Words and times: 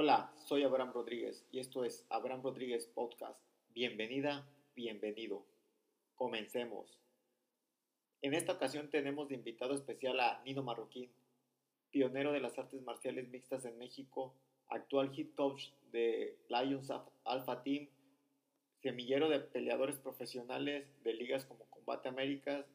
Hola, 0.00 0.32
soy 0.44 0.62
Abraham 0.62 0.92
Rodríguez 0.92 1.44
y 1.50 1.58
esto 1.58 1.84
es 1.84 2.06
Abraham 2.08 2.40
Rodríguez 2.44 2.86
Podcast. 2.86 3.42
Bienvenida, 3.74 4.48
bienvenido. 4.76 5.44
Comencemos. 6.14 7.00
En 8.22 8.32
esta 8.32 8.52
ocasión 8.52 8.90
tenemos 8.90 9.28
de 9.28 9.34
invitado 9.34 9.74
especial 9.74 10.20
a 10.20 10.40
Nino 10.44 10.62
Marroquín, 10.62 11.10
pionero 11.90 12.30
de 12.30 12.38
las 12.38 12.56
artes 12.60 12.80
marciales 12.82 13.28
mixtas 13.28 13.64
en 13.64 13.76
México, 13.76 14.36
actual 14.68 15.10
hit 15.10 15.34
coach 15.34 15.70
de 15.90 16.38
Lions 16.48 16.92
Alpha 17.24 17.64
Team, 17.64 17.88
semillero 18.80 19.28
de 19.28 19.40
peleadores 19.40 19.98
profesionales 19.98 20.86
de 21.02 21.12
ligas 21.14 21.44
como 21.44 21.64
Combate 21.70 22.08
Américas, 22.08 22.66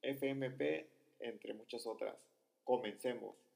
FMP, 0.00 0.88
entre 1.20 1.52
muchas 1.52 1.86
otras. 1.86 2.26
Comencemos. 2.64 3.47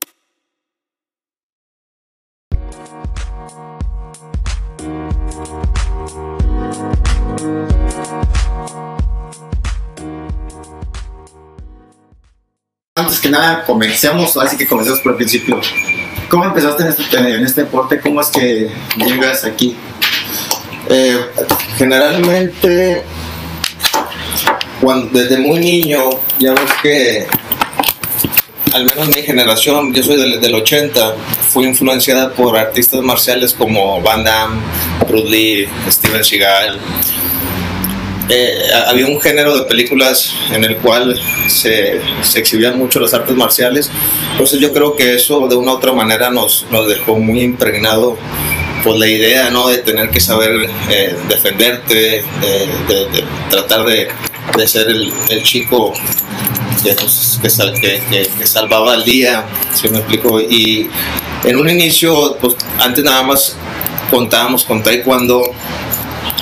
Antes 12.94 13.20
que 13.20 13.30
nada, 13.30 13.64
comencemos, 13.64 14.36
así 14.36 14.56
que 14.56 14.66
comencemos 14.66 15.00
por 15.00 15.12
el 15.12 15.16
principio. 15.16 15.60
¿Cómo 16.28 16.44
empezaste 16.44 16.82
en 16.82 16.88
este, 16.90 17.16
en 17.16 17.44
este 17.44 17.62
deporte? 17.64 18.00
¿Cómo 18.00 18.20
es 18.20 18.28
que 18.28 18.70
llegas 18.96 19.44
aquí? 19.44 19.76
Eh, 20.88 21.18
generalmente, 21.76 23.02
cuando, 24.80 25.18
desde 25.18 25.38
muy 25.38 25.58
niño, 25.58 26.10
ya 26.38 26.52
ves 26.52 26.70
que, 26.82 27.26
al 28.74 28.84
menos 28.84 29.08
mi 29.08 29.22
generación, 29.22 29.94
yo 29.94 30.02
soy 30.02 30.16
del, 30.16 30.40
del 30.40 30.54
80, 30.54 31.14
fui 31.52 31.66
influenciada 31.66 32.32
por 32.32 32.56
artistas 32.56 33.02
marciales 33.02 33.52
como 33.52 34.00
Van 34.00 34.24
Damme, 34.24 34.60
Bruce 35.06 35.28
Lee, 35.28 35.68
Steven 35.90 36.24
Seagal. 36.24 36.80
Eh, 38.30 38.70
había 38.86 39.06
un 39.06 39.20
género 39.20 39.58
de 39.58 39.64
películas 39.64 40.32
en 40.50 40.64
el 40.64 40.76
cual 40.78 41.20
se, 41.48 42.00
exhibían 42.34 42.78
mucho 42.78 43.00
las 43.00 43.12
artes 43.12 43.36
marciales. 43.36 43.90
Entonces 44.32 44.60
yo 44.60 44.72
creo 44.72 44.96
que 44.96 45.14
eso 45.14 45.46
de 45.46 45.56
una 45.56 45.72
u 45.72 45.76
otra 45.76 45.92
manera 45.92 46.30
nos, 46.30 46.64
nos 46.70 46.88
dejó 46.88 47.18
muy 47.18 47.42
impregnado 47.42 48.16
pues 48.82 48.98
la 48.98 49.06
idea 49.06 49.50
¿no? 49.50 49.68
de 49.68 49.78
tener 49.78 50.08
que 50.08 50.20
saber 50.20 50.68
eh, 50.90 51.14
defenderte, 51.28 51.94
de, 51.94 52.24
de, 52.88 53.08
de, 53.10 53.24
tratar 53.50 53.84
de, 53.84 54.08
ser 54.66 54.88
el, 54.88 55.12
el 55.28 55.42
chico 55.42 55.92
que, 56.82 56.96
que, 57.80 58.28
que, 58.38 58.46
salvaba 58.46 58.94
el 58.94 59.04
día, 59.04 59.46
si 59.74 59.88
me 59.88 59.98
explico. 59.98 60.40
Y 60.40 60.88
en 61.44 61.56
un 61.56 61.68
inicio, 61.68 62.36
pues 62.40 62.56
antes 62.78 63.04
nada 63.04 63.22
más 63.22 63.56
contábamos 64.10 64.64
con 64.64 64.82
taekwondo 64.82 65.42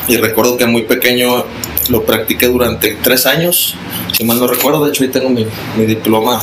y 0.09 0.17
recuerdo 0.17 0.57
que 0.57 0.67
muy 0.67 0.83
pequeño 0.83 1.45
lo 1.89 2.05
practiqué 2.05 2.47
durante 2.47 2.97
tres 2.97 3.27
años, 3.27 3.75
si 4.13 4.25
mal 4.25 4.39
no 4.39 4.47
recuerdo, 4.47 4.85
de 4.85 4.91
hecho 4.91 5.05
ahí 5.05 5.11
tengo 5.11 5.29
mi, 5.29 5.47
mi 5.77 5.87
diploma 5.87 6.43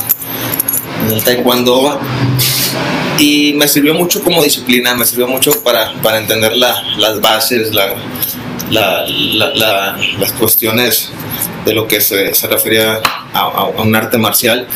en 1.06 1.14
el 1.14 1.22
taekwondo 1.22 2.00
y 3.18 3.54
me 3.54 3.66
sirvió 3.68 3.94
mucho 3.94 4.22
como 4.22 4.42
disciplina, 4.42 4.94
me 4.94 5.04
sirvió 5.04 5.26
mucho 5.26 5.62
para, 5.62 5.92
para 6.02 6.18
entender 6.18 6.56
la, 6.56 6.82
las 6.98 7.20
bases, 7.20 7.74
la, 7.74 7.94
la, 8.70 9.96
las 10.18 10.32
cuestiones 10.32 11.10
de 11.68 11.74
lo 11.74 11.86
que 11.86 12.00
se, 12.00 12.34
se 12.34 12.46
refería 12.48 13.00
a, 13.32 13.40
a, 13.40 13.64
un 13.66 13.94
arte 13.94 14.16
marcial. 14.18 14.66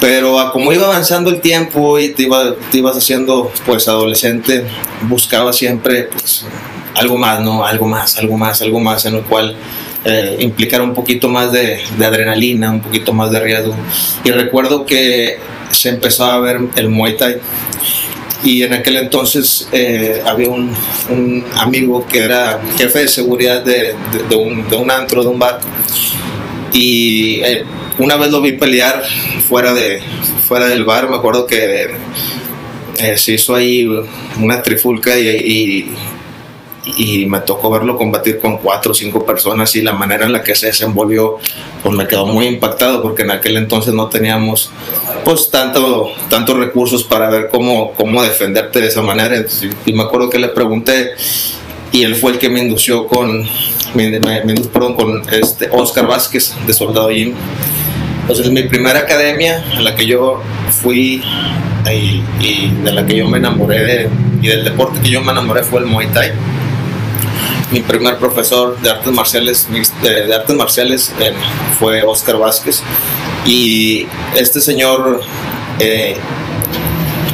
Pero 0.00 0.38
a 0.38 0.52
como 0.52 0.72
iba 0.72 0.86
avanzando 0.86 1.28
el 1.28 1.40
tiempo 1.40 1.98
y 1.98 2.10
te, 2.10 2.22
iba, 2.22 2.54
te 2.70 2.78
ibas 2.78 2.96
haciendo 2.96 3.52
pues 3.66 3.86
adolescente, 3.86 4.64
buscaba 5.02 5.52
siempre 5.52 6.04
pues, 6.04 6.46
algo 6.94 7.18
más, 7.18 7.40
¿no? 7.40 7.64
Algo 7.66 7.86
más, 7.86 8.16
algo 8.16 8.38
más, 8.38 8.62
algo 8.62 8.80
más, 8.80 9.04
en 9.04 9.14
lo 9.14 9.24
cual 9.24 9.56
eh, 10.04 10.36
implicar 10.40 10.80
un 10.80 10.94
poquito 10.94 11.28
más 11.28 11.52
de, 11.52 11.80
de, 11.98 12.06
adrenalina, 12.06 12.70
un 12.70 12.80
poquito 12.80 13.12
más 13.12 13.30
de 13.30 13.40
riesgo. 13.40 13.74
Y 14.24 14.30
recuerdo 14.30 14.86
que 14.86 15.38
se 15.70 15.90
empezó 15.90 16.24
a 16.24 16.40
ver 16.40 16.60
el 16.76 16.88
Muay 16.88 17.16
Thai. 17.16 17.36
Y 18.42 18.62
en 18.62 18.72
aquel 18.72 18.96
entonces 18.96 19.68
eh, 19.72 20.22
había 20.24 20.48
un, 20.48 20.74
amigo 21.56 22.06
que 22.06 22.20
era 22.20 22.60
jefe 22.76 23.00
de 23.00 23.08
seguridad 23.08 23.62
de, 23.62 23.94
de, 24.12 24.28
de, 24.28 24.36
un, 24.36 24.68
de 24.68 24.76
un 24.76 24.90
antro, 24.90 25.22
de 25.22 25.28
un 25.28 25.38
bar. 25.38 25.60
Y 26.72 27.40
eh, 27.42 27.64
una 27.98 28.16
vez 28.16 28.30
lo 28.30 28.40
vi 28.40 28.52
pelear 28.52 29.02
fuera, 29.46 29.74
de, 29.74 30.00
fuera 30.46 30.68
del 30.68 30.84
bar, 30.84 31.08
me 31.10 31.16
acuerdo 31.16 31.46
que 31.46 31.90
eh, 32.98 33.16
se 33.16 33.32
hizo 33.32 33.54
ahí 33.54 33.86
una 34.38 34.62
trifulca 34.62 35.18
y, 35.18 35.28
y 35.28 35.90
y 36.96 37.26
me 37.26 37.40
tocó 37.40 37.70
verlo 37.70 37.96
combatir 37.96 38.38
con 38.38 38.58
cuatro 38.58 38.92
o 38.92 38.94
cinco 38.94 39.24
personas 39.24 39.74
y 39.76 39.82
la 39.82 39.92
manera 39.92 40.26
en 40.26 40.32
la 40.32 40.42
que 40.42 40.54
se 40.54 40.66
desenvolvió 40.66 41.38
pues 41.82 41.94
me 41.94 42.06
quedó 42.06 42.26
muy 42.26 42.46
impactado 42.46 43.02
porque 43.02 43.22
en 43.22 43.30
aquel 43.30 43.56
entonces 43.56 43.94
no 43.94 44.08
teníamos 44.08 44.70
pues 45.24 45.50
tanto 45.50 46.12
tantos 46.28 46.56
recursos 46.56 47.04
para 47.04 47.28
ver 47.30 47.48
cómo, 47.50 47.92
cómo 47.92 48.22
defenderte 48.22 48.80
de 48.80 48.88
esa 48.88 49.02
manera. 49.02 49.44
Y 49.86 49.92
me 49.92 50.02
acuerdo 50.02 50.30
que 50.30 50.38
le 50.38 50.48
pregunté 50.48 51.12
y 51.92 52.02
él 52.02 52.14
fue 52.14 52.32
el 52.32 52.38
que 52.38 52.48
me 52.48 52.60
indució 52.60 53.06
con 53.06 53.46
me, 53.94 54.20
me, 54.20 54.44
me 54.44 54.54
perdón, 54.54 54.94
con 54.94 55.22
este 55.32 55.68
Oscar 55.72 56.06
Vázquez 56.06 56.54
de 56.66 56.72
Soldado 56.72 57.10
Jim. 57.10 57.34
Entonces 58.22 58.50
mi 58.50 58.62
primera 58.62 59.00
academia 59.00 59.64
en 59.72 59.84
la 59.84 59.94
que 59.96 60.06
yo 60.06 60.40
fui 60.70 61.22
y, 61.90 62.22
y 62.40 62.72
de 62.84 62.92
la 62.92 63.04
que 63.04 63.16
yo 63.16 63.28
me 63.28 63.38
enamoré 63.38 63.84
de, 63.84 64.08
y 64.40 64.46
del 64.48 64.64
deporte 64.64 65.00
que 65.00 65.10
yo 65.10 65.20
me 65.20 65.32
enamoré 65.32 65.64
fue 65.64 65.80
el 65.80 65.86
Muay 65.86 66.08
Thai. 66.08 66.32
Mi 67.72 67.80
primer 67.80 68.16
profesor 68.18 68.78
de 68.80 68.90
artes 68.90 69.12
marciales, 69.12 69.68
de 70.02 70.34
artes 70.34 70.56
marciales 70.56 71.14
eh, 71.20 71.32
fue 71.78 72.02
Oscar 72.02 72.36
Vázquez 72.36 72.82
y 73.46 74.06
este 74.36 74.60
señor 74.60 75.20
eh, 75.78 76.16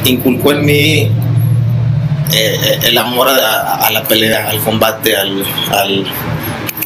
inculcó 0.05 0.53
en 0.53 0.65
mí 0.65 1.11
eh, 2.33 2.79
el 2.83 2.97
amor 2.97 3.29
a, 3.29 3.89
la 3.91 4.03
pelea, 4.03 4.49
al 4.49 4.59
combate, 4.59 5.15
al, 5.15 5.43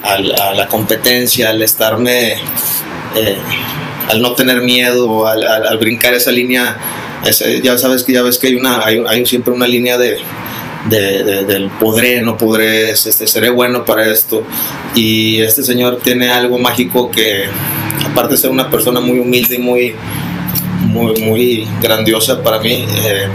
al, 0.04 0.36
a 0.40 0.54
la 0.54 0.68
competencia, 0.68 1.50
al 1.50 1.62
estarme, 1.62 2.34
eh, 3.16 3.38
al 4.10 4.22
no 4.22 4.34
tener 4.34 4.62
miedo, 4.62 5.28
al, 5.28 5.78
brincar 5.80 6.14
esa 6.14 6.32
línea. 6.32 6.78
Ya 7.64 7.78
sabes 7.78 8.04
que 8.04 8.14
ya 8.14 8.24
ves 8.24 8.40
que 8.40 8.48
hay 8.48 8.56
una, 8.56 8.84
hay, 8.84 9.04
hay 9.08 9.26
siempre 9.28 9.54
una 9.54 9.68
línea 9.68 9.98
de, 9.98 10.18
de, 10.90 11.24
de, 11.24 11.46
del 11.46 11.70
podré, 11.70 12.22
no 12.22 12.36
podré, 12.38 12.90
este, 12.92 13.28
seré 13.28 13.50
bueno 13.50 13.86
para 13.86 14.06
esto. 14.12 14.44
Y 14.96 15.42
este 15.42 15.64
señor 15.64 16.00
tiene 16.04 16.30
algo 16.30 16.58
mágico 16.58 17.12
que, 17.12 17.46
aparte 18.06 18.36
de 18.36 18.38
ser 18.38 18.52
una 18.52 18.70
persona 18.70 19.00
muy 19.00 19.20
humilde 19.20 19.56
y 19.56 19.60
muy, 19.60 19.96
muy, 20.82 21.22
muy 21.22 21.68
grandiosa 21.82 22.42
para 22.42 22.60
mí, 22.60 22.86
eh, 23.06 23.28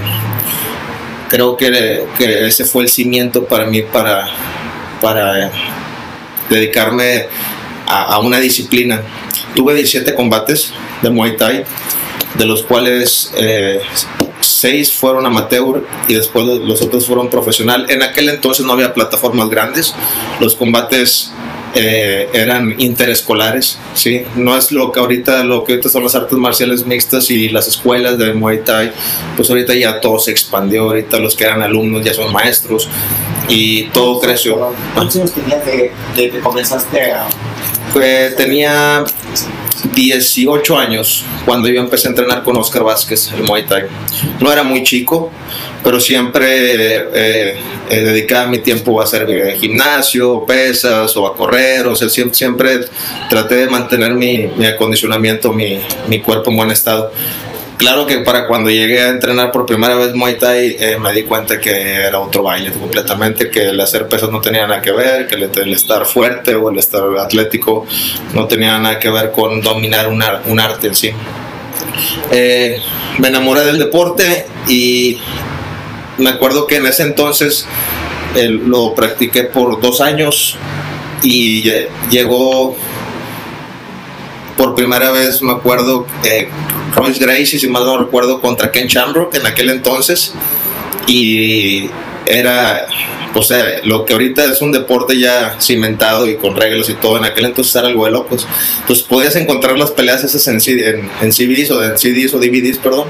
creo 1.29 1.57
que, 1.57 2.05
que, 2.17 2.47
ese 2.47 2.65
fue 2.65 2.85
el 2.85 2.89
cimiento 2.89 3.45
para 3.45 3.67
mí 3.67 3.83
para, 3.83 4.29
para 5.01 5.51
dedicarme 6.49 7.27
a, 7.87 8.19
una 8.19 8.39
disciplina. 8.39 9.03
Tuve 9.55 9.75
17 9.75 10.15
combates 10.15 10.73
de 11.03 11.11
Muay 11.11 11.37
Thai, 11.37 11.65
de 12.35 12.45
los 12.45 12.63
cuales 12.63 13.33
eh, 13.37 13.81
seis 14.41 14.93
fueron 14.93 15.25
amateur 15.27 15.87
y 16.09 16.15
después 16.15 16.45
los 16.45 16.83
otros 16.83 17.07
fueron 17.07 17.31
profesional. 17.31 17.87
En 17.89 18.03
aquel 18.03 18.29
entonces 18.29 18.67
no 18.67 18.73
había 18.73 18.93
plataformas 18.93 19.49
grandes, 19.49 19.95
los 20.41 20.55
combates 20.55 21.33
eh, 21.79 22.31
eran 22.33 22.75
interescolares, 22.79 23.79
¿sí? 23.93 24.23
No 24.35 24.57
es 24.57 24.73
lo 24.73 24.93
que 24.93 25.01
ahorita, 25.01 25.45
lo 25.45 25.63
que 25.63 25.75
ahorita 25.75 25.91
son 25.91 26.05
las 26.05 26.15
artes 26.15 26.39
marciales 26.39 26.87
mixtas 26.87 27.31
y 27.31 27.51
las 27.51 27.69
escuelas 27.69 28.17
de 28.17 28.33
Muay 28.33 28.65
Thai, 28.65 28.93
pues 29.37 29.51
ahorita 29.51 29.75
ya 29.75 30.01
todo 30.01 30.19
se 30.19 30.31
expandió, 30.31 30.85
ahorita 30.85 31.19
los 31.19 31.37
que 31.37 31.45
eran 31.45 31.63
alumnos 31.63 32.03
ya 32.03 32.15
son 32.15 32.33
maestros 32.33 32.89
y 33.49 33.85
todo 33.91 34.21
creció. 34.21 34.73
¿Cuántos 34.95 35.17
años 35.17 35.33
tenías 35.33 35.67
de, 35.67 35.93
que 36.15 36.41
comenzaste 36.41 37.13
a...? 37.13 37.29
Pues 37.93 38.35
tenía 38.37 39.05
18 39.95 40.79
años 40.79 41.25
cuando 41.45 41.69
yo 41.69 41.81
empecé 41.81 42.09
a 42.09 42.11
entrenar 42.11 42.43
con 42.43 42.57
Oscar 42.57 42.85
Vázquez, 42.85 43.31
el 43.33 43.43
Muay 43.43 43.67
Thai. 43.67 43.85
No 44.41 44.53
era 44.53 44.63
muy 44.63 44.83
chico, 44.83 45.31
pero 45.83 46.01
siempre 46.01 46.97
eh, 47.05 47.59
eh, 47.91 48.01
dedicaba 48.01 48.47
mi 48.47 48.59
tiempo 48.59 49.01
a 49.01 49.05
hacer 49.05 49.31
eh, 49.31 49.57
gimnasio, 49.59 50.45
pesas 50.45 51.17
o 51.17 51.27
a 51.27 51.37
correr, 51.37 51.87
o 51.87 51.95
sea, 51.95 52.09
siempre, 52.09 52.35
siempre 52.35 52.81
traté 53.29 53.57
de 53.57 53.69
mantener 53.69 54.15
mi, 54.15 54.49
mi 54.57 54.67
acondicionamiento, 54.67 55.53
mi, 55.53 55.79
mi 56.09 56.21
cuerpo 56.21 56.51
en 56.51 56.57
buen 56.57 56.71
estado. 56.71 57.13
Claro 57.79 58.07
que 58.07 58.19
para 58.21 58.47
cuando 58.47 58.71
llegué 58.71 59.03
a 59.03 59.09
entrenar 59.09 59.53
por 59.53 59.67
primera 59.67 59.97
vez 59.97 60.15
Muay 60.15 60.39
Thai 60.39 60.77
eh, 60.81 60.97
me 60.99 61.13
di 61.13 61.25
cuenta 61.25 61.61
que 61.61 61.71
era 61.95 62.19
otro 62.21 62.43
baile 62.43 62.73
completamente, 62.73 63.51
que 63.51 63.69
el 63.69 63.79
hacer 63.81 64.09
pesas 64.09 64.31
no 64.31 64.41
tenía 64.41 64.67
nada 64.67 64.81
que 64.81 64.93
ver, 64.93 65.27
que 65.27 65.35
el, 65.35 65.73
estar 65.75 66.07
fuerte 66.07 66.55
o 66.55 66.71
el 66.71 66.79
estar 66.79 67.03
atlético 67.19 67.87
no 68.33 68.47
tenía 68.47 68.79
nada 68.79 68.99
que 68.99 69.11
ver 69.11 69.31
con 69.31 69.61
dominar 69.61 70.09
una, 70.09 70.41
un 70.47 70.59
arte 70.59 70.87
en 70.87 70.95
sí. 70.95 71.11
Eh, 72.31 72.81
me 73.19 73.29
enamoré 73.29 73.61
del 73.65 73.79
deporte 73.79 74.47
y 74.69 75.19
me 76.17 76.31
acuerdo 76.31 76.67
que 76.67 76.77
en 76.77 76.87
ese 76.87 77.03
entonces 77.03 77.67
eh, 78.37 78.49
lo 78.49 78.95
practiqué 78.95 79.45
por 79.45 79.81
dos 79.83 80.01
años 80.01 80.57
y 81.23 81.63
lle- 81.63 81.89
llegó 82.11 82.75
por 84.57 84.75
primera 84.75 85.11
vez, 85.11 85.43
me 85.43 85.53
acuerdo, 85.53 86.07
eh, 86.25 86.49
Royce 86.95 87.21
Gracie, 87.21 87.59
si 87.59 87.69
mal 87.69 87.85
no 87.85 87.99
recuerdo, 87.99 88.41
contra 88.41 88.73
Ken 88.73 88.87
Shamrock 88.87 89.35
en 89.35 89.47
aquel 89.47 89.71
entonces. 89.71 90.33
Y 91.07 91.89
era, 92.27 92.87
o 93.35 93.43
sea, 93.43 93.65
lo 93.85 94.05
que 94.05 94.15
ahorita 94.15 94.45
es 94.45 94.63
un 94.63 94.73
deporte 94.73 95.19
ya 95.19 95.57
cimentado 95.61 96.29
y 96.29 96.37
con 96.37 96.57
reglas 96.57 96.89
y 96.89 96.95
todo, 96.95 97.19
en 97.19 97.25
aquel 97.25 97.47
entonces 97.47 97.75
era 97.77 97.89
algo 97.89 98.07
de 98.07 98.13
locos. 98.13 98.47
Entonces 98.81 99.05
podías 99.05 99.37
encontrar 99.37 99.79
las 99.79 99.91
peleas 99.91 100.25
esas 100.25 100.47
en, 100.49 100.59
en, 100.67 101.11
en 101.21 101.33
CDs 101.33 101.71
o 101.71 101.85
en 101.85 101.99
CDs 101.99 102.35
o 102.35 102.39
DVDs, 102.39 102.79
perdón. 102.79 103.09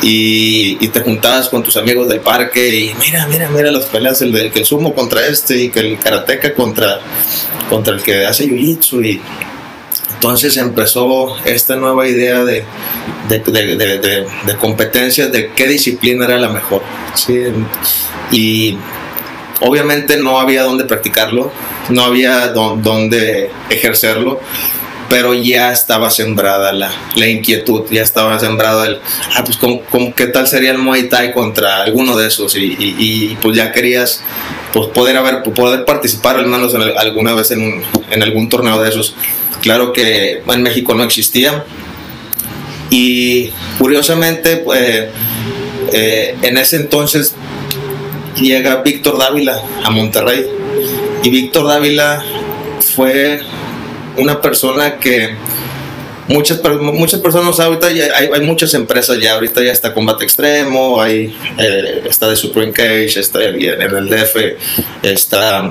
Y, 0.00 0.78
y 0.80 0.88
te 0.88 1.00
juntabas 1.00 1.48
con 1.48 1.64
tus 1.64 1.76
amigos 1.76 2.08
del 2.08 2.20
parque 2.20 2.68
y 2.72 2.94
mira, 3.00 3.26
mira, 3.26 3.48
mira 3.50 3.72
las 3.72 3.86
peleas, 3.86 4.22
el, 4.22 4.30
del 4.30 4.52
que 4.52 4.64
sumo 4.64 4.94
contra 4.94 5.26
este 5.26 5.56
y 5.56 5.70
que 5.70 5.80
el 5.80 5.98
karateca 5.98 6.54
contra, 6.54 7.00
contra 7.68 7.94
el 7.94 8.02
que 8.02 8.24
hace 8.24 8.46
jiu-jitsu 8.46 9.04
y 9.04 9.20
entonces 10.18 10.56
empezó 10.56 11.36
esta 11.44 11.76
nueva 11.76 12.08
idea 12.08 12.42
de, 12.42 12.64
de, 13.28 13.38
de- 13.38 14.56
competencias, 14.60 15.30
de 15.30 15.52
qué 15.52 15.68
disciplina 15.68 16.24
era 16.24 16.38
la 16.38 16.48
mejor. 16.48 16.82
¿sí? 17.14 17.44
Y 18.32 18.76
obviamente 19.60 20.16
no 20.16 20.40
había 20.40 20.64
dónde 20.64 20.84
practicarlo, 20.86 21.52
no 21.90 22.02
había 22.02 22.52
dó- 22.52 22.76
dónde 22.82 23.52
ejercerlo, 23.70 24.40
pero 25.08 25.34
ya 25.34 25.70
estaba 25.72 26.10
sembrada 26.10 26.72
la, 26.72 26.90
la 27.14 27.28
inquietud, 27.28 27.84
ya 27.88 28.02
estaba 28.02 28.40
sembrada 28.40 28.86
el, 28.86 29.00
ah, 29.36 29.44
pues 29.44 29.56
¿cómo, 29.56 29.82
cómo- 29.88 30.14
qué 30.16 30.26
tal 30.26 30.48
sería 30.48 30.72
el 30.72 30.78
Muay 30.78 31.08
Thai 31.08 31.32
contra 31.32 31.82
alguno 31.84 32.16
de 32.16 32.26
esos? 32.26 32.56
Y- 32.56 32.76
y, 32.78 33.36
pues 33.40 33.56
ya 33.56 33.70
querías 33.70 34.22
pues, 34.72 34.88
poder, 34.88 35.16
haber, 35.16 35.42
poder 35.42 35.84
participar 35.84 36.36
al 36.36 36.46
menos 36.46 36.74
en 36.74 36.82
alguna 36.82 37.34
vez 37.34 37.50
en, 37.50 37.82
en 38.10 38.22
algún 38.22 38.48
torneo 38.48 38.80
de 38.80 38.88
esos. 38.88 39.14
Claro 39.62 39.92
que 39.92 40.42
en 40.46 40.62
México 40.62 40.94
no 40.94 41.02
existía. 41.04 41.64
Y 42.90 43.50
curiosamente, 43.78 44.58
pues, 44.58 45.08
eh, 45.92 46.36
en 46.42 46.56
ese 46.56 46.76
entonces 46.76 47.34
llega 48.36 48.82
Víctor 48.82 49.18
Dávila 49.18 49.60
a 49.84 49.90
Monterrey. 49.90 50.46
Y 51.22 51.30
Víctor 51.30 51.66
Dávila 51.66 52.24
fue 52.94 53.40
una 54.16 54.40
persona 54.40 54.98
que 54.98 55.34
muchas, 56.28 56.60
muchas 56.80 57.20
personas 57.20 57.58
ahorita 57.58 57.90
ya 57.90 58.04
hay, 58.16 58.28
hay 58.32 58.40
muchas 58.42 58.74
empresas 58.74 59.18
ya 59.20 59.34
ahorita 59.34 59.62
ya 59.62 59.72
está 59.72 59.92
combate 59.92 60.24
extremo 60.24 61.00
hay 61.00 61.34
eh, 61.58 62.04
está 62.08 62.28
de 62.28 62.36
Supreme 62.36 62.72
Cage 62.72 63.18
está 63.18 63.42
en 63.44 63.82
el 63.82 64.08
DF 64.08 64.36
está 65.02 65.70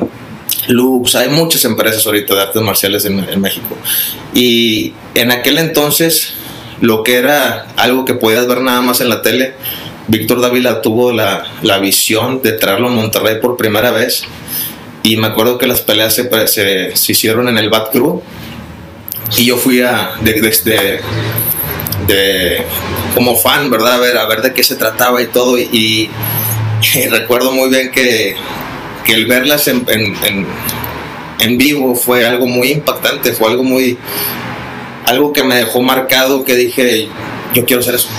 Lux 0.68 1.15
hay 1.15 1.30
muchas 1.30 1.63
empresas 1.65 2.06
ahorita 2.06 2.36
de 2.36 2.42
artes 2.42 2.62
marciales 2.62 3.06
en, 3.06 3.19
en 3.19 3.39
México. 3.39 3.77
Y 4.33 4.94
en 5.13 5.31
aquel 5.31 5.59
entonces 5.59 6.33
lo 6.81 7.04
que 7.04 7.15
era 7.15 7.68
algo 7.77 8.06
que 8.06 8.13
podías 8.13 8.48
ver 8.48 8.62
nada 8.62 8.81
más 8.81 9.01
en 9.01 9.09
la 9.09 9.21
tele 9.21 9.54
Víctor 10.07 10.39
Dávila 10.39 10.81
tuvo 10.81 11.12
la, 11.12 11.44
la 11.62 11.80
visión 11.80 12.42
de 12.42 12.54
traerlo 12.54 12.88
a 12.88 12.92
Monterrey 12.92 13.39
por 13.42 13.57
primera 13.57 13.92
vez. 13.92 14.24
Y 15.04 15.18
me 15.18 15.27
acuerdo 15.27 15.57
que 15.57 15.68
las 15.68 15.81
peleas 15.81 16.15
se, 16.15 16.30
se, 16.48 16.95
se 16.95 17.12
hicieron 17.12 17.50
en 17.50 17.57
el 17.57 17.69
Bat 17.69 17.92
Crew 17.92 18.21
y 19.36 19.46
yo 19.46 19.58
fui 19.58 19.82
a 19.82 20.12
de, 20.22 20.34
de, 20.34 20.50
de, 20.64 21.02
de- 22.08 22.64
como 23.14 23.36
fan 23.36 23.70
verdad 23.70 23.94
a 23.96 23.98
ver 24.00 24.18
a 24.18 24.28
ver 24.28 24.42
de 24.42 24.54
qué 24.54 24.64
se 24.64 24.76
trataba 24.76 25.22
y 25.22 25.28
todo. 25.28 25.58
Y, 25.58 26.10
y 26.94 27.08
recuerdo 27.10 27.52
muy 27.52 27.70
bien 27.70 27.92
que, 27.92 28.36
que 29.06 29.14
el 29.14 29.26
verlas 29.26 29.68
en, 29.68 29.86
en, 29.90 30.16
en, 30.24 30.48
en 31.40 31.58
vivo 31.58 31.96
fue 31.96 32.26
algo 32.26 32.46
muy 32.48 32.72
impactante 32.72 33.34
fue 33.34 33.50
algo 33.52 33.64
muy 33.64 33.98
algo 35.06 35.32
que 35.34 35.44
me 35.44 35.56
dejó 35.56 35.82
marcado 35.82 36.44
que 36.44 36.56
dije 36.56 37.08
yo 37.54 37.66
quiero 37.66 37.82
hacer 37.82 37.96
eso. 37.96 38.10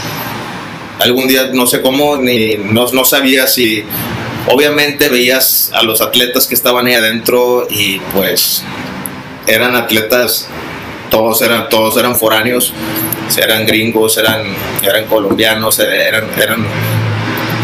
Algún 1.01 1.29
día 1.29 1.51
no 1.53 1.67
sé 1.67 1.81
cómo 1.81 2.17
ni 2.17 2.57
no, 2.57 2.91
no 2.93 3.05
sabía 3.05 3.47
si 3.47 3.85
obviamente 4.49 5.09
veías 5.09 5.71
a 5.75 5.83
los 5.83 6.01
atletas 6.01 6.47
que 6.49 6.55
estaban 6.55 6.87
ahí 6.87 6.95
adentro 6.95 7.69
y 7.71 8.01
pues 8.15 8.65
eran 9.47 9.77
atletas 9.77 10.49
todos 11.11 11.43
eran 11.43 11.69
todos 11.69 11.97
eran 11.97 12.17
foráneos 12.17 12.73
eran 13.37 13.67
gringos 13.67 14.17
eran 14.19 14.43
eran 14.83 15.05
colombianos 15.07 15.79
eran 15.79 16.25
eran 16.41 16.67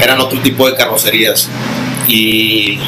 eran 0.02 0.20
otro 0.20 0.40
tipo 0.40 0.68
de 0.68 0.76
carrocerías 0.76 1.48
y 2.08 2.78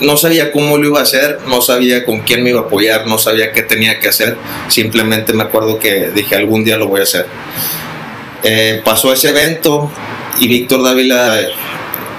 no 0.00 0.16
sabía 0.16 0.52
cómo 0.52 0.76
lo 0.76 0.88
iba 0.88 1.00
a 1.00 1.02
hacer, 1.02 1.38
no 1.46 1.60
sabía 1.60 2.04
con 2.04 2.20
quién 2.20 2.42
me 2.42 2.50
iba 2.50 2.60
a 2.60 2.64
apoyar, 2.64 3.06
no 3.06 3.18
sabía 3.18 3.52
qué 3.52 3.62
tenía 3.62 3.98
que 4.00 4.08
hacer, 4.08 4.36
simplemente 4.68 5.32
me 5.32 5.44
acuerdo 5.44 5.78
que 5.78 6.10
dije 6.10 6.34
algún 6.34 6.64
día 6.64 6.76
lo 6.76 6.88
voy 6.88 7.00
a 7.00 7.04
hacer. 7.04 7.26
Eh, 8.42 8.82
pasó 8.84 9.12
ese 9.12 9.30
evento 9.30 9.90
y 10.38 10.48
Víctor 10.48 10.82
Dávila 10.82 11.38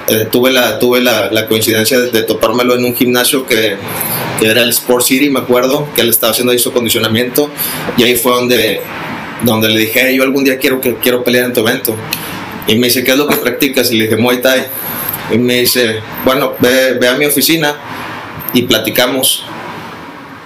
eh, 0.07 0.27
tuve, 0.31 0.51
la, 0.51 0.77
tuve 0.77 1.01
la, 1.01 1.31
la 1.31 1.47
coincidencia 1.47 1.99
de, 1.99 2.11
de, 2.11 2.23
topármelo 2.23 2.75
en 2.75 2.85
un 2.85 2.95
gimnasio 2.95 3.45
que, 3.47 3.75
que, 4.39 4.45
era 4.45 4.61
el 4.61 4.69
Sport 4.69 5.03
City, 5.03 5.29
me 5.31 5.39
acuerdo, 5.39 5.87
que 5.95 6.01
él 6.01 6.09
estaba 6.09 6.31
haciendo 6.31 6.51
ahí 6.51 6.59
su 6.59 6.69
acondicionamiento 6.69 7.49
y 7.97 8.03
ahí 8.03 8.15
fue 8.15 8.33
donde, 8.33 8.81
donde 9.43 9.69
le 9.69 9.79
dije, 9.79 10.01
hey, 10.05 10.17
yo 10.17 10.23
algún 10.23 10.43
día 10.43 10.59
quiero, 10.59 10.79
que, 10.79 10.95
quiero 10.95 11.23
pelear 11.23 11.45
en 11.45 11.53
tu 11.53 11.61
evento. 11.61 11.95
Y 12.67 12.75
me 12.75 12.87
dice, 12.87 13.03
¿qué 13.03 13.11
es 13.11 13.17
lo 13.17 13.27
que 13.27 13.35
practicas? 13.37 13.91
Y 13.91 13.97
le 13.97 14.03
dije, 14.05 14.17
Muay 14.17 14.41
Thai. 14.41 14.65
Y 15.31 15.37
me 15.39 15.61
dice, 15.61 16.01
bueno, 16.23 16.53
ve, 16.59 16.93
ve 16.99 17.07
a 17.07 17.15
mi 17.15 17.25
oficina 17.25 17.75
y 18.53 18.63
platicamos. 18.63 19.43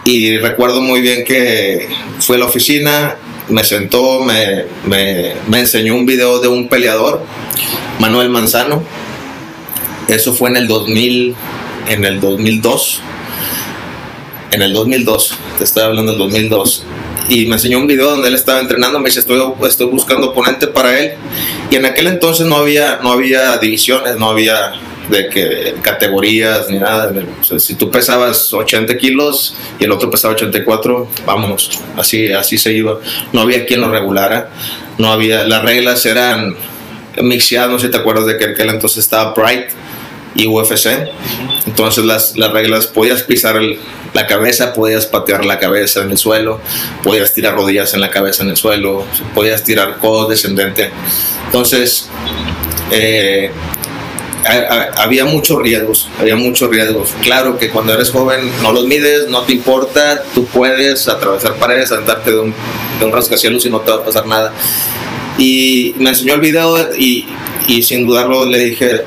Y 0.05 0.37
recuerdo 0.37 0.81
muy 0.81 1.01
bien 1.01 1.25
que 1.25 1.89
fue 2.19 2.37
a 2.37 2.39
la 2.39 2.45
oficina, 2.45 3.17
me 3.49 3.63
sentó, 3.63 4.21
me, 4.21 4.65
me, 4.85 5.33
me 5.47 5.59
enseñó 5.59 5.95
un 5.95 6.05
video 6.05 6.39
de 6.39 6.47
un 6.47 6.69
peleador, 6.69 7.21
Manuel 7.99 8.29
Manzano. 8.29 8.83
Eso 10.09 10.33
fue 10.33 10.49
en 10.49 10.57
el 10.57 10.67
2000, 10.67 11.35
en 11.87 12.03
el 12.03 12.19
2002. 12.19 13.01
En 14.51 14.63
el 14.63 14.73
2002, 14.73 15.37
te 15.59 15.63
estoy 15.63 15.83
hablando 15.83 16.13
del 16.13 16.19
2002. 16.19 16.83
Y 17.29 17.45
me 17.45 17.53
enseñó 17.53 17.77
un 17.77 17.85
video 17.85 18.09
donde 18.09 18.29
él 18.29 18.33
estaba 18.33 18.59
entrenando, 18.59 18.97
me 18.99 19.09
dice, 19.09 19.19
estoy, 19.19 19.39
estoy 19.67 19.85
buscando 19.85 20.31
oponente 20.31 20.65
para 20.65 20.99
él. 20.99 21.11
Y 21.69 21.75
en 21.75 21.85
aquel 21.85 22.07
entonces 22.07 22.47
no 22.47 22.55
había, 22.55 22.99
no 23.03 23.11
había 23.11 23.55
divisiones, 23.59 24.17
no 24.17 24.31
había 24.31 24.73
de 25.11 25.29
que 25.29 25.75
categorías 25.83 26.67
ni 26.71 26.79
nada. 26.79 27.13
Si 27.59 27.75
tú 27.75 27.91
pesabas 27.91 28.51
80 28.51 28.97
kilos 28.97 29.55
y 29.79 29.83
el 29.83 29.91
otro 29.91 30.09
pesaba 30.09 30.33
84, 30.33 31.07
vámonos, 31.27 31.79
así, 31.95 32.31
así 32.31 32.57
se 32.57 32.73
iba. 32.73 32.99
No 33.31 33.41
había 33.41 33.63
quien 33.67 33.81
lo 33.81 33.91
regulara, 33.91 34.49
no 34.97 35.11
había, 35.11 35.43
las 35.43 35.61
reglas 35.61 36.03
eran 36.07 36.55
mixeadas, 37.21 37.69
no 37.69 37.77
sé 37.77 37.87
si 37.87 37.91
te 37.91 37.97
acuerdas 37.97 38.25
de 38.25 38.37
que 38.37 38.45
en 38.45 38.51
aquel 38.51 38.69
entonces 38.69 39.03
estaba 39.03 39.33
Bright 39.35 39.69
y 40.35 40.47
UFC. 40.47 40.87
Entonces 41.65 42.05
las, 42.05 42.37
las 42.37 42.51
reglas, 42.51 42.87
podías 42.87 43.23
pisar 43.23 43.57
el, 43.57 43.79
la 44.13 44.27
cabeza, 44.27 44.73
podías 44.73 45.05
patear 45.05 45.45
la 45.45 45.59
cabeza 45.59 46.01
en 46.01 46.11
el 46.11 46.17
suelo, 46.17 46.59
podías 47.03 47.33
tirar 47.33 47.55
rodillas 47.55 47.93
en 47.93 48.01
la 48.01 48.09
cabeza 48.09 48.43
en 48.43 48.49
el 48.49 48.57
suelo, 48.57 49.05
podías 49.33 49.63
tirar 49.63 49.97
codos 49.97 50.29
descendente. 50.29 50.91
Entonces, 51.45 52.09
eh, 52.91 53.51
había 54.97 55.25
muchos 55.25 55.61
riesgos, 55.61 56.07
había 56.19 56.35
muchos 56.35 56.69
riesgos. 56.69 57.13
Claro 57.21 57.57
que 57.57 57.69
cuando 57.69 57.93
eres 57.93 58.09
joven 58.09 58.51
no 58.61 58.71
los 58.71 58.85
mides, 58.85 59.27
no 59.29 59.41
te 59.41 59.53
importa, 59.53 60.23
tú 60.33 60.45
puedes 60.45 61.07
atravesar 61.07 61.55
paredes, 61.55 61.91
andarte 61.91 62.31
de 62.31 62.39
un, 62.39 62.53
de 62.99 63.05
un 63.05 63.11
rascacielos 63.11 63.65
y 63.65 63.69
no 63.69 63.81
te 63.81 63.91
va 63.91 63.97
a 63.97 64.05
pasar 64.05 64.25
nada. 64.25 64.53
Y 65.37 65.93
me 65.97 66.09
enseñó 66.09 66.33
el 66.33 66.41
video 66.41 66.93
y, 66.95 67.25
y 67.67 67.83
sin 67.83 68.05
dudarlo 68.05 68.45
le 68.45 68.59
dije, 68.59 69.03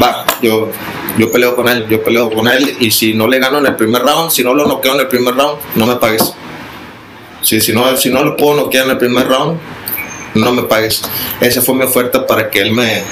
va, 0.00 0.24
yo, 0.42 0.70
yo 1.18 1.30
peleo 1.30 1.56
con 1.56 1.68
él, 1.68 1.86
yo 1.88 2.02
peleo 2.02 2.30
con 2.30 2.48
él 2.48 2.76
y 2.80 2.90
si 2.90 3.14
no 3.14 3.26
le 3.26 3.38
gano 3.38 3.58
en 3.58 3.66
el 3.66 3.76
primer 3.76 4.02
round, 4.02 4.30
si 4.30 4.42
no 4.42 4.54
lo 4.54 4.66
noqueo 4.66 4.94
en 4.94 5.00
el 5.00 5.08
primer 5.08 5.34
round, 5.34 5.58
no 5.74 5.86
me 5.86 5.96
pagues. 5.96 6.34
Si, 7.42 7.60
si, 7.60 7.72
no, 7.72 7.96
si 7.96 8.10
no 8.10 8.22
lo 8.22 8.36
puedo 8.36 8.54
noquear 8.54 8.84
en 8.84 8.92
el 8.92 8.98
primer 8.98 9.26
round, 9.26 9.58
no 10.34 10.52
me 10.52 10.62
pagues. 10.62 11.02
Esa 11.40 11.62
fue 11.62 11.74
mi 11.74 11.84
oferta 11.84 12.26
para 12.26 12.50
que 12.50 12.60
él 12.60 12.72
me, 12.72 13.02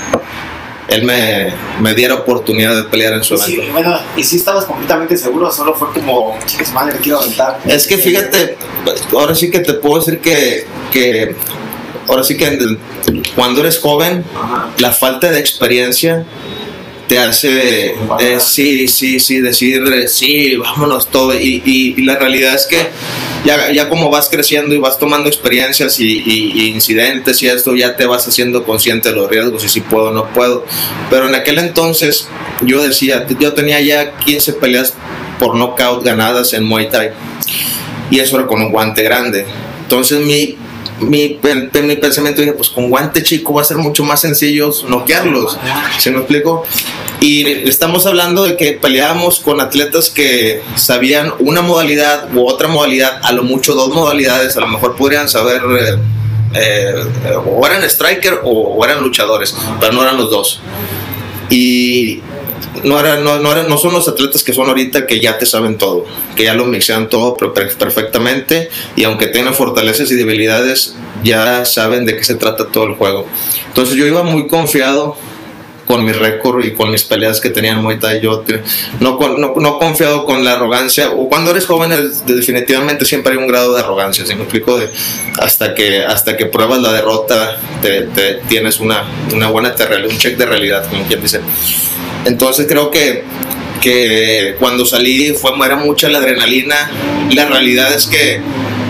él 0.89 1.05
me, 1.05 1.53
me, 1.81 1.95
diera 1.95 2.15
oportunidad 2.15 2.77
de 2.77 2.85
pelear 2.85 3.15
en 3.15 3.25
su 3.25 3.35
evento. 3.35 3.63
Sí, 3.63 3.69
bueno, 3.73 3.99
y 4.17 4.25
si 4.25 4.37
estabas 4.37 4.65
completamente 4.65 5.17
seguro, 5.17 5.51
solo 5.51 5.75
fue 5.75 5.89
como, 5.93 6.39
chicas, 6.47 6.73
madre, 6.73 6.99
quiero 7.03 7.21
aventar. 7.21 7.61
Es 7.67 7.87
que 7.87 7.97
fíjate, 7.97 8.57
ahora 9.13 9.35
sí 9.35 9.51
que 9.51 9.61
te 9.61 9.75
puedo 9.75 9.99
decir 9.99 10.21
que, 10.21 10.67
que 10.93 11.35
ahora 12.09 12.25
sí 12.25 12.37
que 12.37 12.77
cuando 13.35 13.61
eres 13.61 13.79
joven, 13.79 14.25
Ajá. 14.35 14.71
la 14.79 14.93
falta 14.93 15.31
de 15.31 15.39
experiencia 15.39 16.25
te 17.09 17.19
hace, 17.19 17.95
sí, 18.39 18.87
sí, 18.87 19.19
sí, 19.19 19.41
decir, 19.41 19.83
sí, 20.09 20.57
vámonos 20.57 21.11
todo. 21.11 21.35
Y, 21.35 21.63
y, 21.65 22.03
la 22.03 22.19
realidad 22.19 22.55
es 22.55 22.67
que 22.67 22.77
ya, 23.45 23.73
ya 23.73 23.89
como 23.89 24.11
vas 24.11 24.29
creciendo 24.29 24.75
y 24.75 24.79
vas 24.79 24.99
tomando 24.99 25.29
experiencias 25.29 25.99
y, 25.99 26.69
incidentes 26.69 27.43
y 27.43 27.49
esto, 27.49 27.75
ya 27.75 27.97
te 27.97 28.07
vas 28.07 28.29
haciendo 28.29 28.65
consciente 28.65 29.09
de 29.09 29.17
los 29.17 29.29
riesgos 29.29 29.65
y 29.65 29.69
si 29.69 29.81
puedo 29.81 30.13
no 30.13 30.33
puedo. 30.33 30.65
Pero 31.11 31.29
en 31.29 31.35
aquel 31.35 31.59
entonces 31.59 32.29
yo 32.63 32.83
decía, 32.83 33.27
yo 33.41 33.55
tenía 33.55 33.81
ya 33.81 34.17
15 34.17 34.53
peleas 34.55 34.95
por 35.39 35.57
knockout 35.57 36.05
ganadas 36.05 36.53
en 36.53 36.65
Muay 36.65 36.91
Thai 36.91 37.11
y 38.11 38.21
eso 38.21 38.37
era 38.37 38.47
con 38.47 38.61
un 38.61 38.71
guante 38.71 39.03
grande. 39.03 39.47
Entonces 39.83 40.21
mi, 40.21 40.57
mi, 41.01 41.29
pen- 41.41 41.71
mi 41.85 41.97
pensamiento 41.97 42.41
dije, 42.41 42.53
pues 42.55 42.69
con 42.69 42.91
guante 42.91 43.23
chico 43.23 43.55
va 43.55 43.63
a 43.63 43.65
ser 43.65 43.77
mucho 43.77 44.05
más 44.05 44.21
sencillo 44.21 44.71
noquearlos. 44.89 45.59
¿Se 45.99 46.11
me 46.11 46.19
explico? 46.19 46.65
Y 47.21 47.47
estamos 47.69 48.07
hablando 48.07 48.45
de 48.45 48.57
que 48.57 48.73
peleábamos 48.73 49.41
con 49.41 49.61
atletas 49.61 50.09
que 50.11 50.63
sabían 50.77 51.33
una 51.41 51.63
modalidad 51.63 52.29
u 52.35 52.47
otra 52.49 52.69
modalidad, 52.69 53.21
a 53.23 53.33
lo 53.33 53.43
mucho 53.43 53.75
dos 53.75 53.93
modalidades, 53.93 54.57
a 54.57 54.61
lo 54.61 54.69
mejor 54.69 54.95
podrían 54.97 55.29
saber, 55.29 55.63
eh, 55.81 55.97
eh, 56.55 56.95
o 57.45 57.67
eran 57.67 57.83
striker 57.85 58.41
o, 58.45 58.51
o 58.51 58.85
eran 58.85 59.03
luchadores, 59.03 59.55
pero 59.81 59.93
no 59.93 60.03
eran 60.03 60.17
los 60.17 60.31
dos. 60.31 60.61
Y 61.51 62.21
no, 62.85 63.79
son 63.79 63.93
los 63.93 64.09
atletas 64.09 64.43
que 64.43 64.53
son 64.53 64.69
ahorita 64.69 65.07
que 65.07 65.21
ya 65.21 65.39
te 65.39 65.47
saben 65.47 65.79
todo, 65.79 66.05
que 66.37 66.45
ya 66.45 66.55
lo 66.55 66.65
mixean 66.67 67.09
todo 67.09 67.37
per- 67.37 67.53
per- 67.53 67.77
perfectamente 67.77 68.69
y 68.97 69.05
aunque 69.05 69.27
tengan 69.29 69.55
fortalezas 69.55 70.11
y 70.11 70.15
debilidades, 70.15 70.95
ya 71.23 71.65
saben 71.65 72.07
de 72.07 72.17
qué 72.17 72.25
se 72.25 72.35
trata 72.35 72.67
todo 72.69 72.85
el 72.85 72.95
juego. 72.95 73.27
Entonces 73.69 73.95
yo 73.97 74.07
iba 74.07 74.23
muy 74.23 74.47
confiado 74.47 75.17
con 75.87 76.05
mi 76.05 76.13
récord 76.13 76.63
y 76.67 76.75
con 76.75 76.91
mis 76.91 77.03
peleas 77.05 77.41
que 77.41 77.49
tenía 77.49 77.73
en 77.73 77.79
Muay 77.79 77.99
Thai. 77.99 78.21
Yo 78.21 78.45
no, 79.01 79.19
no, 79.39 79.55
no 79.57 79.79
confiado 79.79 80.27
con 80.27 80.45
la 80.45 80.53
arrogancia. 80.53 81.09
Cuando 81.31 81.51
eres 81.53 81.65
joven, 81.65 81.91
definitivamente 82.27 83.07
siempre 83.07 83.33
hay 83.33 83.39
un 83.39 83.47
grado 83.49 83.73
de 83.75 83.81
arrogancia. 83.81 84.27
¿sí 84.27 84.35
me 84.35 84.43
explico? 84.43 84.79
Hasta, 85.41 85.75
que, 85.75 86.05
hasta 86.05 86.37
que 86.37 86.45
pruebas 86.45 86.83
la 86.83 86.93
derrota, 86.93 87.59
te, 87.81 88.03
tienes 88.51 88.81
una, 88.81 89.05
una 89.33 89.49
buena 89.49 89.75
un 90.07 90.19
check 90.19 90.37
de 90.37 90.45
realidad, 90.45 90.87
como 90.91 91.05
quien 91.05 91.23
dice. 91.23 91.41
Entonces 92.29 92.67
creo 92.69 92.91
que, 92.91 93.25
que 93.81 94.55
cuando 94.61 94.85
salí 94.85 95.33
fue, 95.33 95.51
era 95.65 95.77
mucha 95.77 96.11
la 96.11 96.19
adrenalina. 96.19 96.91
La 97.33 97.47
realidad 97.47 97.93
es 97.95 98.07
que 98.07 98.43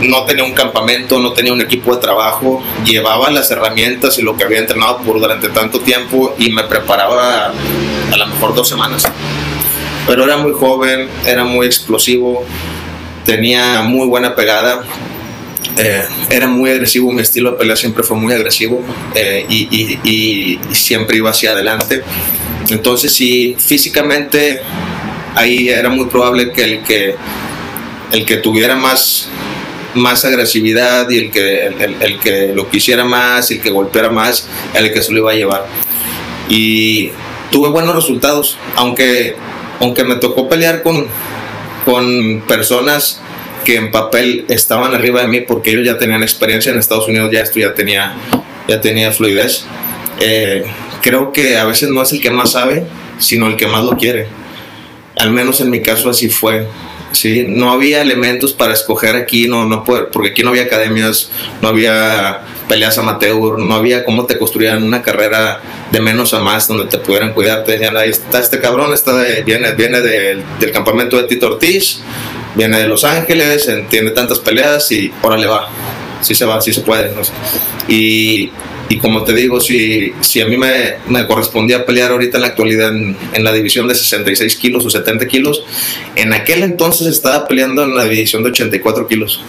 no 0.02 0.24
tenía 0.24 0.42
un 0.42 0.54
campamento, 0.54 1.20
no 1.20 1.32
tenía 1.32 1.52
un 1.52 1.60
equipo 1.60 1.94
de 1.94 2.00
trabajo, 2.00 2.60
llevaba 2.84 3.30
las 3.30 3.48
herramientas 3.52 4.18
y 4.18 4.22
lo 4.22 4.36
que 4.36 4.42
había 4.42 4.58
entrenado 4.58 4.98
por 4.98 5.20
durante 5.20 5.50
tanto 5.50 5.80
tiempo 5.80 6.34
y 6.36 6.50
me 6.50 6.64
preparaba 6.64 7.52
a, 8.12 8.16
lo 8.16 8.26
mejor 8.26 8.56
dos 8.56 8.68
semanas. 8.68 9.04
Pero 10.08 10.24
era 10.24 10.36
muy 10.36 10.52
joven, 10.52 11.08
era 11.24 11.44
muy 11.44 11.66
explosivo, 11.66 12.44
tenía 13.24 13.82
muy 13.82 14.08
buena 14.08 14.34
pegada, 14.34 14.82
eh, 15.76 16.04
era 16.28 16.48
muy 16.48 16.70
agresivo, 16.70 17.12
mi 17.12 17.22
estilo 17.22 17.52
de 17.52 17.58
pelea 17.58 17.76
siempre 17.76 18.02
fue 18.02 18.16
muy 18.16 18.32
agresivo 18.32 18.82
eh, 19.14 19.46
y 19.48 20.58
siempre 20.72 21.18
iba 21.18 21.30
hacia 21.30 21.52
adelante. 21.52 22.02
Entonces, 22.70 23.12
sí, 23.12 23.56
físicamente 23.58 24.60
ahí 25.34 25.68
era 25.68 25.88
muy 25.88 26.06
probable 26.06 26.52
que 26.52 26.64
el 26.64 26.82
que, 26.82 27.14
el 28.12 28.24
que 28.24 28.36
tuviera 28.38 28.76
más, 28.76 29.28
más 29.94 30.24
agresividad 30.24 31.08
y 31.10 31.18
el 31.18 31.30
que, 31.30 31.66
el, 31.66 31.96
el- 32.00 32.18
que 32.18 32.52
lo 32.54 32.68
quisiera 32.68 33.04
más 33.04 33.50
y 33.50 33.54
el 33.54 33.60
que 33.62 33.70
golpeara 33.70 34.10
más, 34.10 34.48
el 34.74 34.92
que 34.92 35.02
se 35.02 35.12
lo 35.12 35.18
iba 35.18 35.30
a 35.32 35.34
llevar. 35.34 35.66
Y 36.48 37.10
tuve 37.50 37.68
buenos 37.70 37.94
resultados, 37.94 38.56
aunque, 38.76 39.36
aunque 39.80 40.04
me 40.04 40.16
tocó 40.16 40.48
pelear 40.48 40.82
con, 40.82 41.06
con 41.84 42.42
personas 42.46 43.20
que 43.64 43.76
en 43.76 43.90
papel 43.90 44.44
estaban 44.48 44.94
arriba 44.94 45.20
de 45.22 45.28
mí 45.28 45.40
porque 45.42 45.70
ellos 45.70 45.84
ya 45.86 45.98
tenían 45.98 46.22
experiencia 46.22 46.72
en 46.72 46.78
Estados 46.78 47.06
Unidos, 47.08 47.30
ya 47.32 47.40
esto 47.40 47.58
ya 47.60 47.74
tenía, 47.74 48.14
ya 48.66 48.80
tenía 48.80 49.12
fluidez. 49.12 49.64
Eh, 50.20 50.64
creo 51.02 51.32
que 51.32 51.56
a 51.56 51.64
veces 51.64 51.88
no 51.90 52.02
es 52.02 52.12
el 52.12 52.20
que 52.20 52.30
más 52.30 52.52
sabe, 52.52 52.84
sino 53.18 53.46
el 53.46 53.56
que 53.56 53.66
más 53.66 53.84
lo 53.84 53.96
quiere. 53.96 54.26
Al 55.16 55.30
menos 55.32 55.60
en 55.60 55.70
mi 55.70 55.80
caso 55.82 56.10
así 56.10 56.28
fue. 56.28 56.66
Sí, 57.12 57.46
no 57.48 57.72
había 57.72 58.02
elementos 58.02 58.52
para 58.52 58.74
escoger 58.74 59.16
aquí, 59.16 59.48
no, 59.48 59.64
no 59.64 59.82
puede- 59.82 60.04
porque 60.04 60.28
aquí 60.30 60.42
no 60.42 60.50
había 60.50 60.64
academias, 60.64 61.30
no 61.62 61.68
había 61.68 62.42
peleas 62.68 62.98
amateur, 62.98 63.58
no 63.58 63.74
había 63.74 64.04
cómo 64.04 64.26
te 64.26 64.36
construían 64.36 64.82
una 64.82 65.00
carrera 65.00 65.62
de 65.90 66.00
menos 66.02 66.34
a 66.34 66.40
más 66.40 66.68
donde 66.68 66.84
te 66.84 66.98
pudieran 66.98 67.32
cuidar. 67.32 67.64
Te 67.64 67.72
decían, 67.72 67.96
ahí 67.96 68.10
está 68.10 68.38
este 68.40 68.60
cabrón, 68.60 68.92
está 68.92 69.14
viene, 69.44 69.72
viene 69.72 70.02
del, 70.02 70.44
campamento 70.72 71.16
de 71.16 71.24
Tito 71.24 71.46
Ortiz, 71.46 72.00
viene 72.54 72.78
de 72.78 72.86
Los 72.86 73.04
Ángeles, 73.04 73.66
en- 73.68 73.88
tiene 73.88 74.10
tantas 74.10 74.38
peleas 74.40 74.92
y 74.92 75.10
órale 75.22 75.46
va. 75.46 75.68
Sí 76.20 76.34
se 76.34 76.44
va, 76.44 76.60
sí 76.60 76.74
se 76.74 76.82
puede. 76.82 77.10
Y, 77.88 78.50
y 78.88 78.98
como 78.98 79.22
te 79.24 79.34
digo, 79.34 79.60
si, 79.60 80.12
si 80.20 80.40
a 80.40 80.46
mí 80.46 80.56
me, 80.56 80.94
me 81.08 81.26
correspondía 81.26 81.84
pelear 81.84 82.10
ahorita 82.12 82.38
en 82.38 82.42
la 82.42 82.48
actualidad 82.48 82.94
en, 82.96 83.16
en 83.34 83.44
la 83.44 83.52
división 83.52 83.86
de 83.88 83.94
66 83.94 84.56
kilos 84.56 84.84
o 84.86 84.90
70 84.90 85.26
kilos, 85.26 85.62
en 86.16 86.32
aquel 86.32 86.62
entonces 86.62 87.06
estaba 87.06 87.46
peleando 87.46 87.82
en 87.84 87.94
la 87.94 88.04
división 88.04 88.42
de 88.42 88.50
84 88.50 89.06
kilos. 89.06 89.40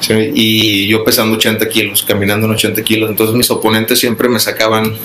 Sí, 0.00 0.14
y 0.34 0.86
yo 0.88 1.04
pesando 1.04 1.36
80 1.36 1.68
kilos, 1.68 2.02
caminando 2.02 2.46
en 2.48 2.54
80 2.54 2.82
kilos. 2.82 3.08
Entonces 3.08 3.36
mis 3.36 3.48
oponentes 3.52 4.00
siempre 4.00 4.28
me 4.28 4.40
sacaban 4.40 4.96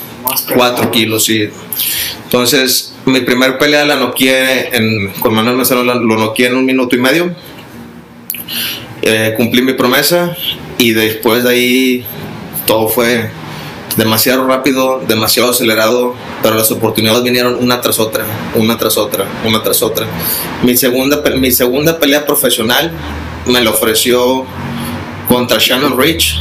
4 0.56 0.90
kilos, 0.90 1.26
sí. 1.26 1.48
Entonces, 2.24 2.96
mi 3.06 3.22
primer 3.22 3.60
pelea 3.60 3.86
la 3.86 3.96
noqueé 3.96 4.76
en, 4.76 5.10
con 5.20 5.36
Manuel 5.36 5.58
la- 5.86 5.94
lo 5.96 6.18
noqueé 6.18 6.48
en 6.48 6.56
un 6.56 6.66
minuto 6.66 6.96
y 6.96 7.00
medio. 7.00 7.36
Eh, 9.04 9.34
cumplí 9.38 9.62
mi 9.62 9.74
promesa 9.74 10.36
y 10.80 10.92
después 10.94 11.44
de 11.44 11.50
ahí 11.52 12.06
todo 12.68 12.88
fue 12.90 13.32
demasiado 13.96 14.46
rápido, 14.46 15.02
demasiado 15.08 15.50
acelerado, 15.50 16.14
pero 16.44 16.56
las 16.56 16.70
oportunidades 16.70 17.24
vinieron 17.24 17.56
una 17.56 17.82
tras 17.82 17.98
otra, 17.98 18.26
una 18.54 18.78
tras 18.78 18.98
otra, 18.98 19.26
una 19.44 19.64
tras 19.64 19.82
otra. 19.82 20.06
Mi 20.62 20.78
segunda, 20.78 21.24
mi 21.36 21.50
segunda 21.50 21.98
pelea 21.98 22.26
profesional 22.26 22.92
me 23.48 23.62
la 23.62 23.72
ofreció 23.72 24.46
contra 25.28 25.58
Shannon 25.60 25.98
Rich. 25.98 26.40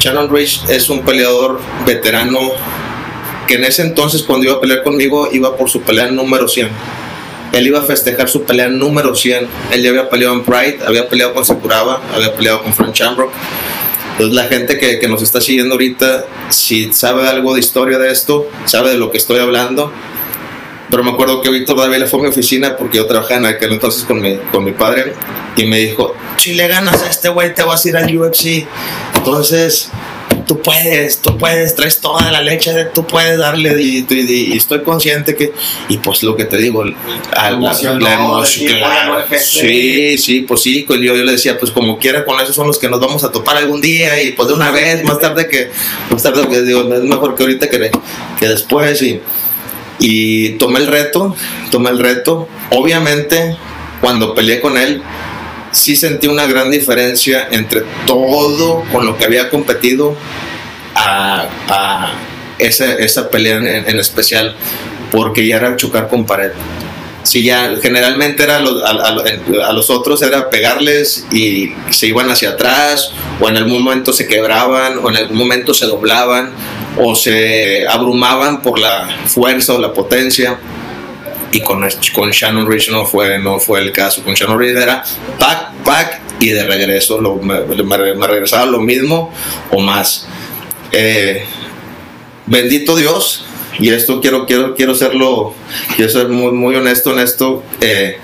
Shannon 0.00 0.28
Rich 0.28 0.64
es 0.68 0.90
un 0.90 1.02
peleador 1.02 1.60
veterano 1.86 2.40
que 3.46 3.54
en 3.54 3.64
ese 3.64 3.82
entonces 3.82 4.22
cuando 4.22 4.46
iba 4.46 4.56
a 4.56 4.60
pelear 4.60 4.82
conmigo 4.82 5.28
iba 5.30 5.56
por 5.56 5.70
su 5.70 5.82
pelea 5.82 6.10
número 6.10 6.48
100. 6.48 6.68
Él 7.52 7.66
iba 7.68 7.78
a 7.78 7.82
festejar 7.82 8.28
su 8.28 8.42
pelea 8.42 8.68
número 8.68 9.14
100. 9.14 9.46
Él 9.70 9.82
ya 9.82 9.90
había 9.90 10.10
peleado 10.10 10.34
en 10.34 10.44
Pride, 10.44 10.80
había 10.84 11.08
peleado 11.08 11.32
con 11.32 11.44
Sakuraba, 11.44 12.02
había 12.12 12.34
peleado 12.34 12.62
con 12.64 12.74
Frank 12.74 12.92
Shamrock. 12.92 13.30
Entonces 14.16 14.34
la 14.34 14.44
gente 14.44 14.78
que, 14.78 14.98
que 14.98 15.08
nos 15.08 15.20
está 15.20 15.42
siguiendo 15.42 15.74
ahorita, 15.74 16.24
si 16.48 16.90
sabe 16.92 17.28
algo 17.28 17.52
de 17.52 17.60
historia 17.60 17.98
de 17.98 18.10
esto, 18.10 18.48
sabe 18.64 18.90
de 18.90 18.98
lo 18.98 19.10
que 19.10 19.18
estoy 19.18 19.40
hablando. 19.40 19.92
Pero 20.90 21.04
me 21.04 21.10
acuerdo 21.10 21.42
que 21.42 21.50
Víctor 21.50 21.76
David 21.76 22.06
fue 22.06 22.20
a 22.20 22.22
mi 22.22 22.28
oficina 22.28 22.76
porque 22.76 22.98
yo 22.98 23.06
trabajaba 23.06 23.36
en 23.40 23.46
aquel 23.46 23.72
entonces 23.72 24.04
con 24.04 24.20
mi, 24.20 24.36
con 24.52 24.64
mi 24.64 24.72
padre 24.72 25.14
y 25.56 25.66
me 25.66 25.78
dijo, 25.78 26.14
si 26.38 26.54
le 26.54 26.68
ganas 26.68 27.02
a 27.02 27.10
este 27.10 27.28
güey 27.28 27.54
te 27.54 27.62
vas 27.62 27.84
a 27.84 27.88
ir 27.88 27.96
al 27.96 28.16
UFC. 28.16 28.66
Entonces, 29.14 29.90
tú 30.46 30.60
puedes, 30.60 31.20
tú 31.22 31.36
puedes, 31.38 31.74
traes 31.74 32.00
toda 32.00 32.30
la 32.30 32.40
leche, 32.42 32.72
tú 32.94 33.06
puedes 33.06 33.38
darle 33.38 33.80
y, 33.82 34.06
y- 34.08 34.52
y 34.52 34.56
estoy 34.56 34.82
consciente 34.82 35.34
que, 35.34 35.52
y 35.88 35.98
pues 35.98 36.22
lo 36.22 36.36
que 36.36 36.44
te 36.44 36.56
digo, 36.56 36.82
a 37.36 37.50
la, 37.50 38.14
emoción, 38.14 38.78
claro, 38.78 39.24
sí, 39.38 40.18
sí, 40.18 40.40
pues 40.42 40.62
sí, 40.62 40.84
pues 40.86 41.00
yo, 41.00 41.16
yo 41.16 41.24
le 41.24 41.32
decía, 41.32 41.58
pues 41.58 41.70
como 41.72 41.98
quiera, 41.98 42.24
con 42.24 42.40
esos 42.40 42.54
son 42.54 42.66
los 42.66 42.78
que 42.78 42.88
nos 42.88 43.00
vamos 43.00 43.24
a 43.24 43.32
topar 43.32 43.56
algún 43.56 43.80
día 43.80 44.22
y 44.22 44.32
pues 44.32 44.48
de 44.48 44.54
una 44.54 44.70
vez, 44.70 45.02
más 45.04 45.18
tarde 45.18 45.48
que, 45.48 45.70
más 46.10 46.22
tarde 46.22 46.46
que 46.48 46.62
digo, 46.62 46.82
es 46.94 47.02
mejor 47.02 47.34
que 47.34 47.42
ahorita 47.42 47.68
que, 47.68 47.90
que 48.38 48.48
después 48.48 49.02
y, 49.02 49.20
y 49.98 50.50
tomé 50.58 50.80
el 50.80 50.86
reto, 50.86 51.34
tomé 51.70 51.90
el 51.90 51.98
reto, 51.98 52.48
obviamente 52.70 53.56
cuando 54.00 54.34
peleé 54.34 54.60
con 54.60 54.76
él, 54.76 55.02
sí 55.72 55.96
sentí 55.96 56.26
una 56.28 56.46
gran 56.46 56.70
diferencia 56.70 57.48
entre 57.50 57.82
todo 58.06 58.84
con 58.92 59.04
lo 59.06 59.16
que 59.16 59.24
había 59.24 59.48
competido 59.50 60.16
a, 60.94 62.12
esa, 62.58 62.94
esa 62.94 63.28
pelea 63.30 63.56
en, 63.58 63.98
especial, 63.98 64.54
porque 65.12 65.46
ya 65.46 65.56
era 65.56 65.76
chocar 65.76 66.08
con 66.08 66.24
pared. 66.24 66.52
Si 67.22 67.42
ya 67.42 67.74
generalmente 67.82 68.44
era 68.44 68.58
a- 68.58 69.68
a 69.68 69.72
los 69.72 69.90
otros 69.90 70.22
era 70.22 70.48
pegarles 70.48 71.26
y 71.32 71.72
se 71.90 72.06
iban 72.06 72.30
hacia 72.30 72.50
atrás, 72.50 73.10
o 73.40 73.48
en 73.48 73.56
algún 73.56 73.82
momento 73.82 74.12
se 74.12 74.26
quebraban, 74.28 74.98
o 74.98 75.10
en 75.10 75.16
algún 75.16 75.36
momento 75.36 75.74
se 75.74 75.86
doblaban, 75.86 76.52
o 76.98 77.14
se 77.16 77.86
abrumaban 77.88 78.62
por 78.62 78.78
la 78.78 79.08
fuerza 79.26 79.74
o 79.74 79.80
la 79.80 79.92
potencia 79.92 80.58
y 81.52 81.60
con, 81.60 81.86
con 82.14 82.30
Shannon 82.30 82.70
Rich 82.70 82.90
no 82.90 83.04
fue, 83.06 83.38
no 83.38 83.58
fue 83.58 83.80
el 83.80 83.92
caso. 83.92 84.22
Con 84.22 84.34
Shannon 84.34 84.58
Rich 84.58 84.76
era 84.76 85.02
pack, 85.38 85.72
pack 85.84 86.20
y 86.40 86.48
de 86.50 86.64
regreso 86.66 87.20
lo- 87.20 87.36
me, 87.36 87.60
me- 87.62 88.26
regresaba 88.26 88.66
lo 88.66 88.80
mismo 88.80 89.32
o 89.70 89.80
más. 89.80 90.26
Eh, 90.92 91.44
bendito 92.46 92.96
Dios, 92.96 93.44
y 93.78 93.90
esto 93.90 94.20
quiero, 94.20 94.46
quiero, 94.46 94.74
quiero 94.74 94.94
serlo, 94.94 95.54
quiero 95.96 96.10
ser 96.10 96.28
muy, 96.28 96.52
muy 96.52 96.74
honesto 96.76 97.12
en 97.12 97.20
esto. 97.20 97.62
eh, 97.80 98.18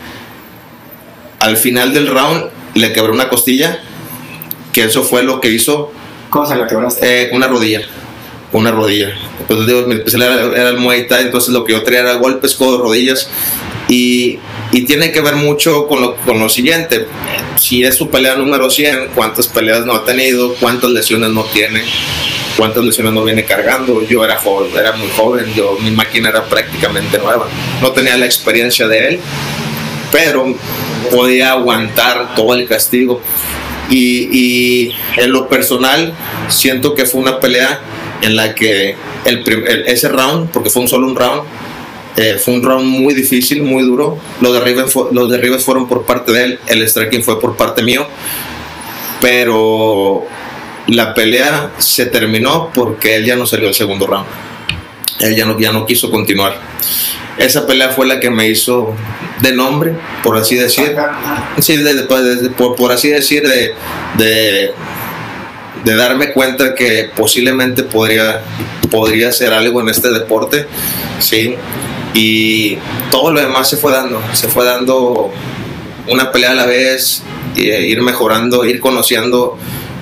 al 1.41 1.57
final 1.57 1.93
del 1.93 2.07
round 2.09 2.51
le 2.75 2.93
quebré 2.93 3.11
una 3.13 3.29
costilla, 3.29 3.81
que 4.73 4.85
eso 4.85 5.03
fue 5.03 5.23
lo 5.25 5.41
que 5.41 5.49
hizo 5.51 5.93
¿Cómo 6.31 6.47
se 6.47 6.55
la 6.57 6.67
quebraste? 6.67 7.25
eh, 7.25 7.31
una 7.33 7.49
rodilla. 7.49 7.81
Una 8.53 8.71
rodilla. 8.71 9.15
Pues 9.47 9.67
digo, 9.67 9.87
mi 9.87 9.95
especial 9.95 10.23
era, 10.23 10.45
era 10.57 10.69
el 10.69 10.77
Muay 10.77 11.09
Thai, 11.09 11.25
entonces 11.25 11.51
lo 11.51 11.65
que 11.65 11.73
yo 11.73 11.83
traía 11.83 12.01
era 12.01 12.15
golpes, 12.15 12.55
codos, 12.55 12.81
rodillas. 12.81 13.29
Y, 13.89 14.39
y 14.73 14.83
tiene 14.83 15.13
que 15.13 15.21
ver 15.21 15.37
mucho 15.37 15.87
con 15.87 16.01
lo, 16.01 16.17
con 16.17 16.39
lo 16.39 16.49
siguiente. 16.49 17.07
Si 17.57 17.85
es 17.85 17.97
su 17.97 18.09
pelea 18.09 18.37
número 18.37 18.71
100, 18.71 19.09
cuántas 19.15 19.49
peleas 19.49 19.85
no 19.85 19.95
ha 19.95 20.05
tenido, 20.05 20.55
cuántas 20.55 20.91
lesiones 20.91 21.31
no 21.31 21.45
tiene, 21.45 21.83
cuántas 22.57 22.85
lesiones 22.85 23.13
no 23.13 23.25
viene 23.25 23.45
cargando. 23.45 24.03
Yo 24.07 24.25
era 24.25 24.39
joven, 24.39 24.71
era 24.77 24.93
muy 24.93 25.09
joven, 25.11 25.53
yo, 25.55 25.77
mi 25.81 25.91
máquina 25.91 26.31
era 26.31 26.45
prácticamente 26.45 27.19
nueva. 27.19 27.49
No 27.81 27.93
tenía 27.93 28.17
la 28.17 28.27
experiencia 28.27 28.89
de 28.89 29.09
él, 29.09 29.21
pero 30.11 30.55
podía 31.11 31.53
aguantar 31.53 32.35
todo 32.35 32.55
el 32.55 32.67
castigo. 32.67 33.21
Y, 33.91 34.29
y 34.33 34.97
en 35.19 35.33
lo 35.33 35.49
personal, 35.49 36.15
siento 36.49 36.95
que 36.95 37.05
fue 37.05 37.21
una 37.21 37.41
pelea 37.41 37.81
en 38.23 38.35
la 38.37 38.55
que 38.55 38.97
el, 39.25 39.43
prim- 39.45 39.65
el- 39.67 39.87
ese 39.87 40.09
round, 40.09 40.51
porque 40.51 40.71
fue 40.71 40.83
un 40.83 40.89
solo 40.89 41.07
un 41.07 41.17
round, 41.17 41.43
eh, 42.17 42.39
fue 42.43 42.55
un 42.55 42.63
round 42.63 42.85
muy 42.87 43.15
difícil, 43.15 43.63
muy 43.63 43.83
duro. 43.85 44.19
Los 44.41 44.53
derribes, 44.55 44.95
los 45.13 45.31
derribes 45.31 45.65
fueron 45.65 45.89
por 45.89 46.05
parte 46.05 46.33
de 46.33 46.45
él, 46.45 46.61
el 46.69 46.87
striking 46.89 47.23
fue 47.23 47.41
por 47.41 47.57
parte 47.57 47.83
mío. 47.83 48.07
Pero 49.21 50.25
la 50.89 51.15
pelea 51.15 51.71
se 51.79 52.07
terminó 52.07 52.71
porque 52.75 53.17
él 53.17 53.25
ya 53.25 53.37
no 53.37 53.47
salió 53.47 53.69
el 53.69 53.75
segundo 53.75 54.07
round. 54.07 54.27
Él 55.21 55.37
ya 55.37 55.45
no, 55.47 55.59
ya 55.59 55.73
no 55.73 55.87
quiso 55.87 56.11
continuar. 56.11 56.57
Esa 57.39 57.67
pelea 57.67 57.91
fue 57.91 58.07
la 58.07 58.21
que 58.21 58.31
me 58.31 58.49
hizo 58.49 58.95
de 59.41 59.53
nombre, 59.53 59.95
por 60.23 60.37
así 60.37 60.57
decir. 60.57 60.95
Sí, 61.61 61.77
de- 61.77 61.95
de- 61.95 62.37
de- 62.37 62.51
por, 62.51 62.75
por 62.77 62.93
así 62.93 63.09
decir, 63.09 63.43
de, 63.49 63.75
de, 65.85 65.95
darme 65.97 66.33
cuenta 66.33 66.75
que 66.75 67.11
posiblemente 67.17 67.83
podría, 67.83 68.43
podría 68.91 69.29
hacer 69.29 69.53
algo 69.53 69.81
en 69.81 69.89
este 69.89 70.11
deporte, 70.11 70.67
sí. 71.19 71.55
Y 72.15 72.77
todo 73.11 73.33
lo 73.33 73.41
demás 73.41 73.69
se 73.71 73.77
fue 73.77 73.93
dando, 73.93 74.21
se 74.35 74.49
fue 74.49 74.65
dando 74.65 75.31
una 76.09 76.31
pelea 76.31 76.51
a 76.51 76.55
la 76.55 76.67
vez, 76.67 77.23
eh, 77.57 77.87
ir 77.89 78.03
mejorando, 78.03 78.65
ir 78.65 78.81
conociendo 78.81 79.57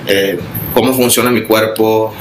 eh, 0.07 0.37
cómo 0.73 0.93
funciona 0.93 1.29
mi 1.31 1.43
cuerpo, 1.43 2.13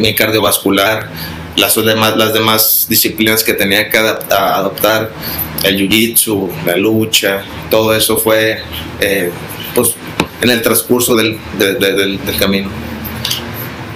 mi 0.00 0.14
cardiovascular, 0.14 1.08
las 1.56 1.74
demás, 1.76 2.16
las 2.16 2.32
demás 2.32 2.86
disciplinas 2.88 3.44
que 3.44 3.52
tenía 3.54 3.88
que 3.90 3.98
adoptar, 3.98 5.10
el 5.62 5.76
jiu-jitsu, 5.76 6.48
la 6.64 6.76
lucha, 6.76 7.42
todo 7.70 7.94
eso 7.94 8.16
fue 8.16 8.58
eh, 9.00 9.30
pues, 9.74 9.94
en 10.40 10.50
el 10.50 10.62
transcurso 10.62 11.14
del, 11.14 11.38
de- 11.58 11.74
de- 11.74 11.92
del, 11.92 12.24
del 12.24 12.36
camino. 12.38 12.68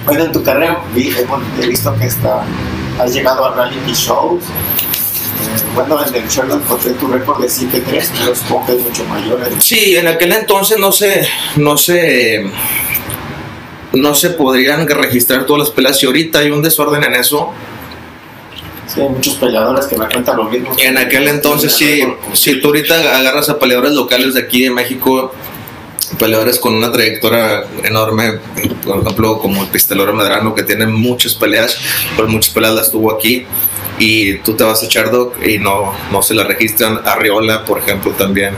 Bueno, 0.05 0.25
en 0.25 0.31
tu 0.31 0.43
carrera 0.43 0.81
vi- 0.93 1.09
eh, 1.09 1.25
bueno, 1.27 1.43
he 1.61 1.67
visto 1.67 1.93
que 1.97 2.05
está, 2.05 2.43
has 2.99 3.13
llegado 3.13 3.45
a 3.45 3.55
reality 3.55 3.91
shows. 3.93 4.43
Eh, 4.43 4.47
bueno, 5.73 5.99
en 6.05 6.15
el 6.15 6.27
Sherlock 6.29 6.61
encontré 6.63 6.91
tu 6.91 7.07
récord 7.07 7.41
de 7.41 7.47
7-3, 7.49 8.09
pero 8.19 8.35
supongo 8.35 8.65
que 8.67 8.71
es 8.73 8.81
mucho 8.81 9.03
mayor. 9.05 9.41
¿eh? 9.41 9.55
Sí, 9.59 9.95
en 9.95 10.07
aquel 10.07 10.31
entonces 10.31 10.77
no 10.79 10.91
se, 10.91 11.27
no 11.57 11.75
se, 11.77 12.45
no 13.93 14.13
se 14.15 14.29
podrían 14.31 14.87
registrar 14.87 15.45
todas 15.45 15.67
las 15.67 15.69
peleas 15.71 16.01
y 16.03 16.05
ahorita 16.05 16.39
hay 16.39 16.51
un 16.51 16.61
desorden 16.61 17.03
en 17.03 17.15
eso. 17.15 17.51
Sí, 18.87 19.01
hay 19.01 19.09
muchos 19.09 19.33
peleadores 19.35 19.87
que 19.87 19.97
me 19.97 20.07
cuentan 20.07 20.37
lo 20.37 20.43
mismo. 20.45 20.71
En 20.77 20.97
aquel 20.97 21.27
entonces 21.27 21.73
sí, 21.73 22.03
si 22.33 22.61
tú 22.61 22.67
ahorita 22.67 23.17
agarras 23.17 23.49
a 23.49 23.57
peleadores 23.57 23.91
locales 23.93 24.35
de 24.35 24.41
aquí 24.41 24.63
de 24.63 24.69
México, 24.69 25.33
peleadores 26.19 26.59
con 26.59 26.73
una 26.75 26.91
trayectoria 26.91 27.63
enorme, 27.83 28.33
por 28.85 29.01
ejemplo 29.01 29.39
como 29.39 29.63
el 29.63 29.69
Pistolero 29.69 30.13
Medrano 30.13 30.53
que 30.55 30.63
tiene 30.63 30.87
muchas 30.87 31.35
peleas, 31.35 31.77
pues 32.15 32.29
muchas 32.29 32.53
peleas 32.53 32.73
las 32.73 32.91
tuvo 32.91 33.13
aquí 33.13 33.45
y 33.97 34.35
tú 34.39 34.55
te 34.55 34.63
vas 34.65 34.83
a 34.83 34.87
Chardok 34.89 35.41
y 35.45 35.57
no, 35.57 35.93
no 36.11 36.21
se 36.21 36.33
la 36.33 36.43
registran. 36.43 36.99
Arriola, 37.05 37.63
por 37.63 37.79
ejemplo, 37.79 38.11
también 38.11 38.53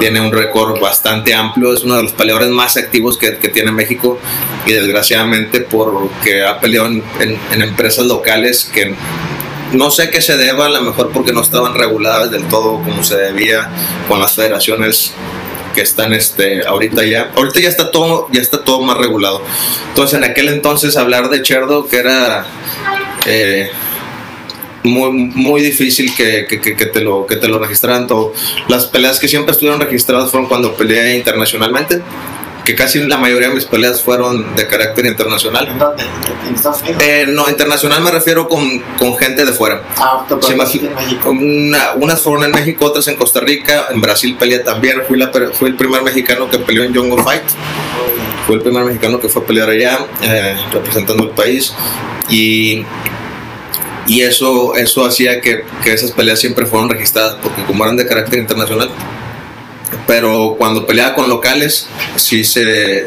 tiene 0.00 0.20
un 0.20 0.32
récord 0.32 0.80
bastante 0.80 1.32
amplio, 1.32 1.72
es 1.72 1.84
uno 1.84 1.96
de 1.96 2.02
los 2.02 2.12
peleadores 2.12 2.48
más 2.50 2.76
activos 2.76 3.16
que, 3.16 3.36
que 3.38 3.48
tiene 3.48 3.70
México 3.70 4.18
y 4.66 4.72
desgraciadamente 4.72 5.60
porque 5.60 6.42
ha 6.44 6.58
peleado 6.58 6.88
en, 6.88 7.04
en- 7.20 7.38
en 7.52 7.62
empresas 7.62 8.06
locales 8.06 8.68
que 8.72 8.94
no 9.72 9.92
sé 9.92 10.10
qué 10.10 10.20
se 10.20 10.36
deba, 10.36 10.66
a 10.66 10.70
lo 10.70 10.82
mejor 10.82 11.10
porque 11.12 11.32
no 11.32 11.42
estaban 11.42 11.74
reguladas 11.74 12.32
del 12.32 12.48
todo 12.48 12.82
como 12.82 13.04
se 13.04 13.16
debía 13.16 13.70
con 14.08 14.18
las 14.18 14.32
federaciones 14.34 15.14
que 15.74 15.82
están 15.82 16.12
este 16.12 16.66
ahorita 16.66 17.04
ya 17.04 17.30
ahorita 17.36 17.60
ya 17.60 17.68
está 17.68 17.90
todo 17.90 18.28
ya 18.32 18.40
está 18.40 18.64
todo 18.64 18.82
más 18.82 18.96
regulado 18.96 19.42
entonces 19.88 20.16
en 20.18 20.24
aquel 20.24 20.48
entonces 20.48 20.96
hablar 20.96 21.28
de 21.30 21.42
Cherdo 21.42 21.86
que 21.86 21.96
era 21.98 22.46
eh, 23.26 23.70
muy, 24.82 25.10
muy 25.12 25.60
difícil 25.60 26.14
que, 26.14 26.46
que- 26.48 26.60
que- 26.60 26.86
te 26.86 27.00
lo, 27.02 27.26
que 27.26 27.36
te 27.36 27.48
lo 27.48 27.58
registraran 27.58 28.06
todo. 28.06 28.32
Las 28.68 28.86
peleas 28.86 29.20
que 29.20 29.28
siempre 29.28 29.52
estuvieron 29.52 29.78
registradas 29.78 30.30
fueron 30.30 30.48
cuando 30.48 30.74
peleé 30.74 31.16
internacionalmente, 31.18 32.00
que 32.70 32.76
casi 32.76 33.00
la 33.00 33.16
mayoría 33.16 33.48
de 33.48 33.54
mis 33.54 33.64
peleas 33.64 34.00
fueron 34.00 34.54
de 34.54 34.66
carácter 34.68 35.04
internacional. 35.06 35.66
¿En 35.66 35.78
dónde? 35.78 36.04
¿En 36.48 36.54
Estados 36.54 36.82
Unidos? 36.82 37.02
Eh, 37.02 37.24
no, 37.28 37.48
internacional 37.48 38.00
me 38.02 38.10
refiero 38.12 38.48
con, 38.48 38.78
con 38.98 39.16
gente 39.16 39.44
de 39.44 39.52
fuera. 39.52 39.82
ah, 39.96 40.24
sí, 40.40 40.54
más- 40.54 40.74
en 40.74 40.94
México. 40.94 41.30
Una- 41.30 41.92
unas 41.96 42.20
fueron 42.20 42.44
en 42.44 42.52
México, 42.52 42.84
otras 42.84 43.08
en 43.08 43.16
Costa 43.16 43.40
Rica, 43.40 43.86
en 43.90 44.00
Brasil 44.00 44.36
peleé 44.38 44.60
también. 44.60 45.02
Fui, 45.08 45.18
la, 45.18 45.32
fui 45.58 45.68
el 45.70 45.74
primer 45.76 46.02
mexicano 46.02 46.48
que 46.48 46.58
peleó 46.58 46.84
en 46.84 46.94
Jungle 46.94 47.22
Fight. 47.24 47.42
Fue 48.46 48.54
el 48.56 48.62
primer 48.62 48.84
mexicano 48.84 49.18
que 49.20 49.28
fue 49.28 49.42
a 49.42 49.46
pelear 49.46 49.68
allá, 49.68 50.06
eh, 50.22 50.56
representando 50.72 51.24
el 51.24 51.30
país. 51.30 51.74
Y, 52.28 52.84
y 54.06 54.20
eso, 54.22 54.76
eso 54.76 55.04
hacía 55.04 55.40
que, 55.40 55.64
que 55.82 55.92
esas 55.92 56.12
peleas 56.12 56.38
siempre 56.38 56.66
fueron 56.66 56.88
registradas, 56.88 57.36
porque 57.42 57.64
como 57.64 57.84
eran 57.84 57.96
de 57.96 58.06
carácter 58.06 58.38
internacional. 58.38 58.90
Pero 60.06 60.56
cuando 60.58 60.86
peleaba 60.86 61.14
con 61.14 61.28
locales, 61.28 61.88
sí 62.16 62.44
se, 62.44 63.06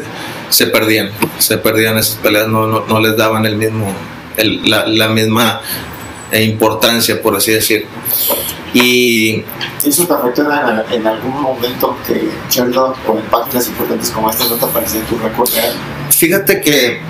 se 0.50 0.66
perdían. 0.68 1.10
Se 1.38 1.58
perdían 1.58 1.98
esas 1.98 2.16
peleas, 2.16 2.48
no, 2.48 2.66
no, 2.66 2.84
no 2.86 3.00
les 3.00 3.16
daban 3.16 3.44
el 3.46 3.56
mismo, 3.56 3.92
el- 4.36 4.68
la, 4.68 4.86
la 4.86 5.08
misma 5.08 5.60
eh, 6.32 6.42
importancia, 6.44 7.20
por 7.22 7.36
así 7.36 7.52
decir. 7.52 7.86
Y 8.72 9.44
¿Eso 9.84 10.04
te 10.06 10.12
afectó 10.14 10.42
en, 10.42 10.92
en 11.00 11.06
algún 11.06 11.40
momento 11.42 11.96
que 12.06 12.28
Sherlock 12.50 12.96
o 13.08 13.18
en 13.18 13.24
páginas 13.26 13.68
importantes 13.68 14.10
como 14.10 14.28
estas 14.30 14.50
no 14.50 14.56
te 14.56 14.64
aparecía 14.64 15.00
en 15.00 15.06
tu 15.06 15.16
récord 15.18 15.48
real? 15.54 15.74
Fíjate 16.10 16.60
que 16.60 17.00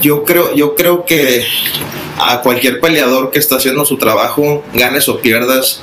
yo 0.00 0.24
creo, 0.24 0.54
yo 0.54 0.74
creo 0.74 1.04
que 1.04 1.44
a 2.18 2.40
cualquier 2.40 2.80
peleador 2.80 3.30
que 3.30 3.38
está 3.38 3.56
haciendo 3.56 3.84
su 3.84 3.98
trabajo, 3.98 4.64
ganes 4.74 5.08
o 5.08 5.20
pierdas, 5.20 5.80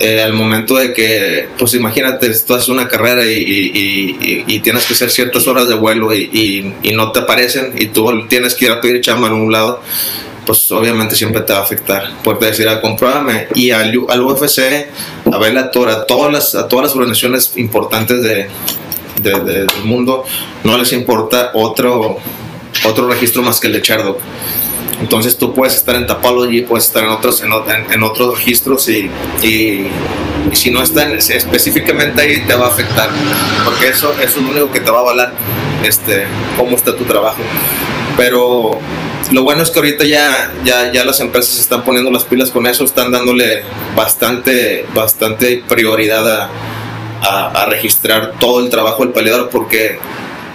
eh, 0.00 0.22
al 0.22 0.32
momento 0.32 0.76
de 0.76 0.92
que, 0.92 1.48
pues 1.58 1.74
imagínate, 1.74 2.30
tú 2.46 2.54
haces 2.54 2.68
una 2.68 2.88
carrera 2.88 3.24
y, 3.24 3.34
y- 4.46 4.60
tienes 4.60 4.84
que 4.86 4.94
hacer 4.94 5.10
ciertas 5.10 5.46
horas 5.46 5.68
de 5.68 5.74
vuelo 5.74 6.14
y, 6.14 6.74
y- 6.82 6.92
no 6.92 7.12
te 7.12 7.20
aparecen 7.20 7.72
y 7.76 7.86
tú 7.86 8.26
tienes 8.28 8.54
que 8.54 8.66
ir 8.66 8.70
a 8.72 8.80
pedir 8.80 9.00
chamba 9.00 9.28
en 9.28 9.34
un 9.34 9.52
lado, 9.52 9.80
pues 10.44 10.70
obviamente 10.72 11.14
siempre 11.16 11.40
te 11.42 11.52
va 11.52 11.60
a 11.60 11.62
afectar. 11.62 12.10
Puedes 12.22 12.40
decir, 12.40 12.68
ah, 12.68 12.80
compruébame. 12.80 13.48
Y 13.54 13.70
al, 13.70 13.96
UFC, 13.98 14.60
a 15.32 15.38
Bellator, 15.38 15.88
a 15.88 16.06
todas 16.06 16.32
las, 16.32 16.54
a 16.54 16.68
todas 16.68 16.86
las 16.86 16.92
organizaciones 16.94 17.52
importantes 17.56 18.22
de, 18.22 18.48
de- 19.22 19.40
de- 19.40 19.66
del 19.66 19.84
mundo, 19.84 20.24
no 20.64 20.76
les 20.78 20.92
importa 20.92 21.50
otro, 21.54 22.18
otro 22.84 23.08
registro 23.08 23.42
más 23.42 23.58
que 23.60 23.66
el 23.68 23.72
de 23.74 23.82
Chardok. 23.82 24.18
Entonces 25.00 25.36
tú 25.36 25.52
puedes 25.54 25.74
estar 25.76 25.94
en 25.96 26.06
Tapology, 26.06 26.62
puedes 26.62 26.86
estar 26.86 27.04
en 27.04 27.10
otros, 27.10 27.42
en, 27.42 27.52
en- 27.92 28.02
otros 28.02 28.38
registros 28.38 28.88
y, 28.88 29.10
si 30.52 30.70
no 30.70 30.82
está 30.82 31.02
en- 31.04 31.18
específicamente 31.18 32.22
ahí 32.22 32.40
te 32.46 32.54
va 32.54 32.66
a 32.66 32.68
afectar, 32.68 33.10
porque 33.64 33.88
eso, 33.88 34.12
eso 34.14 34.38
es 34.40 34.42
lo 34.44 34.50
único 34.50 34.70
que 34.70 34.80
te 34.80 34.90
va 34.90 34.98
a 34.98 35.00
avalar 35.02 35.32
este, 35.84 36.24
cómo 36.56 36.76
está 36.76 36.96
tu 36.96 37.04
trabajo. 37.04 37.42
Pero 38.16 38.78
lo 39.32 39.42
bueno 39.42 39.62
es 39.62 39.70
que 39.70 39.78
ahorita 39.80 40.04
ya, 40.04 40.50
ya, 40.64 40.90
ya 40.92 41.04
las 41.04 41.20
empresas 41.20 41.58
están 41.58 41.84
poniendo 41.84 42.10
las 42.10 42.24
pilas 42.24 42.50
con 42.50 42.66
eso, 42.66 42.84
están 42.84 43.10
dándole 43.12 43.62
bastante, 43.94 44.86
bastante 44.94 45.62
prioridad 45.68 46.26
a, 46.42 46.50
a- 47.22 47.50
a 47.62 47.66
registrar 47.66 48.32
todo 48.40 48.60
el 48.60 48.70
trabajo 48.70 49.02
del 49.04 49.12
peleador 49.12 49.50
porque 49.50 49.98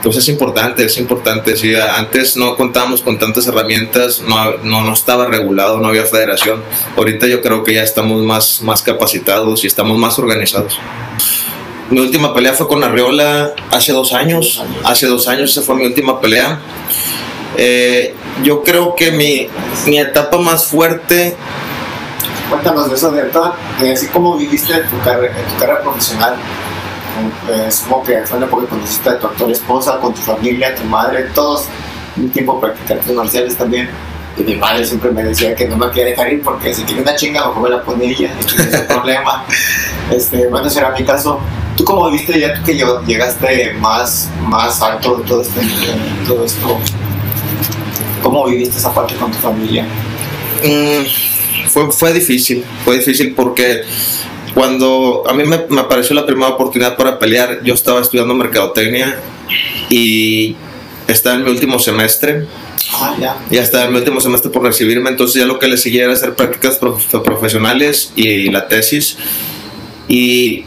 pues 0.03 0.17
es 0.17 0.27
importante, 0.29 0.85
es 0.85 0.97
importante. 0.97 1.55
Si 1.55 1.75
antes 1.75 2.37
no 2.37 2.55
contábamos 2.55 3.01
con 3.01 3.19
tantas 3.19 3.47
herramientas, 3.47 4.21
no, 4.21 4.57
no, 4.63 4.83
no 4.83 4.93
estaba 4.93 5.25
regulado, 5.25 5.79
no 5.79 5.89
había 5.89 6.05
federación. 6.05 6.63
Ahorita 6.97 7.27
yo 7.27 7.41
creo 7.41 7.63
que 7.63 7.75
ya 7.75 7.83
estamos 7.83 8.21
más, 8.23 8.61
más 8.61 8.81
capacitados 8.81 9.63
y 9.63 9.67
estamos 9.67 9.97
más 9.97 10.17
organizados. 10.19 10.79
Mi 11.89 11.99
última 11.99 12.33
pelea 12.33 12.53
fue 12.53 12.67
con 12.67 12.83
Arriola 12.83 13.53
hace 13.69 13.91
dos 13.91 14.13
años. 14.13 14.63
Hace 14.83 15.07
dos 15.07 15.27
años 15.27 15.51
esa 15.51 15.61
fue 15.61 15.75
mi 15.75 15.85
última 15.85 16.21
pelea. 16.21 16.59
Eh, 17.57 18.15
yo 18.43 18.63
creo 18.63 18.95
que 18.95 19.11
mi, 19.11 19.47
mi 19.85 19.99
etapa 19.99 20.37
más 20.37 20.65
fuerte 20.65 21.35
Cuéntanos 22.51 22.89
de 22.89 22.95
eso, 22.95 23.09
de 23.11 23.21
verdad, 23.23 23.53
de 23.79 23.93
así 23.93 24.07
como 24.07 24.35
viviste 24.37 24.73
tu 24.73 24.97
tu 24.97 25.03
carrera 25.03 25.81
profesional. 25.81 26.35
Eh, 27.49 27.71
supongo 27.71 28.03
que 28.03 28.21
fue 28.25 28.39
la 28.39 28.45
época 28.45 28.63
que 28.63 28.69
conociste 28.69 29.09
a 29.09 29.19
tu 29.19 29.27
actual 29.27 29.51
esposa, 29.51 29.99
con 29.99 30.13
tu 30.13 30.21
familia, 30.21 30.75
tu 30.75 30.83
madre, 30.83 31.23
todos 31.33 31.67
un 32.17 32.29
tiempo 32.29 32.59
practicar 32.59 32.97
artes 32.97 33.15
marciales 33.15 33.55
también. 33.55 33.89
Y 34.37 34.43
mi 34.43 34.55
madre 34.55 34.85
siempre 34.85 35.11
me 35.11 35.23
decía 35.23 35.53
que 35.55 35.67
no 35.67 35.77
me 35.77 35.87
quería 35.87 36.11
dejar 36.11 36.31
ir 36.31 36.41
porque 36.41 36.73
si 36.73 36.83
tiene 36.83 37.01
una 37.01 37.15
chinga, 37.15 37.47
mejor 37.47 37.63
me 37.63 37.69
la 37.69 37.83
pone 37.83 38.05
ella. 38.05 38.33
Y 38.39 38.61
ese 38.61 38.79
problema. 38.83 39.45
Este, 40.11 40.45
bueno, 40.47 40.67
ese 40.67 40.79
era 40.79 40.91
mi 40.91 41.05
caso. 41.05 41.39
¿Tú 41.77 41.85
cómo 41.85 42.11
viste 42.11 42.37
ya 42.37 42.53
tú 42.53 42.63
que 42.65 42.73
llegaste 42.73 43.73
más, 43.75 44.29
más 44.45 44.81
alto 44.81 45.15
de 45.15 45.23
todo, 45.23 45.41
este, 45.41 45.61
todo 46.27 46.43
esto? 46.43 46.77
¿Cómo 48.21 48.45
viviste 48.45 48.77
esa 48.77 48.93
parte 48.93 49.15
con 49.15 49.31
tu 49.31 49.37
familia? 49.37 49.85
Mm, 50.63 51.69
fue, 51.69 51.89
fue 51.93 52.11
difícil, 52.11 52.65
fue 52.83 52.97
difícil 52.97 53.33
porque 53.33 53.83
cuando 54.53 55.23
a 55.27 55.33
mí 55.33 55.43
me, 55.43 55.65
me, 55.69 55.81
apareció 55.81 56.15
la 56.15 56.25
primera 56.25 56.49
oportunidad 56.49 56.97
para 56.97 57.19
pelear, 57.19 57.61
yo 57.63 57.73
estaba 57.73 58.01
estudiando 58.01 58.33
mercadotecnia 58.33 59.19
y 59.89 60.55
estaba 61.07 61.35
en 61.35 61.43
mi 61.43 61.51
último 61.51 61.79
semestre. 61.79 62.47
Ah, 62.93 63.15
ya. 63.19 63.37
Ya 63.49 63.61
estaba 63.61 63.85
en 63.85 63.91
mi 63.91 63.99
último 63.99 64.19
semestre 64.19 64.51
por 64.51 64.63
recibirme, 64.63 65.09
entonces 65.09 65.41
ya 65.41 65.47
lo 65.47 65.59
que 65.59 65.67
le 65.67 65.77
seguía 65.77 66.03
era 66.03 66.13
hacer 66.13 66.35
prácticas 66.35 66.79
profesionales 67.23 68.11
y 68.15 68.49
la 68.49 68.67
tesis. 68.67 69.17
Y 70.07 70.65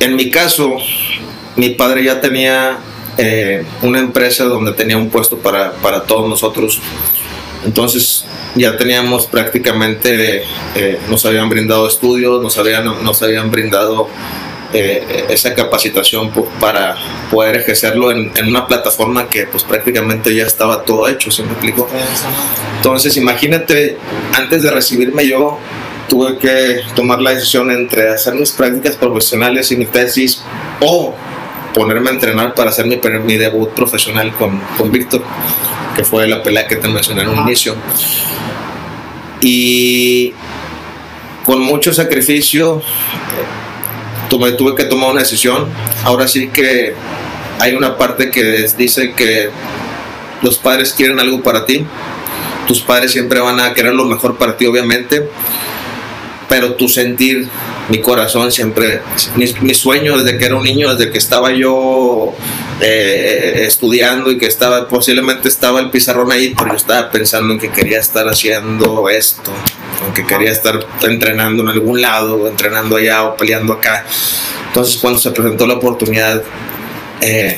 en 0.00 0.16
mi 0.16 0.30
caso, 0.30 0.76
mi 1.56 1.70
padre 1.70 2.04
ya 2.04 2.20
tenía 2.20 2.78
eh, 3.18 3.64
una 3.82 3.98
empresa 3.98 4.44
donde 4.44 4.72
tenía 4.72 4.96
un 4.96 5.10
puesto 5.10 5.38
para, 5.38 5.72
para 5.74 6.04
todos 6.04 6.28
nosotros. 6.28 6.80
Entonces 7.64 8.24
ya 8.56 8.76
teníamos 8.76 9.26
prácticamente, 9.26 10.42
eh, 10.74 10.98
nos 11.08 11.24
habían 11.26 11.48
brindado 11.48 11.86
estudios, 11.86 12.42
nos 12.42 12.56
habían, 12.58 12.84
nos 13.04 13.22
habían 13.22 13.50
brindado 13.50 14.08
eh, 14.72 15.26
esa 15.28 15.54
capacitación 15.54 16.32
para 16.60 16.96
poder 17.30 17.56
ejercerlo 17.56 18.10
en, 18.10 18.32
una 18.48 18.66
plataforma 18.66 19.28
que 19.28 19.46
pues 19.46 19.62
prácticamente 19.62 20.34
ya 20.34 20.44
estaba 20.44 20.82
todo 20.82 21.08
hecho, 21.08 21.30
¿se 21.30 21.42
me 21.42 21.52
explico? 21.52 21.88
Entonces 22.76 23.16
imagínate, 23.16 23.96
antes 24.34 24.62
de 24.62 24.70
recibirme 24.70 25.26
yo 25.26 25.58
tuve 26.08 26.38
que 26.38 26.80
tomar 26.94 27.20
la 27.20 27.30
decisión 27.30 27.70
entre 27.70 28.10
hacer 28.10 28.34
mis 28.34 28.50
prácticas 28.52 28.96
profesionales 28.96 29.70
y 29.70 29.76
mi 29.76 29.86
tesis 29.86 30.42
o 30.80 31.14
ponerme 31.76 32.08
a 32.08 32.14
entrenar 32.14 32.54
para 32.54 32.70
hacer 32.70 32.86
mi, 32.86 32.98
mi 33.22 33.36
debut 33.36 33.68
profesional 33.68 34.34
con, 34.34 34.58
con 34.78 34.90
Víctor, 34.90 35.22
que 35.94 36.04
fue 36.04 36.26
la 36.26 36.42
pelea 36.42 36.66
que 36.66 36.76
te 36.76 36.88
mencioné 36.88 37.20
en 37.20 37.28
un 37.28 37.40
inicio. 37.40 37.76
Y 39.42 40.32
con 41.44 41.60
mucho 41.60 41.92
sacrificio 41.92 42.80
tuve, 44.30 44.52
tuve 44.52 44.74
que 44.74 44.84
tomar 44.84 45.10
una 45.10 45.20
decisión. 45.20 45.66
Ahora 46.02 46.26
sí 46.26 46.48
que 46.48 46.94
hay 47.60 47.74
una 47.74 47.98
parte 47.98 48.30
que 48.30 48.66
dice 48.78 49.12
que 49.12 49.50
los 50.40 50.56
padres 50.56 50.94
quieren 50.94 51.20
algo 51.20 51.42
para 51.42 51.66
ti. 51.66 51.84
Tus 52.66 52.80
padres 52.80 53.12
siempre 53.12 53.38
van 53.38 53.60
a 53.60 53.74
querer 53.74 53.92
lo 53.92 54.06
mejor 54.06 54.38
para 54.38 54.56
ti, 54.56 54.64
obviamente 54.64 55.28
pero 56.48 56.74
tu 56.74 56.88
sentir, 56.88 57.48
mi 57.88 58.00
corazón 58.00 58.52
siempre, 58.52 59.00
mi, 59.36 59.46
mi, 59.60 59.74
sueño 59.74 60.18
desde 60.18 60.38
que 60.38 60.46
era 60.46 60.56
un 60.56 60.64
niño, 60.64 60.94
desde 60.94 61.10
que 61.10 61.18
estaba 61.18 61.52
yo 61.52 62.34
eh, 62.80 63.64
estudiando 63.66 64.30
y 64.30 64.38
que 64.38 64.46
estaba, 64.46 64.86
posiblemente 64.88 65.48
estaba 65.48 65.80
el 65.80 65.90
pizarrón 65.90 66.30
ahí, 66.30 66.54
pero 66.56 66.70
yo 66.70 66.76
estaba 66.76 67.10
pensando 67.10 67.52
en 67.52 67.58
que 67.58 67.70
quería 67.70 67.98
estar 67.98 68.28
haciendo 68.28 69.08
esto, 69.08 69.52
en 70.06 70.14
que 70.14 70.24
quería 70.24 70.50
estar 70.50 70.86
entrenando 71.02 71.62
en 71.62 71.68
algún 71.68 72.00
lado, 72.00 72.46
entrenando 72.46 72.96
allá 72.96 73.24
o 73.24 73.36
peleando 73.36 73.72
acá. 73.72 74.04
Entonces 74.68 74.98
cuando 74.98 75.18
se 75.18 75.30
presentó 75.30 75.66
la 75.66 75.74
oportunidad, 75.74 76.42
eh, 77.20 77.56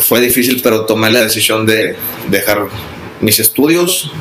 fue 0.00 0.20
difícil, 0.20 0.60
pero 0.62 0.84
tomé 0.84 1.10
la 1.10 1.22
decisión 1.22 1.66
de 1.66 1.96
dejar 2.28 2.68
mis 3.20 3.38
estudios, 3.38 4.12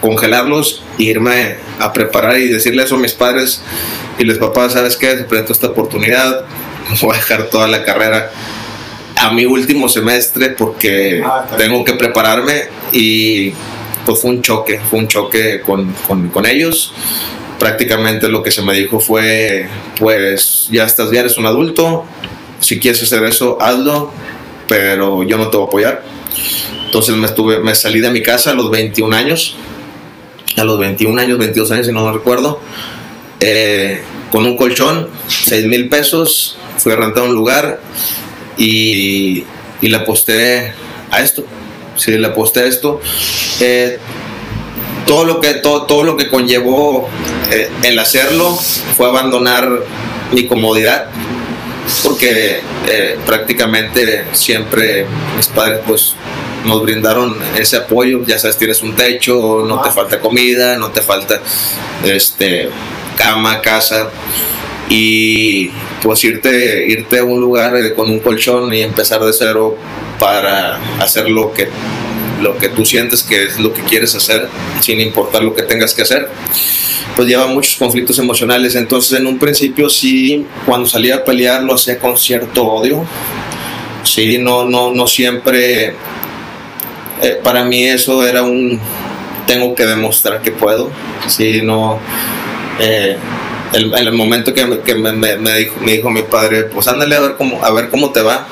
congelarlos 0.00 0.82
e 0.98 1.04
irme 1.04 1.56
a 1.78 1.92
preparar 1.92 2.38
y 2.38 2.48
decirle 2.48 2.82
eso 2.82 2.96
a 2.96 2.98
mis 2.98 3.12
padres 3.12 3.62
y 4.18 4.24
les 4.24 4.38
papás, 4.38 4.72
¿sabes 4.72 4.96
qué? 4.96 5.16
Se 5.16 5.24
presentó 5.24 5.52
esta 5.52 5.68
oportunidad, 5.68 6.44
voy 7.00 7.14
a 7.14 7.18
dejar 7.18 7.50
toda 7.50 7.68
la 7.68 7.84
carrera 7.84 8.30
a 9.16 9.32
mi 9.32 9.44
último 9.44 9.88
semestre 9.88 10.50
porque 10.50 11.22
ah, 11.24 11.46
tengo 11.56 11.84
que 11.84 11.94
prepararme 11.94 12.68
y 12.92 13.52
pues 14.06 14.20
fue 14.20 14.30
un 14.30 14.42
choque, 14.42 14.80
fue 14.88 15.00
un 15.00 15.08
choque 15.08 15.60
con, 15.60 15.92
con, 16.06 16.28
con, 16.28 16.46
ellos. 16.46 16.94
Prácticamente 17.58 18.28
lo 18.28 18.42
que 18.42 18.50
se 18.50 18.62
me 18.62 18.72
dijo 18.72 19.00
fue, 19.00 19.68
pues 19.98 20.68
ya 20.70 20.84
estás, 20.84 21.10
ya 21.10 21.20
eres 21.20 21.36
un 21.36 21.46
adulto, 21.46 22.04
si 22.60 22.78
quieres 22.78 23.02
hacer 23.02 23.24
eso, 23.24 23.58
hazlo, 23.60 24.12
pero 24.68 25.24
yo 25.24 25.36
no 25.36 25.48
te 25.48 25.56
voy 25.56 25.64
a 25.64 25.68
apoyar. 25.68 26.04
Entonces 26.86 27.16
me, 27.16 27.26
estuve, 27.26 27.58
me 27.58 27.74
salí 27.74 28.00
de 28.00 28.10
mi 28.10 28.22
casa 28.22 28.52
a 28.52 28.54
los 28.54 28.70
21 28.70 29.14
años, 29.14 29.56
a 30.58 30.64
los 30.64 30.78
21 30.78 31.20
años, 31.20 31.38
22 31.38 31.70
años, 31.70 31.86
si 31.86 31.92
no 31.92 32.04
me 32.04 32.12
recuerdo, 32.12 32.60
eh, 33.40 34.02
con 34.30 34.44
un 34.44 34.56
colchón, 34.56 35.08
6 35.28 35.66
mil 35.66 35.88
pesos, 35.88 36.56
fui 36.78 36.92
a 36.92 36.96
rentar 36.96 37.24
un 37.24 37.34
lugar 37.34 37.80
y, 38.56 39.44
y 39.80 39.88
le 39.88 39.96
aposté 39.96 40.72
a 41.10 41.20
esto. 41.20 41.44
Sí, 41.96 42.12
le 42.12 42.26
aposté 42.26 42.60
a 42.60 42.66
esto. 42.66 43.00
Eh, 43.60 43.98
todo 45.06 45.24
lo 45.24 45.40
que 45.40 45.54
todo, 45.54 45.82
todo 45.82 46.04
lo 46.04 46.16
que 46.16 46.28
conllevó 46.28 47.08
eh, 47.50 47.70
el 47.82 47.98
hacerlo 47.98 48.54
fue 48.96 49.08
abandonar 49.08 49.68
mi 50.32 50.46
comodidad 50.46 51.06
porque 52.04 52.60
eh, 52.86 53.18
prácticamente 53.24 54.26
siempre 54.32 55.06
mis 55.36 55.48
padres 55.48 55.80
pues 55.86 56.14
nos 56.64 56.82
brindaron 56.82 57.36
ese 57.56 57.76
apoyo, 57.76 58.24
ya 58.24 58.38
sabes, 58.38 58.56
tienes 58.56 58.82
un 58.82 58.94
techo, 58.94 59.64
no 59.66 59.80
te 59.82 59.90
falta 59.90 60.20
comida, 60.20 60.76
no 60.76 60.90
te 60.90 61.02
falta 61.02 61.40
este 62.04 62.68
cama, 63.16 63.60
casa 63.60 64.10
y 64.88 65.70
pues 66.02 66.24
irte 66.24 66.86
irte 66.88 67.18
a 67.18 67.24
un 67.24 67.40
lugar 67.40 67.76
eh, 67.76 67.94
con 67.94 68.10
un 68.10 68.20
colchón 68.20 68.72
y 68.72 68.80
empezar 68.80 69.20
de 69.20 69.32
cero 69.32 69.76
para 70.18 70.78
hacer 71.00 71.28
lo 71.28 71.52
que 71.52 71.68
lo 72.40 72.56
que 72.56 72.68
tú 72.68 72.86
sientes 72.86 73.22
que 73.22 73.44
es 73.44 73.58
lo 73.58 73.74
que 73.74 73.82
quieres 73.82 74.14
hacer 74.14 74.48
sin 74.80 75.00
importar 75.00 75.42
lo 75.42 75.54
que 75.54 75.62
tengas 75.62 75.92
que 75.92 76.02
hacer 76.02 76.30
pues 77.18 77.26
lleva 77.26 77.48
muchos 77.48 77.74
conflictos 77.74 78.16
emocionales. 78.20 78.76
Entonces, 78.76 79.18
en 79.18 79.26
un 79.26 79.40
principio 79.40 79.90
sí, 79.90 80.46
cuando 80.64 80.88
salía 80.88 81.16
a 81.16 81.24
pelear 81.24 81.64
lo 81.64 81.74
hacía 81.74 81.98
con 81.98 82.16
cierto 82.16 82.64
odio. 82.64 83.04
Sí, 84.04 84.38
no, 84.38 84.64
no, 84.64 84.92
no 84.92 85.04
siempre. 85.08 85.96
Eh, 87.22 87.40
para 87.42 87.64
mí 87.64 87.84
eso 87.84 88.26
era 88.26 88.42
un. 88.42 88.80
Tengo 89.46 89.74
que 89.74 89.86
demostrar 89.86 90.42
que 90.42 90.52
puedo. 90.52 90.90
Sí, 91.26 91.60
no. 91.62 91.98
Eh, 92.80 93.16
el, 93.72 93.94
el, 93.94 94.12
momento 94.12 94.54
que, 94.54 94.80
que 94.84 94.94
me, 94.94 95.12
me, 95.12 95.36
me, 95.36 95.58
dijo, 95.58 95.76
me 95.80 95.92
dijo 95.92 96.10
mi 96.10 96.22
padre, 96.22 96.64
pues 96.64 96.88
ándale 96.88 97.16
a 97.16 97.20
ver 97.20 97.34
cómo, 97.36 97.62
a 97.62 97.70
ver 97.72 97.90
cómo 97.90 98.10
te 98.12 98.22
va 98.22 98.46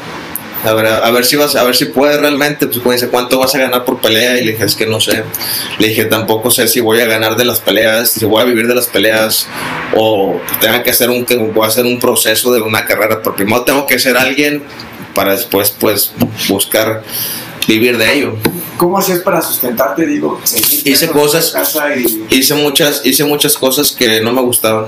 a 0.65 0.73
ver, 0.73 0.87
a 0.87 1.11
ver 1.11 1.25
si 1.25 1.37
vas, 1.37 1.55
a 1.55 1.65
ver 1.65 1.77
si 1.77 1.87
puedes 1.87 2.21
realmente, 2.21 2.67
pues 2.67 2.85
me 2.85 2.93
dice, 2.95 3.09
¿cuánto 3.09 3.39
vas 3.39 3.55
a 3.55 3.59
ganar 3.59 3.85
por 3.85 4.01
pelea? 4.01 4.39
Y 4.39 4.45
le 4.45 4.53
dije, 4.53 4.65
es 4.65 4.75
que 4.75 4.87
no 4.87 5.01
sé. 5.01 5.23
Le 5.79 5.89
dije, 5.89 6.07
tampoco 6.07 6.51
sé 6.51 6.67
si 6.67 6.81
voy 6.81 7.01
a 7.01 7.07
ganar 7.07 7.37
de 7.37 7.45
las 7.45 7.61
peleas, 7.61 8.11
si 8.11 8.25
voy 8.25 8.43
a 8.43 8.45
vivir 8.45 8.67
de 8.67 8.75
las 8.75 8.87
peleas, 8.87 9.47
o 9.95 10.41
tenga 10.61 10.83
que 10.83 10.91
hacer 10.91 11.11
un, 11.11 11.25
voy 11.55 11.65
a 11.65 11.69
hacer 11.69 11.85
un 11.85 12.01
proceso 12.01 12.53
de 12.53 12.61
una 12.61 12.85
carrera, 12.85 13.23
primero 13.23 13.63
tengo 13.63 13.87
que 13.87 13.99
ser 13.99 14.17
alguien 14.17 14.65
para 15.15 15.33
después, 15.33 15.71
pues, 15.79 16.13
buscar 16.49 17.03
vivir 17.67 17.99
de 17.99 18.15
ello. 18.15 18.37
¿Cómo 18.77 18.99
hacías 18.99 19.21
para 19.21 19.41
sustentarte? 19.41 20.07
Digo, 20.07 20.41
hice 20.85 21.09
cosas, 21.09 21.55
y... 21.97 22.37
hice 22.37 22.55
muchas, 22.55 23.03
hice 23.05 23.25
muchas 23.25 23.57
cosas 23.57 23.93
que 23.93 24.21
no 24.21 24.33
me 24.33 24.43
gustaban. 24.43 24.87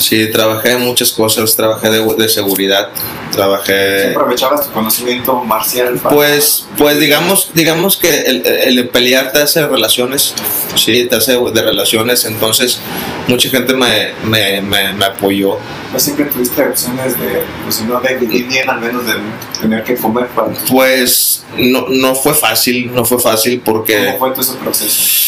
Sí, 0.00 0.30
trabajé 0.30 0.72
en 0.72 0.80
muchas 0.80 1.12
cosas, 1.12 1.54
trabajé 1.54 1.90
de, 1.90 2.14
de 2.14 2.28
seguridad, 2.28 2.88
trabajé... 3.32 4.10
¿Aprovechabas 4.12 4.66
tu 4.66 4.72
conocimiento 4.72 5.34
marcial? 5.44 6.00
Pues, 6.08 6.66
pues 6.78 6.98
digamos, 6.98 7.50
digamos 7.52 7.98
que 7.98 8.20
el, 8.22 8.46
el, 8.46 8.88
pelear 8.88 9.30
te 9.30 9.42
hace 9.42 9.66
relaciones, 9.66 10.34
sí, 10.74 11.04
te 11.04 11.16
hace 11.16 11.38
de 11.38 11.62
relaciones, 11.62 12.24
entonces 12.24 12.80
mucha 13.28 13.50
gente 13.50 13.74
me, 13.74 14.12
me, 14.24 14.62
me, 14.62 14.94
me 14.94 15.04
apoyó. 15.04 15.58
¿No 15.92 16.00
siempre 16.00 16.24
tuviste 16.24 16.62
opciones 16.62 17.18
de, 17.20 17.42
pues 17.64 17.82
no 17.82 18.00
de 18.00 18.16
vivir 18.16 18.46
bien, 18.48 18.70
al 18.70 18.80
menos 18.80 19.04
de 19.06 19.12
tener 19.60 19.84
que 19.84 19.96
comer 19.96 20.28
para 20.28 20.48
Pues 20.70 21.44
no, 21.58 21.88
no 21.90 22.14
fue 22.14 22.32
fácil, 22.32 22.90
no 22.94 23.04
fue 23.04 23.18
fácil 23.18 23.60
porque... 23.62 24.06
¿Cómo 24.06 24.18
fue 24.18 24.30
todo 24.30 24.40
ese 24.40 24.54
proceso? 24.54 25.20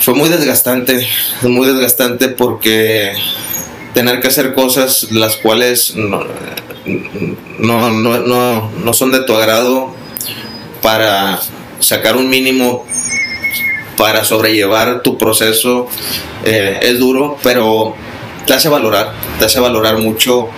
Fue 0.00 0.14
muy 0.14 0.28
desgastante, 0.28 1.06
muy 1.42 1.68
desgastante 1.68 2.28
porque 2.28 3.12
tener 3.94 4.20
que 4.20 4.28
hacer 4.28 4.54
cosas 4.54 5.10
las 5.10 5.36
cuales 5.36 5.94
no, 5.96 6.24
no, 7.58 7.90
no, 7.90 8.70
no, 8.70 8.92
son 8.92 9.12
de 9.12 9.20
tu 9.24 9.34
agrado 9.34 9.94
para 10.82 11.40
sacar 11.80 12.16
un 12.16 12.28
mínimo 12.28 12.86
para 13.96 14.24
sobrellevar 14.24 15.02
tu 15.02 15.18
proceso 15.18 15.88
eh, 16.44 16.78
es 16.82 16.98
duro, 16.98 17.36
pero 17.42 17.94
te 18.46 18.54
hace 18.54 18.68
valorar, 18.68 19.12
te 19.38 19.44
hace 19.44 19.60
valorar 19.60 19.98
mucho 19.98 20.48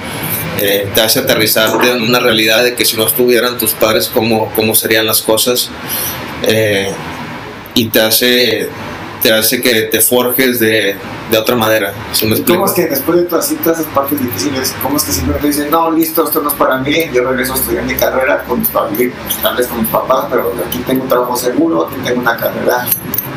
eh, 0.60 0.88
te 0.94 1.00
hace 1.00 1.20
aterrizarte 1.20 1.90
en 1.90 2.02
una 2.02 2.20
realidad 2.20 2.62
de 2.62 2.74
que 2.74 2.84
si 2.84 2.96
no 2.96 3.06
estuvieran 3.06 3.58
tus 3.58 3.72
padres, 3.72 4.08
¿cómo, 4.12 4.52
cómo 4.54 4.74
serían 4.74 5.06
las 5.06 5.22
cosas? 5.22 5.70
Eh, 6.44 6.92
y 7.74 7.86
te 7.86 8.00
hace, 8.00 8.68
te 9.22 9.32
hace 9.32 9.60
que 9.60 9.82
te 9.82 10.00
forjes 10.00 10.60
de, 10.60 10.94
de 11.32 11.38
otra 11.38 11.56
manera. 11.56 11.92
¿sí 12.12 12.26
me 12.26 12.36
¿Y 12.36 12.42
¿Cómo 12.42 12.66
es 12.66 12.72
que 12.72 12.86
después 12.86 13.18
de 13.18 13.24
todas, 13.24 13.48
todas 13.64 13.80
esas 13.80 13.92
partes 13.92 14.20
difíciles, 14.20 14.74
cómo 14.82 14.98
es 14.98 15.02
que 15.04 15.12
siempre 15.12 15.38
te 15.40 15.46
dicen, 15.46 15.70
no, 15.70 15.90
listo, 15.90 16.24
esto 16.24 16.42
no 16.42 16.48
es 16.50 16.54
para 16.54 16.76
mí, 16.78 16.94
yo 17.12 17.24
regreso 17.24 17.54
a 17.54 17.56
estudiar 17.56 17.84
mi 17.84 17.94
carrera 17.94 18.44
con 18.44 18.60
mis 18.60 18.68
pues, 18.68 19.36
tal 19.42 19.56
vez 19.56 19.66
con 19.66 19.80
mis 19.80 19.88
papás, 19.88 20.26
pero 20.30 20.52
aquí 20.68 20.78
tengo 20.86 21.02
un 21.04 21.08
trabajo 21.08 21.34
seguro, 21.36 21.86
aquí 21.86 21.96
tengo 22.04 22.20
una 22.20 22.36
carrera 22.36 22.86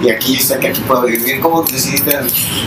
y 0.03 0.09
aquí 0.09 0.35
sé 0.35 0.59
que 0.59 0.67
aquí 0.67 0.81
puedo 0.81 1.03
vivir 1.03 1.23
bien. 1.23 1.39
¿Cómo 1.39 1.63
decidiste, 1.63 2.17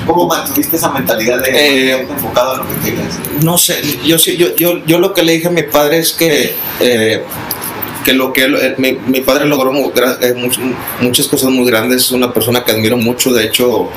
cómo 0.06 0.26
mantuviste 0.26 0.76
esa 0.76 0.90
mentalidad 0.90 1.42
de 1.42 1.50
Eh, 1.50 2.06
enfocado 2.08 2.52
a 2.52 2.56
lo 2.56 2.64
que 2.66 2.74
querías? 2.90 3.18
No 3.44 3.58
sé, 3.58 3.82
yo, 4.04 4.18
sí- 4.18 4.38
yo, 4.38 4.56
yo, 4.56 4.78
yo 4.86 4.98
lo 4.98 5.12
que 5.12 5.22
le 5.22 5.32
dije 5.32 5.48
a 5.48 5.50
mi 5.50 5.62
padre 5.62 5.98
es 5.98 6.12
que, 6.14 6.56
eh, 6.80 7.22
que 8.02 8.14
lo 8.14 8.32
que 8.32 8.44
él- 8.44 8.56
eh, 8.56 8.74
mi, 8.78 8.92
mi 8.94 9.20
padre 9.20 9.44
logró 9.44 9.72
muchas 9.72 11.28
cosas 11.28 11.50
muy 11.50 11.66
grandes, 11.70 12.04
es 12.04 12.12
una 12.12 12.32
persona 12.32 12.64
que 12.64 12.72
admiro 12.72 12.96
mucho, 12.96 13.30
de 13.34 13.44
hecho 13.44 13.90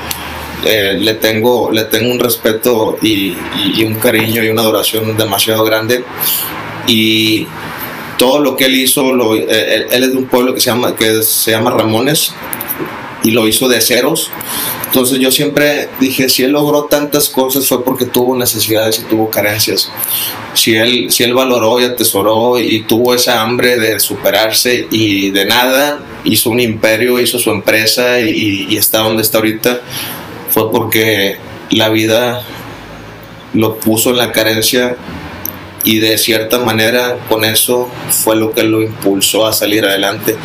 eh, 0.65 0.97
le, 0.99 1.13
tengo, 1.15 1.71
le 1.71 1.85
tengo 1.85 2.11
un 2.11 2.19
respeto 2.19 2.97
y, 3.01 3.09
y- 3.09 3.35
y 3.77 3.83
un 3.83 3.95
cariño 3.95 4.43
y 4.43 4.49
una 4.49 4.61
adoración 4.61 5.15
demasiado 5.17 5.63
grande 5.63 6.03
y 6.87 7.47
todo 8.17 8.39
lo 8.39 8.55
que 8.55 8.65
él 8.65 8.75
hizo, 8.75 9.13
lo- 9.13 9.35
eh, 9.35 9.47
él, 9.49 9.85
él 9.91 10.03
es 10.03 10.11
de 10.11 10.17
un 10.17 10.25
pueblo 10.25 10.53
que 10.53 10.59
se 10.61 10.69
llama, 10.69 10.95
que 10.95 11.23
se 11.23 11.51
llama 11.51 11.71
Ramones 11.71 12.33
y 13.23 13.31
lo 13.31 13.47
hizo 13.47 13.67
de 13.67 13.81
ceros. 13.81 14.29
Entonces 14.87 15.19
yo 15.19 15.31
siempre 15.31 15.87
dije, 16.01 16.27
si 16.27 16.43
él 16.43 16.51
logró 16.51 16.83
tantas 16.83 17.29
cosas 17.29 17.65
fue 17.65 17.81
porque 17.83 18.03
tuvo 18.05 18.35
necesidades 18.35 18.99
y 18.99 19.03
tuvo 19.03 19.29
carencias. 19.29 19.89
Si 20.53 20.75
él, 20.75 21.09
si 21.11 21.23
él 21.23 21.33
valoró 21.33 21.79
y 21.79 21.85
atesoró 21.85 22.59
y 22.59 22.81
tuvo 22.83 23.13
esa 23.15 23.41
hambre 23.41 23.79
de 23.79 24.01
superarse 24.01 24.87
y 24.91 25.29
de 25.29 25.45
nada 25.45 26.03
hizo 26.25 26.49
un 26.49 26.59
imperio, 26.59 27.21
hizo 27.21 27.39
su 27.39 27.51
empresa 27.51 28.19
y, 28.19 28.67
y 28.69 28.75
está 28.75 28.97
donde 28.99 29.21
está 29.21 29.37
ahorita, 29.37 29.79
fue 30.51 30.71
porque 30.71 31.37
la 31.71 31.89
vida 31.89 32.41
lo 33.53 33.77
puso 33.77 34.11
en 34.11 34.17
la 34.17 34.31
carencia 34.31 34.95
y 35.83 35.99
de 35.99 36.17
cierta 36.17 36.59
manera 36.59 37.17
con 37.27 37.43
eso 37.43 37.89
fue 38.09 38.35
lo 38.35 38.51
que 38.51 38.63
lo 38.63 38.81
impulsó 38.81 39.45
a 39.47 39.53
salir 39.53 39.85
adelante. 39.85 40.35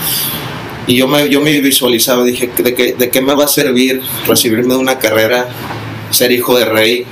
Y 0.87 0.97
yo 0.97 1.09
me, 1.09 1.29
yo 1.29 1.41
me 1.41 1.61
visualizaba, 1.61 2.25
dije, 2.25 2.51
¿de 2.57 2.75
qué, 2.75 2.93
¿de 2.95 3.11
qué 3.11 3.21
me 3.21 3.35
va 3.35 3.45
a 3.45 3.49
servir 3.49 4.01
recibirme 4.27 4.75
de 4.75 4.81
una 4.81 4.99
carrera, 4.99 5.49
ser 6.11 6.31
hijo 6.33 6.57
de 6.57 6.65
rey, 6.65 7.05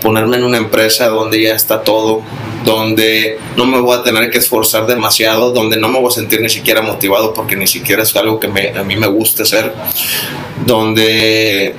ponerme 0.00 0.36
en 0.36 0.44
una 0.44 0.56
empresa 0.58 1.08
donde 1.08 1.42
ya 1.42 1.54
está 1.54 1.82
todo, 1.82 2.22
donde 2.64 3.38
no 3.56 3.66
me 3.66 3.80
voy 3.80 3.98
a 3.98 4.02
tener 4.02 4.30
que 4.30 4.38
esforzar 4.38 4.86
demasiado, 4.86 5.52
donde 5.52 5.76
no 5.76 5.88
me 5.88 5.98
voy 5.98 6.08
a 6.08 6.14
sentir 6.14 6.40
ni 6.40 6.48
siquiera 6.48 6.82
motivado 6.82 7.34
porque 7.34 7.56
ni 7.56 7.66
siquiera 7.66 8.04
es 8.04 8.14
algo 8.16 8.38
que 8.40 8.48
me- 8.48 8.70
a 8.70 8.82
mí 8.84 8.96
me 8.96 9.08
gusta 9.08 9.42
hacer, 9.42 9.74
donde 10.66 11.74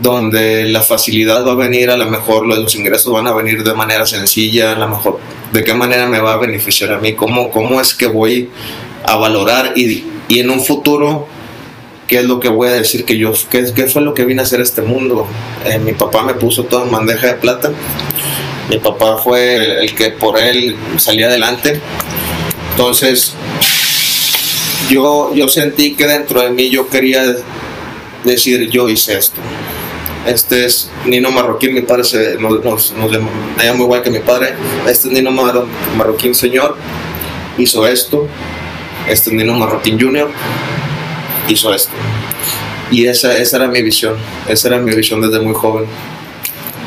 donde 0.00 0.64
la 0.68 0.80
facilidad 0.80 1.46
va 1.46 1.52
a 1.52 1.56
venir, 1.56 1.90
a 1.90 1.96
lo 1.96 2.08
mejor 2.10 2.46
los 2.46 2.74
ingresos 2.74 3.12
van 3.12 3.26
a 3.26 3.32
venir 3.32 3.62
de 3.62 3.74
manera 3.74 4.06
sencilla, 4.06 4.72
a 4.72 4.78
lo 4.78 4.88
mejor 4.88 5.20
de 5.52 5.62
qué 5.62 5.74
manera 5.74 6.06
me 6.06 6.20
va 6.20 6.34
a 6.34 6.36
beneficiar 6.38 6.92
a 6.92 6.98
mí, 6.98 7.14
cómo, 7.14 7.50
cómo 7.50 7.80
es 7.80 7.94
que 7.94 8.06
voy 8.06 8.48
a 9.04 9.16
valorar 9.16 9.72
y, 9.76 10.04
y 10.28 10.38
en 10.38 10.50
un 10.50 10.64
futuro, 10.64 11.28
qué 12.06 12.20
es 12.20 12.24
lo 12.24 12.40
que 12.40 12.48
voy 12.48 12.68
a 12.68 12.72
decir 12.72 13.04
que 13.04 13.18
yo, 13.18 13.32
qué, 13.50 13.64
qué 13.74 13.86
fue 13.86 14.02
lo 14.02 14.14
que 14.14 14.24
vine 14.24 14.40
a 14.40 14.44
hacer 14.44 14.60
este 14.60 14.82
mundo. 14.82 15.26
Eh, 15.66 15.78
mi 15.78 15.92
papá 15.92 16.22
me 16.22 16.34
puso 16.34 16.64
todo 16.64 16.84
en 16.84 16.90
bandeja 16.90 17.26
de 17.28 17.34
plata, 17.34 17.70
mi 18.70 18.78
papá 18.78 19.18
fue 19.18 19.82
el, 19.82 19.94
que 19.94 20.10
por 20.10 20.38
él 20.38 20.76
salía 20.96 21.26
adelante, 21.26 21.78
entonces 22.70 23.34
yo, 24.88 25.34
yo 25.34 25.46
sentí 25.48 25.94
que 25.94 26.06
dentro 26.06 26.40
de 26.40 26.50
mí 26.50 26.70
yo 26.70 26.88
quería 26.88 27.22
decir 28.24 28.70
yo 28.70 28.88
hice 28.88 29.18
esto. 29.18 29.40
Este 30.26 30.66
es 30.66 30.90
Nino 31.06 31.30
Marroquín, 31.30 31.72
mi 31.74 31.80
padre 31.80 32.04
se, 32.04 32.36
nos, 32.38 32.62
nos, 32.62 32.92
nos 32.92 33.10
llama, 33.10 33.30
me 33.56 33.64
llamo 33.64 33.84
igual 33.84 34.02
que 34.02 34.10
mi 34.10 34.18
padre. 34.18 34.54
Este 34.86 35.08
es 35.08 35.14
Nino 35.14 35.30
Mar- 35.30 35.64
Marroquín 35.96 36.34
Señor, 36.34 36.76
hizo 37.56 37.86
esto. 37.86 38.26
Este 39.08 39.30
es 39.30 39.36
Nino 39.36 39.54
Marroquín 39.54 39.98
Junior, 39.98 40.30
hizo 41.48 41.72
esto. 41.74 41.92
Y 42.90 43.06
esa, 43.06 43.36
esa 43.38 43.56
era 43.56 43.68
mi 43.68 43.82
visión, 43.82 44.16
esa 44.48 44.68
era 44.68 44.78
mi 44.78 44.94
visión 44.94 45.20
desde 45.22 45.40
muy 45.40 45.54
joven. 45.54 45.86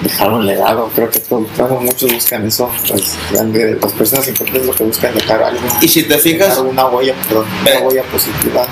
Dejar 0.01 0.33
un 0.33 0.45
legado, 0.45 0.89
creo 0.93 1.09
que 1.09 1.19
todos, 1.19 1.47
todos 1.55 1.81
muchos 1.81 2.13
buscan 2.13 2.45
eso, 2.45 2.69
pues, 2.89 3.15
las 3.31 3.91
personas 3.93 4.27
importantes 4.27 4.65
lo 4.67 4.73
que 4.73 4.83
buscan 4.83 5.13
dejar 5.13 5.41
algo, 5.43 5.61
Y 5.81 5.87
si 5.87 6.03
te 6.03 6.17
fijas, 6.17 6.57
una 6.57 6.87
huella, 6.87 7.13
perdón, 7.27 7.45
una 7.61 7.79
huella 7.87 8.03
positiva. 8.11 8.65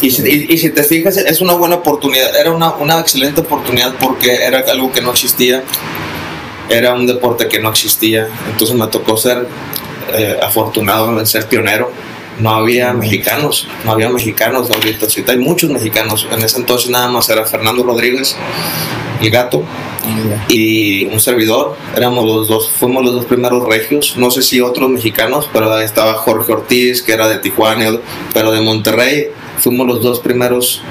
Y 0.00 0.10
si, 0.10 0.22
y- 0.22 0.46
y 0.54 0.56
si 0.58 0.70
te 0.70 0.82
fijas, 0.82 1.16
es 1.18 1.40
una 1.42 1.52
buena 1.54 1.76
oportunidad, 1.76 2.34
era 2.36 2.52
una, 2.52 2.74
una 2.76 3.00
excelente 3.00 3.42
oportunidad 3.42 3.94
porque 4.00 4.36
era 4.44 4.60
algo 4.70 4.90
que 4.92 5.02
no 5.02 5.10
existía, 5.10 5.62
era 6.70 6.94
un 6.94 7.06
deporte 7.06 7.46
que 7.48 7.58
no 7.58 7.68
existía, 7.70 8.28
entonces 8.50 8.74
me 8.76 8.86
tocó 8.86 9.16
ser 9.18 9.46
eh, 10.14 10.38
afortunado 10.42 11.18
en 11.18 11.26
ser 11.26 11.46
pionero. 11.46 11.90
No 12.40 12.50
había 12.50 12.92
mexicanos, 12.92 13.68
no 13.84 13.92
había 13.92 14.08
mexicanos 14.08 14.70
ahorita, 14.70 15.06
ahorita 15.06 15.32
hay 15.32 15.38
muchos 15.38 15.70
mexicanos, 15.70 16.26
en 16.30 16.42
ese 16.42 16.58
entonces 16.58 16.90
nada 16.90 17.08
más 17.08 17.28
era 17.28 17.44
Fernando 17.44 17.82
Rodríguez, 17.82 18.36
el 19.20 19.30
gato, 19.30 19.64
y 20.48 21.04
un 21.06 21.20
servidor. 21.20 21.76
Éramos 21.96 22.24
los 22.24 22.48
dos, 22.48 22.70
fuimos 22.70 23.04
los 23.04 23.14
dos 23.14 23.24
primeros 23.26 23.64
regios. 23.66 24.14
No 24.16 24.30
sé 24.30 24.42
si 24.42 24.60
otros 24.60 24.88
mexicanos, 24.90 25.48
pero 25.52 25.72
ahí 25.72 25.84
estaba 25.84 26.14
Jorge 26.14 26.52
Ortiz, 26.52 27.02
que 27.02 27.12
era 27.12 27.28
de 27.28 27.38
Tijuana, 27.38 27.98
pero 28.32 28.52
de 28.52 28.60
Monterrey. 28.60 29.28
Fuimos 29.58 29.86
los 29.86 30.02
dos 30.02 30.20
primeros 30.20 30.82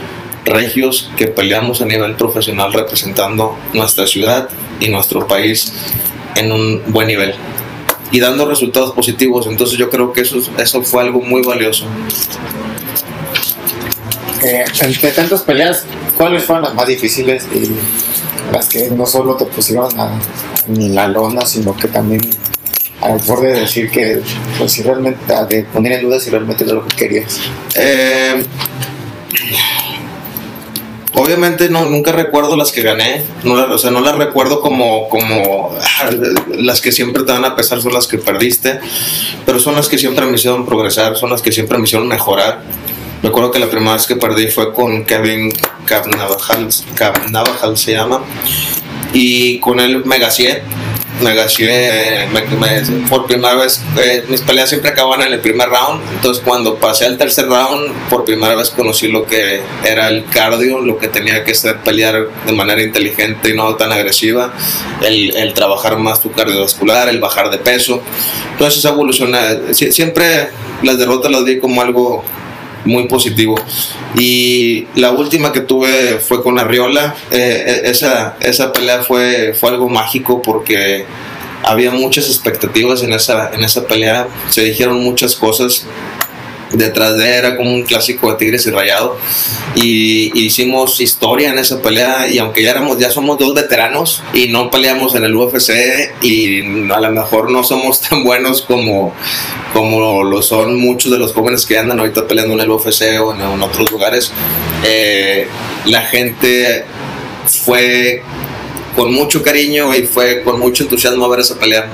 regios 0.46 1.12
que 1.18 1.28
peleamos 1.28 1.82
a 1.82 1.86
nivel 1.86 2.16
profesional 2.16 2.74
representando 2.74 3.56
nuestra 3.74 4.08
ciudad 4.08 4.50
y 4.80 4.90
nuestro 4.90 5.28
país 5.28 5.74
en 6.36 6.52
un 6.52 6.82
buen 6.88 7.08
nivel 7.08 7.36
y 8.12 8.20
dando 8.20 8.48
resultados 8.48 8.94
positivos. 8.94 9.48
Entonces 9.48 9.78
yo 9.78 9.90
creo 9.90 10.14
que 10.14 10.22
eso, 10.22 10.38
eso 10.58 10.84
fue 10.84 11.04
algo 11.04 11.22
muy 11.22 11.42
valioso. 11.42 11.86
Eh, 14.44 14.66
entre 14.82 15.12
tantas 15.12 15.42
peleas, 15.42 15.86
¿cuáles 16.18 16.44
fueron 16.44 16.64
las 16.64 16.74
más 16.74 16.88
difíciles 16.88 17.46
y 17.54 17.72
las 18.54 18.70
que 18.70 18.90
no 18.90 19.06
solo 19.06 19.36
te 19.36 19.46
pusieron 19.46 19.88
a, 20.00 20.12
ni 20.68 20.90
la 20.90 21.08
lona, 21.08 21.46
sino 21.46 21.76
que 21.76 21.88
también 21.88 22.22
a 23.02 23.10
lo 23.10 23.16
mejor 23.16 23.42
de 23.42 23.60
decir 23.60 23.90
que, 23.90 24.22
pues 24.58 24.72
si 24.72 24.84
realmente, 24.84 25.34
de 25.50 25.64
poner 25.64 25.94
en 25.94 26.02
duda 26.02 26.20
si 26.20 26.30
realmente 26.30 26.64
era 26.64 26.74
lo 26.74 26.88
que 26.88 26.96
querías? 26.96 27.40
Eh, 27.76 28.44
obviamente 31.20 31.70
no, 31.70 31.86
nunca 31.86 32.12
recuerdo 32.12 32.56
las 32.56 32.72
que 32.72 32.82
gané, 32.82 33.24
no, 33.44 33.54
o 33.54 33.78
sea, 33.78 33.92
no 33.92 34.02
las 34.02 34.16
recuerdo 34.16 34.62
como, 34.62 35.10
como 35.10 35.76
ah, 36.02 36.10
las 36.58 36.82
que 36.82 36.92
siempre 36.92 37.24
te 37.24 37.32
van 37.32 37.46
a 37.46 37.56
pesar 37.56 37.82
son 37.82 37.94
las 37.94 38.08
que 38.08 38.18
perdiste, 38.18 38.80
pero 39.46 39.60
son 39.60 39.76
las 39.76 39.90
que 39.90 39.98
siempre 39.98 40.26
me 40.26 40.36
hicieron 40.36 40.66
progresar, 40.66 41.18
son 41.18 41.30
las 41.30 41.42
que 41.42 41.52
siempre 41.52 41.78
me 41.78 41.84
hicieron 41.84 42.08
mejorar. 42.08 42.62
Me 43.22 43.30
acuerdo 43.30 43.52
que 43.52 43.60
la 43.60 43.70
primera 43.70 43.94
vez 43.94 44.08
que 44.08 44.16
perdí 44.16 44.48
fue 44.48 44.74
con 44.74 45.04
Kevin 45.04 45.52
Navajal, 46.18 46.70
Navajal 47.30 47.78
se 47.78 47.92
llama, 47.92 48.22
y 49.12 49.60
con 49.60 49.80
él 49.82 50.06
me. 50.06 50.20
Me 51.22 51.36
gaseé, 51.36 52.28
me- 52.28 52.42
me- 52.44 53.08
por 53.10 53.28
primera 53.28 53.56
vez, 53.56 53.82
eh, 54.02 54.24
mis 54.30 54.42
peleas 54.42 54.70
siempre 54.70 54.92
acababan 54.92 55.22
en 55.28 55.34
el 55.34 55.40
primer 55.40 55.68
round, 55.68 56.02
entonces 56.14 56.42
cuando 56.46 56.76
pasé 56.76 57.06
al 57.08 57.18
tercer 57.18 57.46
round, 57.48 57.92
por 58.10 58.24
primera 58.24 58.56
vez 58.56 58.70
conocí 58.70 59.10
lo 59.10 59.26
que 59.26 59.62
era 59.84 60.08
el 60.08 60.24
cardio, 60.26 60.80
lo 60.80 60.98
que 60.98 61.10
tenía 61.10 61.44
que 61.44 61.54
ser 61.56 61.78
pelear 61.82 62.28
de 62.46 62.54
manera 62.54 62.82
inteligente 62.82 63.50
y 63.50 63.54
no 63.54 63.76
tan 63.76 63.92
agresiva, 63.92 64.54
el, 65.02 65.36
el 65.36 65.54
trabajar 65.54 65.98
más 65.98 66.22
tu 66.22 66.32
cardiovascular, 66.32 67.10
el 67.10 67.20
bajar 67.20 67.50
de 67.50 67.58
peso, 67.58 68.02
evoluciona, 68.90 69.42
Sie- 69.72 69.92
siempre 69.92 70.50
las 70.84 70.98
derrotas 70.98 71.32
las 71.32 71.44
vi 71.44 71.60
como 71.60 71.82
algo 71.82 72.24
muy 72.86 73.08
positivo. 73.08 73.56
Y 74.16 74.88
la 74.96 75.12
última 75.12 75.52
que 75.52 75.62
tuve 75.62 76.20
fue 76.20 76.42
con 76.44 76.60
Arriola. 76.60 77.16
Eh, 77.32 77.82
e- 77.86 77.90
esa, 77.90 78.38
esa 78.40 78.72
pelea 78.74 79.04
fue, 79.04 79.54
fue 79.54 79.70
algo 79.70 79.90
mágico 79.90 80.42
porque 80.42 81.06
había 81.64 81.92
muchas 81.92 82.28
expectativas 82.28 83.04
en 83.04 83.14
esa, 83.14 83.52
en 83.54 83.64
esa 83.64 83.86
pelea. 83.86 84.28
Se 84.50 84.64
dijeron 84.64 85.04
muchas 85.04 85.36
cosas. 85.36 85.86
Detrás 86.72 87.18
de 87.18 87.24
él 87.30 87.34
era 87.46 87.58
como 87.58 87.74
un 87.74 87.84
clásico 87.84 88.30
de 88.32 88.38
Tigres 88.38 88.66
y 88.68 88.72
Rayado. 88.72 89.18
Y, 89.76 90.32
hicimos 90.40 91.00
historia 91.00 91.50
en 91.50 91.58
esa 91.58 91.82
pelea. 91.82 92.28
Y 92.28 92.38
aunque 92.38 92.64
ya, 92.64 92.72
éramos, 92.72 93.00
ya 93.00 93.10
somos 93.10 93.38
dos 93.38 93.54
veteranos 93.54 94.24
y 94.34 94.48
no 94.48 94.70
peleamos 94.70 95.16
en 95.16 95.24
el 95.24 95.36
UFC, 95.36 95.72
y 96.22 96.92
a 96.92 97.00
lo 97.00 97.12
mejor 97.12 97.52
no 97.52 97.64
somos 97.64 98.02
tan 98.10 98.24
buenos 98.24 98.62
como, 98.62 99.14
como 99.74 100.24
lo 100.24 100.42
son 100.42 100.80
muchos 100.80 101.12
de 101.12 101.18
los 101.18 101.34
jóvenes 101.34 101.66
que 101.66 101.78
andan 101.78 102.00
ahorita 102.00 102.28
peleando 102.28 102.54
en 102.54 102.62
el 102.62 102.70
UFC 102.70 103.20
o 103.22 103.34
en, 103.34 103.42
en 103.42 103.62
otros 103.62 103.92
lugares, 103.92 104.32
eh, 104.84 105.48
la 105.86 106.04
gente 106.04 106.86
fue 107.46 108.24
con 109.00 109.14
mucho 109.14 109.42
cariño 109.42 109.96
y 109.96 110.04
fue 110.04 110.44
con 110.44 110.60
mucho 110.60 110.84
entusiasmo 110.84 111.30
ver 111.30 111.40
esa 111.40 111.58
pelea. 111.58 111.90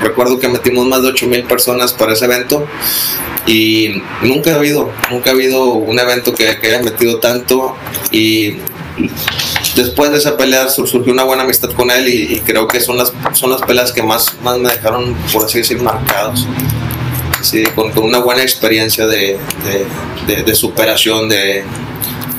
recuerdo 0.00 0.36
que 0.40 0.48
metimos 0.48 0.84
más 0.84 1.00
de 1.00 1.06
8 1.06 1.28
mil 1.28 1.44
personas 1.44 1.92
para 1.92 2.14
ese 2.14 2.24
evento 2.24 2.66
y 3.46 4.02
nunca 4.20 4.50
ha 4.50 4.56
habido, 4.56 4.90
nunca 5.12 5.30
ha 5.30 5.32
habido 5.32 5.66
un 5.74 6.00
evento 6.00 6.34
que, 6.34 6.58
que 6.58 6.66
haya 6.66 6.82
metido 6.82 7.20
tanto 7.20 7.76
y 8.10 8.56
después 9.76 10.10
de 10.10 10.18
esa 10.18 10.36
pelea 10.36 10.68
surgió 10.68 11.12
una 11.12 11.22
buena 11.22 11.44
amistad 11.44 11.70
con 11.70 11.88
él 11.92 12.08
y, 12.08 12.40
creo 12.40 12.66
que 12.66 12.80
son 12.80 12.96
las, 12.96 13.12
son 13.34 13.50
las 13.50 13.62
peleas 13.62 13.92
que 13.92 14.02
más, 14.02 14.34
más 14.42 14.58
me 14.58 14.70
dejaron, 14.70 15.14
por 15.32 15.44
así 15.44 15.58
decir, 15.58 15.80
marcados. 15.80 16.48
Sí, 17.42 17.62
con, 17.76 17.92
con, 17.92 18.02
una 18.02 18.18
buena 18.18 18.42
experiencia 18.42 19.06
de, 19.06 19.38
de, 20.26 20.42
de, 20.42 20.54
superación, 20.56 21.28
de, 21.28 21.64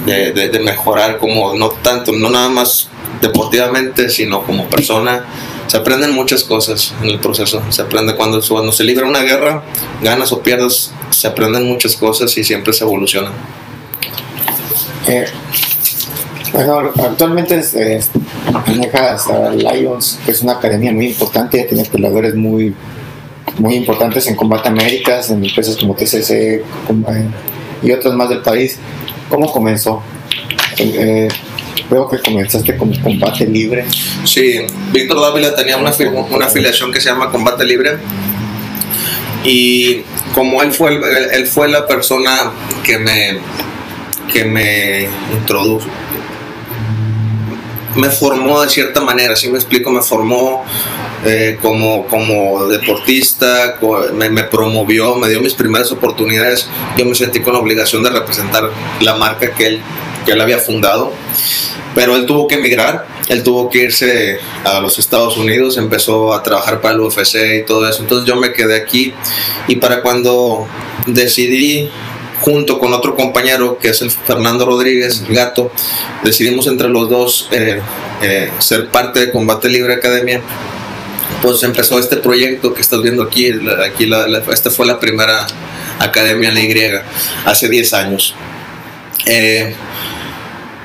de, 0.06 0.60
mejorar 0.60 1.18
como, 1.18 1.56
no 1.56 1.70
tanto, 1.70 2.12
no 2.12 2.30
nada 2.30 2.50
más 2.50 2.90
deportivamente, 3.24 4.10
sino 4.10 4.44
como 4.44 4.68
persona. 4.68 5.26
Se 5.68 5.78
aprenden 5.78 6.12
muchas 6.12 6.44
cosas 6.44 6.94
en 7.02 7.10
el 7.10 7.20
proceso. 7.20 7.64
Se 7.70 7.82
aprende 7.82 8.16
cuando, 8.16 8.42
se 8.42 8.84
libra 8.84 9.08
una 9.08 9.22
guerra, 9.22 9.64
ganas 10.04 10.32
o 10.34 10.42
pierdas, 10.44 10.94
se 11.10 11.28
aprenden 11.28 11.66
muchas 11.66 11.96
cosas 11.96 12.38
y 12.38 12.44
siempre 12.44 12.74
se 12.74 12.84
evoluciona. 12.84 13.32
Eh, 15.08 15.26
bueno, 16.52 16.92
actualmente 17.02 17.64
eh, 17.76 18.02
manejas 18.52 19.28
a 19.28 19.50
Lions, 19.52 20.20
que 20.26 20.32
es 20.32 20.42
una 20.42 20.54
academia 20.54 20.92
muy 20.92 21.08
importante, 21.08 21.64
tiene 21.64 21.86
peleadores 21.86 22.36
muy, 22.36 22.76
muy 23.58 23.76
importantes 23.76 24.28
en 24.28 24.36
Combate 24.36 24.68
Américas, 24.68 25.32
en 25.32 25.44
empresas 25.44 25.78
como 25.78 25.96
TCC 25.96 26.32
eh, 26.32 26.64
y 27.82 27.92
otras 27.92 28.14
más 28.14 28.30
del 28.30 28.42
país. 28.42 28.78
¿Cómo 29.30 29.52
comenzó? 29.52 30.04
Eh, 30.78 31.30
veo 31.90 32.10
que 32.10 32.20
comenzaste 32.20 32.78
como 32.78 33.00
Combate 33.02 33.46
Libre. 33.46 33.86
Sí, 34.24 34.66
Víctor 34.92 35.22
Dávila 35.22 35.56
tenía 35.56 35.78
una, 35.78 35.92
una 36.30 36.46
afiliación 36.46 36.92
que 36.92 37.02
se 37.02 37.10
llama 37.10 37.32
Combate 37.32 37.66
Libre. 37.66 37.98
Y 39.44 40.02
como 40.34 40.62
él 40.64 40.72
fue, 40.72 41.00
él 41.34 41.48
fue 41.48 41.68
la 41.68 41.86
persona 41.86 42.52
que 42.84 42.98
me, 42.98 43.38
que 44.32 44.46
me 44.46 45.10
introdujo 45.34 45.88
me 47.96 48.10
formó 48.10 48.62
de 48.62 48.70
cierta 48.70 49.02
manera, 49.02 49.36
si 49.36 49.50
me 49.50 49.58
explico, 49.58 49.92
me 49.92 50.02
formó 50.02 50.64
eh, 51.26 51.58
como, 51.62 52.08
como 52.08 52.66
deportista, 52.68 53.78
me, 54.14 54.44
promovió, 54.44 55.16
me 55.16 55.30
dio 55.30 55.42
mis 55.42 55.54
primeras 55.54 55.92
oportunidades, 55.92 56.68
yo 56.98 57.06
me 57.06 57.16
sentí 57.16 57.42
con 57.42 57.54
la 57.54 57.60
obligación 57.60 58.04
de 58.04 58.10
representar 58.10 58.70
la 59.02 59.16
marca 59.16 59.54
que 59.54 59.68
él, 59.68 59.82
que 60.26 60.32
él 60.32 60.42
había 60.42 60.58
fundado, 60.58 61.12
pero 61.96 62.16
él 62.16 62.26
tuvo 62.26 62.48
que 62.48 62.56
emigrar, 62.56 63.06
él 63.30 63.44
tuvo 63.44 63.70
que 63.70 63.80
irse 63.80 64.40
a 64.64 64.80
los 64.80 65.00
Estados 65.00 65.38
Unidos, 65.38 65.78
empezó 65.78 66.34
a 66.34 66.44
trabajar 66.44 66.82
para 66.82 66.96
el 66.96 67.02
UFC 67.02 67.36
y 67.62 67.66
todo 67.66 67.88
eso, 67.88 68.02
entonces 68.02 68.28
yo 68.28 68.36
me 68.36 68.54
quedé 68.54 68.76
aquí 68.76 69.14
y 69.68 69.78
para 69.78 70.02
cuando 70.02 70.68
decidí 71.08 71.90
junto 72.44 72.78
con 72.78 72.94
otro 72.94 73.16
compañero 73.16 73.78
que 73.78 73.90
es 73.90 74.02
el 74.02 74.12
Fernando 74.12 74.66
Rodríguez, 74.66 75.24
el 75.28 75.34
gato, 75.34 75.72
decidimos 76.24 76.68
entre 76.68 76.90
los 76.90 77.10
dos 77.10 77.48
eh, 77.52 77.80
eh, 78.22 78.52
ser 78.60 78.90
parte 78.90 79.22
de 79.22 79.32
Combate 79.32 79.70
Libre 79.70 79.94
Academia. 79.94 80.42
Pues 81.42 81.64
empezó 81.64 82.00
este 82.00 82.18
proyecto 82.18 82.74
que 82.74 82.82
estás 82.82 83.02
viendo 83.02 83.24
aquí, 83.24 83.50
aquí 83.86 84.10
esta 84.52 84.70
fue 84.72 84.86
la 84.86 85.00
primera 85.00 85.48
academia 86.00 86.50
en 86.50 86.56
la 86.56 86.62
Y, 86.62 86.92
hace 87.46 87.70
10 87.70 87.94
años. 87.94 88.36
Eh, 89.26 89.74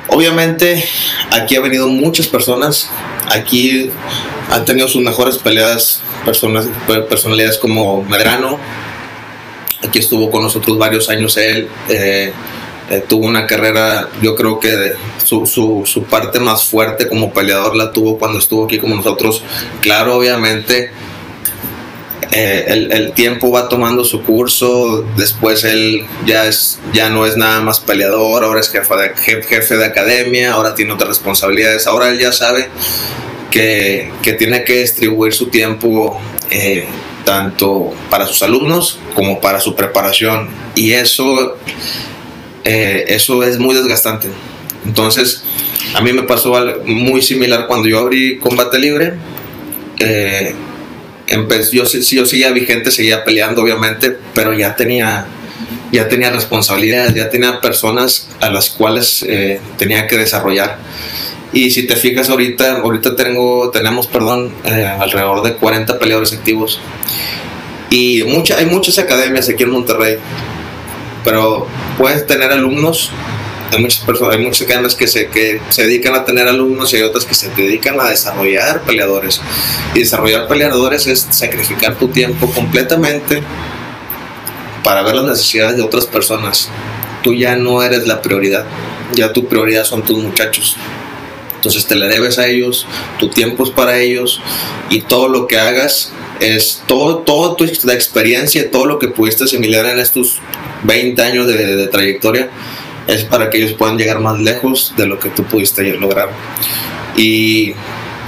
obviamente 0.09 0.85
aquí 1.31 1.57
ha 1.57 1.61
venido 1.61 1.89
muchas 1.89 2.27
personas, 2.27 2.91
aquí 3.31 3.91
han 4.51 4.65
tenido 4.65 4.89
sus 4.89 5.03
mejores 5.03 5.39
peleas 5.39 6.03
personas, 6.25 6.67
personalidades 7.09 7.59
como 7.59 8.03
Medrano, 8.05 8.59
Aquí 9.87 10.01
estuvo 10.01 10.31
con 10.31 10.43
nosotros 10.43 10.77
varios 10.77 11.09
años 11.09 11.37
él. 11.37 11.69
Eh, 11.89 12.33
eh, 12.91 13.05
tuvo 13.07 13.27
una 13.27 13.47
carrera, 13.47 14.09
yo 14.23 14.35
creo 14.35 14.59
que 14.59 14.95
su, 15.23 15.47
su, 15.47 15.83
su, 15.85 16.05
parte 16.05 16.41
más 16.41 16.65
fuerte 16.65 17.07
como 17.07 17.35
peleador 17.35 17.77
la 17.77 17.93
tuvo 17.93 18.19
cuando 18.19 18.39
estuvo 18.39 18.65
aquí 18.65 18.79
con 18.79 18.91
nosotros. 18.91 19.43
Claro, 19.81 20.17
obviamente, 20.17 20.91
eh, 22.33 22.89
el, 22.91 23.13
tiempo 23.13 23.51
va 23.51 23.69
tomando 23.69 24.05
su 24.05 24.23
curso, 24.23 25.05
después 25.17 25.65
él 25.65 26.05
ya, 26.27 26.47
es, 26.47 26.79
ya 26.93 27.09
no 27.09 27.27
es 27.27 27.37
nada 27.37 27.61
más 27.61 27.81
peleador, 27.81 28.45
ahora 28.45 28.61
es 28.61 28.71
jefe 28.71 28.95
de, 28.97 29.43
jefe 29.43 29.77
de 29.77 29.85
academia, 29.85 30.53
ahora 30.53 30.75
tiene 30.75 30.93
otras 30.93 31.09
responsabilidades, 31.09 31.87
ahora 31.87 32.11
él 32.11 32.19
ya 32.19 32.33
sabe 32.33 32.69
que, 33.51 34.11
que 34.23 34.35
tiene 34.35 34.65
que 34.65 34.81
distribuir 34.81 35.33
su 35.33 35.47
tiempo 35.47 36.21
tanto 37.29 37.93
para 38.09 38.27
sus 38.27 38.43
alumnos 38.43 38.99
como 39.15 39.39
para 39.39 39.61
su 39.61 39.77
preparación. 39.77 40.49
Y 40.75 40.93
eso, 40.93 41.59
eh, 42.65 43.05
eso 43.09 43.43
es 43.43 43.59
muy 43.59 43.75
desgastante. 43.75 44.29
Entonces, 44.87 45.45
a 45.93 46.01
mí 46.01 46.15
me 46.15 46.23
pasó 46.23 46.57
algo 46.57 46.85
muy 46.87 47.21
similar 47.21 47.67
cuando 47.67 47.87
yo 47.87 47.99
abrí 47.99 48.39
Combate 48.39 48.79
Libre. 48.79 49.13
Eh, 49.99 50.55
yo, 51.73 51.85
yo 51.85 52.27
seguía 52.27 52.51
vigente, 52.51 52.91
seguía 52.91 53.25
peleando, 53.25 53.63
obviamente, 53.63 54.17
pero 54.35 54.53
ya 54.53 54.75
tenía, 54.75 55.27
ya 55.93 56.09
tenía 56.09 56.31
responsabilidades, 56.31 57.15
ya 57.15 57.31
tenía 57.31 57.61
personas 57.61 58.29
a 58.41 58.51
las 58.51 58.71
cuales 58.71 59.25
eh, 59.29 59.61
tenía 59.77 60.07
que 60.07 60.17
desarrollar. 60.17 60.79
Y 61.53 61.71
si 61.71 61.87
te 61.87 61.97
fijas 61.97 62.29
ahorita, 62.29 62.79
ahorita 62.79 63.17
tengo, 63.17 63.71
tenemos, 63.71 64.07
perdón, 64.07 64.53
eh, 64.65 64.85
alrededor 64.85 65.43
de 65.43 65.55
40 65.55 65.99
peleadores 65.99 66.33
activos. 66.33 66.81
Y 67.91 68.23
mucha, 68.25 68.59
hay 68.59 68.67
muchas 68.67 68.99
academias 68.99 69.49
aquí 69.49 69.63
en 69.63 69.71
Monterrey, 69.71 70.19
pero 71.25 71.67
puedes 71.97 72.27
tener 72.27 72.53
alumnos. 72.53 73.11
Hay 73.71 73.83
muchas 73.83 74.05
personas, 74.05 74.37
hay 74.37 74.43
muchas 74.43 74.63
academias 74.63 74.95
que 74.95 75.07
se, 75.07 75.29
que 75.29 75.61
se 75.69 75.83
dedican 75.85 76.15
a 76.15 76.25
tener 76.25 76.49
alumnos 76.49 76.93
y 76.93 76.97
hay 76.97 77.03
otras 77.03 77.25
que 77.25 77.35
se 77.35 77.51
dedican 77.51 78.01
a 78.01 78.09
desarrollar 78.09 78.83
peleadores. 78.83 79.41
Y 79.95 80.01
desarrollar 80.01 80.49
peleadores 80.49 81.07
es 81.07 81.27
sacrificar 81.31 81.97
tu 81.97 82.09
tiempo 82.09 82.51
completamente 82.51 83.43
para 84.83 85.03
ver 85.03 85.17
las 85.17 85.27
necesidades 85.27 85.77
de 85.77 85.83
otras 85.83 86.07
personas. 86.07 86.71
Tú 87.23 87.35
ya 87.35 87.57
no 87.57 87.83
eres 87.83 88.07
la 88.07 88.23
prioridad, 88.23 88.65
ya 89.13 89.33
tu 89.33 89.47
prioridad 89.47 89.85
son 89.85 90.03
tus 90.03 90.17
muchachos. 90.17 90.77
Entonces 91.59 91.87
te 91.87 91.97
le 91.97 92.07
debes 92.07 92.39
a 92.39 92.47
ellos, 92.47 92.87
tu 93.19 93.29
tiempo 93.29 93.65
es 93.65 93.71
para 93.71 93.99
ellos 93.99 94.41
y 94.91 95.01
todo 95.01 95.29
lo 95.29 95.49
que 95.49 95.59
hagas 95.59 96.13
es 96.41 96.85
todo, 96.87 97.19
todo 97.19 97.57
tu 97.57 97.67
la 97.83 97.95
experiencia, 97.95 98.71
todo 98.71 98.87
lo 98.87 99.01
que 99.01 99.09
pudiste 99.09 99.45
asimilar 99.45 99.85
en 99.87 99.99
estos 99.99 100.39
20 100.85 101.21
años 101.21 101.47
de, 101.49 101.89
trayectoria 101.89 102.49
es 103.09 103.25
para 103.25 103.51
que 103.51 103.59
ellos 103.59 103.73
puedan 103.73 103.97
llegar 103.97 104.21
más 104.21 104.39
lejos 104.39 104.93
de 104.97 105.07
lo 105.07 105.19
que 105.19 105.31
tú 105.31 105.43
pudiste 105.45 105.83
lograr. 105.95 106.29
Y 107.17 107.73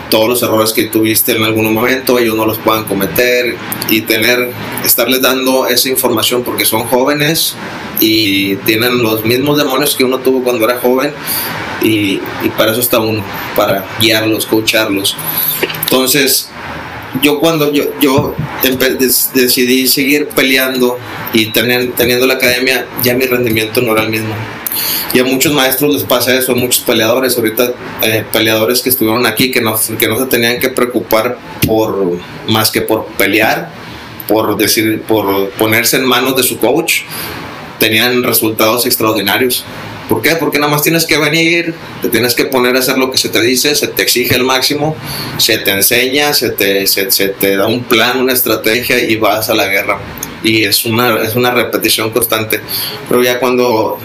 todos 0.09 0.29
los 0.29 0.43
errores 0.43 0.73
que 0.73 0.85
tuviste 0.85 1.37
en 1.37 1.45
algún 1.45 1.73
momento, 1.73 2.19
ellos 2.19 2.35
no 2.35 2.47
los 2.47 2.59
puedan 2.59 2.85
cometer 2.85 3.57
y 3.91 4.01
tener, 4.01 4.51
estarles 4.85 5.21
dando 5.21 5.69
esa 5.69 5.89
información 5.89 6.43
porque 6.43 6.65
son 6.65 6.85
jóvenes 6.85 7.55
y 8.01 8.57
tienen 8.57 9.03
los 9.03 9.25
mismos 9.25 9.59
demonios 9.59 9.95
que 9.95 10.03
uno 10.03 10.19
tuvo 10.19 10.43
cuando 10.43 10.65
era 10.65 10.81
joven 10.81 11.13
y, 11.83 12.19
para 12.57 12.73
eso 12.73 12.81
está 12.81 12.99
uno, 12.99 13.23
para 13.55 13.85
guiarlos, 14.01 14.47
coacharlos. 14.47 15.15
Entonces, 15.83 16.49
yo 17.23 17.39
cuando 17.39 17.71
yo, 17.71 17.85
yo 18.01 18.35
decidí 19.35 19.87
seguir 19.87 20.29
peleando 20.29 20.99
y 21.35 21.47
tener, 21.47 21.93
teniendo 21.93 22.27
la 22.27 22.35
academia, 22.35 22.87
ya 23.03 23.15
mi 23.15 23.27
rendimiento 23.27 23.83
no 23.83 23.93
era 23.93 24.03
el 24.03 24.09
mismo. 24.09 24.35
Y 25.13 25.19
a 25.19 25.25
muchos 25.25 25.53
maestros 25.53 25.95
les 25.95 26.05
pasa 26.05 26.35
eso, 26.35 26.53
a 26.53 26.55
muchos 26.55 26.81
peleadores, 26.81 27.37
ahorita 27.37 27.73
eh, 28.03 28.25
peleadores 28.33 28.81
que 28.81 28.91
estuvieron 28.91 29.27
aquí 29.27 29.51
que 29.51 29.61
no, 29.61 29.79
que 29.99 30.09
no 30.09 30.19
se 30.19 30.27
tenían 30.27 30.59
que 30.59 30.69
preocupar 30.69 31.39
por 31.67 32.19
más 32.49 32.71
que 32.71 32.81
por 32.81 33.07
pelear, 33.19 33.71
por 34.29 34.57
decir, 34.57 35.03
por 35.03 35.51
ponerse 35.51 35.97
en 35.97 36.07
manos 36.07 36.37
de 36.37 36.43
su 36.43 36.59
coach, 36.59 37.03
tenían 37.79 38.23
resultados 38.23 38.87
extraordinarios. 38.87 39.65
¿Por 40.11 40.23
qué? 40.23 40.35
Porque 40.35 40.59
nada 40.59 40.73
más 40.73 40.83
tienes 40.83 41.07
que 41.07 41.19
venir, 41.19 41.73
te 42.03 42.09
tienes 42.09 42.35
que 42.35 42.45
poner 42.45 42.75
a 42.75 42.81
hacer 42.81 42.99
lo 42.99 43.13
que 43.13 43.19
se 43.19 43.29
te 43.29 43.41
dice, 43.41 43.77
se 43.77 43.87
te 43.87 44.03
exige 44.03 44.35
el 44.35 44.43
máximo, 44.43 44.97
se 45.39 45.59
te 45.59 45.71
enseña, 45.71 46.35
se 46.35 46.51
te, 46.51 46.87
se, 46.89 47.07
te 47.07 47.57
da 47.57 47.69
un 47.69 47.85
plan, 47.85 48.19
una 48.19 48.33
estrategia 48.33 48.99
y 48.99 49.15
vas 49.17 49.51
a 49.51 49.55
la 49.55 49.69
guerra. 49.69 50.01
Y 50.43 50.65
es 50.65 50.85
una, 50.85 51.23
es 51.23 51.37
una 51.37 51.53
repetición 51.53 52.11
constante. 52.11 52.61
Pero 53.09 53.23
ya 53.23 53.39
cuando, 53.39 53.99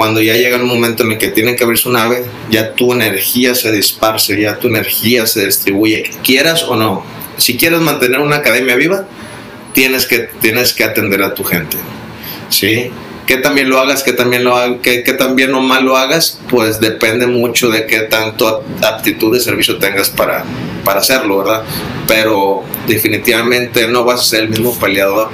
cuando 0.00 0.22
ya 0.22 0.32
llega 0.32 0.56
el 0.56 0.64
momento 0.64 1.02
en 1.02 1.12
el 1.12 1.18
que 1.18 1.28
tienen 1.28 1.56
que 1.56 1.64
abrir 1.64 1.78
su 1.78 1.92
nave, 1.92 2.24
ya 2.48 2.72
tu 2.72 2.94
energía 2.94 3.54
se 3.54 3.70
disparce, 3.70 4.40
ya 4.40 4.58
tu 4.58 4.68
energía 4.68 5.26
se 5.26 5.44
distribuye, 5.44 6.10
quieras 6.24 6.62
o 6.62 6.74
no. 6.74 7.04
Si 7.36 7.58
quieres 7.58 7.80
mantener 7.80 8.20
una 8.20 8.36
academia 8.36 8.76
viva, 8.76 9.04
tienes 9.74 10.06
que, 10.06 10.20
tienes 10.40 10.72
que 10.72 10.84
atender 10.84 11.22
a 11.22 11.34
tu 11.34 11.44
gente. 11.44 11.76
¿sí? 12.48 12.90
que 13.26 13.36
también 13.36 13.68
lo 13.68 13.78
hagas, 13.78 14.02
que 14.02 14.14
también 14.14 14.42
lo 14.42 14.56
hagas, 14.56 14.78
que, 14.80 15.04
que 15.04 15.12
también 15.12 15.54
o 15.54 15.60
mal 15.60 15.84
lo 15.84 15.98
hagas, 15.98 16.40
pues 16.48 16.80
depende 16.80 17.26
mucho 17.26 17.68
de 17.68 17.84
qué 17.84 17.98
tanto 17.98 18.64
aptitud 18.82 19.34
de 19.34 19.40
servicio 19.40 19.76
tengas 19.76 20.08
para, 20.08 20.46
para 20.82 21.00
hacerlo, 21.00 21.40
¿verdad? 21.40 21.62
Pero 22.08 22.64
definitivamente 22.88 23.86
no 23.86 24.04
vas 24.04 24.20
a 24.22 24.24
ser 24.24 24.44
el 24.44 24.48
mismo 24.48 24.74
peleador 24.78 25.28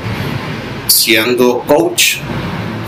siendo 0.88 1.60
coach 1.68 2.16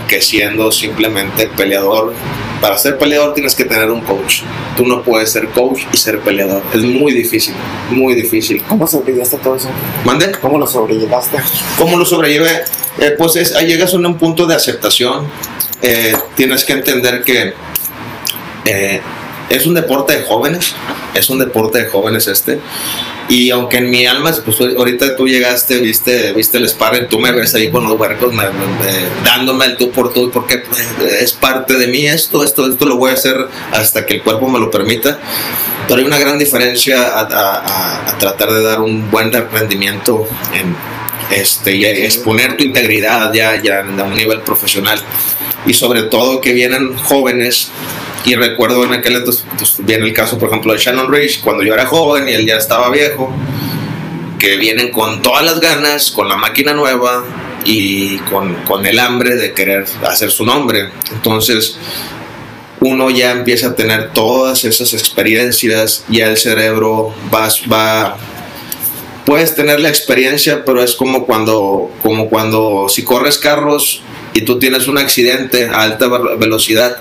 que 0.09 0.21
siendo 0.21 0.71
simplemente 0.71 1.47
peleador. 1.55 2.13
Para 2.59 2.77
ser 2.77 2.97
peleador 2.97 3.33
tienes 3.33 3.55
que 3.55 3.63
tener 3.63 3.89
un 3.89 4.01
coach. 4.01 4.41
Tú 4.75 4.85
no 4.85 5.01
puedes 5.01 5.31
ser 5.31 5.47
coach 5.49 5.83
y 5.93 5.97
ser 5.97 6.19
peleador. 6.19 6.61
Es 6.73 6.81
muy 6.81 7.13
difícil, 7.13 7.53
muy 7.91 8.15
difícil. 8.15 8.61
¿Cómo 8.67 8.85
sobreviviste 8.85 9.37
todo 9.37 9.55
eso? 9.55 9.69
¿Mande? 10.03 10.31
¿Cómo 10.41 10.57
lo 10.57 10.67
sobrellevaste? 10.67 11.37
¿Cómo 11.77 11.95
lo 11.95 12.05
sobrellevé? 12.05 12.63
Eh, 12.99 13.15
pues 13.17 13.37
es, 13.37 13.55
ahí 13.55 13.67
llegas 13.67 13.93
a 13.93 13.97
un 13.97 14.17
punto 14.17 14.45
de 14.45 14.55
aceptación. 14.55 15.25
Eh, 15.81 16.13
tienes 16.35 16.65
que 16.65 16.73
entender 16.73 17.23
que 17.23 17.53
eh, 18.65 19.01
es 19.49 19.65
un 19.65 19.73
deporte 19.73 20.15
de 20.17 20.23
jóvenes, 20.23 20.73
es 21.13 21.29
un 21.29 21.39
deporte 21.39 21.79
de 21.83 21.89
jóvenes 21.89 22.27
este. 22.27 22.59
Y 23.27 23.51
aunque 23.51 23.77
en 23.77 23.89
mi 23.91 24.07
alma, 24.07 24.33
pues 24.43 24.59
ahorita 24.59 25.15
tú 25.15 25.27
llegaste, 25.27 25.77
viste, 25.77 26.33
viste 26.33 26.57
el 26.57 26.67
sparring, 26.67 27.07
tú 27.09 27.19
me 27.19 27.31
ves 27.31 27.53
ahí 27.53 27.69
con 27.69 27.83
los 27.83 27.99
huercos 27.99 28.33
me- 28.33 28.43
me- 28.49 28.49
me- 28.51 29.23
dándome 29.23 29.65
el 29.65 29.77
tú 29.77 29.91
por 29.91 30.11
tú, 30.13 30.31
porque 30.31 30.57
pues, 30.59 30.81
es 31.21 31.33
parte 31.33 31.75
de 31.75 31.87
mí 31.87 32.07
esto, 32.07 32.43
esto, 32.43 32.67
esto 32.71 32.85
lo 32.87 32.97
voy 32.97 33.11
a 33.11 33.13
hacer 33.13 33.37
hasta 33.71 34.05
que 34.05 34.15
el 34.15 34.23
cuerpo 34.23 34.49
me 34.49 34.59
lo 34.59 34.71
permita. 34.71 35.19
Pero 35.87 35.99
hay 36.01 36.05
una 36.07 36.17
gran 36.17 36.39
diferencia 36.39 37.01
a, 37.03 37.19
a- 37.21 37.53
a- 37.59 38.09
a 38.09 38.17
tratar 38.17 38.51
de 38.51 38.63
dar 38.63 38.79
un 38.81 39.11
buen 39.11 39.31
rendimiento 39.31 40.27
en 40.53 40.75
este, 41.31 41.75
y 41.75 41.85
exponer 41.85 42.57
tu 42.57 42.63
integridad 42.63 43.31
ya, 43.31 43.61
ya 43.61 43.81
a 43.81 44.03
un 44.03 44.15
nivel 44.15 44.41
profesional. 44.41 44.99
Y 45.67 45.73
sobre 45.75 46.03
todo 46.03 46.41
que 46.41 46.53
vienen 46.53 46.95
jóvenes 46.97 47.69
y 48.25 48.35
recuerdo 48.35 48.83
en 48.83 48.93
aquel 48.93 49.15
entonces, 49.15 49.45
pues, 49.57 49.79
el 49.87 50.13
caso, 50.13 50.37
por 50.37 50.49
ejemplo, 50.49 50.73
de 50.73 50.79
Shannon 50.79 51.11
Rich, 51.11 51.41
cuando 51.41 51.63
yo 51.63 51.73
era 51.73 51.85
joven 51.85 52.27
y 52.27 52.33
él 52.33 52.45
ya 52.45 52.57
estaba 52.57 52.89
viejo, 52.89 53.33
que 54.37 54.57
vienen 54.57 54.91
con 54.91 55.21
todas 55.21 55.43
las 55.43 55.59
ganas, 55.59 56.11
con 56.11 56.29
la 56.29 56.37
máquina 56.37 56.73
nueva 56.73 57.25
y 57.65 58.17
con, 58.19 58.53
con 58.65 58.85
el 58.85 58.99
hambre 58.99 59.35
de 59.35 59.53
querer 59.53 59.85
hacer 60.07 60.31
su 60.31 60.45
nombre. 60.45 60.89
Entonces, 61.11 61.77
uno 62.81 63.09
ya 63.09 63.31
empieza 63.31 63.67
a 63.67 63.75
tener 63.75 64.11
todas 64.13 64.63
esas 64.63 64.93
experiencias, 64.93 66.05
ya 66.07 66.27
el 66.27 66.37
cerebro 66.37 67.13
va, 67.33 67.49
va 67.71 68.17
puedes 69.25 69.53
tener 69.55 69.79
la 69.81 69.89
experiencia, 69.89 70.63
pero 70.65 70.81
es 70.81 70.95
como 70.95 71.25
cuando, 71.25 71.91
como 72.01 72.29
cuando 72.29 72.87
si 72.89 73.03
corres 73.03 73.37
carros 73.37 74.01
y 74.33 74.41
tú 74.41 74.57
tienes 74.57 74.87
un 74.87 74.97
accidente 74.97 75.67
a 75.67 75.81
alta 75.81 76.07
ve- 76.07 76.37
velocidad, 76.37 76.97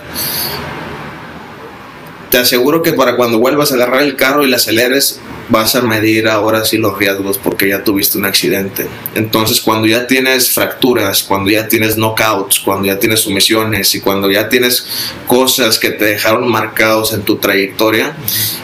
te 2.31 2.39
aseguro 2.39 2.83
que 2.83 2.93
para 2.93 3.17
cuando 3.17 3.39
vuelvas 3.39 3.73
a 3.73 3.77
agarrar 3.77 4.03
el 4.03 4.17
carro 4.17 4.45
y 4.45 4.49
le 4.49 4.57
aceleres, 4.57 5.21
vas 5.49 5.75
a 5.75 5.83
medir 5.83 6.29
ahora 6.29 6.65
sí 6.65 6.77
los 6.77 6.99
riesgos 6.99 7.39
porque 7.39 7.69
ya 7.69 7.83
tuviste 7.83 8.19
un 8.19 8.27
accidente. 8.27 8.87
Entonces, 9.15 9.61
cuando 9.61 9.87
ya 9.87 10.07
tienes 10.07 10.51
fracturas, 10.51 11.23
cuando 11.23 11.51
ya 11.51 11.69
tienes 11.69 11.97
knockouts, 11.97 12.61
cuando 12.61 12.87
ya 12.87 12.99
tienes 12.99 13.21
sumisiones 13.21 13.95
y 13.95 14.01
cuando 14.01 14.31
ya 14.31 14.49
tienes 14.49 14.87
cosas 15.27 15.79
que 15.79 15.91
te 15.91 16.05
dejaron 16.05 16.51
marcados 16.51 17.13
en 17.15 17.23
tu 17.23 17.37
trayectoria, 17.37 18.15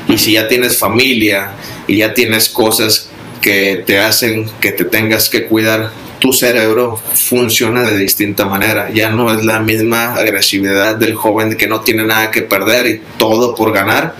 y 0.08 0.18
si 0.18 0.32
ya 0.32 0.46
tienes 0.46 0.78
familia 0.78 1.52
y 1.86 1.98
ya 1.98 2.12
tienes 2.12 2.48
cosas 2.48 3.08
que 3.40 3.82
te 3.86 3.98
hacen 3.98 4.50
que 4.60 4.72
te 4.72 4.84
tengas 4.84 5.28
que 5.28 5.46
cuidar, 5.46 5.90
tu 6.24 6.32
cerebro 6.32 6.98
funciona 7.12 7.82
de 7.82 7.98
distinta 7.98 8.46
manera. 8.46 8.88
Ya 8.90 9.10
no 9.10 9.30
es 9.30 9.44
la 9.44 9.60
misma 9.60 10.14
agresividad 10.14 10.96
del 10.96 11.14
joven 11.16 11.54
que 11.58 11.66
no 11.66 11.82
tiene 11.82 12.02
nada 12.02 12.30
que 12.30 12.40
perder 12.40 12.86
y 12.86 13.02
todo 13.18 13.54
por 13.54 13.74
ganar, 13.74 14.14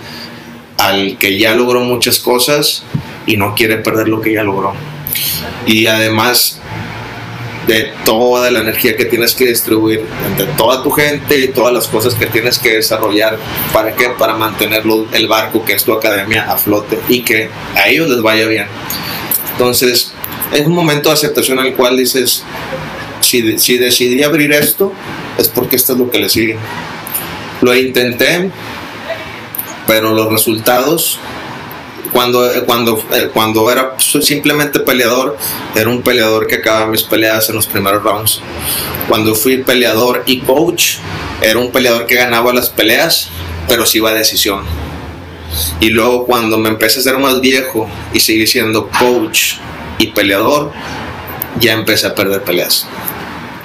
al 0.77 1.17
que 1.17 1.39
ya 1.39 1.55
logró 1.55 1.81
muchas 1.81 2.19
cosas 2.19 2.83
y 3.25 3.37
no 3.37 3.55
quiere 3.55 3.77
perder 3.77 4.07
lo 4.07 4.21
que 4.21 4.33
ya 4.33 4.43
logró. 4.43 4.75
Y 5.65 5.87
además 5.87 6.61
de 7.65 7.91
toda 8.05 8.51
la 8.51 8.59
energía 8.59 8.95
que 8.95 9.05
tienes 9.05 9.33
que 9.33 9.47
distribuir 9.47 10.05
entre 10.27 10.45
toda 10.57 10.83
tu 10.83 10.91
gente 10.91 11.39
y 11.39 11.47
todas 11.47 11.73
las 11.73 11.87
cosas 11.87 12.13
que 12.13 12.27
tienes 12.27 12.59
que 12.59 12.75
desarrollar 12.75 13.39
para 13.73 13.95
que 13.95 14.09
para 14.09 14.35
mantenerlo 14.35 15.07
el 15.11 15.27
barco 15.27 15.65
que 15.65 15.73
es 15.73 15.83
tu 15.83 15.91
academia 15.91 16.51
a 16.51 16.55
flote 16.57 16.99
y 17.09 17.21
que 17.21 17.49
a 17.73 17.87
ellos 17.87 18.07
les 18.07 18.21
vaya 18.21 18.45
bien 18.45 18.67
entonces 19.53 20.14
es 20.53 20.65
un 20.65 20.73
momento 20.73 21.09
de 21.09 21.13
aceptación 21.13 21.59
al 21.59 21.75
cual 21.75 21.97
dices 21.97 22.43
si, 23.21 23.57
si 23.57 23.77
decidí 23.77 24.23
abrir 24.23 24.51
esto 24.51 24.93
es 25.37 25.47
porque 25.49 25.75
esto 25.75 25.93
es 25.93 25.99
lo 25.99 26.09
que 26.09 26.19
le 26.19 26.29
sigue 26.29 26.57
lo 27.61 27.75
intenté 27.75 28.51
pero 29.87 30.13
los 30.13 30.31
resultados 30.31 31.19
cuando, 32.15 32.49
cuando, 32.65 32.97
eh, 33.11 33.29
cuando 33.33 33.69
era 33.69 33.95
simplemente 33.99 34.79
peleador, 34.79 35.37
era 35.75 35.89
un 35.89 36.01
peleador 36.01 36.47
que 36.47 36.55
acababa 36.55 36.87
mis 36.87 37.03
peleas 37.03 37.49
en 37.49 37.55
los 37.55 37.67
primeros 37.67 38.03
rounds. 38.03 38.39
Cuando 39.09 39.35
fui 39.35 39.57
peleador 39.57 40.23
y 40.25 40.39
coach, 40.39 40.95
era 41.41 41.59
un 41.59 41.73
peleador 41.73 42.05
que 42.05 42.15
ganaba 42.15 42.53
las 42.53 42.69
peleas, 42.69 43.27
pero 43.67 43.85
sí 43.85 43.97
iba 43.97 44.11
a 44.11 44.13
decisión. 44.13 44.63
Y 45.79 45.89
luego 45.89 46.25
cuando 46.25 46.57
me 46.57 46.69
empecé 46.69 46.99
a 46.99 47.03
ser 47.03 47.17
más 47.17 47.39
viejo 47.41 47.89
y 48.13 48.19
seguí 48.19 48.45
siendo 48.47 48.89
coach 48.89 49.53
y 49.99 50.07
peleador, 50.07 50.71
ya 51.59 51.73
empecé 51.73 52.07
a 52.07 52.15
perder 52.15 52.43
peleas. 52.43 52.87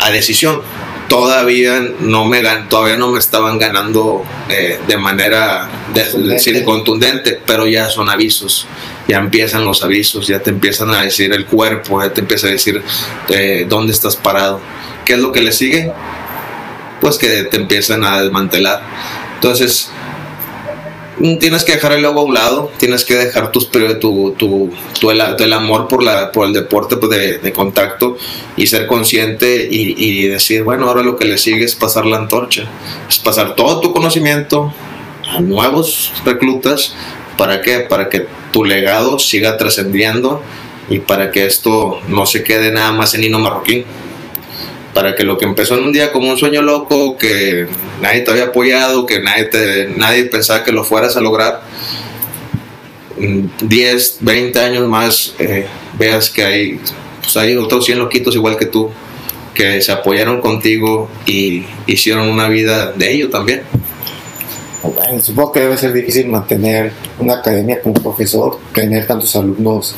A 0.00 0.10
decisión. 0.10 0.60
Todavía 1.08 1.82
no 1.98 2.24
me, 2.26 2.40
gan- 2.40 2.68
todavía 2.68 2.96
no 2.96 3.10
me 3.10 3.18
estaban 3.18 3.58
ganando 3.58 4.22
eh, 4.48 4.78
de 4.86 4.96
manera 4.96 5.68
de- 5.92 6.04
de 6.04 6.28
decir, 6.34 6.62
contundente, 6.64 7.40
pero 7.44 7.66
ya 7.66 7.90
son 7.90 8.08
avisos. 8.08 8.68
Ya 9.08 9.18
empiezan 9.18 9.64
los 9.64 9.82
avisos, 9.82 10.28
ya 10.28 10.38
te 10.38 10.50
empiezan 10.50 10.90
a 10.90 11.02
decir 11.02 11.32
el 11.32 11.46
cuerpo, 11.46 12.00
ya 12.00 12.12
te 12.14 12.20
empieza 12.20 12.46
a 12.46 12.50
decir 12.50 12.80
eh, 13.28 13.66
dónde 13.68 13.92
estás 13.92 14.14
parado. 14.14 14.60
¿Qué 15.04 15.14
es 15.14 15.18
lo 15.18 15.32
que 15.32 15.40
le 15.40 15.50
sigue? 15.50 15.90
Pues 17.00 17.18
que 17.18 17.42
te 17.42 17.56
empiezan 17.56 18.04
a 18.04 18.22
desmantelar. 18.22 18.80
Entonces, 19.34 19.90
tienes 21.38 21.64
que 21.64 21.72
dejar 21.72 21.92
el 21.92 22.04
ego 22.04 22.20
a 22.20 22.24
un 22.24 22.34
lado, 22.34 22.72
tienes 22.78 23.04
que 23.04 23.14
dejar 23.14 23.52
tus, 23.52 23.70
tu, 23.70 24.32
tu, 24.32 24.70
tu 24.98 25.10
el, 25.10 25.52
amor 25.52 25.88
por, 25.88 26.02
la, 26.02 26.32
por 26.32 26.46
el 26.46 26.52
deporte 26.52 26.96
pues, 26.96 27.42
de, 27.42 27.52
contacto 27.52 28.16
y 28.56 28.66
ser 28.66 28.86
consciente 28.86 29.68
y, 29.70 29.94
y 29.96 30.28
decir, 30.28 30.62
bueno, 30.62 30.88
ahora 30.88 31.02
lo 31.02 31.16
que 31.16 31.26
le 31.26 31.38
sigue 31.38 31.64
es 31.64 31.74
pasar 31.74 32.06
la 32.06 32.16
antorcha, 32.16 32.64
es 33.08 33.18
pasar 33.18 33.54
todo 33.54 33.80
tu 33.80 33.92
conocimiento 33.92 34.72
a 35.28 35.40
nuevos 35.40 36.12
reclutas. 36.24 36.94
¿Para 37.36 37.62
qué? 37.62 37.80
Para 37.80 38.08
que 38.08 38.26
tu 38.50 38.64
legado 38.64 39.18
siga 39.18 39.56
trascendiendo 39.56 40.42
y 40.88 40.98
para 41.00 41.30
que 41.30 41.46
esto 41.46 42.00
no 42.08 42.26
se 42.26 42.42
quede 42.42 42.72
nada 42.72 42.92
más 42.92 43.14
en 43.14 43.24
hino 43.24 43.38
marroquín 43.38 43.84
para 44.94 45.14
que 45.14 45.24
lo 45.24 45.38
que 45.38 45.44
empezó 45.44 45.76
en 45.76 45.84
un 45.84 45.92
día 45.92 46.12
como 46.12 46.30
un 46.30 46.38
sueño 46.38 46.62
loco, 46.62 47.16
que 47.16 47.66
nadie 48.00 48.20
te 48.20 48.30
había 48.30 48.44
apoyado, 48.44 49.06
que 49.06 49.20
nadie, 49.20 50.24
pensaba 50.24 50.64
que 50.64 50.72
lo 50.72 50.84
fueras 50.84 51.16
a 51.16 51.20
lograr, 51.20 51.62
mm, 53.18 53.46
10, 53.62 54.18
20 54.20 54.58
años 54.60 54.88
más, 54.88 55.34
eh, 55.38 55.66
veas 55.98 56.30
que 56.30 56.44
hay, 56.44 56.80
pues 57.22 57.36
hay 57.36 57.56
otros 57.56 57.84
100 57.86 57.98
loquitos 57.98 58.34
igual 58.34 58.56
que 58.56 58.66
tú, 58.66 58.90
que 59.54 59.80
se 59.82 59.92
apoyaron 59.92 60.40
contigo 60.40 61.08
y 61.26 61.64
hicieron 61.86 62.28
una 62.28 62.48
vida 62.48 62.92
de 62.92 63.12
ello 63.12 63.30
también. 63.30 63.62
Bueno, 64.82 65.20
supongo 65.20 65.52
que 65.52 65.60
debe 65.60 65.76
ser 65.76 65.92
difícil 65.92 66.26
mantener 66.28 66.92
una 67.18 67.34
academia 67.34 67.82
como 67.82 67.94
profesor, 67.94 68.58
tener 68.72 69.06
tantos 69.06 69.36
alumnos, 69.36 69.94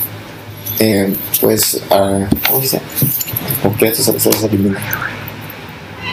eh, 0.78 1.14
pues, 1.40 1.82
ah, 1.90 2.26
¿cómo 2.46 2.58
se 2.58 2.62
dice? 2.62 2.80
Completos, 3.62 4.08
a 4.08 4.12
veces 4.12 4.36
se 4.36 4.46
elimina. 4.46 4.78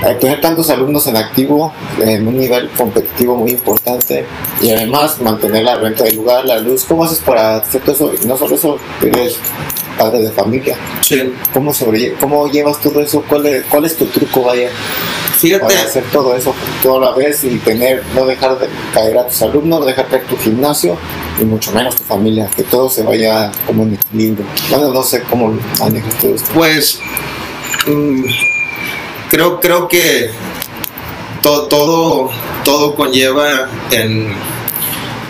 Eh, 0.06 0.14
tener 0.16 0.40
tantos 0.40 0.70
alumnos 0.70 1.06
en 1.08 1.18
activo, 1.18 1.74
en 2.02 2.26
un 2.26 2.38
nivel 2.38 2.70
competitivo 2.70 3.36
muy 3.36 3.52
importante, 3.52 4.26
y 4.62 4.72
además 4.72 5.20
mantener 5.20 5.66
la 5.66 5.76
renta 5.76 6.06
del 6.06 6.16
lugar, 6.16 6.46
la 6.46 6.60
luz. 6.60 6.86
¿Cómo 6.86 7.04
haces 7.04 7.20
para 7.20 7.58
hacer 7.58 7.82
todo 7.82 7.96
eso? 7.96 8.14
Y 8.22 8.26
no 8.26 8.38
solo 8.38 8.56
eso, 8.56 8.78
eres 9.02 9.38
padre 10.00 10.20
de 10.22 10.32
familia. 10.32 10.76
Sí. 11.02 11.34
¿Cómo, 11.54 11.72
sobrelle- 11.74 12.16
cómo 12.20 12.48
llevas 12.50 12.80
todo 12.82 13.02
eso? 13.02 13.22
¿Cuál 13.30 13.46
es, 13.46 13.64
cuál 13.66 13.86
es 13.86 13.96
tu 13.98 14.06
truco, 14.06 14.42
vaya? 14.44 14.70
Fíjate, 15.38 15.66
para 15.66 15.82
hacer 15.82 16.04
todo 16.12 16.36
eso 16.36 16.54
toda 16.84 17.00
la 17.00 17.12
vez 17.16 17.44
y 17.44 17.58
tener, 17.60 18.04
no 18.16 18.26
dejar 18.26 18.58
de 18.60 18.68
caer 18.94 19.18
a 19.18 19.28
tus 19.28 19.42
alumnos, 19.42 19.80
no 19.80 19.86
dejar 19.86 20.08
caer 20.08 20.26
tu 20.26 20.36
gimnasio 20.38 20.98
y 21.40 21.44
mucho 21.46 21.72
menos 21.72 21.96
tu 21.96 22.04
familia, 22.04 22.50
que 22.56 22.64
todo 22.64 22.90
se 22.90 23.04
vaya 23.04 23.52
como 23.68 23.84
en 23.84 23.94
equilibrio. 23.94 24.46
Bueno, 24.70 24.92
no 24.94 25.04
sé 25.04 25.22
cómo 25.30 25.54
manejas 25.80 26.14
todo 26.20 26.36
esto. 26.36 26.50
Pues 26.54 27.00
mm, 27.88 28.24
creo, 29.30 29.60
creo 29.62 29.88
que 29.88 30.30
to- 31.42 31.68
todo, 31.68 32.30
todo 32.66 32.96
conlleva 32.96 33.70
en 33.92 34.34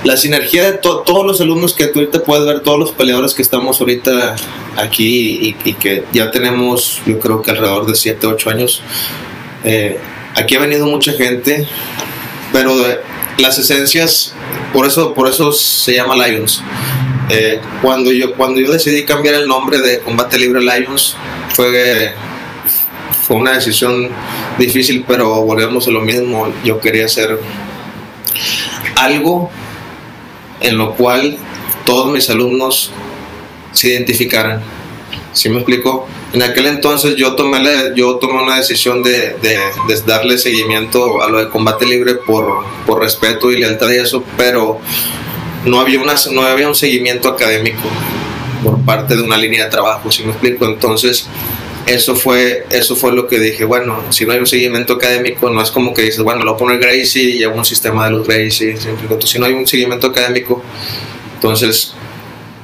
la 0.04 0.16
sinergia 0.18 0.64
de 0.72 0.78
to- 0.78 1.00
todos 1.06 1.26
los 1.26 1.42
alumnos 1.42 1.74
que 1.74 1.88
tú 1.88 2.00
ahorita 2.00 2.24
puedes 2.24 2.46
ver, 2.46 2.62
todos 2.62 2.80
los 2.80 2.92
peleadores 2.92 3.34
que 3.34 3.42
estamos 3.42 3.80
ahorita 3.82 4.36
aquí 4.78 5.56
y, 5.66 5.74
que 5.74 6.06
ya 6.14 6.32
tenemos, 6.32 7.02
yo 7.06 7.20
creo 7.20 7.42
que 7.42 7.52
alrededor 7.52 7.86
de 7.86 7.96
7, 7.96 8.26
8 8.28 8.50
años. 8.50 8.82
Eh, 9.66 9.98
aquí 10.36 10.56
ha 10.56 10.60
venido 10.60 10.86
mucha 10.88 11.12
gente, 11.14 11.68
pero 12.54 12.78
de- 12.78 13.00
las 13.40 13.58
esencias, 13.58 14.34
por 14.74 14.86
eso, 14.86 15.14
por 15.14 15.28
eso 15.30 15.52
se 15.54 15.94
llama 15.96 16.16
Lions. 16.28 16.62
Eh, 17.30 17.60
cuando, 17.82 18.12
yo, 18.12 18.34
cuando 18.36 18.60
yo 18.60 18.72
decidí 18.72 19.06
cambiar 19.06 19.36
el 19.36 19.48
nombre 19.48 19.80
de 19.80 20.00
Combate 20.00 20.38
Libre 20.40 20.62
Lions, 20.62 21.16
fue, 21.54 22.14
fue 23.28 23.36
una 23.38 23.52
decisión 23.54 24.10
difícil, 24.58 25.06
pero 25.08 25.42
volvemos 25.44 25.88
a 25.88 25.92
lo 25.92 26.02
mismo. 26.02 26.52
Yo 26.66 26.80
quería 26.80 27.06
hacer 27.06 27.40
algo 28.96 29.50
en 30.62 30.78
lo 30.78 30.94
cual 30.96 31.38
todos 31.86 32.12
mis 32.12 32.30
alumnos 32.30 32.92
se 33.72 33.90
identificaran. 33.90 34.62
¿Sí 35.34 35.48
me 35.50 35.58
explico? 35.58 36.08
En 36.34 36.42
aquel 36.44 36.66
entonces 36.68 37.16
yo 37.16 37.36
tomé, 37.36 37.60
la- 37.62 37.94
yo 37.96 38.16
tomé 38.16 38.42
una 38.42 38.58
decisión 38.58 39.04
de, 39.04 39.36
de- 39.42 39.60
de 39.88 40.02
darle 40.06 40.38
seguimiento 40.38 41.22
a 41.22 41.30
lo 41.30 41.38
de 41.40 41.50
combate 41.50 41.86
libre 41.86 42.16
por, 42.16 42.66
por 42.86 43.00
respeto 43.02 43.52
y 43.52 43.58
lealtad 43.60 43.90
y 43.92 43.98
eso, 43.98 44.24
pero 44.38 44.80
no 45.66 45.80
había, 45.80 46.00
una, 46.00 46.16
no 46.32 46.42
había 46.42 46.68
un 46.68 46.76
seguimiento 46.76 47.30
académico 47.30 47.82
por 48.64 48.80
parte 48.82 49.16
de 49.16 49.22
una 49.22 49.38
línea 49.38 49.66
de 49.66 49.70
trabajo, 49.72 50.12
¿sí 50.12 50.24
me 50.24 50.32
explico? 50.32 50.66
Entonces, 50.66 51.28
eso 51.90 52.16
fue, 52.16 52.66
eso 52.70 52.96
fue 52.96 53.12
lo 53.14 53.28
que 53.28 53.40
dije, 53.40 53.64
bueno, 53.66 54.04
si 54.12 54.26
no 54.26 54.34
hay 54.34 54.40
un 54.40 54.48
seguimiento 54.48 54.94
académico, 54.94 55.50
no 55.50 55.62
es 55.62 55.72
como 55.72 55.94
que 55.94 56.04
dices, 56.04 56.22
bueno, 56.22 56.44
lo 56.44 56.52
voy 56.52 56.56
a 56.56 56.58
poner 56.60 56.80
Gracie 56.80 57.24
y 57.24 57.44
hago 57.44 57.56
un 57.56 57.66
sistema 57.66 58.06
de 58.06 58.12
los 58.12 58.28
Gracie, 58.28 58.76
si 59.26 59.40
no 59.40 59.46
hay 59.46 59.54
un 59.54 59.66
seguimiento 59.68 60.08
académico, 60.08 60.64
entonces 61.36 61.94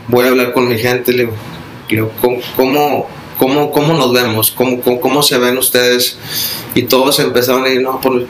voy 0.07 0.25
a 0.25 0.29
hablar 0.29 0.53
con 0.53 0.67
mi 0.67 0.77
gente, 0.77 1.11
le 1.13 1.27
digo, 1.89 2.11
¿cómo, 2.21 3.07
cómo, 3.37 3.71
cómo, 3.71 3.93
nos 3.93 4.13
vemos? 4.13 4.51
¿Cómo, 4.51 4.81
cómo, 4.81 5.23
se 5.23 5.37
ven 5.37 5.57
ustedes? 5.57 6.17
Y 6.73 6.83
todos 6.83 7.19
empezaron 7.19 7.63
a 7.63 7.65
decir, 7.65 7.81
no, 7.81 7.99
por, 7.99 8.25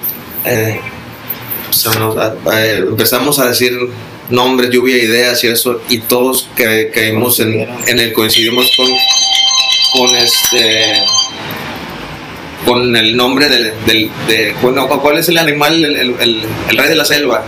nos- 1.99 2.17
eh, 2.53 2.77
empezamos 2.87 3.39
a 3.39 3.47
decir 3.47 3.71
nombres, 4.29 4.69
lluvia 4.71 4.95
de 4.95 5.03
ideas 5.03 5.43
y 5.43 5.47
eso, 5.47 5.81
y 5.89 5.99
todos 5.99 6.49
ca- 6.55 6.91
caímos 6.93 7.39
en, 7.39 7.67
en 7.87 7.99
el, 7.99 8.11
coincidimos 8.13 8.65
con, 8.75 8.87
con 10.07 10.15
este 10.15 11.03
con 12.65 12.95
el 12.95 13.15
nombre 13.15 13.47
del, 13.47 13.73
del 13.85 14.09
de, 14.27 14.55
¿cuál 15.01 15.17
es 15.19 15.29
el 15.29 15.37
animal, 15.37 15.85
el, 15.85 15.95
el- 15.95 16.15
el- 16.19 16.43
el 16.69 16.77
rey 16.77 16.89
de 16.89 16.95
la 16.95 17.05
selva? 17.05 17.43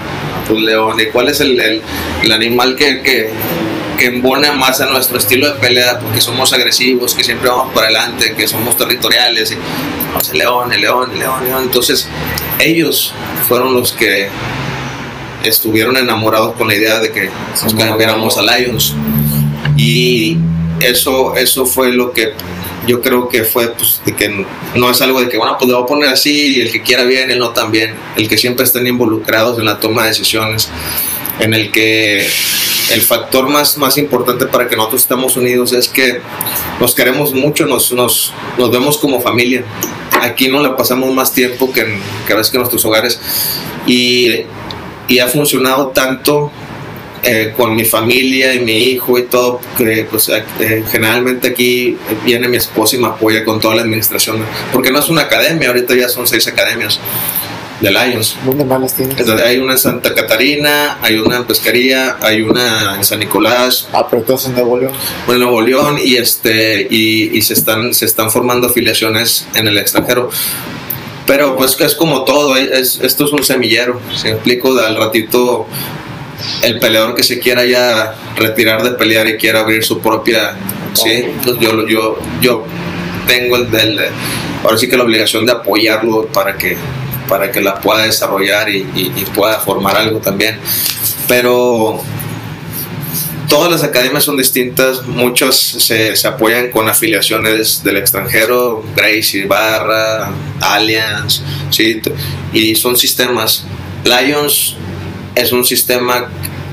Pues 0.47 0.61
león, 0.61 0.99
¿y 0.99 1.07
cuál 1.07 1.29
es 1.29 1.39
el, 1.39 1.59
el- 1.59 1.81
el 2.23 2.31
animal 2.31 2.75
que, 2.75 3.01
que, 3.01 3.29
que 3.97 4.05
embona 4.05 4.51
más 4.53 4.79
a 4.79 4.85
nuestro 4.85 5.17
estilo 5.17 5.51
de 5.51 5.59
pelea? 5.59 5.99
Porque 5.99 6.21
somos 6.21 6.53
agresivos, 6.53 7.15
que 7.15 7.23
siempre 7.23 7.49
vamos 7.49 7.73
para 7.73 7.87
adelante, 7.87 8.35
que 8.37 8.47
somos 8.47 8.77
territoriales, 8.77 9.51
y, 9.51 10.37
león, 10.37 10.71
el 10.71 10.81
león, 10.81 11.11
el 11.11 11.19
león, 11.19 11.41
el 11.41 11.47
león. 11.49 11.63
Entonces, 11.63 12.07
ellos 12.59 13.11
fueron 13.47 13.73
los 13.73 13.93
que 13.93 14.29
estuvieron 15.47 15.97
enamorados 15.97 16.55
con 16.55 16.67
la 16.67 16.75
idea 16.75 16.99
de 16.99 17.11
que 17.11 17.29
nos 17.63 17.73
cambiáramos 17.73 18.37
a 18.37 18.41
Lions. 18.41 18.93
Y 19.75 20.37
eso, 20.81 21.35
eso 21.35 21.65
fue 21.65 21.91
lo 21.91 22.11
que 22.11 22.33
yo 22.87 23.01
creo 23.01 23.27
que 23.27 23.43
fue, 23.43 23.67
pues, 23.69 24.01
de 24.05 24.15
que 24.15 24.45
no 24.75 24.89
es 24.89 25.01
algo 25.01 25.19
de 25.19 25.27
que, 25.27 25.37
bueno, 25.37 25.57
pues 25.59 25.69
lo 25.69 25.77
voy 25.77 25.83
a 25.83 25.87
poner 25.87 26.09
así 26.09 26.55
y 26.55 26.61
el 26.61 26.71
que 26.71 26.81
quiera 26.81 27.03
bien, 27.03 27.29
el 27.29 27.37
no 27.37 27.49
también. 27.49 27.95
El 28.15 28.29
que 28.29 28.37
siempre 28.37 28.63
estén 28.65 28.87
involucrados 28.87 29.59
en 29.59 29.65
la 29.65 29.79
toma 29.79 30.03
de 30.03 30.09
decisiones, 30.09 30.69
en 31.39 31.53
el 31.53 31.71
que 31.71 32.25
el 32.91 33.01
factor 33.01 33.49
más, 33.49 33.77
más 33.77 33.97
importante 33.97 34.45
para 34.45 34.69
que 34.69 34.77
nosotros 34.77 35.01
estemos 35.01 35.35
unidos 35.35 35.73
es 35.73 35.89
que 35.89 36.21
nos 36.79 36.95
queremos 36.95 37.33
mucho, 37.33 37.65
nos, 37.65 37.91
nos, 37.91 38.33
nos 38.57 38.71
vemos 38.71 38.97
como 38.97 39.19
familia. 39.19 39.65
Aquí 40.21 40.47
no 40.47 40.63
le 40.63 40.69
pasamos 40.69 41.13
más 41.13 41.33
tiempo 41.33 41.71
que, 41.71 41.81
en, 41.81 41.99
que 42.25 42.33
que 42.51 42.57
nuestros 42.57 42.85
hogares. 42.85 43.19
Y, 43.85 44.45
y 45.07 45.19
ha 45.19 45.27
funcionado 45.27 45.87
tanto 45.87 46.51
eh, 47.23 47.53
con 47.57 47.75
mi 47.75 47.83
familia 47.83 48.53
y 48.53 48.59
mi 48.59 48.77
hijo 48.77 49.17
y 49.17 49.23
todo, 49.23 49.59
que 49.77 50.07
pues, 50.09 50.29
eh, 50.29 50.83
generalmente 50.89 51.47
aquí 51.49 51.97
viene 52.23 52.47
mi 52.47 52.57
esposa 52.57 52.95
y 52.95 52.99
me 52.99 53.07
apoya 53.07 53.43
con 53.43 53.59
toda 53.59 53.75
la 53.75 53.81
administración, 53.81 54.37
porque 54.71 54.91
no 54.91 54.99
es 54.99 55.09
una 55.09 55.21
academia, 55.23 55.69
ahorita 55.69 55.95
ya 55.95 56.09
son 56.09 56.27
seis 56.27 56.47
academias 56.47 56.99
de 57.81 57.91
Lions. 57.91 58.35
¿Dónde 58.45 58.65
más 58.65 58.79
las 58.81 58.93
tienes? 58.95 59.19
Entonces, 59.19 59.45
hay 59.45 59.57
una 59.59 59.73
en 59.73 59.77
Santa 59.79 60.13
Catarina, 60.13 60.97
hay 61.01 61.17
una 61.17 61.37
en 61.37 61.45
Pescaría, 61.45 62.17
hay 62.21 62.41
una 62.41 62.95
en 62.95 63.03
San 63.03 63.19
Nicolás, 63.19 63.87
Ah, 63.93 64.07
pero 64.09 64.23
todos 64.23 64.45
en 64.47 64.53
Nuevo 64.53 64.77
León. 64.79 64.93
en 65.27 65.39
Nuevo 65.39 65.61
León 65.61 65.97
y 66.03 66.15
este 66.15 66.87
y, 66.89 67.37
y 67.37 67.41
se 67.43 67.53
están 67.53 67.93
se 67.93 68.05
están 68.05 68.31
formando 68.31 68.67
afiliaciones 68.67 69.47
en 69.53 69.67
el 69.67 69.77
extranjero. 69.77 70.29
Pero 71.27 71.55
pues 71.57 71.75
que 71.75 71.83
es 71.83 71.93
como 71.93 72.23
todo, 72.23 72.55
es, 72.55 72.99
esto 73.01 73.25
es 73.25 73.31
un 73.33 73.43
semillero, 73.43 73.99
si 74.15 74.25
me 74.25 74.31
explico, 74.31 74.77
al 74.79 74.95
ratito 74.95 75.67
el 76.63 76.79
peleador 76.79 77.15
que 77.15 77.23
se 77.23 77.39
quiera 77.39 77.65
ya 77.65 78.15
retirar 78.37 78.81
de 78.83 78.91
pelear 78.91 79.27
y 79.27 79.37
quiera 79.37 79.59
abrir 79.61 79.83
su 79.83 79.99
propia, 79.99 80.55
sí, 80.93 81.25
pues 81.43 81.59
yo, 81.59 81.85
yo, 81.87 82.17
yo 82.41 82.63
tengo 83.27 83.57
el 83.57 83.69
del, 83.69 83.99
ahora 84.63 84.77
sí 84.77 84.87
que 84.87 84.95
la 84.95 85.03
obligación 85.03 85.45
de 85.45 85.51
apoyarlo 85.51 86.27
para 86.27 86.55
que, 86.57 86.77
para 87.27 87.51
que 87.51 87.59
la 87.59 87.75
pueda 87.81 88.03
desarrollar 88.03 88.69
y, 88.69 88.87
y- 88.95 89.11
y 89.17 89.25
pueda 89.25 89.59
formar 89.59 89.97
algo 89.97 90.19
también. 90.19 90.59
Pero 91.27 92.01
todas 93.47 93.71
las 93.71 93.83
academias 93.83 94.23
son 94.23 94.37
distintas, 94.37 95.05
muchas 95.05 95.55
se, 95.55 96.15
se 96.15 96.27
apoyan 96.27 96.69
con 96.69 96.89
afiliaciones 96.89 97.83
del 97.83 97.97
extranjero, 97.97 98.83
Gracie, 98.95 99.45
Barra, 99.45 100.31
Allianz, 100.59 101.41
¿sí? 101.69 102.01
y 102.53 102.75
son 102.75 102.97
sistemas. 102.97 103.65
Lions 104.03 104.75
es 105.35 105.51
un 105.51 105.65
sistema 105.65 106.29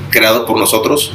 creado 0.09 0.45
por 0.45 0.57
nosotros. 0.57 1.11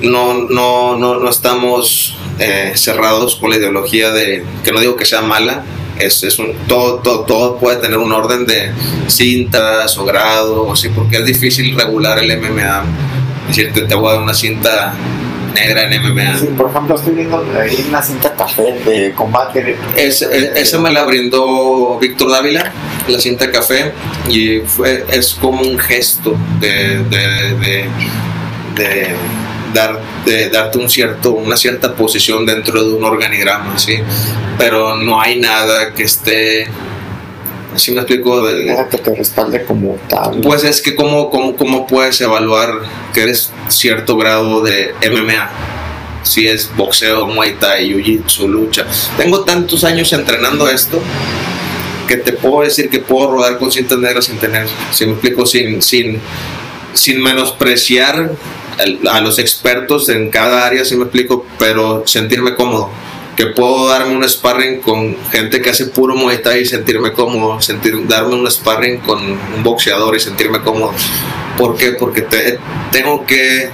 No, 0.00 0.34
no, 0.48 0.96
no, 0.96 1.18
no 1.18 1.28
estamos 1.28 2.16
eh, 2.38 2.72
cerrados 2.76 3.34
con 3.36 3.50
la 3.50 3.56
ideología 3.56 4.12
de, 4.12 4.44
que 4.62 4.72
no 4.72 4.80
digo 4.80 4.94
que 4.96 5.04
sea 5.04 5.22
mala, 5.22 5.64
es, 5.98 6.22
es 6.22 6.38
un, 6.38 6.52
todo, 6.68 7.00
todo, 7.00 7.24
todo 7.24 7.58
puede 7.58 7.78
tener 7.78 7.98
un 7.98 8.12
orden 8.12 8.46
de 8.46 8.70
cintas 9.08 9.98
o 9.98 10.04
grados, 10.04 10.80
¿sí? 10.80 10.88
porque 10.90 11.16
es 11.16 11.26
difícil 11.26 11.74
regular 11.76 12.18
el 12.22 12.38
MMA. 12.38 12.84
Es 13.48 13.56
decir, 13.56 13.72
te, 13.72 13.82
te 13.82 13.94
voy 13.94 14.08
a 14.10 14.12
dar 14.14 14.22
una 14.22 14.34
cinta 14.34 14.92
negra 15.54 15.84
en 15.90 16.02
MMA. 16.02 16.38
Sí, 16.38 16.46
por 16.56 16.70
ejemplo, 16.70 16.94
estoy 16.94 17.14
viendo 17.14 17.44
ahí 17.58 17.86
una 17.88 18.02
cinta 18.02 18.32
café 18.34 18.78
de 18.84 19.12
combate. 19.14 19.76
Es- 19.96 20.22
es- 20.22 20.56
esa 20.56 20.78
me 20.78 20.90
la 20.92 21.04
brindó 21.04 21.98
Víctor 21.98 22.30
Dávila, 22.30 22.72
la 23.08 23.18
cinta 23.20 23.50
café, 23.50 23.92
y 24.28 24.60
fue, 24.60 25.04
es 25.10 25.34
como 25.40 25.62
un 25.62 25.78
gesto 25.78 26.36
de, 26.60 26.98
de, 27.04 27.54
de- 27.58 27.88
de 28.76 29.08
dar, 29.74 29.98
de 30.24 30.48
darte 30.50 30.78
un 30.78 30.88
cierto, 30.88 31.32
una 31.32 31.56
cierta 31.56 31.94
posición 31.94 32.46
dentro 32.46 32.84
de 32.84 32.94
un 32.94 33.02
organigrama, 33.04 33.78
¿sí? 33.78 33.98
Pero 34.58 34.96
no 34.96 35.20
hay 35.20 35.40
nada 35.40 35.92
que 35.94 36.04
esté, 36.04 36.68
así 37.78 37.92
me 37.92 38.00
explico, 38.00 38.46
de- 38.46 38.66
Nada 38.66 38.88
que 38.88 38.98
te 38.98 39.14
respalde 39.14 39.64
como 39.64 39.96
tal. 40.08 40.40
pues 40.42 40.64
es 40.64 40.82
que 40.82 40.94
cómo, 40.94 41.30
cómo, 41.30 41.56
cómo 41.56 41.86
puedes 41.86 42.20
evaluar 42.20 42.70
que 43.14 43.22
eres 43.22 43.50
cierto 43.68 44.16
grado 44.16 44.62
de 44.62 44.94
MMA. 45.10 45.50
Si 46.24 46.46
es 46.46 46.70
boxeo, 46.76 47.26
muay 47.26 47.54
thai, 47.58 47.90
jiu-jitsu, 47.90 48.46
lucha. 48.48 48.84
Tengo 49.16 49.44
tantos 49.44 49.84
años 49.84 50.12
entrenando 50.12 50.68
esto 50.68 51.00
que 52.06 52.16
te 52.16 52.32
puedo 52.32 52.62
decir 52.62 52.90
que 52.90 52.98
puedo 52.98 53.30
rodar 53.32 53.58
con 53.58 53.70
cintas 53.70 53.98
negras 53.98 54.24
sin 54.26 54.38
tener, 54.38 54.66
si 54.92 55.06
me 55.06 55.12
explico, 55.12 55.46
sin, 55.46 55.80
sin, 55.82 56.20
sin 56.94 57.22
menospreciar 57.22 58.32
a 59.10 59.20
los 59.20 59.38
expertos 59.38 60.08
en 60.08 60.30
cada 60.30 60.66
área, 60.66 60.84
si 60.84 60.96
me 60.96 61.04
explico, 61.04 61.46
pero 61.58 62.02
sentirme 62.06 62.54
cómodo. 62.54 62.90
Que 63.38 63.46
puedo 63.46 63.86
darme 63.88 64.16
un 64.16 64.28
sparring 64.28 64.80
con 64.80 65.16
gente 65.30 65.62
que 65.62 65.70
hace 65.70 65.86
puro 65.86 66.16
Muay 66.16 66.42
Thai 66.42 66.62
y 66.62 66.66
sentirme 66.66 67.12
cómodo, 67.12 67.60
sentir, 67.60 67.94
darme 68.08 68.34
un 68.34 68.50
sparring 68.50 68.98
con 68.98 69.22
un 69.22 69.62
boxeador 69.62 70.16
y 70.16 70.18
sentirme 70.20 70.60
cómodo. 70.62 70.92
¿Por 71.56 71.76
qué? 71.76 71.92
Porque 71.92 72.22
te- 72.22 72.58
tengo 72.90 73.24
que 73.24 73.70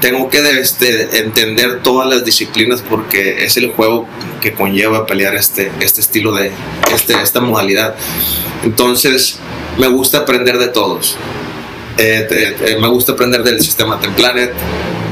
tengo 0.00 0.28
que 0.28 0.38
este, 0.60 1.20
entender 1.20 1.82
todas 1.82 2.08
las 2.08 2.24
disciplinas 2.24 2.82
porque 2.82 3.44
es 3.44 3.56
el 3.56 3.70
juego 3.72 4.08
que 4.40 4.52
conlleva 4.54 5.06
pelear 5.06 5.34
este, 5.36 5.70
este 5.80 6.00
estilo 6.00 6.32
de 6.34 6.50
este, 6.92 7.14
esta 7.22 7.40
modalidad. 7.40 7.94
Entonces, 8.64 9.38
me 9.78 9.86
gusta 9.86 10.18
aprender 10.18 10.58
de 10.58 10.68
todos. 10.68 11.16
Eh, 11.98 12.26
te- 12.28 12.72
eh, 12.72 12.78
me 12.80 12.88
gusta 12.88 13.12
aprender 13.12 13.42
del 13.44 13.60
sistema 13.60 14.00
Templanet. 14.00 14.52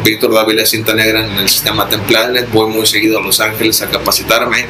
Víctor 0.04 0.34
Dávila 0.34 0.66
cinta 0.66 0.94
negra 0.94 1.24
en 1.24 1.32
el 1.38 1.48
sistema 1.48 1.88
Templanet. 1.88 2.50
Voy 2.50 2.70
muy 2.70 2.86
seguido 2.86 3.18
a 3.18 3.22
Los 3.22 3.40
Ángeles 3.40 3.80
a 3.82 3.88
capacitarme. 3.88 4.66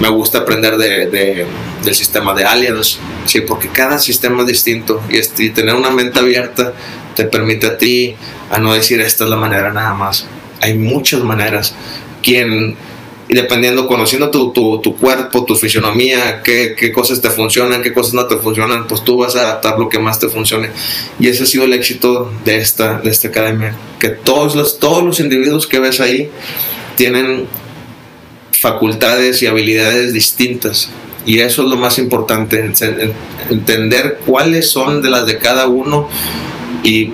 Me 0.00 0.08
gusta 0.08 0.38
aprender 0.38 0.76
de, 0.76 1.06
de- 1.06 1.46
del 1.82 1.94
sistema 1.94 2.34
de 2.34 2.44
Allianz, 2.44 2.98
sí, 3.26 3.40
porque 3.40 3.68
cada 3.68 3.98
sistema 3.98 4.42
es 4.42 4.48
distinto 4.48 5.02
y, 5.10 5.18
y 5.42 5.50
tener 5.50 5.74
una 5.74 5.90
mente 5.90 6.18
abierta 6.18 6.72
te 7.16 7.24
permite 7.24 7.66
a 7.66 7.78
ti 7.78 8.16
a 8.50 8.58
no 8.58 8.72
decir 8.74 9.00
esta 9.00 9.24
es 9.24 9.30
la 9.30 9.36
manera 9.36 9.72
nada 9.72 9.94
más. 9.94 10.26
Hay 10.60 10.74
muchas 10.74 11.22
maneras. 11.22 11.74
Quien 12.22 12.76
y 13.26 13.34
dependiendo, 13.34 13.86
conociendo 13.86 14.30
tu, 14.30 14.52
tu, 14.52 14.80
tu 14.80 14.96
cuerpo, 14.96 15.44
tu 15.44 15.56
fisionomía, 15.56 16.42
qué, 16.42 16.74
qué, 16.76 16.92
cosas 16.92 17.22
te 17.22 17.30
funcionan, 17.30 17.82
qué 17.82 17.92
cosas 17.92 18.12
no 18.12 18.26
te 18.26 18.36
funcionan, 18.36 18.86
pues 18.86 19.02
tú 19.02 19.16
vas 19.16 19.34
a 19.34 19.40
adaptar 19.40 19.78
lo 19.78 19.88
que 19.88 19.98
más 19.98 20.18
te 20.18 20.28
funcione. 20.28 20.70
Y 21.18 21.28
ese 21.28 21.44
ha 21.44 21.46
sido 21.46 21.64
el 21.64 21.72
éxito 21.72 22.30
de 22.44 22.58
esta, 22.58 23.00
de 23.00 23.10
esta 23.10 23.28
academia, 23.28 23.74
que 23.98 24.10
todos 24.10 24.54
los, 24.54 24.78
todos 24.78 25.02
los 25.02 25.20
individuos 25.20 25.66
que 25.66 25.78
ves 25.78 26.00
ahí 26.00 26.30
tienen 26.96 27.46
facultades 28.52 29.42
y 29.42 29.46
habilidades 29.46 30.12
distintas. 30.12 30.90
Y 31.24 31.38
eso 31.38 31.62
es 31.62 31.68
lo 31.68 31.76
más 31.76 31.98
importante, 31.98 32.72
entender 33.48 34.20
cuáles 34.26 34.70
son 34.70 35.00
de 35.00 35.08
las 35.08 35.24
de 35.24 35.38
cada 35.38 35.66
uno 35.66 36.08
y 36.82 37.10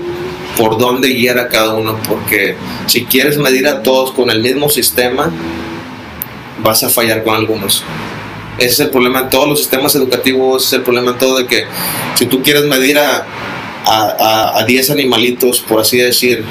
por 0.57 0.79
dónde 0.79 1.11
guiar 1.11 1.39
a 1.39 1.49
cada 1.49 1.75
uno, 1.75 1.97
porque 2.09 2.57
si 2.87 3.05
quieres 3.05 3.39
medir 3.39 3.69
a 3.69 3.85
todos 3.85 4.11
con 4.11 4.31
el 4.31 4.43
mismo 4.43 4.69
sistema, 4.69 5.33
vas 6.63 6.83
a 6.83 6.89
fallar 6.89 7.23
con 7.23 7.35
algunos. 7.35 7.85
Ese 8.59 8.69
es 8.69 8.81
el 8.81 8.91
problema 8.91 9.21
en 9.21 9.31
todos 9.31 9.49
los 9.49 9.59
sistemas 9.59 9.95
educativos, 9.95 10.67
es 10.67 10.73
el 10.75 10.83
problema 10.83 11.13
en 11.13 11.19
todo 11.19 11.39
de 11.39 11.47
que 11.47 11.65
si 12.15 12.27
tú 12.27 12.43
quieres 12.43 12.65
medir 12.65 12.99
a, 12.99 13.27
a, 13.87 14.65
10 14.67 14.91
animalitos, 14.91 15.61
por 15.61 15.81
así 15.81 15.99
decir, 15.99 16.45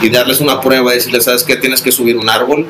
y 0.00 0.08
darles 0.08 0.40
una 0.40 0.60
prueba 0.60 0.92
decirles, 0.92 1.24
¿sabes 1.24 1.44
qué? 1.44 1.56
Tienes 1.56 1.80
que 1.80 1.92
subir 1.92 2.16
un 2.16 2.28
árbol, 2.28 2.66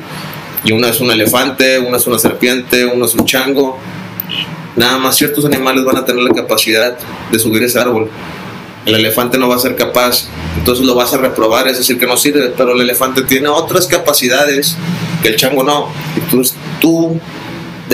y 0.64 0.72
uno 0.72 0.86
es 0.86 1.01
un 1.01 1.11
elefante, 1.11 1.78
uno 1.78 1.97
es 1.97 2.07
una 2.07 2.18
serpiente, 2.18 2.84
uno 2.86 3.07
es 3.07 3.14
un 3.14 3.24
chango. 3.24 3.78
Nada 4.76 4.99
más 4.99 5.16
ciertos 5.16 5.45
animales 5.45 5.84
van 5.84 5.97
a 5.97 6.05
tener 6.05 6.22
la 6.22 6.30
capacidad 6.30 6.97
de 7.30 7.38
subir 7.38 7.62
ese 7.62 7.78
árbol. 7.78 8.11
El 8.86 8.95
elefante 8.97 9.38
no 9.38 9.49
va 9.49 9.57
a 9.57 9.59
ser 9.59 9.76
capaz, 9.76 10.28
entonces 10.59 10.84
lo 10.84 10.95
vas 10.95 11.14
a 11.14 11.18
reprobar, 11.18 11.68
es 11.68 11.78
decir, 11.78 11.99
que 11.99 12.07
no 12.07 12.16
sirve, 12.16 12.53
pero 12.57 12.72
el 12.72 12.80
elefante 12.80 13.22
tiene 13.22 13.49
otras 13.49 13.86
capacidades 13.86 14.76
que 15.22 15.28
el 15.28 15.36
chango 15.36 15.62
no. 15.62 15.88
Entonces 16.16 16.56
tú 16.80 17.18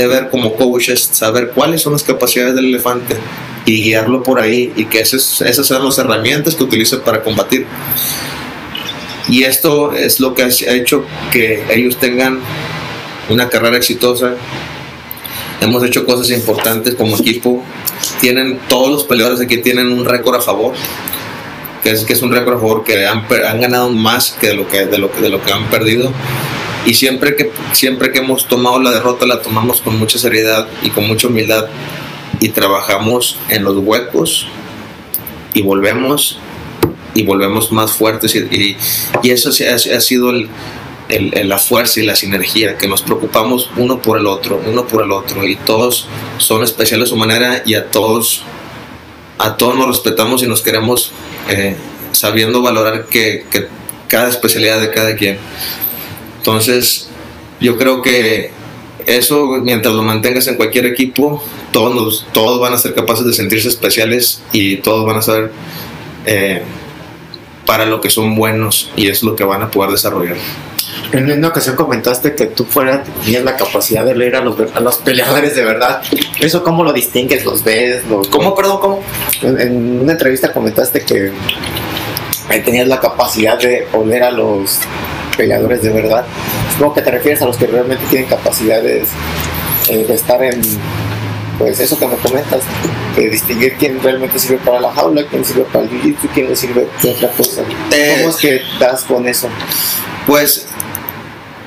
ver 0.06 0.28
como 0.30 0.54
coaches 0.54 1.08
saber 1.12 1.50
cuáles 1.54 1.82
son 1.82 1.94
las 1.94 2.02
capacidades 2.02 2.54
del 2.54 2.66
elefante 2.66 3.16
y 3.66 3.82
guiarlo 3.82 4.22
por 4.22 4.40
ahí 4.40 4.72
y 4.76 4.84
que 4.84 5.00
esas, 5.00 5.40
esas 5.40 5.66
sean 5.66 5.84
las 5.84 5.98
herramientas 5.98 6.54
que 6.54 6.64
utilice 6.64 6.98
para 6.98 7.22
combatir. 7.22 7.66
Y 9.28 9.42
esto 9.42 9.92
es 9.92 10.20
lo 10.20 10.34
que 10.34 10.42
ha 10.42 10.48
hecho 10.48 11.04
que 11.32 11.64
ellos 11.70 11.96
tengan 11.98 12.40
una 13.28 13.48
carrera 13.48 13.76
exitosa. 13.76 14.34
Hemos 15.60 15.82
hecho 15.84 16.06
cosas 16.06 16.30
importantes 16.30 16.94
como 16.94 17.16
equipo. 17.16 17.62
Tienen 18.20 18.58
todos 18.68 18.90
los 18.90 19.04
peleadores 19.04 19.40
aquí 19.40 19.58
tienen 19.58 19.92
un 19.92 20.04
récord 20.04 20.36
a 20.36 20.40
favor, 20.40 20.74
que 21.82 21.90
es 21.90 22.04
que 22.04 22.14
es 22.14 22.22
un 22.22 22.32
récord 22.32 22.56
a 22.56 22.60
favor 22.60 22.84
que 22.84 23.06
han, 23.06 23.26
han 23.46 23.60
ganado 23.60 23.90
más 23.90 24.30
que 24.40 24.48
de 24.48 24.54
lo 24.54 24.68
que 24.68 24.86
de 24.86 24.98
lo, 24.98 25.08
de 25.08 25.28
lo 25.28 25.42
que 25.42 25.52
han 25.52 25.68
perdido 25.68 26.12
y 26.86 26.94
siempre 26.94 27.36
que, 27.36 27.50
siempre 27.72 28.12
que 28.12 28.18
hemos 28.18 28.46
tomado 28.46 28.80
la 28.80 28.90
derrota 28.90 29.26
la 29.26 29.42
tomamos 29.42 29.80
con 29.80 29.98
mucha 29.98 30.18
seriedad 30.18 30.66
y 30.82 30.90
con 30.90 31.06
mucha 31.06 31.28
humildad. 31.28 31.66
Y 32.40 32.50
trabajamos 32.50 33.36
en 33.48 33.64
los 33.64 33.76
huecos 33.78 34.46
y 35.54 35.62
volvemos 35.62 36.38
y 37.14 37.24
volvemos 37.24 37.72
más 37.72 37.92
fuertes. 37.92 38.34
Y, 38.34 38.76
eso 39.24 39.50
ha, 39.50 40.00
sido 40.00 40.32
la 40.32 41.58
fuerza 41.58 42.00
y 42.00 42.04
la 42.04 42.14
sinergia, 42.14 42.78
que 42.78 42.86
nos 42.86 43.02
preocupamos 43.02 43.70
uno 43.76 44.00
por 44.00 44.18
el 44.18 44.26
otro, 44.26 44.60
uno 44.66 44.86
por 44.86 45.02
el 45.02 45.10
otro. 45.10 45.44
Y 45.46 45.56
todos 45.56 46.06
son 46.38 46.62
especiales 46.62 47.08
a 47.08 47.10
su 47.10 47.16
manera 47.16 47.62
y 47.66 47.74
a 47.74 47.90
todos, 47.90 48.42
a 49.38 49.56
todos 49.56 49.76
nos 49.76 49.88
respetamos 49.88 50.42
y 50.42 50.46
nos 50.46 50.62
queremos 50.62 51.12
eh, 51.50 51.76
sabiendo 52.12 52.62
valorar 52.62 53.06
que, 53.06 53.46
que 53.50 53.68
cada 54.06 54.28
especialidad 54.28 54.80
de 54.80 54.90
cada 54.90 55.16
quien. 55.16 55.38
Entonces, 56.39 57.09
yo 57.61 57.76
creo 57.76 58.03
que 58.03 58.51
eso, 59.07 59.47
mientras 59.62 59.95
lo 59.95 60.03
mantengas 60.03 60.47
en 60.49 60.57
cualquier 60.57 60.86
equipo, 60.86 61.43
todos, 61.72 62.26
todos 62.32 62.61
van 62.61 62.74
a 62.74 62.78
ser 62.78 62.95
capaces 62.95 63.24
de 63.24 63.32
sentirse 63.32 63.68
especiales 63.68 64.43
y 64.53 64.76
todos 64.78 65.07
van 65.07 65.16
a 65.16 65.22
saber 65.22 65.51
eh, 66.26 66.62
para 67.64 67.86
lo 67.86 68.01
que 68.01 68.11
son 68.11 68.34
buenos 68.36 68.91
y 68.97 69.09
es 69.09 69.22
lo 69.22 69.34
que 69.34 69.45
van 69.45 69.62
a 69.62 69.70
poder 69.70 69.91
desarrollar. 69.93 70.36
En 71.12 71.30
una 71.30 71.49
ocasión 71.49 71.74
comentaste 71.74 72.34
que 72.34 72.47
tú 72.47 72.64
fuera 72.64 73.03
tenías 73.24 73.45
la 73.45 73.57
capacidad 73.57 74.05
de 74.05 74.14
leer 74.14 74.36
a 74.36 74.41
los, 74.43 74.57
a 74.74 74.80
los 74.80 74.97
peleadores 74.99 75.57
de 75.57 75.64
verdad. 75.64 76.03
¿Eso 76.39 76.62
cómo 76.62 76.84
lo 76.84 76.93
distingues? 76.93 77.45
¿Los 77.45 77.64
ves? 77.64 78.03
¿Cómo, 78.30 78.55
perdón, 78.55 78.78
cómo? 78.80 79.03
En, 79.43 80.03
una 80.03 80.12
entrevista 80.12 80.53
comentaste 80.53 81.01
que 81.01 81.32
tenías 82.64 82.89
la 82.89 83.01
capacidad 83.01 83.59
de 83.59 83.86
oler 83.93 84.22
a 84.22 84.30
los 84.30 84.80
peleadores 85.39 85.80
de 85.80 85.91
verdad. 85.91 86.26
Supongo 86.72 86.95
que 86.95 87.03
te 87.03 87.11
refieres 87.11 87.41
a 87.41 87.47
los 87.47 87.57
que 87.57 87.66
realmente 87.66 88.05
tienen 88.11 88.28
capacidades 88.28 89.09
eh, 89.89 90.05
de 90.07 90.14
estar 90.14 90.43
en, 90.43 90.61
pues 91.59 91.80
eso 91.80 91.99
que 91.99 92.07
me 92.07 92.16
comentas, 92.16 92.61
de 93.16 93.30
distinguir 93.30 93.76
quién 93.78 94.03
realmente 94.03 94.39
sirve 94.39 94.59
para 94.59 94.80
la 94.80 94.93
jaula, 94.93 95.24
quién 95.30 95.45
sirve 95.45 95.62
para 95.72 95.84
el 95.84 95.91
jiu-jitsu, 95.91 96.28
quién 96.34 96.55
sirve 96.57 96.89
para 97.01 97.14
otra 97.14 97.30
cosa. 97.30 97.62
Eh, 97.93 98.16
¿Cómo 98.18 98.30
es 98.30 98.36
que 98.36 98.61
das 98.78 99.05
con 99.05 99.26
eso? 99.26 99.49
Pues 100.26 100.66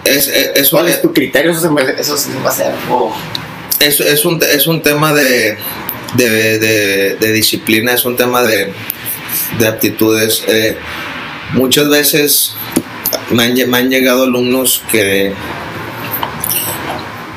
es, 0.04 0.28
es, 0.28 0.70
¿Cuál 0.70 0.90
es 0.90 1.02
tu 1.02 1.14
criterio? 1.14 1.52
Eso, 1.52 1.74
eso 1.98 2.30
va 2.46 2.50
a 2.50 2.54
ser 2.54 2.74
es, 3.80 4.00
es, 4.00 4.26
un, 4.26 4.40
es 4.44 4.68
un 4.68 4.82
tema 4.82 5.14
de, 5.14 5.58
de, 6.16 6.60
de, 6.60 7.16
de 7.16 7.32
disciplina, 7.32 7.94
es 7.94 8.06
un 8.06 8.16
tema 8.16 8.44
de, 8.44 8.72
de 9.60 9.68
aptitudes. 9.68 10.44
Eh, 10.48 10.78
muchas 11.54 11.90
veces 11.90 12.54
me 13.32 13.43
han, 13.43 13.89
llegado 13.89 14.24
alumnos 14.24 14.84
que 14.91 15.34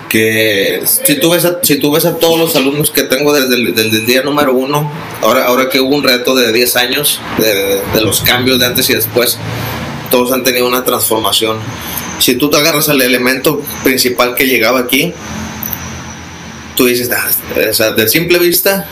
que 0.08 0.80
si 0.84 1.18
tú 1.18 1.30
ves 1.30 1.44
a, 1.44 1.58
si 1.60 1.80
tú 1.80 1.90
ves 1.90 2.04
a 2.04 2.18
todos 2.18 2.38
los 2.38 2.54
alumnos 2.54 2.92
que 2.92 3.02
tengo 3.02 3.32
desde 3.32 3.56
el, 3.56 4.06
día 4.06 4.22
número 4.22 4.54
uno, 4.54 4.88
ahora, 5.20 5.46
ahora 5.46 5.68
que 5.68 5.80
hubo 5.80 5.96
un 5.96 6.04
reto 6.04 6.36
de 6.36 6.52
10 6.52 6.76
años 6.76 7.20
de, 7.36 8.00
los 8.00 8.20
cambios 8.20 8.60
de 8.60 8.66
antes 8.66 8.88
y 8.90 8.94
después, 8.94 9.38
todos 10.12 10.30
han 10.30 10.44
tenido 10.44 10.68
una 10.68 10.84
transformación. 10.84 11.58
Si 12.20 12.36
tú 12.36 12.48
te 12.48 12.58
agarras 12.58 12.88
al 12.88 13.02
elemento 13.02 13.60
principal 13.82 14.36
que 14.36 14.46
llegaba 14.46 14.78
aquí, 14.78 15.12
tú 16.76 16.86
dices, 16.86 17.10
ah, 17.10 17.90
de 17.90 18.08
simple 18.08 18.38
vista, 18.38 18.86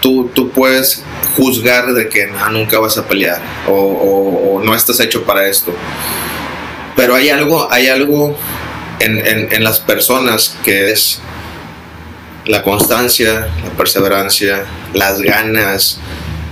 tú, 0.00 0.30
tú 0.34 0.48
puedes 0.48 1.04
juzgar 1.36 1.92
de 1.92 2.08
que 2.08 2.26
nunca 2.50 2.78
vas 2.78 2.98
a 2.98 3.06
pelear 3.06 3.40
o, 3.68 4.60
no 4.64 4.74
estás 4.74 5.00
hecho 5.00 5.24
para 5.24 5.48
esto. 5.48 5.72
Pero 6.96 7.14
hay 7.14 7.28
algo, 7.28 7.70
hay 7.70 7.88
algo 7.88 8.36
en, 8.98 9.62
las 9.62 9.78
personas 9.78 10.56
que 10.64 10.90
es 10.90 11.20
la 12.44 12.62
constancia, 12.62 13.48
la 13.62 13.70
perseverancia, 13.76 14.64
las 14.94 15.22
ganas, 15.22 16.00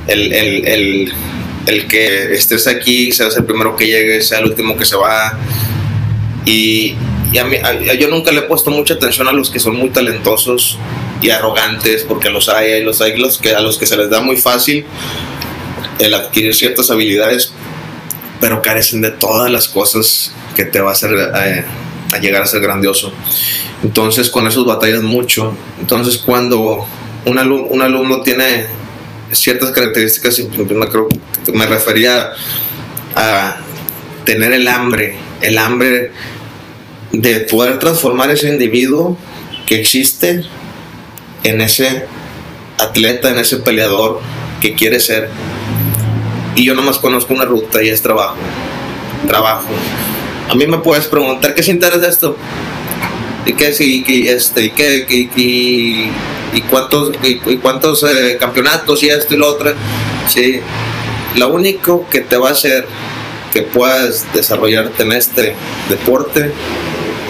el, 0.06 0.32
el, 0.32 1.86
que 1.88 2.32
estés 2.34 2.68
aquí, 2.68 3.10
seas 3.10 3.36
el 3.36 3.44
primero 3.44 3.74
que 3.74 3.86
llegue, 3.86 4.22
sea 4.22 4.38
el 4.38 4.46
último 4.46 4.76
que 4.76 4.84
se 4.84 4.96
va. 4.96 5.36
Y, 6.44 6.94
yo 7.32 8.08
nunca 8.08 8.32
le 8.32 8.40
he 8.40 8.42
puesto 8.42 8.70
mucha 8.70 8.94
atención 8.94 9.28
a 9.28 9.32
los 9.32 9.50
que 9.50 9.58
son 9.58 9.76
muy 9.76 9.90
talentosos 9.90 10.78
y 11.20 11.30
arrogantes, 11.30 12.04
porque 12.04 12.30
los 12.30 12.48
hay, 12.48 12.82
los 12.82 13.00
hay 13.00 13.16
los 13.16 13.38
que, 13.38 13.54
a 13.54 13.60
los 13.60 13.78
que 13.78 13.86
se 13.86 13.96
les 13.96 14.10
da 14.10 14.20
muy 14.20 14.36
fácil 14.36 14.84
el 15.98 16.14
adquirir 16.14 16.54
ciertas 16.54 16.90
habilidades, 16.90 17.52
pero 18.40 18.62
carecen 18.62 19.00
de 19.00 19.10
todas 19.10 19.50
las 19.50 19.68
cosas 19.68 20.32
que 20.54 20.64
te 20.64 20.80
va 20.80 20.90
a 20.90 20.92
hacer 20.92 21.10
eh, 21.14 21.64
a 22.12 22.18
llegar 22.18 22.42
a 22.42 22.46
ser 22.46 22.60
grandioso. 22.60 23.12
Entonces 23.82 24.30
con 24.30 24.46
esos 24.46 24.66
batallas 24.66 25.02
mucho. 25.02 25.56
Entonces 25.80 26.18
cuando 26.18 26.86
un, 27.24 27.38
alumno, 27.38 27.66
un 27.68 27.82
alumno 27.82 28.22
tiene 28.22 28.66
ciertas 29.32 29.70
características, 29.70 30.38
me, 30.38 31.52
me 31.52 31.66
refería 31.66 32.32
a 33.14 33.56
tener 34.24 34.52
el 34.52 34.68
hambre, 34.68 35.16
el 35.40 35.58
hambre 35.58 36.12
de 37.12 37.40
poder 37.40 37.78
transformar 37.78 38.30
ese 38.30 38.48
individuo 38.48 39.16
que 39.66 39.80
existe 39.80 40.42
en 41.44 41.60
ese 41.60 42.06
atleta, 42.78 43.30
en 43.30 43.38
ese 43.38 43.58
peleador 43.58 44.20
que 44.60 44.74
quiere 44.74 45.00
ser. 45.00 45.30
Y 46.54 46.64
yo 46.64 46.74
nomás 46.74 46.98
conozco 46.98 47.34
una 47.34 47.44
ruta 47.44 47.82
y 47.82 47.88
es 47.88 48.02
trabajo. 48.02 48.36
Trabajo. 49.26 49.68
A 50.48 50.54
mí 50.54 50.66
me 50.66 50.78
puedes 50.78 51.06
preguntar, 51.06 51.54
¿qué 51.54 51.62
sientes 51.62 52.00
de 52.00 52.08
esto? 52.08 52.36
¿Y 53.44 53.52
qué, 53.52 53.74
y, 53.78 54.28
este, 54.28 54.64
y, 54.64 54.70
qué, 54.70 55.06
y, 55.08 56.10
y, 56.56 56.60
cuántos, 56.62 57.12
y, 57.22 57.36
cuántos 57.58 58.02
eh, 58.02 58.36
campeonatos 58.40 59.02
y 59.02 59.08
esto 59.08 59.34
y 59.34 59.36
lo 59.36 59.48
otro? 59.48 59.72
Sí. 60.28 60.60
Lo 61.36 61.48
único 61.48 62.08
que 62.08 62.20
te 62.20 62.36
va 62.36 62.48
a 62.48 62.52
hacer 62.52 62.86
que 63.52 63.62
puedas 63.62 64.24
desarrollarte 64.32 65.02
en 65.02 65.12
este 65.12 65.54
deporte 65.88 66.52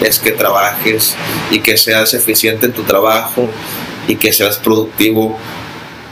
es 0.01 0.19
que 0.19 0.31
trabajes 0.31 1.15
y 1.51 1.59
que 1.59 1.77
seas 1.77 2.13
eficiente 2.13 2.67
en 2.67 2.73
tu 2.73 2.83
trabajo 2.83 3.49
y 4.07 4.15
que 4.15 4.31
seas 4.31 4.57
productivo 4.57 5.37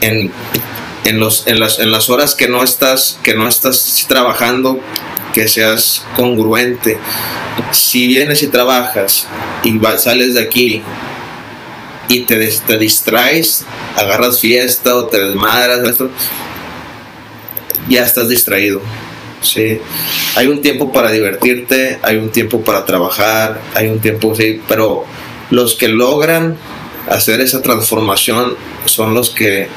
en, 0.00 0.30
en, 1.04 1.20
los, 1.20 1.46
en, 1.46 1.60
las, 1.60 1.78
en 1.78 1.90
las 1.90 2.10
horas 2.10 2.34
que 2.34 2.48
no 2.48 2.62
estás, 2.62 3.18
que 3.22 3.34
no 3.34 3.48
estás 3.48 4.04
trabajando, 4.08 4.80
que 5.32 5.48
seas 5.48 6.04
congruente. 6.14 6.98
Si 7.70 8.06
vienes 8.06 8.42
y 8.42 8.48
trabajas 8.48 9.26
y 9.62 9.78
sales 9.98 10.34
de 10.34 10.40
aquí 10.40 10.82
y 12.08 12.20
te, 12.20 12.46
te 12.66 12.78
distraes, 12.78 13.64
agarras 13.96 14.40
fiesta 14.40 14.94
o 14.94 15.06
te 15.06 15.18
desmadras, 15.18 15.80
ya 17.88 18.02
estás 18.02 18.28
distraído. 18.28 18.80
Sí, 19.42 19.78
hay 20.34 20.46
un 20.46 20.62
tiempo 20.62 20.92
para 20.92 21.10
divertirte, 21.10 21.98
hay 22.02 22.16
un 22.16 22.30
tiempo 22.30 22.62
para 22.62 22.84
trabajar, 22.84 23.60
hay 23.74 23.88
un 23.88 24.00
tiempo, 24.00 24.34
sí, 24.34 24.60
pero 24.66 25.04
los 25.50 25.74
que 25.74 25.88
logran 25.88 26.56
hacer 27.08 27.40
esa 27.40 27.62
transformación 27.62 28.56
son 28.86 29.14
los 29.14 29.30
que 29.30 29.68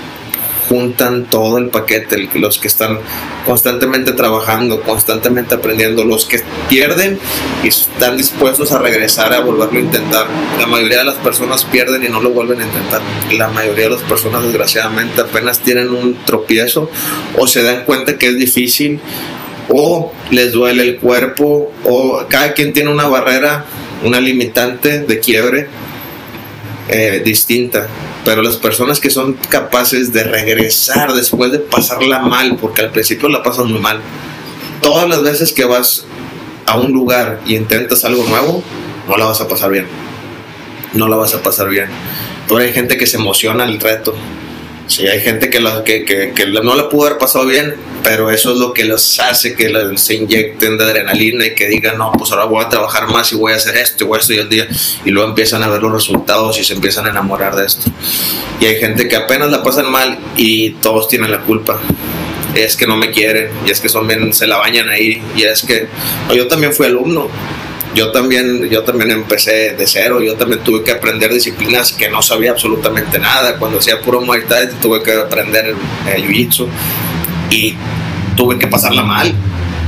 juntan 0.70 1.26
todo 1.26 1.57
el 1.57 1.70
paquete, 1.70 2.30
los 2.36 2.60
que 2.60 2.68
están 2.68 2.99
constantemente 3.45 4.12
trabajando, 4.12 4.82
constantemente 4.82 5.55
aprendiendo, 5.55 6.05
los 6.05 6.26
que 6.26 6.41
pierden 6.70 7.20
y 7.64 7.70
están 7.70 8.16
dispuestos 8.16 8.72
a 8.72 8.78
regresar 8.78 9.34
a 9.34 9.39
volverlo 9.39 9.80
a 9.80 9.82
intentar. 9.82 10.28
La 10.60 10.68
mayoría 10.68 10.99
de 10.99 11.05
las 11.05 11.16
personas 11.16 11.66
pierden 11.66 12.03
y 12.03 12.10
no 12.10 12.22
lo 12.22 12.30
vuelven 12.30 12.62
a 12.62 12.66
intentar. 12.66 13.01
La 13.32 13.47
mayoría 13.47 13.86
de 13.86 13.95
las 13.95 14.03
personas 14.03 14.43
desgraciadamente 14.43 15.22
apenas 15.22 15.60
tienen 15.60 15.89
un 15.89 16.14
tropiezo 16.24 16.91
o 17.36 17.47
se 17.47 17.64
dan 17.64 17.86
cuenta 17.86 18.20
que 18.20 18.28
es 18.28 18.38
difícil 18.38 18.99
o 19.70 20.11
les 20.32 20.51
duele 20.51 20.84
el 20.84 20.97
cuerpo 20.97 21.72
o 21.86 22.26
cada 22.28 22.53
quien 22.53 22.74
tiene 22.74 22.91
una 22.91 23.07
barrera, 23.07 23.65
una 24.03 24.20
limitante 24.20 24.99
de 24.99 25.20
quiebre 25.20 25.67
eh, 26.89 27.22
distinta 27.24 27.88
pero 28.26 28.41
las 28.41 28.57
personas 28.57 28.99
que 28.99 29.09
son 29.09 29.34
capaces 29.49 30.13
de 30.13 30.24
regresar 30.24 31.13
después 31.13 31.51
de 31.51 31.59
pasarla 31.59 32.20
mal, 32.20 32.57
porque 32.57 32.82
al 32.82 32.91
principio 32.91 33.30
la 33.30 33.43
pasan 33.43 33.72
muy 33.72 33.80
mal, 33.80 34.01
todas 34.82 35.07
las 35.07 35.24
veces 35.24 35.53
que 35.53 35.65
vas 35.65 36.05
a 36.65 36.78
un 36.78 36.91
lugar 36.91 37.39
y 37.45 37.55
intentas 37.55 38.05
algo 38.05 38.24
nuevo, 38.26 38.63
no 39.07 39.17
la 39.17 39.26
vas 39.26 39.41
a 39.41 39.47
pasar 39.47 39.72
bien. 39.72 39.88
No 40.93 41.07
la 41.07 41.15
vas 41.15 41.34
a 41.34 41.41
pasar 41.41 41.70
bien. 41.70 41.88
Pero 42.47 42.61
hay 42.61 42.74
gente 42.74 42.97
que 42.97 43.07
se 43.07 43.17
emociona 43.17 43.63
al 43.63 43.80
reto. 43.80 44.13
Sí, 44.89 45.05
hay 45.05 45.21
gente 45.21 45.51
que, 45.51 45.59
la, 45.59 45.83
que, 45.83 46.03
que, 46.03 46.33
que 46.33 46.47
no 46.47 46.75
la 46.75 46.89
pudo 46.89 47.05
haber 47.05 47.19
pasado 47.19 47.45
bien, 47.45 47.75
pero 48.03 48.31
eso 48.31 48.53
es 48.53 48.57
lo 48.57 48.73
que 48.73 48.85
los 48.85 49.19
hace 49.19 49.53
que 49.55 49.71
se 49.97 50.15
inyecten 50.15 50.79
de 50.79 50.83
adrenalina 50.83 51.45
y 51.45 51.53
que 51.53 51.67
digan, 51.67 51.99
no, 51.99 52.11
pues 52.17 52.31
ahora 52.31 52.45
voy 52.45 52.65
a 52.65 52.69
trabajar 52.69 53.07
más 53.07 53.31
y 53.31 53.35
voy 53.35 53.53
a 53.53 53.57
hacer 53.57 53.77
esto 53.77 54.03
y 54.03 54.07
voy 54.07 54.19
a 54.19 54.33
y 54.33 54.37
el 54.37 54.49
día. 54.49 54.67
Y 55.05 55.11
luego 55.11 55.29
empiezan 55.29 55.61
a 55.61 55.67
ver 55.67 55.83
los 55.83 55.91
resultados 55.91 56.59
y 56.59 56.63
se 56.63 56.73
empiezan 56.73 57.05
a 57.05 57.11
enamorar 57.11 57.55
de 57.55 57.67
esto. 57.67 57.91
Y 58.59 58.65
hay 58.65 58.79
gente 58.79 59.07
que 59.07 59.15
apenas 59.15 59.51
la 59.51 59.61
pasan 59.61 59.91
mal 59.91 60.17
y 60.35 60.71
todos 60.71 61.07
tienen 61.07 61.29
la 61.29 61.41
culpa. 61.41 61.79
Es 62.55 62.75
que 62.75 62.87
no 62.87 62.97
me 62.97 63.11
quieren, 63.11 63.51
y 63.67 63.69
es 63.69 63.79
que 63.79 63.89
son 63.89 64.07
bien, 64.07 64.33
se 64.33 64.47
la 64.47 64.57
bañan 64.57 64.89
ahí, 64.89 65.21
y 65.35 65.43
es 65.43 65.61
que 65.61 65.87
yo 66.35 66.47
también 66.47 66.73
fui 66.73 66.87
alumno, 66.87 67.29
yo 67.99 68.11
también, 68.11 68.69
yo 68.69 68.83
también 68.83 69.11
empecé 69.11 69.73
de 69.73 69.85
cero, 69.85 70.21
yo 70.21 70.35
también 70.35 70.63
tuve 70.63 70.85
que 70.85 70.91
aprender 70.91 71.33
disciplinas 71.33 71.91
que 71.91 72.07
no 72.07 72.21
sabía 72.21 72.51
absolutamente 72.51 73.19
nada. 73.19 73.57
Cuando 73.57 73.79
hacía 73.79 73.99
puro 73.99 74.21
Muay 74.21 74.43
Thai 74.45 74.69
tuve 74.81 75.03
que 75.03 75.11
aprender 75.11 75.75
eh, 76.07 76.23
Jiu-Jitsu 76.23 76.65
y 77.51 77.75
tuve 78.37 78.57
que 78.57 78.67
pasarla 78.67 79.03
mal. 79.03 79.33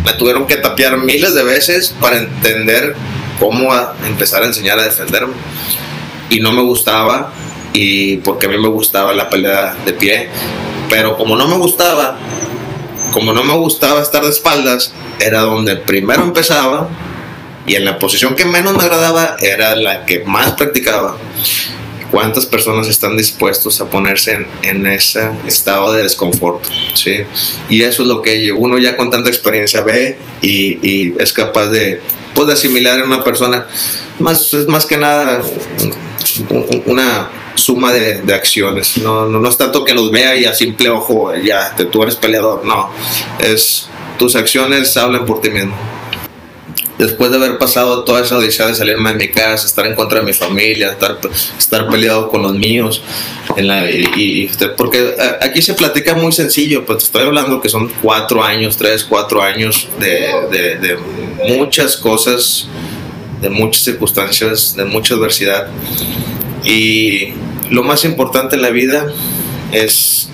Me 0.03 0.12
tuvieron 0.12 0.45
que 0.45 0.57
tapear 0.57 0.97
miles 0.97 1.34
de 1.34 1.43
veces 1.43 1.95
para 2.01 2.18
entender 2.18 2.95
cómo 3.39 3.74
empezar 4.05 4.43
a 4.43 4.47
enseñar 4.47 4.78
a 4.78 4.84
defenderme. 4.84 5.34
Y 6.30 6.41
no 6.41 6.51
me 6.51 6.64
gustaba, 6.64 7.32
y 7.72 8.18
porque 8.18 8.47
a 8.47 8.49
mí 8.49 8.57
me 8.57 8.68
gustaba 8.68 9.14
la 9.14 9.30
pelea 9.30 9.74
de 9.86 9.93
pie, 9.93 10.28
pero 10.89 11.16
como 11.16 11.38
no 11.38 11.47
me 11.47 11.55
gustaba, 11.55 12.18
como 13.14 13.32
no 13.32 13.45
me 13.45 13.53
gustaba 13.53 14.01
estar 14.01 14.22
de 14.22 14.32
espaldas, 14.32 14.91
era 15.22 15.41
donde 15.43 15.78
primero 15.78 16.24
empezaba 16.24 16.89
y 17.72 17.76
en 17.76 17.86
la 17.86 18.00
posición 18.00 18.36
que 18.36 18.44
menos 18.44 18.76
me 18.76 18.84
agradaba 18.84 19.38
era 19.40 19.78
la 19.78 20.06
que 20.06 20.26
más 20.26 20.52
practicaba. 20.52 21.18
Cuántas 22.12 22.46
personas 22.46 22.90
están 22.90 23.16
dispuestos 23.16 23.80
a 23.80 23.90
ponerse 23.90 24.46
en, 24.62 24.86
ese 24.86 25.30
estado 25.48 25.94
de 25.94 26.04
desconfort, 26.04 26.66
¿sí? 26.94 27.22
Y 27.70 27.84
eso 27.84 28.02
es 28.02 28.10
lo 28.10 28.22
que 28.22 28.52
uno 28.52 28.78
ya 28.78 28.98
con 28.98 29.10
tanta 29.10 29.30
experiencia 29.30 29.80
ve 29.84 30.18
y, 30.42 31.14
es 31.18 31.32
capaz 31.32 31.68
de, 31.68 32.02
pues, 32.36 32.50
asimilar 32.50 33.00
en 33.00 33.06
una 33.06 33.24
persona, 33.24 33.66
más, 34.20 34.54
es 34.54 34.68
más 34.68 34.86
que 34.86 34.98
nada 34.98 35.42
una 36.86 37.30
suma 37.56 37.94
de, 37.94 38.34
acciones, 38.34 38.98
no, 38.98 39.30
no, 39.30 39.40
no, 39.40 39.48
es 39.48 39.56
tanto 39.56 39.86
que 39.86 39.94
los 39.94 40.12
vea 40.12 40.36
y 40.36 40.44
a 40.44 40.54
simple 40.54 40.90
ojo, 40.90 41.34
ya, 41.38 41.74
tú 41.90 42.04
eres 42.04 42.18
peleador, 42.18 42.66
no, 42.66 42.92
es 43.40 43.88
tus 44.20 44.36
acciones 44.36 44.98
hablan 44.98 45.26
por 45.26 45.40
ti 45.40 45.50
mismo 45.50 46.01
después 47.02 47.32
de 47.32 47.38
haber 47.38 47.58
pasado 47.58 48.04
toda 48.04 48.22
esa 48.22 48.38
odisea 48.38 48.68
de 48.68 48.76
salirme 48.76 49.10
de 49.10 49.16
mi 49.16 49.28
casa, 49.30 49.66
estar 49.66 49.88
en 49.88 49.95
contra 49.95 50.20
de 50.20 50.26
mi 50.26 50.34
familia, 50.34 50.91
estar, 50.91 51.20
estar 51.58 51.88
peleado 51.89 52.30
con 52.30 52.43
los 52.43 52.54
míos, 52.54 53.02
y, 54.16 54.47
porque 54.78 55.16
aquí 55.41 55.64
se 55.64 55.74
platica 55.74 56.14
muy 56.14 56.32
sencillo, 56.32 56.86
pues 56.86 57.06
estoy 57.06 57.24
hablando 57.24 57.60
que 57.60 57.70
son 57.70 57.91
cuatro 58.04 58.43
años, 58.43 58.78
tres, 58.78 59.04
cuatro 59.04 59.41
años 59.41 59.88
de, 59.99 60.78
de 60.80 60.97
muchas 61.49 61.97
cosas, 61.97 62.68
de 63.41 63.49
muchas 63.49 63.84
circunstancias, 63.84 64.76
de 64.76 64.86
mucha 64.86 65.16
adversidad. 65.16 65.70
Y 66.64 67.34
lo 67.72 67.82
más 67.82 68.06
importante 68.06 68.56
en 68.56 68.62
la 68.62 68.70
vida 68.70 69.12
es 69.72 70.30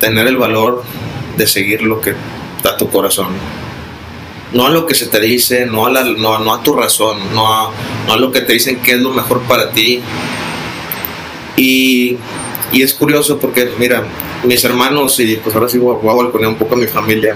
tener 0.00 0.26
el 0.26 0.36
valor 0.36 0.82
de 1.36 1.46
seguir 1.46 1.82
lo 1.82 2.00
que 2.00 2.14
da 2.64 2.76
tu 2.76 2.90
corazón 2.90 3.61
no 4.54 4.66
a 4.66 4.70
lo 4.70 4.86
que 4.86 4.94
se 4.94 5.06
te 5.06 5.20
dice, 5.20 5.66
no 5.66 5.86
a, 5.86 5.90
la, 5.90 6.04
no, 6.04 6.52
a 6.52 6.62
tu 6.62 6.74
razón, 6.74 7.18
no 7.34 7.52
a, 7.52 7.72
no 8.06 8.12
a, 8.12 8.16
lo 8.16 8.30
que 8.32 8.42
te 8.42 8.52
dicen 8.52 8.80
que 8.80 8.92
es 8.92 9.00
lo 9.00 9.10
mejor 9.10 9.42
para 9.42 9.70
ti. 9.70 10.00
Y, 11.56 12.16
y 12.72 12.82
es 12.82 12.94
curioso 12.94 13.38
porque, 13.38 13.70
mira, 13.78 14.04
mis 14.44 14.62
hermanos, 14.64 15.18
y 15.20 15.36
pues 15.36 15.54
ahora 15.54 15.68
sí 15.68 15.78
voy 15.78 15.96
a 16.08 16.14
balconear 16.14 16.50
un 16.50 16.56
poco 16.56 16.74
a 16.74 16.78
mi 16.78 16.86
familia, 16.86 17.34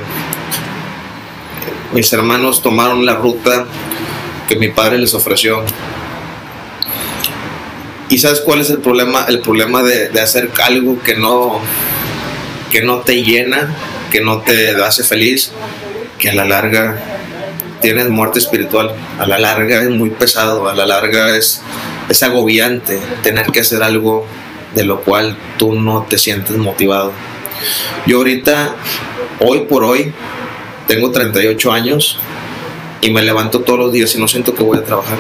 mis 1.93 2.13
hermanos 2.13 2.61
tomaron 2.61 3.07
la 3.07 3.15
ruta 3.15 3.67
que 4.49 4.57
mi 4.57 4.69
padre 4.69 4.99
les 4.99 5.15
ofreció. 5.15 5.63
¿Y 8.09 8.19
sabes 8.19 8.41
cuál 8.41 8.61
es 8.61 8.71
el 8.71 8.79
problema? 8.79 9.25
El 9.29 9.41
problema 9.41 9.83
de, 9.83 10.11
de 10.11 10.21
hacer 10.21 10.51
algo 10.63 11.01
que 11.03 11.17
no, 11.17 11.61
que 12.71 12.83
no 12.83 13.01
te 13.01 13.23
llena, 13.23 13.75
que 14.11 14.21
no 14.21 14.43
te 14.43 14.71
hace 14.83 15.03
feliz 15.03 15.53
que 16.19 16.31
a 16.31 16.35
la 16.35 16.45
larga 16.45 16.97
tienes 17.81 18.09
muerte 18.09 18.39
espiritual, 18.39 18.93
a 19.19 19.27
la 19.27 19.39
larga 19.39 19.83
es 19.83 19.91
muy 19.91 20.11
pesado, 20.11 20.69
a 20.69 20.75
la 20.75 20.87
larga 20.87 21.37
es, 21.37 21.63
es 22.09 22.23
agobiante 22.23 23.01
tener 23.23 23.47
que 23.47 23.61
hacer 23.61 23.83
algo 23.83 24.27
de 24.75 24.85
lo 24.85 25.01
cual 25.01 25.37
tú 25.59 25.75
no 25.75 26.07
te 26.09 26.19
sientes 26.19 26.57
motivado. 26.57 27.13
Yo 28.07 28.19
ahorita, 28.19 28.77
hoy 29.41 29.61
por 29.61 29.85
hoy, 29.85 30.13
tengo 30.87 31.11
38 31.11 31.73
años 31.73 32.19
y 33.01 33.11
me 33.11 33.23
levanto 33.23 33.61
todos 33.61 33.79
los 33.79 33.93
días 33.93 34.15
y 34.15 34.21
no 34.21 34.29
siento 34.29 34.55
que 34.55 34.63
voy 34.63 34.79
a 34.79 34.85
trabajar. 34.85 35.19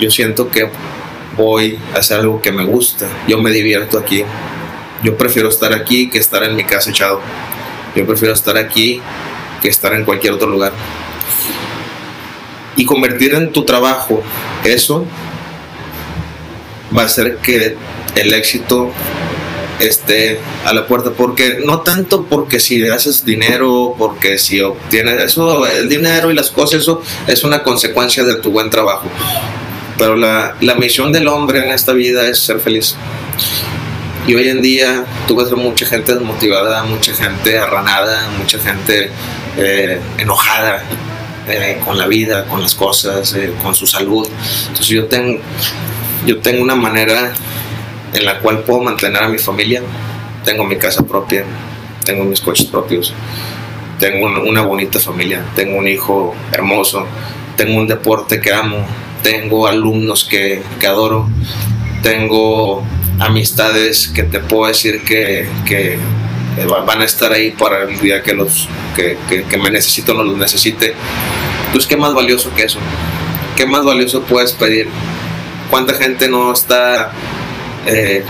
Yo 0.00 0.10
siento 0.10 0.50
que 0.50 0.68
voy 1.36 1.78
a 1.94 1.98
hacer 1.98 2.20
algo 2.20 2.40
que 2.40 2.52
me 2.52 2.64
gusta. 2.64 3.06
Yo 3.28 3.38
me 3.38 3.50
divierto 3.50 3.98
aquí. 3.98 4.24
Yo 5.02 5.16
prefiero 5.16 5.48
estar 5.48 5.72
aquí 5.72 6.08
que 6.08 6.18
estar 6.18 6.42
en 6.44 6.56
mi 6.56 6.64
casa 6.64 6.90
echado. 6.90 7.20
Yo 7.94 8.06
prefiero 8.06 8.34
estar 8.34 8.56
aquí 8.56 9.00
que 9.64 9.70
estar 9.70 9.94
en 9.94 10.04
cualquier 10.04 10.34
otro 10.34 10.46
lugar. 10.46 10.74
Y 12.76 12.84
convertir 12.84 13.32
en 13.34 13.50
tu 13.50 13.64
trabajo 13.64 14.22
eso 14.62 15.06
va 16.94 17.02
a 17.02 17.06
hacer 17.06 17.38
que 17.38 17.74
el 18.14 18.34
éxito 18.34 18.92
esté 19.80 20.38
a 20.66 20.74
la 20.74 20.86
puerta 20.86 21.12
porque 21.12 21.62
no 21.64 21.80
tanto 21.80 22.26
porque 22.26 22.60
si 22.60 22.86
haces 22.86 23.24
dinero 23.24 23.94
porque 23.98 24.38
si 24.38 24.60
obtienes 24.60 25.20
eso 25.24 25.66
el 25.66 25.88
dinero 25.88 26.30
y 26.30 26.34
las 26.34 26.50
cosas 26.50 26.82
eso 26.82 27.02
es 27.26 27.42
una 27.42 27.64
consecuencia 27.64 28.22
de 28.22 28.36
tu 28.36 28.52
buen 28.52 28.70
trabajo 28.70 29.08
pero 29.98 30.14
la, 30.14 30.54
la 30.60 30.76
misión 30.76 31.10
del 31.10 31.26
hombre 31.26 31.64
en 31.64 31.72
esta 31.72 31.92
vida 31.92 32.28
es 32.28 32.38
ser 32.38 32.60
feliz 32.60 32.94
y 34.26 34.34
hoy 34.34 34.48
en 34.48 34.62
día 34.62 35.04
tú 35.26 35.36
ves 35.36 35.52
a 35.52 35.56
mucha 35.56 35.86
gente 35.86 36.14
desmotivada 36.14 36.84
mucha 36.84 37.14
gente 37.14 37.58
arranada 37.58 38.30
mucha 38.38 38.58
gente 38.58 39.10
eh, 39.56 40.00
enojada 40.18 40.82
eh, 41.46 41.78
con 41.84 41.98
la 41.98 42.06
vida, 42.06 42.46
con 42.46 42.62
las 42.62 42.74
cosas, 42.74 43.34
eh, 43.34 43.52
con 43.62 43.74
su 43.74 43.86
salud. 43.86 44.26
Entonces 44.62 44.86
yo 44.86 45.06
tengo, 45.06 45.40
yo 46.26 46.38
tengo 46.38 46.62
una 46.62 46.74
manera 46.74 47.34
en 48.14 48.24
la 48.24 48.38
cual 48.40 48.60
puedo 48.60 48.80
mantener 48.80 49.22
a 49.22 49.28
mi 49.28 49.36
familia. 49.36 49.82
Tengo 50.42 50.64
mi 50.64 50.76
casa 50.76 51.02
propia, 51.02 51.44
tengo 52.04 52.24
mis 52.24 52.40
coches 52.40 52.66
propios, 52.66 53.14
tengo 53.98 54.26
una 54.26 54.62
bonita 54.62 55.00
familia, 55.00 55.42
tengo 55.54 55.78
un 55.78 55.88
hijo 55.88 56.34
hermoso, 56.52 57.06
tengo 57.56 57.78
un 57.78 57.86
deporte 57.86 58.40
que 58.40 58.52
amo, 58.52 58.86
tengo 59.22 59.66
alumnos 59.66 60.24
que, 60.24 60.62
que 60.78 60.86
adoro, 60.86 61.28
tengo 62.02 62.82
amistades 63.20 64.08
que 64.08 64.22
te 64.24 64.40
puedo 64.40 64.66
decir 64.68 65.02
que, 65.02 65.48
que 65.66 65.94
eh, 65.94 66.66
va- 66.70 66.84
van 66.84 67.00
a 67.00 67.04
estar 67.04 67.32
ahí 67.32 67.50
para 67.52 67.84
el 67.84 67.98
día 68.00 68.22
que 68.22 68.32
los 68.34 68.68
que, 68.96 69.16
que- 69.28 69.58
me 69.58 69.70
necesito 69.70 70.14
no 70.14 70.22
los 70.24 70.36
necesite. 70.36 70.94
Entonces, 71.66 71.88
¿qué 71.88 71.96
más 71.96 72.14
valioso 72.14 72.52
que 72.54 72.64
eso? 72.64 72.78
¿Qué 73.56 73.66
más 73.66 73.84
valioso 73.84 74.22
puedes 74.22 74.52
pedir? 74.52 74.88
¿Cuánta 75.70 75.94
gente 75.94 76.28
no 76.28 76.52
está 76.52 77.12
eh, 77.86 78.22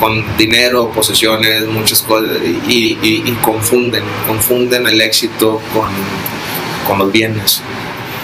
con 0.00 0.24
dinero, 0.36 0.90
posesiones, 0.94 1.66
muchas 1.66 2.02
cosas 2.02 2.30
y, 2.68 2.98
y- 3.02 3.22
y 3.26 3.32
confunden, 3.42 4.04
confunden 4.26 4.86
el 4.86 5.00
éxito 5.00 5.60
con, 5.74 5.88
con 6.86 6.98
los 6.98 7.12
bienes, 7.12 7.60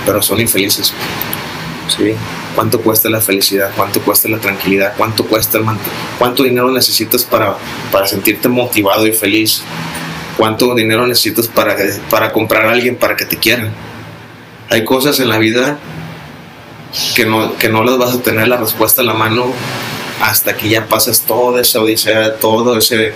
pero 0.07 0.23
son 0.23 0.41
infelices? 0.41 0.93
¿sí? 1.89 2.15
¿Cuánto 2.55 2.81
cuesta 2.81 3.11
la 3.11 3.21
felicidad? 3.21 3.73
¿Cuánto 3.77 4.01
cuesta 4.01 4.29
la 4.29 4.39
tranquilidad? 4.39 4.95
¿Cuánto 4.97 5.27
cuesta 5.27 5.59
el 5.59 5.65
¿Cuánto 6.19 6.45
dinero 6.45 6.71
necesitas 6.71 7.25
para, 7.25 7.57
para 7.91 8.07
sentirte 8.07 8.49
motivado 8.49 9.07
y 9.07 9.13
feliz? 9.13 9.63
¿Cuánto 10.37 10.75
dinero 10.75 11.07
necesitas 11.07 11.49
para, 11.49 11.77
para 12.11 12.33
comprar 12.33 12.67
a 12.67 12.73
alguien 12.73 12.97
para 12.97 13.17
que 13.17 13.25
te 13.25 13.37
quieran? 13.39 13.73
Hay 14.71 14.85
cosas 14.85 15.19
en 15.19 15.29
la 15.29 15.39
vida 15.39 15.79
que 17.17 17.27
no, 17.27 17.57
que 17.57 17.69
no 17.69 17.83
las 17.83 17.99
vas 17.99 18.15
a 18.15 18.23
tener 18.23 18.47
la 18.47 18.57
respuesta 18.57 19.01
en 19.01 19.09
la 19.09 19.15
mano 19.15 19.53
hasta 20.21 20.57
que 20.57 20.69
ya 20.69 20.87
pasas 20.87 21.23
toda 21.23 21.61
esa 21.61 21.81
odisea, 21.81 22.37
todo 22.37 22.79
ese, 22.79 23.15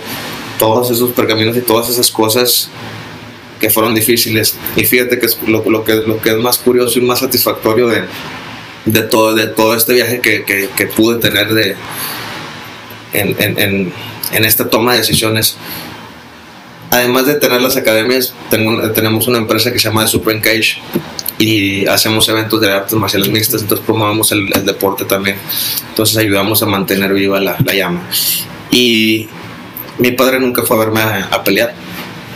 todos 0.57 0.91
esos 0.91 1.11
pergaminos 1.13 1.55
y 1.55 1.61
todas 1.61 1.89
esas 1.89 2.11
cosas 2.11 2.69
que 3.61 3.69
fueron 3.69 3.95
difíciles. 3.95 4.57
Y 4.75 4.83
fíjate 4.83 5.17
que 5.17 5.27
es 5.27 5.37
lo, 5.47 5.63
lo 5.69 5.85
que, 5.85 5.95
lo 5.95 6.19
que 6.19 6.31
es 6.31 6.37
más 6.37 6.57
curioso 6.57 6.99
y 6.99 7.03
más 7.03 7.19
satisfactorio 7.19 7.87
de, 7.87 8.03
de, 8.91 9.01
todo, 9.03 9.33
de 9.35 9.47
todo 9.47 9.75
este 9.75 9.93
viaje 9.93 10.19
que, 10.21 10.43
que, 10.43 10.69
que 10.75 10.85
pude 10.87 11.19
tener 11.19 11.53
de, 11.53 11.75
en, 13.13 13.35
en, 13.39 13.59
en, 13.59 13.93
en 14.31 14.45
esta 14.45 14.69
toma 14.69 14.93
de 14.93 14.99
decisiones. 14.99 15.57
Además 16.91 17.27
de 17.27 17.35
tener 17.35 17.61
las 17.61 17.77
academias, 17.77 18.33
tengo- 18.49 18.91
tenemos 18.91 19.27
una 19.27 19.37
empresa 19.37 19.71
que 19.71 19.77
se 19.79 19.89
llama 19.89 20.03
The 20.05 20.07
Supreme 20.11 20.41
Cage 20.41 20.79
y 21.37 21.85
hacemos 21.87 22.27
eventos 22.29 22.59
de 22.61 22.71
artes 22.71 22.93
marciales 22.93 23.29
mixtas, 23.29 23.61
entonces 23.61 23.85
promovemos 23.85 24.31
el, 24.31 24.49
el 24.53 24.65
deporte 24.65 25.05
también. 25.05 25.37
Entonces 25.89 26.17
ayudamos 26.17 26.63
a 26.63 26.65
mantener 26.65 27.13
viva 27.13 27.39
la, 27.39 27.57
la 27.63 27.73
llama. 27.73 28.01
Y 28.71 29.27
mi 29.99 30.11
padre 30.11 30.39
nunca 30.39 30.63
fue 30.63 30.77
a 30.77 30.79
verme 30.79 31.01
a, 31.01 31.29
a 31.31 31.43
pelear. 31.43 31.73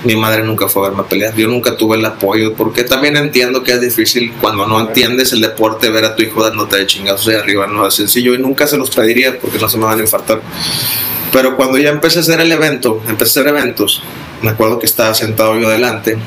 Mi 0.04 0.16
madre 0.16 0.44
nunca 0.44 0.68
fue 0.68 0.86
a 0.86 0.90
verme 0.90 1.04
pelear. 1.04 1.36
Yo 1.36 1.48
nunca 1.48 1.78
tuve 1.78 1.98
el 1.98 2.06
apoyo 2.06 2.54
porque 2.54 2.84
también 2.84 3.16
entiendo 3.16 3.64
que 3.64 3.72
es 3.72 3.82
difícil 3.82 4.34
cuando 4.42 4.66
no 4.68 4.80
entiendes 4.80 5.32
el 5.32 5.42
deporte 5.42 5.90
ver 5.90 6.06
a 6.06 6.16
tu 6.16 6.24
hijo 6.24 6.44
dándote 6.44 6.78
de 6.78 6.88
chingados 6.88 7.26
de 7.26 7.38
arriba. 7.38 7.68
No 7.68 7.88
es 7.88 7.94
sencillo 7.94 8.34
y 8.34 8.38
nunca 8.38 8.68
se 8.68 8.78
los 8.78 8.90
pediría 8.90 9.40
porque 9.40 9.60
no 9.60 9.70
se 9.70 9.78
me 9.78 9.86
van 9.86 10.00
a 10.00 10.02
infartar. 10.02 10.42
Pero 11.32 11.56
cuando 11.56 11.78
ya 11.78 11.90
empecé 11.90 12.20
a 12.20 12.22
hacer 12.22 12.42
el 12.42 12.52
evento, 12.52 13.02
empecé 13.08 13.40
a 13.40 13.44
hacer 13.44 13.56
eventos, 13.56 14.04
me 14.42 14.52
acuerdo 14.52 14.78
que 14.78 14.86
estaba 14.86 15.16
sentado 15.16 15.58
yo 15.58 15.68
adelante 15.68 16.18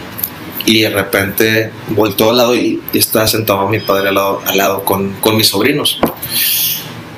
y 0.65 0.81
de 0.81 0.91
repente 0.91 1.71
volteó 1.91 2.31
al 2.31 2.39
lado 2.39 2.57
y, 2.57 2.83
y 2.93 2.99
estaba 2.99 3.29
sentado 3.29 3.69
mi 3.69 3.79
padre 3.79 4.09
al 4.09 4.17
lado, 4.17 4.43
al 4.45 4.57
lado 4.59 4.85
con, 4.85 5.13
con 5.21 5.37
mis 5.37 5.47
sobrinos. 5.47 6.01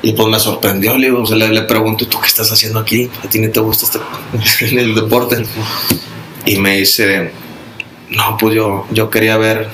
Y 0.02 0.12
pues 0.12 0.28
me 0.28 0.38
sorprendió, 0.38 0.96
le, 0.96 1.06
digo, 1.06 1.24
le, 1.34 1.62
pregunto, 1.62 2.06
¿tú 2.06 2.20
qué 2.20 2.28
estás 2.28 2.52
haciendo 2.52 2.78
aquí? 2.78 3.10
¿A 3.24 3.28
ti 3.28 3.40
ni 3.40 3.48
te 3.48 3.58
gusta 3.60 3.86
este, 4.38 4.78
el 4.80 4.94
deporte? 4.94 5.42
Y 6.48 6.56
me 6.56 6.78
dice, 6.78 7.30
no, 8.08 8.38
pues 8.40 8.54
yo, 8.54 8.86
yo 8.90 9.10
quería 9.10 9.36
ver 9.36 9.68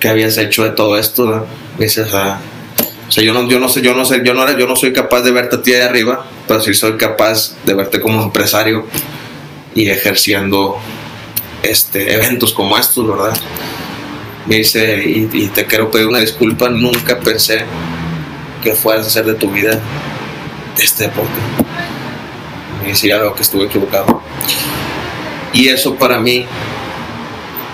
qué 0.00 0.08
habías 0.08 0.36
hecho 0.36 0.64
de 0.64 0.70
todo 0.70 0.98
esto. 0.98 1.26
¿no?". 1.26 1.46
Me 1.78 1.84
dice, 1.84 2.02
o 2.02 2.08
sea, 2.08 2.40
yo 3.08 3.32
no, 3.32 3.48
yo 3.48 3.60
no 3.60 3.68
sé, 3.68 3.82
yo 3.82 3.94
no 3.94 4.04
sé, 4.04 4.22
yo 4.24 4.34
no, 4.34 4.58
yo 4.58 4.66
no 4.66 4.74
soy 4.74 4.92
capaz 4.92 5.22
de 5.22 5.30
verte 5.30 5.54
a 5.54 5.62
ti 5.62 5.70
de 5.70 5.84
arriba, 5.84 6.26
pero 6.48 6.60
sí 6.60 6.74
soy 6.74 6.96
capaz 6.96 7.54
de 7.64 7.72
verte 7.72 8.00
como 8.00 8.20
empresario 8.20 8.84
y 9.76 9.88
ejerciendo 9.90 10.78
este, 11.62 12.12
eventos 12.12 12.52
como 12.52 12.76
estos, 12.76 13.06
¿verdad? 13.06 13.38
Me 14.46 14.56
dice, 14.56 15.00
y, 15.06 15.28
y 15.32 15.46
te 15.46 15.66
quiero 15.66 15.88
pedir 15.88 16.08
una 16.08 16.18
disculpa, 16.18 16.68
nunca 16.68 17.20
pensé 17.20 17.64
que 18.60 18.72
fueras 18.72 19.04
a 19.04 19.08
hacer 19.08 19.24
de 19.24 19.34
tu 19.34 19.52
vida 19.52 19.78
este 20.82 21.04
deporte. 21.04 21.38
Me 22.82 22.88
dice, 22.88 23.06
ya 23.06 23.18
veo 23.18 23.36
que 23.36 23.42
estuve 23.42 23.66
equivocado. 23.66 24.20
Y 25.52 25.68
eso 25.68 25.94
para 25.94 26.18
mí 26.18 26.46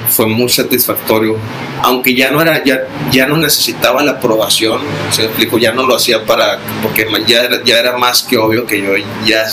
fue 0.09 0.27
muy 0.27 0.49
satisfactorio, 0.49 1.37
aunque 1.83 2.14
ya 2.14 2.31
no 2.31 2.41
era, 2.41 2.62
ya, 2.62 2.87
ya 3.11 3.27
no 3.27 3.37
necesitaba 3.37 4.03
la 4.03 4.12
aprobación, 4.12 4.81
se 5.11 5.25
explico, 5.25 5.59
ya 5.59 5.72
no 5.72 5.87
lo 5.87 5.97
hacía 5.97 6.25
para, 6.25 6.59
porque 6.83 7.07
ya 7.27 7.43
era, 7.43 7.64
ya 7.64 7.79
era 7.79 7.97
más 7.97 8.22
que 8.22 8.37
obvio 8.37 8.66
que 8.66 8.83
yo 8.83 8.93
ya, 9.27 9.47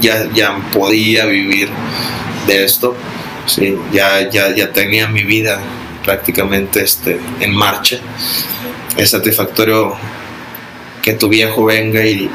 ya, 0.00 0.28
ya 0.32 0.56
podía 0.72 1.26
vivir 1.26 1.70
de 2.46 2.64
esto, 2.64 2.94
sí, 3.46 3.76
ya, 3.92 4.28
ya, 4.28 4.54
ya 4.54 4.72
tenía 4.72 5.08
mi 5.08 5.22
vida 5.22 5.60
prácticamente 6.04 6.82
este, 6.82 7.20
en 7.40 7.54
marcha. 7.54 7.98
Es 8.96 9.10
satisfactorio 9.10 9.94
que 11.02 11.12
tu 11.12 11.28
viejo 11.28 11.66
venga 11.66 12.04
y, 12.04 12.30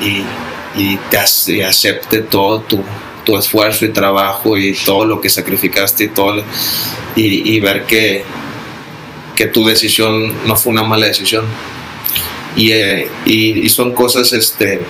y, 0.76 1.00
te 1.10 1.64
acepte 1.66 2.22
todo 2.22 2.62
tu, 2.62 2.84
tu 3.24 3.38
esfuerzo 3.38 3.86
y 3.86 3.90
trabajo 3.90 4.58
y 4.58 4.74
todo 4.74 5.06
lo 5.06 5.22
que 5.22 5.30
sacrificaste 5.30 6.06
y 6.06 6.08
todo 6.10 6.44
y, 7.16 7.60
ver 7.60 7.86
que, 7.86 8.24
que 9.36 9.46
tu 9.48 9.66
decisión 9.66 10.34
no 10.48 10.56
fue 10.56 10.72
una 10.74 10.84
mala 10.84 11.06
decisión. 11.08 11.46
Y, 12.56 12.72
eh, 12.72 13.08
y, 13.26 13.68
son 13.70 13.94
cosas 13.94 14.32
este 14.34 14.82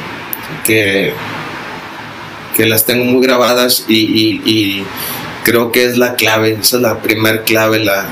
que 0.66 1.14
que 2.56 2.66
las 2.68 2.86
tengo 2.86 3.04
muy 3.06 3.26
grabadas 3.26 3.86
y, 3.88 4.42
y- 4.46 4.84
creo 5.44 5.72
que 5.72 5.84
es 5.86 5.98
la 5.98 6.16
clave 6.16 6.58
esa 6.62 6.78
es 6.78 6.82
la 6.84 7.02
primer 7.02 7.44
clave 7.44 7.84
la, 7.84 8.06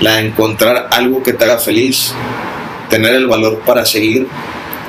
la 0.00 0.20
encontrar 0.20 0.88
algo 0.90 1.22
que 1.22 1.32
te 1.32 1.44
haga 1.44 1.58
feliz 1.58 2.12
tener 2.90 3.14
el 3.14 3.26
valor 3.26 3.60
para 3.64 3.86
seguir 3.86 4.26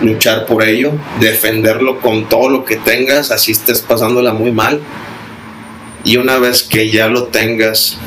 luchar 0.01 0.45
por 0.45 0.63
ello, 0.63 0.91
defenderlo 1.19 1.99
con 1.99 2.27
todo 2.27 2.49
lo 2.49 2.65
que 2.65 2.75
tengas, 2.77 3.31
así 3.31 3.51
estés 3.51 3.81
pasándola 3.81 4.33
muy 4.33 4.51
mal. 4.51 4.81
Y 6.03 6.17
una 6.17 6.37
vez 6.37 6.63
que 6.63 6.89
ya 6.91 7.07
lo 7.07 7.25
tengas 7.25 7.97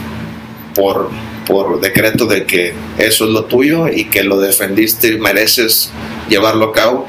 por, 0.75 1.11
por 1.47 1.81
decreto 1.81 2.27
de 2.27 2.45
que 2.45 2.75
eso 2.99 3.25
es 3.25 3.31
lo 3.31 3.45
tuyo 3.45 3.89
y 3.89 4.05
que 4.05 4.23
lo 4.23 4.39
defendiste 4.39 5.09
y 5.09 5.19
mereces 5.19 5.91
llevarlo 6.29 6.67
a 6.67 6.73
cabo, 6.73 7.07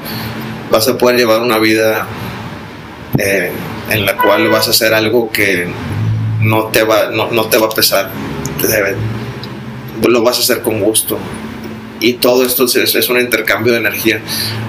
vas 0.70 0.88
a 0.88 0.98
poder 0.98 1.16
llevar 1.16 1.42
una 1.42 1.58
vida 1.58 2.06
eh, 3.18 3.52
en 3.90 4.06
la 4.06 4.16
cual 4.16 4.48
vas 4.48 4.66
a 4.66 4.70
hacer 4.70 4.94
algo 4.94 5.30
que 5.30 5.68
no 6.40 6.64
te 6.66 6.82
va, 6.82 7.10
no, 7.10 7.30
no 7.30 7.46
te 7.46 7.58
va 7.58 7.66
a 7.66 7.70
pesar. 7.70 8.10
Lo 10.02 10.22
vas 10.22 10.38
a 10.38 10.40
hacer 10.40 10.62
con 10.62 10.80
gusto 10.80 11.18
y 12.00 12.14
todo 12.14 12.44
esto 12.44 12.64
es, 12.64 12.94
es 12.94 13.08
un 13.10 13.20
intercambio 13.20 13.72
de 13.72 13.78
energía. 13.78 14.20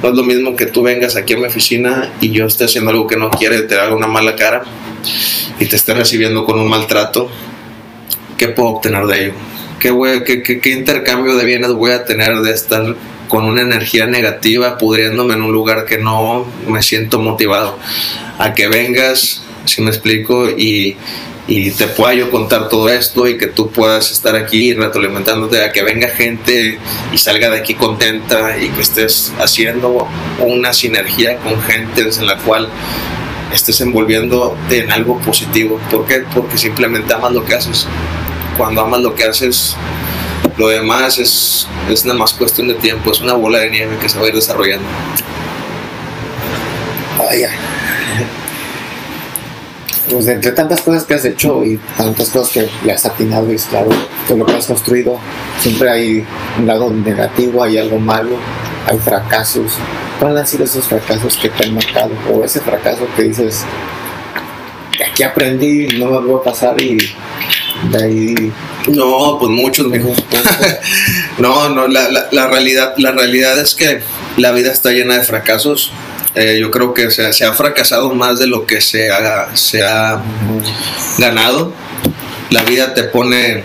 No 0.03 0.09
es 0.09 0.15
lo 0.15 0.23
mismo 0.23 0.55
que 0.55 0.65
tú 0.65 0.81
vengas 0.83 1.15
aquí 1.15 1.33
a 1.33 1.37
mi 1.37 1.45
oficina 1.45 2.11
y 2.21 2.31
yo 2.31 2.45
esté 2.45 2.65
haciendo 2.65 2.91
algo 2.91 3.07
que 3.07 3.17
no 3.17 3.29
quiere, 3.31 3.61
te 3.63 3.79
haga 3.79 3.95
una 3.95 4.07
mala 4.07 4.35
cara 4.35 4.63
y 5.59 5.65
te 5.65 5.75
esté 5.75 5.93
recibiendo 5.93 6.45
con 6.45 6.59
un 6.59 6.67
maltrato. 6.69 7.29
¿Qué 8.37 8.47
puedo 8.49 8.69
obtener 8.69 9.05
de 9.05 9.23
ello? 9.25 9.33
¿Qué, 9.79 9.91
voy- 9.91 10.23
qué, 10.23 10.43
qué- 10.43 10.59
qué 10.59 10.69
intercambio 10.71 11.35
de 11.35 11.45
bienes 11.45 11.71
voy 11.73 11.91
a 11.91 12.05
tener 12.05 12.35
de 12.41 12.51
estar 12.51 12.95
con 13.27 13.45
una 13.45 13.61
energía 13.61 14.07
negativa, 14.07 14.77
pudriéndome 14.77 15.33
en 15.35 15.41
un 15.41 15.51
lugar 15.51 15.85
que 15.85 15.97
no 15.97 16.45
me 16.67 16.81
siento 16.81 17.19
motivado? 17.19 17.77
A 18.37 18.53
que 18.53 18.67
vengas, 18.67 19.43
si 19.65 19.81
me 19.81 19.89
explico, 19.89 20.49
y, 20.49 20.97
y 21.47 21.71
te 21.71 21.87
pueda 21.87 22.13
yo 22.13 22.31
contar 22.31 22.69
todo 22.69 22.89
esto 22.89 23.27
y 23.27 23.37
que 23.37 23.47
tú 23.47 23.71
puedas 23.71 24.11
estar 24.11 24.35
aquí 24.35 24.73
retroalimentándote 24.73 25.63
a 25.63 25.71
que 25.71 25.83
venga 25.83 26.07
gente 26.09 26.79
y 27.11 27.17
salga 27.17 27.49
de 27.49 27.57
aquí 27.57 27.73
contenta 27.73 28.57
y 28.57 28.69
que 28.69 28.81
estés 28.81 29.33
haciendo 29.39 30.07
una 30.39 30.73
sinergia 30.73 31.37
con 31.37 31.61
gente 31.63 32.01
en 32.01 32.27
la 32.27 32.37
cual 32.37 32.69
estés 33.53 33.81
envolviendo 33.81 34.57
en 34.69 34.91
algo 34.91 35.19
positivo. 35.19 35.79
¿Por 35.89 36.05
qué? 36.05 36.23
Porque 36.33 36.57
simplemente 36.57 37.13
amas 37.13 37.33
lo 37.33 37.43
que 37.43 37.55
haces. 37.55 37.87
Cuando 38.57 38.81
amas 38.81 39.01
lo 39.01 39.15
que 39.15 39.23
haces, 39.23 39.75
lo 40.57 40.69
demás 40.69 41.17
es, 41.17 41.67
es 41.89 42.05
nada 42.05 42.19
más 42.19 42.33
cuestión 42.33 42.67
de 42.67 42.75
tiempo, 42.75 43.11
es 43.11 43.19
una 43.19 43.33
bola 43.33 43.59
de 43.59 43.69
nieve 43.69 43.97
que 43.99 44.07
se 44.07 44.19
va 44.19 44.25
a 44.25 44.29
ir 44.29 44.35
desarrollando. 44.35 44.87
Ay, 47.29 47.43
ay. 47.43 47.80
Pues 50.11 50.27
entre 50.27 50.51
tantas 50.51 50.81
cosas 50.81 51.05
que 51.05 51.13
has 51.13 51.23
hecho 51.23 51.63
y 51.63 51.79
tantas 51.95 52.29
cosas 52.31 52.51
que 52.51 52.69
le 52.85 52.91
has 52.91 53.05
atinado 53.05 53.51
y 53.51 53.55
claro, 53.55 53.89
todo 54.27 54.39
lo 54.39 54.45
que 54.45 54.57
has 54.57 54.67
construido, 54.67 55.17
siempre 55.57 55.89
hay 55.89 56.25
un 56.59 56.67
lado 56.67 56.91
negativo, 56.91 57.63
hay 57.63 57.77
algo 57.77 57.97
malo, 57.97 58.35
hay 58.87 58.99
fracasos. 58.99 59.71
¿Cuáles 60.19 60.41
han 60.41 60.47
sido 60.47 60.65
esos 60.65 60.85
fracasos 60.85 61.37
que 61.37 61.47
te 61.47 61.65
han 61.65 61.75
marcado? 61.75 62.11
O 62.29 62.43
ese 62.43 62.59
fracaso 62.59 63.07
que 63.15 63.23
dices, 63.23 63.63
de 64.97 65.05
aquí 65.05 65.23
aprendí, 65.23 65.87
no 65.97 66.07
me 66.07 66.11
vuelvo 66.17 66.37
a 66.37 66.43
pasar 66.43 66.81
y 66.81 66.97
de 67.89 68.03
ahí... 68.03 68.53
No, 68.89 69.37
pues 69.39 69.49
muchos, 69.49 69.87
mijo. 69.87 70.09
No, 71.37 71.69
no, 71.69 71.87
la, 71.87 72.09
la, 72.09 72.27
la 72.31 72.47
realidad, 72.47 72.93
la 72.97 73.11
realidad 73.13 73.57
es 73.57 73.75
que 73.75 74.01
la 74.35 74.51
vida 74.51 74.71
está 74.71 74.91
llena 74.91 75.17
de 75.17 75.23
fracasos 75.23 75.91
Eh, 76.35 76.57
yo 76.59 76.71
creo 76.71 76.93
que 76.93 77.11
se, 77.11 77.45
ha 77.45 77.53
fracasado 77.53 78.13
más 78.13 78.39
de 78.39 78.47
lo 78.47 78.65
que 78.65 78.81
se 78.81 79.09
ha, 79.11 79.55
se 79.55 79.83
ha 79.83 80.21
ganado. 81.17 81.73
La 82.49 82.63
vida 82.63 82.93
te 82.93 83.03
pone 83.03 83.63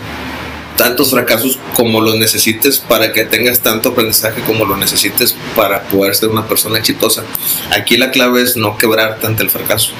tantos 0.76 1.10
fracasos 1.10 1.58
como 1.74 2.00
los 2.00 2.16
necesites 2.16 2.78
para 2.78 3.12
que 3.12 3.24
tengas 3.24 3.60
tanto 3.60 3.90
aprendizaje 3.90 4.42
como 4.42 4.64
lo 4.64 4.76
necesites 4.76 5.34
para 5.54 5.82
poder 5.84 6.14
ser 6.14 6.28
una 6.28 6.46
persona 6.46 6.78
exitosa. 6.78 7.24
Aquí 7.70 7.96
la 7.96 8.10
clave 8.10 8.42
es 8.42 8.56
no 8.56 8.76
quebrarte 8.76 9.26
ante 9.26 9.42
el 9.42 9.50
fracaso. 9.50 9.92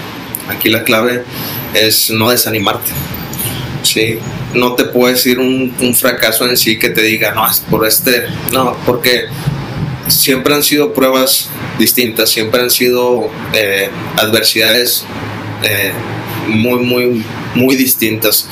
Aquí 0.48 0.68
la 0.68 0.84
clave 0.84 1.24
es 1.74 2.10
no 2.10 2.30
desanimarte. 2.30 2.90
¿sí? 3.82 4.18
No 4.54 4.74
te 4.74 4.84
puedes 4.84 5.24
ir 5.26 5.38
un, 5.38 5.74
un 5.80 5.94
fracaso 5.94 6.48
en 6.48 6.56
sí 6.56 6.78
que 6.78 6.90
te 6.90 7.02
diga, 7.02 7.32
no, 7.32 7.48
es 7.48 7.60
por 7.60 7.86
este, 7.86 8.26
no, 8.52 8.76
porque 8.84 9.26
siempre 10.08 10.54
han 10.54 10.62
sido 10.62 10.92
pruebas 10.92 11.48
distintas, 11.79 12.31
siempre 12.31 12.61
han 12.61 12.70
sido 12.70 13.31
eh, 13.55 13.91
adversidades 14.16 15.05
eh, 15.62 15.93
muy, 16.49 16.81
muy, 16.81 17.24
muy 17.55 17.77
distintas. 17.77 18.49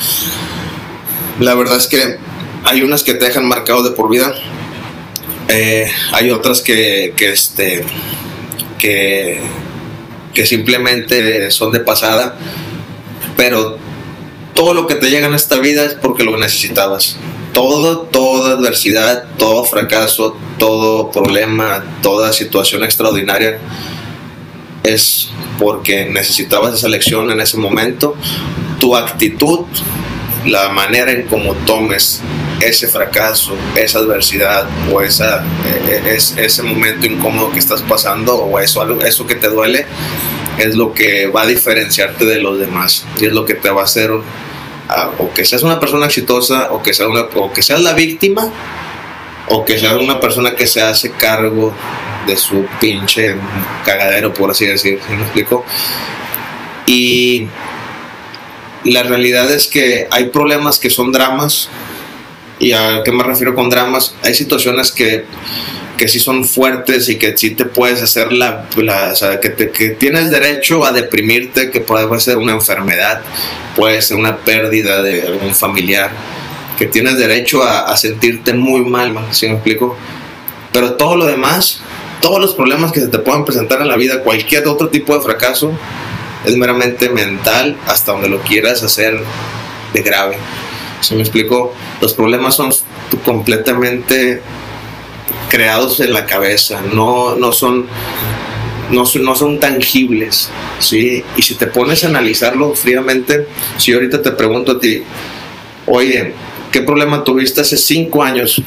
La 1.41 1.55
verdad 1.55 1.77
es 1.77 1.87
que 1.87 2.19
hay 2.65 2.83
unas 2.83 3.03
que 3.03 3.15
te 3.15 3.27
dejan 3.27 3.47
marcado 3.47 3.83
de 3.83 3.91
por 3.91 4.11
vida, 4.11 4.35
eh, 5.49 5.91
hay 6.13 6.31
otras 6.31 6.61
que, 6.61 7.13
que, 7.17 7.33
este, 7.33 7.85
que, 8.79 9.41
que 10.33 10.47
simplemente 10.47 11.51
son 11.51 11.73
de 11.73 11.81
pasada, 11.81 12.39
pero 13.37 13.79
todo 14.55 14.73
lo 14.75 14.87
que 14.87 14.95
te 14.95 15.11
llega 15.11 15.27
en 15.27 15.35
esta 15.35 15.59
vida 15.59 15.85
es 15.85 15.95
porque 15.95 16.25
lo 16.25 16.37
necesitabas. 16.39 17.19
Todo, 17.55 18.01
toda 18.01 18.53
adversidad, 18.59 19.25
todo 19.39 19.65
fracaso, 19.65 20.37
todo 20.59 21.11
problema, 21.11 21.83
toda 22.03 22.33
situación 22.33 22.85
extraordinaria 22.85 23.59
es 24.83 25.31
porque 25.59 26.05
necesitabas 26.05 26.75
esa 26.75 26.89
lección 26.89 27.31
en 27.31 27.41
ese 27.41 27.57
momento. 27.57 28.17
Tu 28.79 28.95
actitud, 28.95 29.61
la 30.45 30.69
manera 30.69 31.11
en 31.13 31.23
cómo 31.27 31.55
tomes 31.55 32.21
ese 32.61 32.89
fracaso, 32.89 33.57
esa 33.77 33.99
adversidad 33.99 34.67
o 34.93 35.01
e, 35.01 35.07
e, 35.07 36.15
es, 36.15 36.35
ese 36.37 36.63
momento 36.63 37.07
incómodo 37.07 37.51
que 37.51 37.59
estás 37.59 37.83
pasando 37.83 38.37
o 38.37 38.59
eso, 38.59 39.01
eso 39.01 39.27
que 39.27 39.35
te 39.35 39.49
duele 39.49 39.87
es 40.59 40.77
lo 40.77 40.93
que 40.93 41.27
va 41.27 41.43
a 41.43 41.47
diferenciarte 41.47 42.25
de 42.25 42.41
los 42.41 42.59
demás 42.59 43.05
y 43.21 43.27
es 43.27 43.33
lo 43.33 43.45
que 43.45 43.55
te 43.55 43.71
va 43.71 43.83
a 43.83 43.85
hacer 43.85 44.11
o 45.19 45.33
que 45.33 45.45
seas 45.45 45.63
una 45.63 45.81
persona 45.81 46.07
exitosa 46.07 46.73
o 46.73 46.83
que, 46.83 46.93
sea 46.93 47.09
una, 47.09 47.23
o 47.35 47.53
que 47.53 47.63
seas 47.63 47.81
la 47.81 47.95
víctima 47.95 48.51
o 49.49 49.65
que 49.65 49.79
seas 49.79 49.95
una 49.95 50.21
persona 50.21 50.55
que 50.55 50.67
se 50.67 50.83
hace 50.83 51.13
cargo 51.13 51.75
de 52.27 52.37
su 52.37 52.67
pinche 52.81 53.37
cagadero, 53.85 54.33
por 54.33 54.51
así 54.51 54.67
decir, 54.67 55.01
¿sí 55.07 55.15
me 55.15 55.23
explico? 55.23 55.65
Y 56.87 57.47
la 58.85 59.03
realidad 59.03 59.51
es 59.51 59.67
que 59.67 60.09
hay 60.11 60.27
problemas 60.27 60.79
que 60.79 60.91
son 60.91 61.13
dramas, 61.13 61.69
y 62.59 62.73
a 62.73 63.03
qué 63.05 63.13
me 63.13 63.25
refiero 63.25 63.55
con 63.55 63.69
dramas, 63.69 64.15
hay 64.23 64.35
situaciones 64.35 64.93
que 64.93 65.25
que 65.97 66.09
sí 66.09 66.19
son 66.19 66.45
fuertes 66.45 67.09
y 67.09 67.17
que 67.17 67.37
sí 67.37 67.51
te 67.51 67.65
puedes 67.65 68.03
hacer 68.03 68.33
la, 68.33 68.67
o 68.77 69.17
sea, 69.17 69.41
que, 69.41 69.55
que, 69.55 69.91
tienes 69.91 70.31
derecho 70.31 70.85
a 70.85 70.93
deprimirte, 70.93 71.71
que 71.71 71.81
puede 71.81 72.21
ser 72.21 72.39
una 72.39 72.53
enfermedad, 72.53 73.23
puede 73.77 74.03
ser 74.03 74.17
una 74.17 74.39
pérdida 74.39 75.03
de 75.03 75.23
algún 75.23 75.55
familiar, 75.55 76.11
que 76.79 76.87
tienes 76.87 77.17
derecho 77.17 77.63
a, 77.63 77.83
a 77.83 77.97
sentirte 77.97 78.53
muy 78.55 78.81
mal, 78.85 79.15
¿sí 79.31 79.47
me 79.47 79.55
explico? 79.55 79.97
Pero 80.73 80.95
todo 80.95 81.17
lo 81.17 81.27
demás, 81.27 81.81
todos 82.21 82.41
los 82.41 82.55
problemas 82.55 82.91
que 82.91 83.01
se 83.01 83.09
te 83.09 83.19
puedan 83.19 83.45
presentar 83.45 83.81
en 83.81 83.89
la 83.89 83.97
vida, 83.97 84.23
cualquier 84.23 84.67
otro 84.67 84.89
tipo 84.89 85.15
de 85.17 85.23
fracaso, 85.23 85.73
es 86.45 86.57
meramente 86.57 87.09
mental 87.09 87.77
hasta 87.87 88.13
donde 88.13 88.29
lo 88.29 88.41
quieras 88.41 88.83
hacer 88.83 89.19
de 89.93 90.03
grave. 90.03 90.37
¿Sí 91.01 91.15
me 91.15 91.21
explico? 91.21 91.73
Los 92.01 92.15
problemas 92.15 92.55
son 92.55 92.73
completamente 93.25 94.41
creados 95.55 96.01
en 96.01 96.13
la 96.13 96.27
cabeza, 96.27 96.83
no, 96.93 97.37
no, 97.37 97.53
son, 97.53 97.87
no, 98.91 99.05
no 99.21 99.37
son 99.37 99.61
tangibles. 99.61 100.51
¿sí? 100.81 101.23
Y 101.37 101.43
si 101.43 101.55
te 101.55 101.69
pones 101.69 102.03
a 102.03 102.09
analizarlo 102.09 102.75
fríamente, 102.75 103.47
si 103.79 103.93
ahorita 103.93 104.21
te 104.21 104.33
pregunto 104.33 104.73
a 104.73 104.81
ti, 104.81 105.05
oye, 105.87 106.35
¿qué 106.73 106.81
problema 106.81 107.23
tuviste 107.23 107.61
hace 107.61 107.77
cinco 107.77 108.25
años? 108.25 108.61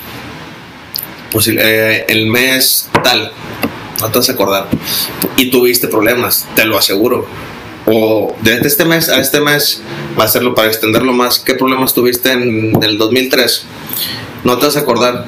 Pues 1.29 1.49
eh, 1.49 2.05
el 2.07 2.27
mes 2.27 2.89
tal, 3.03 3.33
no 3.99 4.09
te 4.09 4.19
vas 4.19 4.29
a 4.29 4.31
acordar. 4.31 4.69
Y 5.35 5.49
tuviste 5.49 5.89
problemas, 5.89 6.47
te 6.55 6.63
lo 6.63 6.77
aseguro. 6.77 7.27
O 7.85 8.33
desde 8.43 8.65
este 8.65 8.85
mes 8.85 9.09
a 9.09 9.19
este 9.19 9.41
mes, 9.41 9.81
va 10.17 10.23
a 10.23 10.27
hacerlo 10.27 10.55
para 10.55 10.69
extenderlo 10.69 11.11
más. 11.11 11.39
¿Qué 11.39 11.53
problemas 11.53 11.93
tuviste 11.93 12.31
en 12.31 12.81
el 12.81 12.97
2003? 12.97 13.65
No 14.45 14.57
te 14.57 14.67
vas 14.67 14.77
a 14.77 14.79
acordar 14.79 15.25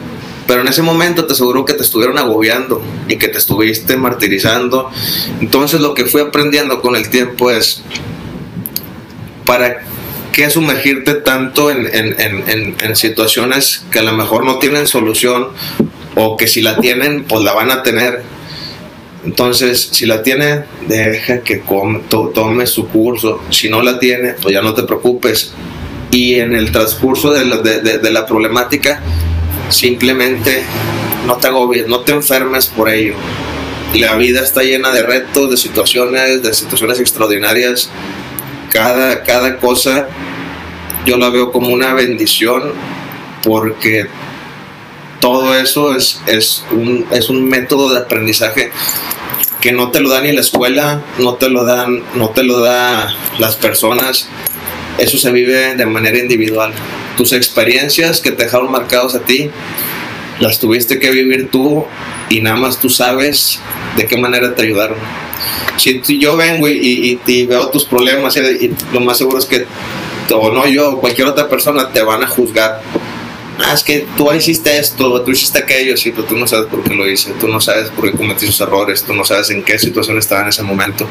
pero 0.49 0.61
en 0.61 0.67
ese 0.67 0.81
momento 0.81 1.27
te 1.27 1.33
aseguro 1.33 1.63
que 1.63 1.75
te 1.75 1.83
estuvieron 1.83 2.17
agobiando 2.17 2.81
y 3.07 3.17
que 3.17 3.27
te 3.27 3.37
estuviste 3.37 3.97
martirizando. 3.97 4.89
Entonces 5.41 5.79
lo 5.79 5.93
que 5.93 6.05
fui 6.05 6.21
aprendiendo 6.21 6.81
con 6.81 6.95
el 6.95 7.11
tiempo 7.11 7.51
es, 7.51 7.83
¿para 9.45 9.83
qué 10.33 10.49
sumergirte 10.49 11.13
tanto 11.13 11.69
en, 11.69 11.85
en, 11.93 12.75
en, 12.79 12.95
situaciones 12.95 13.85
que 13.91 13.99
a 13.99 14.01
lo 14.01 14.13
mejor 14.13 14.43
no 14.43 14.57
tienen 14.57 14.87
solución 14.87 15.49
o 16.15 16.35
que 16.35 16.47
si 16.47 16.63
la 16.63 16.79
tienen, 16.79 17.25
pues 17.25 17.43
la 17.43 17.53
van 17.53 17.69
a 17.69 17.83
tener? 17.83 18.23
Entonces, 19.23 19.89
si 19.91 20.07
la 20.07 20.23
tiene, 20.23 20.63
deja 20.87 21.41
que 21.41 21.61
tome 22.09 22.65
su 22.65 22.87
curso. 22.87 23.43
Si 23.51 23.69
no 23.69 23.83
la 23.83 23.99
tiene, 23.99 24.33
pues 24.41 24.55
ya 24.55 24.63
no 24.63 24.73
te 24.73 24.81
preocupes. 24.81 25.53
Y 26.09 26.39
en 26.39 26.55
el 26.55 26.71
transcurso 26.71 27.31
de 27.31 27.45
la, 27.45 27.57
de, 27.57 27.99
de 27.99 28.09
la 28.09 28.25
problemática, 28.25 29.03
Simplemente 29.69 30.63
no 31.25 31.37
te 31.37 31.47
agobies, 31.47 31.87
no 31.87 31.99
te 32.01 32.11
enfermes 32.11 32.67
por 32.67 32.89
ello. 32.89 33.13
La 33.93 34.15
vida 34.15 34.41
está 34.41 34.63
llena 34.63 34.91
de 34.91 35.03
retos, 35.03 35.49
de 35.49 35.57
situaciones, 35.57 36.41
de 36.43 36.53
situaciones 36.53 36.99
extraordinarias. 36.99 37.89
Cada, 38.71 39.23
cada 39.23 39.57
cosa 39.57 40.07
yo 41.05 41.17
la 41.17 41.29
veo 41.29 41.51
como 41.51 41.69
una 41.69 41.93
bendición 41.93 42.73
porque 43.43 44.07
todo 45.19 45.55
eso 45.55 45.95
es, 45.95 46.21
es, 46.27 46.65
un, 46.71 47.05
es 47.11 47.29
un 47.29 47.47
método 47.47 47.93
de 47.93 47.99
aprendizaje 47.99 48.71
que 49.61 49.71
no 49.71 49.91
te 49.91 49.99
lo 49.99 50.09
da 50.09 50.21
ni 50.21 50.31
la 50.31 50.41
escuela, 50.41 51.01
no 51.17 51.35
te 51.35 51.49
lo 51.49 51.65
dan, 51.65 52.03
no 52.15 52.29
te 52.29 52.43
lo 52.43 52.59
da 52.59 53.13
las 53.37 53.55
personas. 53.55 54.29
Eso 54.97 55.17
se 55.17 55.31
vive 55.31 55.75
de 55.75 55.85
manera 55.85 56.17
individual 56.17 56.73
tus 57.19 57.33
experiencias 57.33 58.21
que 58.21 58.31
te 58.31 58.45
dejaron 58.45 58.71
marcados 58.71 59.13
a 59.13 59.19
ti, 59.19 59.49
las 60.39 60.57
tuviste 60.57 60.99
que 60.99 61.11
vivir 61.11 61.49
tú 61.51 61.83
y 62.29 62.39
nada 62.39 62.55
más 62.55 62.79
tú 62.79 62.89
sabes 62.89 63.59
de 63.97 64.05
qué 64.05 64.15
manera 64.15 64.55
te 64.55 64.61
ayudaron. 64.61 64.97
Si 65.75 66.17
yo 66.17 66.37
vengo 66.37 66.69
y, 66.69 67.19
veo 67.45 67.67
tus 67.71 67.83
problemas 67.83 68.37
y, 68.37 68.71
lo 68.93 69.01
más 69.01 69.17
seguro 69.17 69.37
es 69.37 69.45
que, 69.45 69.65
o 70.33 70.49
no 70.49 70.65
yo, 70.65 70.91
o 70.91 71.01
cualquier 71.01 71.27
otra 71.27 71.49
persona 71.49 71.89
te 71.91 72.01
van 72.01 72.23
a 72.23 72.27
juzgar 72.27 72.81
ah, 73.65 73.73
es 73.73 73.83
que 73.83 74.05
tú 74.17 74.31
hiciste 74.33 74.77
esto, 74.77 75.21
tú 75.21 75.31
hiciste 75.31 75.59
aquello, 75.59 75.97
sí, 75.97 76.11
pero 76.11 76.25
tú 76.25 76.35
no 76.35 76.47
sabes 76.47 76.67
por 76.67 76.83
qué 76.83 76.93
lo 76.93 77.09
hice, 77.09 77.33
tú 77.39 77.47
no 77.47 77.59
sabes 77.59 77.89
por 77.89 78.09
qué 78.09 78.17
cometí 78.17 78.45
esos 78.45 78.61
errores, 78.61 79.03
tú 79.03 79.13
no 79.13 79.23
sabes 79.23 79.49
en 79.49 79.63
qué 79.63 79.77
situación 79.77 80.17
estaba 80.17 80.41
en 80.41 80.49
ese 80.49 80.63
momento, 80.63 81.07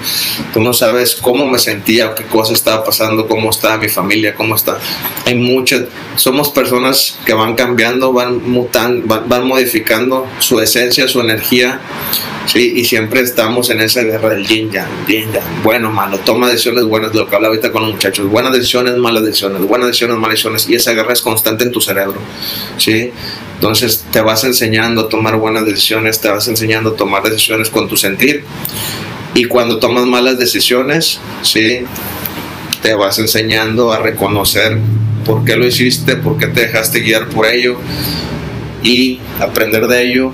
tú 0.53 0.61
no 0.61 0.73
sabes 0.73 1.17
cómo 1.17 1.47
me 1.47 1.59
sentía, 1.59 2.15
qué 2.15 2.25
cosa 2.25 2.53
estaba 2.53 2.85
pasando, 2.85 3.27
cómo 3.27 3.51
estaba 3.51 3.79
mi 3.79 3.89
familia, 3.89 4.35
cómo 4.35 4.55
está. 4.55 4.79
Hay 5.27 5.35
muchas, 5.35 5.85
somos 6.17 6.51
personas 6.51 7.19
que 7.25 7.35
van 7.35 7.55
cambiando, 7.55 8.13
van 8.13 8.49
mutando, 8.49 9.23
van, 9.27 9.47
modificando 9.47 10.27
su 10.39 10.61
esencia, 10.61 11.09
su 11.09 11.21
energía, 11.21 11.81
sí, 12.47 12.73
y 12.77 12.85
siempre 12.85 13.21
estamos 13.21 13.71
en 13.71 13.81
esa 13.81 14.03
guerra 14.03 14.31
del 14.31 14.47
yin 14.47 14.71
yang, 14.71 14.89
yin 15.07 15.33
yang, 15.33 15.63
bueno, 15.63 15.91
malo, 15.91 16.19
toma 16.19 16.49
decisiones 16.49 16.85
buenas, 16.85 17.15
lo 17.15 17.29
que 17.29 17.37
habla 17.37 17.49
ahorita 17.49 17.73
con 17.73 17.83
los 17.83 17.93
muchachos, 17.93 18.27
buenas 18.29 18.53
decisiones, 18.53 18.97
malas 18.97 19.25
decisiones, 19.25 19.63
buenas 19.63 19.89
decisiones, 19.89 20.17
malas 20.17 20.35
decisiones, 20.35 20.69
y 20.69 20.75
esa 20.75 20.93
guerra 20.93 21.13
es 21.13 21.23
constante 21.23 21.65
en 21.65 21.73
tu 21.73 21.81
cerebro. 21.81 22.21
¿Sí? 22.77 23.13
Entonces 23.55 24.05
te 24.13 24.21
vas 24.21 24.45
enseñando 24.45 25.03
a 25.03 25.09
tomar 25.09 25.37
buenas 25.37 25.67
decisiones, 25.67 26.21
te 26.21 26.29
vas 26.29 26.47
enseñando 26.47 26.91
a 26.91 26.97
tomar 26.97 27.25
decisiones 27.25 27.71
con 27.71 27.89
tu 27.89 27.97
sentir. 27.97 28.45
Y 29.35 29.47
cuando 29.47 29.79
tomas 29.79 30.07
malas 30.07 30.39
decisiones, 30.39 31.21
¿sí? 31.43 31.81
Te 32.83 32.95
vas 32.95 33.19
enseñando 33.19 33.93
a 33.93 33.99
reconocer 33.99 34.79
por 35.25 35.45
qué 35.45 35.57
lo 35.57 35.67
hiciste, 35.67 36.17
por 36.17 36.39
qué 36.39 36.47
te 36.47 36.63
dejaste 36.63 37.01
guiar 37.01 37.29
por 37.29 37.47
ello 37.47 37.77
y 38.83 39.19
aprender 39.41 39.89
de 39.89 40.05
ello 40.05 40.33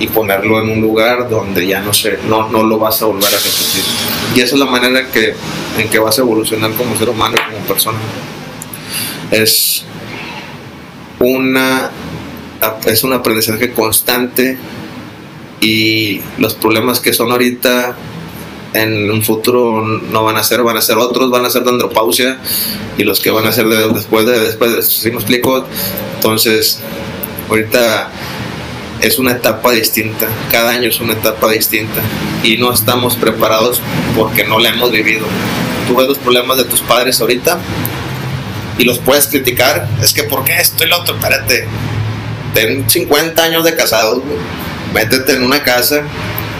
y 0.00 0.06
ponerlo 0.08 0.60
en 0.62 0.70
un 0.70 0.80
lugar 0.80 1.28
donde 1.28 1.66
ya 1.66 1.80
no, 1.80 1.92
sé, 1.92 2.18
no, 2.28 2.48
no 2.48 2.62
lo 2.62 2.78
vas 2.78 3.00
a 3.02 3.06
volver 3.06 3.28
a 3.28 3.36
repetir. 3.36 3.84
Y 4.34 4.40
esa 4.40 4.54
es 4.54 4.60
la 4.60 4.66
manera 4.66 5.10
que, 5.10 5.34
en 5.78 5.88
que 5.88 5.98
vas 5.98 6.18
a 6.18 6.22
evolucionar 6.22 6.72
como 6.72 6.96
ser 6.96 7.08
humano 7.08 7.36
como 7.48 7.64
persona. 7.66 7.98
Es 9.30 9.84
una, 11.20 11.90
es 12.86 13.04
un 13.04 13.12
aprendizaje 13.12 13.72
constante 13.72 14.58
y 15.60 16.20
los 16.38 16.54
problemas 16.54 17.00
que 17.00 17.12
son 17.12 17.32
ahorita 17.32 17.96
en 18.74 19.10
un 19.10 19.22
futuro 19.22 19.82
no 19.82 20.24
van 20.24 20.36
a 20.36 20.42
ser, 20.42 20.62
van 20.62 20.76
a 20.76 20.82
ser 20.82 20.98
otros, 20.98 21.30
van 21.30 21.44
a 21.44 21.50
ser 21.50 21.64
de 21.64 21.70
andropausia 21.70 22.38
y 22.96 23.04
los 23.04 23.20
que 23.20 23.30
van 23.30 23.46
a 23.46 23.52
ser 23.52 23.66
de, 23.66 23.88
después 23.88 24.26
de 24.26 24.38
después 24.40 24.76
de 24.76 24.82
¿sí 24.82 25.10
me 25.10 25.16
explico? 25.16 25.64
Entonces, 26.16 26.80
ahorita 27.48 28.10
es 29.00 29.18
una 29.18 29.32
etapa 29.32 29.72
distinta, 29.72 30.28
cada 30.50 30.70
año 30.70 30.88
es 30.88 31.00
una 31.00 31.14
etapa 31.14 31.50
distinta 31.50 32.02
y 32.42 32.58
no 32.58 32.72
estamos 32.72 33.16
preparados 33.16 33.80
porque 34.16 34.44
no 34.44 34.58
la 34.58 34.70
hemos 34.70 34.90
vivido. 34.90 35.26
Tú 35.86 35.96
ves 35.96 36.08
los 36.08 36.18
problemas 36.18 36.58
de 36.58 36.64
tus 36.64 36.82
padres 36.82 37.20
ahorita 37.20 37.58
y 38.78 38.84
los 38.84 38.98
puedes 38.98 39.26
criticar, 39.26 39.88
es 40.02 40.14
que 40.14 40.24
¿por 40.24 40.44
qué 40.44 40.56
esto 40.58 40.84
y 40.84 40.88
lo 40.88 41.00
otro? 41.00 41.16
Espérate, 41.16 41.66
ten 42.54 42.88
50 42.88 43.42
años 43.42 43.64
de 43.64 43.76
casados, 43.76 44.22
métete 44.94 45.32
en 45.32 45.42
una 45.42 45.62
casa 45.62 46.04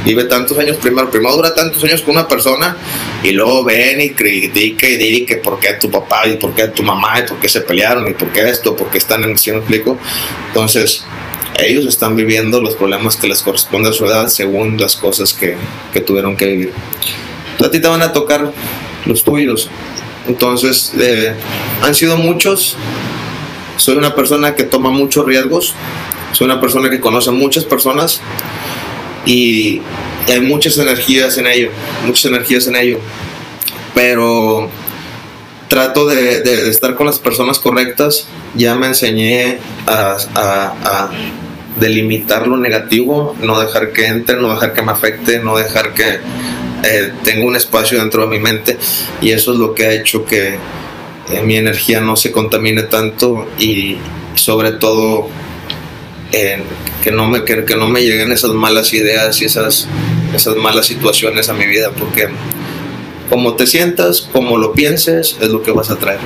vive 0.05 0.25
tantos 0.25 0.59
años 0.59 0.77
primero, 0.79 1.11
primero 1.11 1.37
dura 1.37 1.55
tantos 1.55 1.83
años 1.85 2.03
con 2.03 2.13
una 2.17 2.27
persona 2.27 2.77
y 3.23 3.33
luego 3.33 3.65
ven 3.65 4.01
y 4.01 4.11
critica 4.11 4.89
y 4.89 4.97
dice 4.97 5.27
que 5.27 5.37
por 5.37 5.59
qué 5.59 5.75
tu 5.75 5.91
papá 5.91 6.27
y 6.27 6.37
por 6.37 6.55
qué 6.55 6.69
tu 6.69 6.83
mamá 6.83 7.21
y 7.21 7.29
por 7.29 7.39
qué 7.39 7.49
se 7.49 7.61
pelearon 7.61 8.09
y 8.09 8.15
por 8.15 8.33
qué 8.33 8.49
esto, 8.49 8.77
por 8.77 8.91
qué 8.91 8.99
están 8.99 9.25
en 9.25 9.31
el 9.31 9.39
cielo, 9.39 9.59
explico. 9.59 9.99
Entonces, 10.49 11.05
ellos 11.59 11.87
están 11.87 12.17
viviendo 12.17 12.61
los 12.61 12.77
problemas 12.77 13.17
que 13.17 13.27
les 13.27 13.43
corresponde 13.43 13.91
a 13.91 13.93
su 13.93 14.07
edad 14.07 14.29
según 14.29 14.79
las 14.79 14.97
cosas 14.97 15.33
que, 15.33 15.57
que 15.93 16.01
tuvieron 16.01 16.37
que 16.37 16.47
vivir. 16.47 16.73
a 17.63 17.71
ti 17.71 17.81
te 17.81 17.89
van 17.89 18.03
a 18.03 18.13
tocar 18.13 18.53
los 19.05 19.25
tuyos. 19.25 19.69
Entonces, 20.29 20.93
eh, 20.99 21.33
han 21.83 21.95
sido 21.95 22.17
muchos. 22.17 22.77
Soy 23.77 23.97
una 23.97 24.15
persona 24.15 24.55
que 24.55 24.65
toma 24.65 24.91
muchos 24.91 25.25
riesgos. 25.25 25.75
Soy 26.33 26.45
una 26.45 26.61
persona 26.61 26.91
que 26.91 27.01
conoce 27.01 27.31
a 27.31 27.33
muchas 27.33 27.65
personas 27.65 28.21
y 29.25 29.81
hay 30.27 30.41
muchas 30.41 30.77
energías 30.79 31.37
en 31.39 31.47
ello, 31.47 31.71
muchas 32.05 32.27
energías 32.27 32.67
en 32.67 32.77
ello, 32.77 32.99
pero 33.95 34.69
trato 35.69 36.07
de, 36.07 36.69
estar 36.69 36.95
con 36.95 37.07
las 37.07 37.19
personas 37.19 37.59
correctas, 37.59 38.27
ya 38.55 38.75
me 38.75 38.89
enseñé 38.89 39.59
a, 39.87 41.11
delimitar 41.79 42.49
lo 42.49 42.57
negativo, 42.57 43.37
no 43.41 43.61
dejar 43.61 43.93
que 43.93 44.07
entre, 44.07 44.41
no 44.41 44.53
dejar 44.53 44.73
que 44.73 44.83
me 44.83 44.91
afecte, 44.91 45.39
no 45.39 45.57
dejar 45.57 45.95
que 45.95 46.19
eh, 46.85 47.13
tenga 47.25 47.45
un 47.45 47.57
espacio 47.57 47.99
dentro 47.99 48.23
de 48.23 48.29
mi 48.29 48.39
mente 48.39 48.79
y 49.21 49.31
eso 49.31 49.53
es 49.53 49.59
lo 49.59 49.75
que 49.75 49.87
ha 49.87 49.93
hecho 49.93 50.25
que 50.25 50.55
eh, 51.31 51.43
mi 51.45 51.57
energía 51.57 52.01
no 52.01 52.17
se 52.17 52.33
contamine 52.33 52.85
tanto 52.85 53.49
y 53.59 53.97
sobre 54.35 54.73
todo 54.73 55.29
que, 56.31 57.11
no 57.11 57.27
me, 57.27 57.45
que, 57.45 57.77
no 57.77 57.89
me 57.89 58.03
lleguen 58.03 58.33
esas 58.33 58.51
malas 58.53 58.93
ideas 58.93 59.41
y 59.41 59.47
esas, 59.47 59.89
esas 60.35 60.57
malas 60.57 60.87
situaciones 60.87 61.49
a 61.49 61.55
mi 61.55 61.67
vida, 61.67 61.91
porque 61.99 62.29
como 63.29 63.55
te 63.55 63.67
sientas, 63.67 64.23
como 64.33 64.57
lo 64.59 64.73
pienses, 64.73 65.37
es 65.41 65.49
lo 65.49 65.63
que 65.63 65.71
vas 65.71 65.91
a 65.91 65.97
traer. 65.97 66.21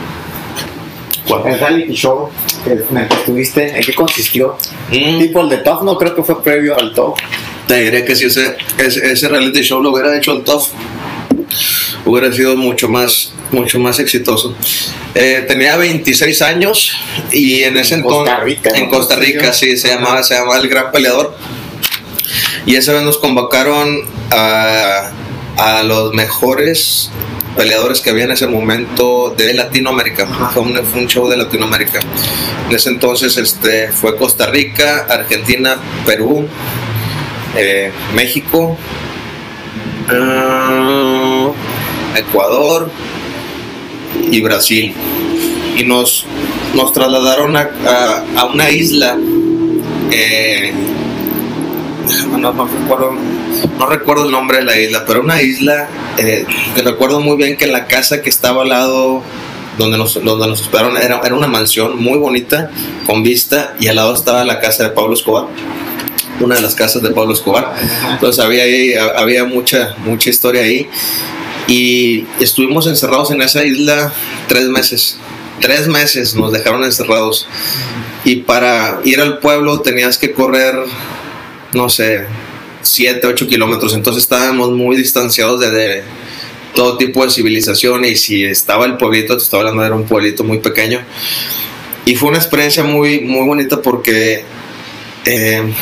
El 1.44 1.58
reality 1.58 1.94
show 1.94 2.28
en 2.66 2.96
el 2.98 3.08
que 3.08 3.14
estuviste, 3.14 3.76
¿en 3.76 3.82
qué 3.82 3.94
consistió? 3.94 4.56
Mm. 4.90 5.18
Tipo 5.18 5.40
el 5.40 5.48
de 5.48 5.58
Top, 5.58 5.82
no 5.82 5.96
creo 5.96 6.14
que 6.14 6.22
fue 6.22 6.42
previo 6.42 6.78
al 6.78 6.92
Top. 6.92 7.16
Te 7.66 7.82
diré 7.82 8.04
que 8.04 8.16
si 8.16 8.26
ese, 8.26 8.56
ese, 8.78 9.12
ese 9.12 9.28
reality 9.28 9.62
show 9.62 9.82
lo 9.82 9.92
hubiera 9.92 10.16
hecho 10.16 10.32
el 10.32 10.42
Top, 10.42 10.62
hubiera 12.04 12.32
sido 12.32 12.56
mucho 12.56 12.88
más, 12.88 13.32
mucho 13.50 13.78
más 13.78 13.98
exitoso. 13.98 14.56
Eh, 15.14 15.44
tenía 15.46 15.76
26 15.76 16.42
años 16.42 16.96
y 17.30 17.62
en 17.62 17.76
ese 17.76 17.96
entonces 17.96 18.34
en 18.74 18.88
Costa 18.88 19.16
Rica 19.16 19.52
sí 19.52 19.76
se 19.76 19.88
llamaba, 19.88 20.22
se 20.22 20.34
llamaba 20.34 20.58
el 20.58 20.68
Gran 20.68 20.90
Peleador. 20.90 21.36
Y 22.66 22.76
esa 22.76 22.92
vez 22.92 23.02
nos 23.02 23.18
convocaron 23.18 24.02
a, 24.30 25.10
a 25.56 25.82
los 25.82 26.14
mejores 26.14 27.10
peleadores 27.56 28.00
que 28.00 28.10
había 28.10 28.24
en 28.24 28.30
ese 28.30 28.46
momento 28.46 29.34
de 29.36 29.52
Latinoamérica. 29.52 30.26
Fue 30.52 30.62
un, 30.62 30.74
fue 30.84 31.02
un, 31.02 31.08
show 31.08 31.28
de 31.28 31.36
Latinoamérica. 31.36 32.00
En 32.68 32.74
ese 32.74 32.88
entonces 32.88 33.36
este, 33.36 33.88
fue 33.88 34.16
Costa 34.16 34.46
Rica, 34.46 35.06
Argentina, 35.08 35.76
Perú, 36.06 36.48
eh, 37.56 37.90
México, 38.14 38.76
uh, 40.10 41.52
Ecuador 42.16 42.90
y 44.30 44.40
Brasil. 44.40 44.94
Y 45.76 45.84
nos, 45.84 46.26
nos 46.74 46.92
trasladaron 46.92 47.56
a, 47.56 47.70
a, 48.36 48.44
una 48.44 48.70
isla. 48.70 49.16
Eh, 50.10 50.72
no, 52.38 52.52
recuerdo, 52.52 53.12
no 53.78 53.86
recuerdo 53.86 54.24
el 54.24 54.30
nombre 54.30 54.58
de 54.58 54.64
la 54.64 54.78
isla, 54.78 55.04
pero 55.06 55.20
una 55.20 55.40
isla. 55.40 55.88
Eh, 56.18 56.44
recuerdo 56.84 57.20
muy 57.20 57.36
bien 57.36 57.56
que 57.56 57.66
la 57.66 57.86
casa 57.86 58.20
que 58.20 58.28
estaba 58.28 58.62
al 58.62 58.68
lado 58.68 59.22
donde 59.78 59.96
nos, 59.96 60.22
donde 60.22 60.46
nos 60.46 60.60
esperaron 60.60 60.96
era, 60.98 61.20
era, 61.24 61.34
una 61.34 61.46
mansión 61.46 61.98
muy 61.98 62.18
bonita, 62.18 62.70
con 63.06 63.22
vista, 63.22 63.74
y 63.80 63.88
al 63.88 63.96
lado 63.96 64.14
estaba 64.14 64.44
la 64.44 64.60
casa 64.60 64.84
de 64.84 64.90
Pablo 64.90 65.14
Escobar, 65.14 65.46
una 66.42 66.56
de 66.56 66.62
las 66.62 66.74
casas 66.74 67.02
de 67.02 67.10
Pablo 67.10 67.32
Escobar. 67.32 67.74
Entonces 68.10 68.44
había, 68.44 68.64
había 69.16 69.44
mucha, 69.44 69.94
mucha 70.04 70.30
historia 70.30 70.62
ahí 70.62 70.88
y 71.68 72.26
estuvimos 72.40 72.86
encerrados 72.86 73.30
en 73.30 73.42
esa 73.42 73.64
isla 73.64 74.12
tres 74.48 74.68
meses. 74.68 75.18
Tres 75.60 75.86
meses 75.86 76.34
nos 76.34 76.52
dejaron 76.52 76.84
encerrados. 76.84 77.46
Y 78.24 78.36
para 78.36 79.00
ir 79.04 79.20
al 79.20 79.38
pueblo 79.38 79.80
tenías 79.80 80.18
que 80.18 80.32
correr, 80.32 80.74
no 81.72 81.88
sé, 81.88 82.26
siete, 82.82 83.26
ocho 83.26 83.46
kilómetros. 83.46 83.94
Entonces 83.94 84.24
estábamos 84.24 84.72
muy 84.72 84.96
distanciados 84.96 85.60
de, 85.60 86.02
todo 86.74 86.96
tipo 86.96 87.24
de 87.24 87.30
civilización. 87.30 88.04
Y 88.04 88.16
si 88.16 88.44
estaba 88.44 88.86
el 88.86 88.96
pueblito, 88.96 89.36
te 89.36 89.42
estaba 89.42 89.62
hablando, 89.62 89.84
era 89.84 89.94
un 89.94 90.04
pueblito 90.04 90.44
muy 90.44 90.58
pequeño. 90.58 91.00
Y 92.04 92.16
fue 92.16 92.30
una 92.30 92.38
experiencia 92.38 92.82
muy, 92.82 93.20
muy 93.20 93.46
bonita 93.46 93.80
porque 93.80 94.44
eh, 95.24 95.72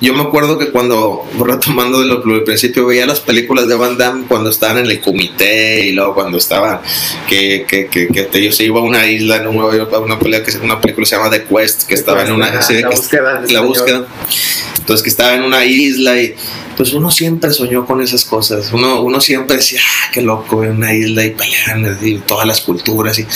yo 0.00 0.12
me 0.12 0.22
acuerdo 0.22 0.58
que 0.58 0.70
cuando, 0.70 1.26
retomando 1.38 2.00
de 2.00 2.06
lo, 2.06 2.20
del 2.20 2.42
principio, 2.42 2.86
veía 2.86 3.06
las 3.06 3.20
películas 3.20 3.66
de 3.66 3.74
Van 3.76 3.96
Damme 3.96 4.26
cuando 4.28 4.50
estaban 4.50 4.78
en 4.78 4.86
el 4.86 5.00
comité 5.00 5.86
y 5.86 5.92
luego 5.92 6.14
cuando 6.14 6.36
estaba 6.36 6.82
que, 7.26 7.64
que, 7.66 7.86
que, 7.86 8.08
que 8.08 8.52
se 8.52 8.64
iba 8.64 8.80
a 8.80 8.82
una 8.82 9.06
isla, 9.06 9.36
en 9.36 9.46
una, 9.46 9.66
una, 9.66 10.18
película, 10.18 10.42
que, 10.42 10.56
una 10.58 10.80
película 10.80 11.06
se 11.06 11.16
llama 11.16 11.30
The 11.30 11.44
Quest, 11.44 11.84
que 11.84 11.94
estaba 11.94 12.22
en 12.22 12.32
una... 12.32 12.50
la, 12.52 12.88
búsqueda, 12.90 13.42
la 13.48 13.60
búsqueda. 13.62 14.06
Entonces, 14.78 15.02
que 15.02 15.08
estaba 15.08 15.34
en 15.34 15.42
una 15.42 15.64
isla 15.64 16.20
y 16.20 16.34
pues 16.76 16.92
uno 16.92 17.10
siempre 17.10 17.50
soñó 17.52 17.86
con 17.86 18.02
esas 18.02 18.24
cosas. 18.26 18.72
Uno, 18.72 19.00
uno 19.00 19.20
siempre 19.22 19.56
decía, 19.56 19.80
ah, 19.82 20.10
qué 20.12 20.20
loco, 20.20 20.62
en 20.62 20.72
una 20.72 20.92
isla 20.92 21.24
y 21.24 21.30
peleando 21.30 21.96
y 22.06 22.18
todas 22.18 22.46
las 22.46 22.60
culturas. 22.60 23.18
Y, 23.18 23.26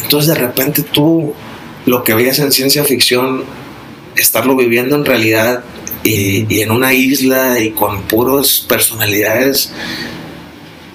entonces, 0.00 0.28
de 0.32 0.36
repente 0.36 0.82
tú, 0.82 1.34
lo 1.86 2.04
que 2.04 2.14
veías 2.14 2.38
en 2.38 2.52
ciencia 2.52 2.84
ficción 2.84 3.44
estarlo 4.16 4.56
viviendo 4.56 4.96
en 4.96 5.04
realidad 5.04 5.64
y, 6.02 6.60
en 6.60 6.70
una 6.70 6.92
isla 6.92 7.58
y 7.60 7.70
con 7.70 8.02
puros 8.02 8.64
personalidades. 8.68 9.72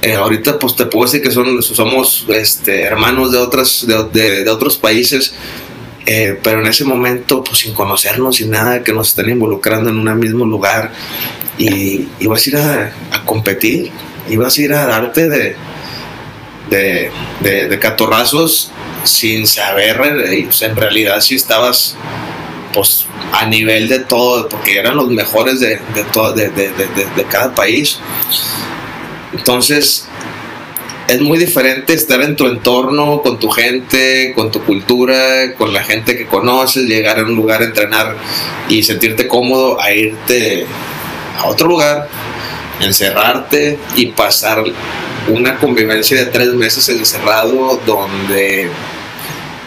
Eh, 0.02 0.16
ahorita 0.16 0.58
pues 0.58 0.76
te 0.76 0.86
puedo 0.86 1.06
decir 1.06 1.22
que 1.22 1.32
somos 1.32 2.26
este, 2.30 2.82
hermanos 2.82 3.32
de, 3.32 3.38
otras, 3.38 3.86
de, 3.88 4.44
de, 4.44 4.50
otros 4.50 4.78
países, 4.78 5.36
eh, 6.08 6.40
pero 6.42 6.62
en 6.62 6.68
ese 6.68 6.86
momento 6.86 7.44
pues 7.44 7.60
sin 7.60 7.74
conocernos, 7.76 8.38
sin 8.38 8.50
nada, 8.50 8.84
que 8.84 8.94
nos 8.94 9.10
estén 9.10 9.30
involucrando 9.30 9.92
en 9.92 10.00
un 10.00 10.20
mismo 10.20 10.46
lugar 10.46 10.92
y 11.60 12.08
ibas 12.20 12.48
a 12.48 12.50
ir 12.50 12.58
a, 12.58 13.26
competir, 13.26 13.92
ibas 14.28 14.58
a 14.58 14.62
ir 14.62 14.74
a 14.74 14.88
darte 14.88 15.30
de, 15.30 15.56
de, 16.72 17.12
de, 17.68 17.80
catorrazos 17.80 18.72
sin 19.04 19.46
saber 19.46 20.02
eh, 20.32 20.48
en 20.62 20.76
realidad 20.76 21.20
si 21.22 21.36
estabas 21.36 21.96
pues 22.74 23.06
a 23.34 23.46
nivel 23.46 23.88
de 23.88 24.00
todo, 24.00 24.48
porque 24.50 24.78
eran 24.78 24.96
los 24.96 25.10
mejores 25.10 25.60
de, 25.60 25.80
todo, 26.12 26.34
de, 26.34 27.26
cada 27.30 27.54
país. 27.54 28.00
Entonces, 29.34 30.08
es 31.08 31.22
muy 31.22 31.38
diferente 31.38 31.94
estar 31.94 32.22
en 32.22 32.36
tu 32.36 32.48
entorno, 32.48 33.22
con 33.22 33.40
tu 33.40 33.50
gente, 33.50 34.34
con 34.36 34.52
tu 34.52 34.64
cultura, 34.64 35.54
con 35.58 35.74
la 35.74 35.84
gente 35.84 36.18
que 36.18 36.26
conoces, 36.26 36.86
llegar 36.86 37.20
a 37.20 37.24
un 37.24 37.36
lugar 37.36 37.62
a 37.62 37.66
entrenar 37.66 38.16
y 38.70 38.84
sentirte 38.84 39.28
cómodo, 39.28 39.80
a 39.82 39.92
irte 39.94 40.66
a 41.38 41.48
otro 41.48 41.68
lugar, 41.68 42.08
encerrarte 42.80 43.78
y 43.96 44.08
pasar 44.08 44.64
una 45.28 45.58
convivencia 45.58 46.18
de 46.18 46.26
tres 46.26 46.54
meses 46.54 46.88
encerrado 46.90 47.80
donde 47.86 48.70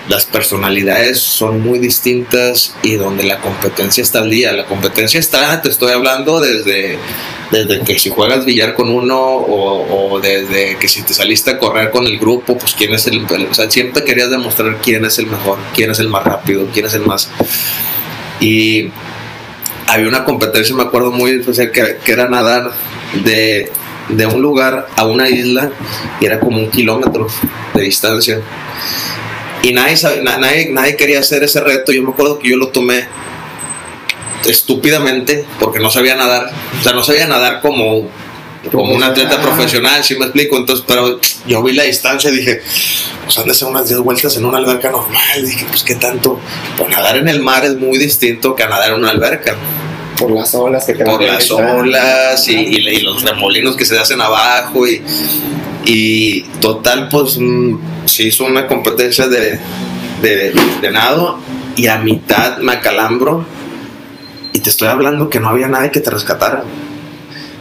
las 0.09 0.27
personalidades 0.27 1.21
son 1.21 1.61
muy 1.61 1.79
distintas 1.79 2.75
y 2.83 2.97
donde 2.97 3.25
la 3.25 3.41
competencia 3.41 4.03
está 4.03 4.19
al 4.19 4.31
día. 4.31 4.53
La 4.53 4.67
competencia 4.67 5.19
está, 5.19 5.63
te 5.63 5.71
estoy 5.71 5.93
hablando 5.93 6.41
desde, 6.41 6.99
desde 7.51 7.81
que 7.81 7.99
si 7.99 8.11
juegas 8.11 8.45
billar 8.45 8.75
con 8.75 8.91
uno 8.91 9.19
o, 9.19 10.21
desde 10.21 10.77
que 10.79 10.89
si 10.89 11.03
te 11.03 11.15
saliste 11.15 11.53
a 11.53 11.59
correr 11.59 11.91
con 11.91 12.07
el 12.07 12.19
grupo, 12.19 12.59
pues 12.59 12.75
quién 12.75 12.93
es 12.93 13.07
el, 13.07 13.25
o 13.25 13.55
sea, 13.55 13.71
siempre 13.71 14.05
querías 14.05 14.31
demostrar 14.31 14.79
quién 14.83 15.05
es 15.05 15.19
el 15.19 15.27
mejor, 15.27 15.59
quién 15.75 15.91
es 15.91 15.99
el 15.99 16.09
más 16.09 16.25
rápido, 16.25 16.69
quién 16.73 16.87
es 16.87 16.95
el 16.95 17.03
más... 17.03 17.31
Y 18.41 18.91
había 19.87 20.09
una 20.09 20.25
competencia, 20.25 20.75
me 20.75 20.83
acuerdo 20.83 21.13
muy 21.13 21.31
especial, 21.31 21.71
que, 21.71 21.99
que 22.05 22.13
era 22.13 22.29
nadar 22.29 22.73
de, 23.25 23.71
de 24.09 24.27
un 24.27 24.43
lugar 24.43 24.87
a 24.97 25.07
una 25.07 25.31
isla 25.31 25.71
y 26.21 26.27
era 26.27 26.41
como 26.41 26.59
un 26.59 26.71
kilómetro 26.71 27.27
de 27.75 27.83
distancia. 27.83 28.41
Y 29.65 29.73
nadie, 29.73 29.97
sabe- 29.97 30.23
na- 30.23 30.37
nadie, 30.39 30.69
nadie 30.71 30.97
quería 30.97 31.21
hacer 31.21 31.43
ese 31.43 31.61
reto. 31.61 31.91
Yo 31.93 32.03
me 32.03 32.11
acuerdo 32.11 32.39
que 32.39 32.51
yo 32.51 32.57
lo 32.57 32.69
tomé 32.69 33.07
estúpidamente 34.47 35.45
porque 35.59 35.79
no 35.81 35.91
sabía 35.91 36.15
nadar. 36.17 36.51
O 36.79 36.83
sea, 36.83 36.93
no 36.93 37.03
sabía 37.03 37.27
nadar 37.27 37.61
como, 37.63 38.09
como 38.71 38.93
un 38.95 39.03
atleta 39.03 39.41
profesional, 39.41 40.05
si 40.05 40.17
me 40.19 40.27
explico. 40.27 40.57
Entonces, 40.57 40.85
pero 40.87 41.19
yo 41.47 41.63
vi 41.63 41.73
la 41.73 41.85
distancia 41.85 42.31
y 42.31 42.37
dije, 42.37 42.61
pues 43.25 43.39
han 43.39 43.49
de 43.49 43.55
ser 43.55 43.69
unas 43.69 43.89
10 43.89 44.01
vueltas 44.01 44.37
en 44.37 44.45
una 44.45 44.59
alberca 44.59 44.91
normal. 44.91 45.45
dije, 45.47 45.65
pues 45.71 45.83
qué 45.83 45.95
tanto. 45.95 46.39
Pues 46.77 46.91
nadar 46.91 47.17
en 47.17 47.29
el 47.29 47.41
mar 47.41 47.65
es 47.65 47.77
muy 47.77 47.97
distinto 47.99 48.55
que 48.55 48.65
a 48.65 48.69
nadar 48.69 48.91
en 48.91 48.97
una 48.97 49.11
alberca 49.11 49.57
Por 50.19 50.31
las 50.31 50.55
olas 50.55 50.85
que 50.85 50.93
te 50.95 51.05
por 51.05 51.23
las 51.23 51.51
olas 51.51 52.47
y, 52.49 52.55
y- 52.55 52.89
y 52.89 53.01
los 53.01 53.23
remolinos 53.23 53.77
que 53.77 53.85
se 53.87 53.99
hacen 53.99 54.21
abajo 54.21 54.87
y, 54.87 55.03
y 55.85 56.43
total 56.61 57.09
pues 57.09 57.39
mm, 57.39 58.07
se 58.07 58.25
hizo 58.25 58.45
una 58.45 58.67
competencia 58.67 59.29
de, 59.29 59.59
de, 60.23 60.55
de 60.81 60.91
nado 60.91 61.39
y 61.77 61.87
a 61.89 61.99
mitad 61.99 62.59
me 62.59 62.73
acalambro 62.73 63.45
y 64.53 64.61
te 64.61 64.71
estoy 64.71 64.89
hablando 64.89 65.29
que 65.29 65.41
no 65.41 65.49
había 65.49 65.69
nadie 65.69 65.91
que 65.91 66.01
te 66.01 66.11
rescatara 66.11 66.65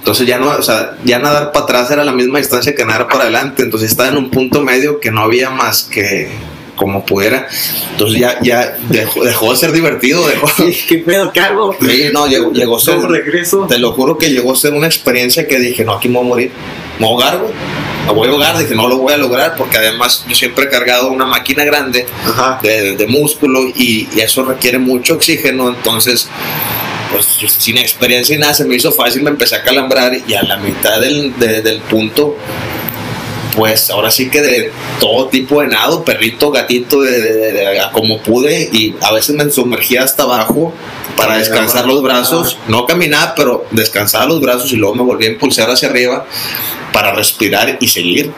entonces 0.04 0.28
ya 0.28 0.38
no, 0.38 0.50
o 0.50 0.62
sea, 0.62 0.98
ya 1.06 1.18
nadar 1.20 1.54
para 1.54 1.64
atrás 1.64 1.90
era 1.90 2.04
la 2.04 2.12
misma 2.12 2.38
distancia 2.38 2.76
que 2.76 2.84
nadar 2.84 3.08
para 3.08 3.24
adelante, 3.24 3.64
entonces 3.64 3.90
estaba 3.90 4.10
en 4.10 4.18
un 4.18 4.30
punto 4.30 4.62
medio 4.62 5.00
que 5.00 5.12
no 5.12 5.22
había 5.22 5.50
más 5.50 5.84
que 5.84 6.28
como 6.76 7.06
pudiera, 7.06 7.48
entonces 7.91 8.20
ya, 8.20 8.38
ya 8.41 8.78
dejó, 8.90 9.24
dejó 9.24 9.52
de 9.52 9.58
ser 9.58 9.72
divertido, 9.72 10.28
dejó, 10.28 10.48
¿Qué 10.90 10.98
pedo? 10.98 11.32
¿Qué 11.32 11.40
hago? 11.40 11.74
Sí, 11.80 12.10
no, 12.12 12.28
llegó, 12.28 12.52
llegó 12.52 12.76
a 12.76 12.80
ser, 12.82 12.95
¿Cómo 12.95 13.08
regreso? 13.08 13.66
te 13.70 13.78
lo 13.78 13.94
juro 13.94 14.18
que 14.18 14.30
llegó 14.30 14.52
a 14.52 14.58
ser 14.58 14.74
una 14.74 14.88
experiencia 14.88 15.48
que 15.48 15.58
dije, 15.58 15.86
no, 15.86 15.94
aquí 15.94 16.10
me 16.10 16.16
voy 16.16 16.26
a 16.26 16.28
morir. 16.28 16.52
Me 17.00 17.08
voy 17.08 17.24
a 17.24 17.28
ahogar, 17.28 17.40
güey. 17.40 17.54
Me 18.05 18.11
voy 18.13 18.27
a 18.27 18.31
ahogar, 18.31 18.57
dije, 18.57 18.75
no 18.75 18.88
lo 18.88 18.97
voy 18.97 19.13
a 19.13 19.17
lograr 19.17 19.55
porque 19.55 19.77
además 19.77 20.25
yo 20.27 20.35
siempre 20.35 20.65
he 20.65 20.69
cargado 20.69 21.09
una 21.11 21.25
máquina 21.25 21.63
grande 21.63 22.05
de, 22.61 22.95
de 22.97 23.07
músculo 23.07 23.61
y, 23.75 24.07
y 24.13 24.19
eso 24.19 24.43
requiere 24.43 24.77
mucho 24.77 25.13
oxígeno, 25.15 25.69
entonces, 25.69 26.27
pues 27.11 27.25
sin 27.57 27.77
experiencia 27.77 28.35
y 28.35 28.39
nada, 28.39 28.53
se 28.53 28.65
me 28.65 28.75
hizo 28.75 28.91
fácil, 28.91 29.23
me 29.23 29.30
empecé 29.30 29.55
a 29.55 29.63
calambrar 29.63 30.11
y 30.27 30.34
a 30.34 30.43
la 30.43 30.57
mitad 30.57 30.99
del, 30.99 31.38
de- 31.39 31.61
del 31.61 31.80
punto, 31.80 32.35
pues 33.55 33.89
ahora 33.89 34.09
sí 34.11 34.30
que 34.30 34.41
de 34.41 34.71
todo 34.99 35.27
tipo 35.27 35.61
de 35.61 35.67
nado, 35.67 36.03
perrito, 36.03 36.51
gatito, 36.51 37.01
de, 37.01 37.80
como 37.91 38.21
pude 38.21 38.69
y 38.71 38.95
a 39.01 39.11
veces 39.11 39.35
me 39.35 39.49
sumergía 39.49 40.03
hasta 40.03 40.23
abajo 40.23 40.73
para 41.15 41.38
descansar 41.38 41.85
los 41.85 42.01
brazos, 42.01 42.57
no 42.67 42.85
caminaba, 42.85 43.35
pero 43.35 43.65
descansaba 43.71 44.25
los 44.25 44.41
brazos 44.41 44.71
y 44.71 44.77
luego 44.77 44.95
me 44.95 45.03
volví 45.03 45.25
a 45.25 45.30
impulsar 45.30 45.69
hacia 45.69 45.89
arriba 45.89 46.25
para 46.91 47.13
respirar 47.13 47.77
y 47.80 47.88
seguir. 47.88 48.31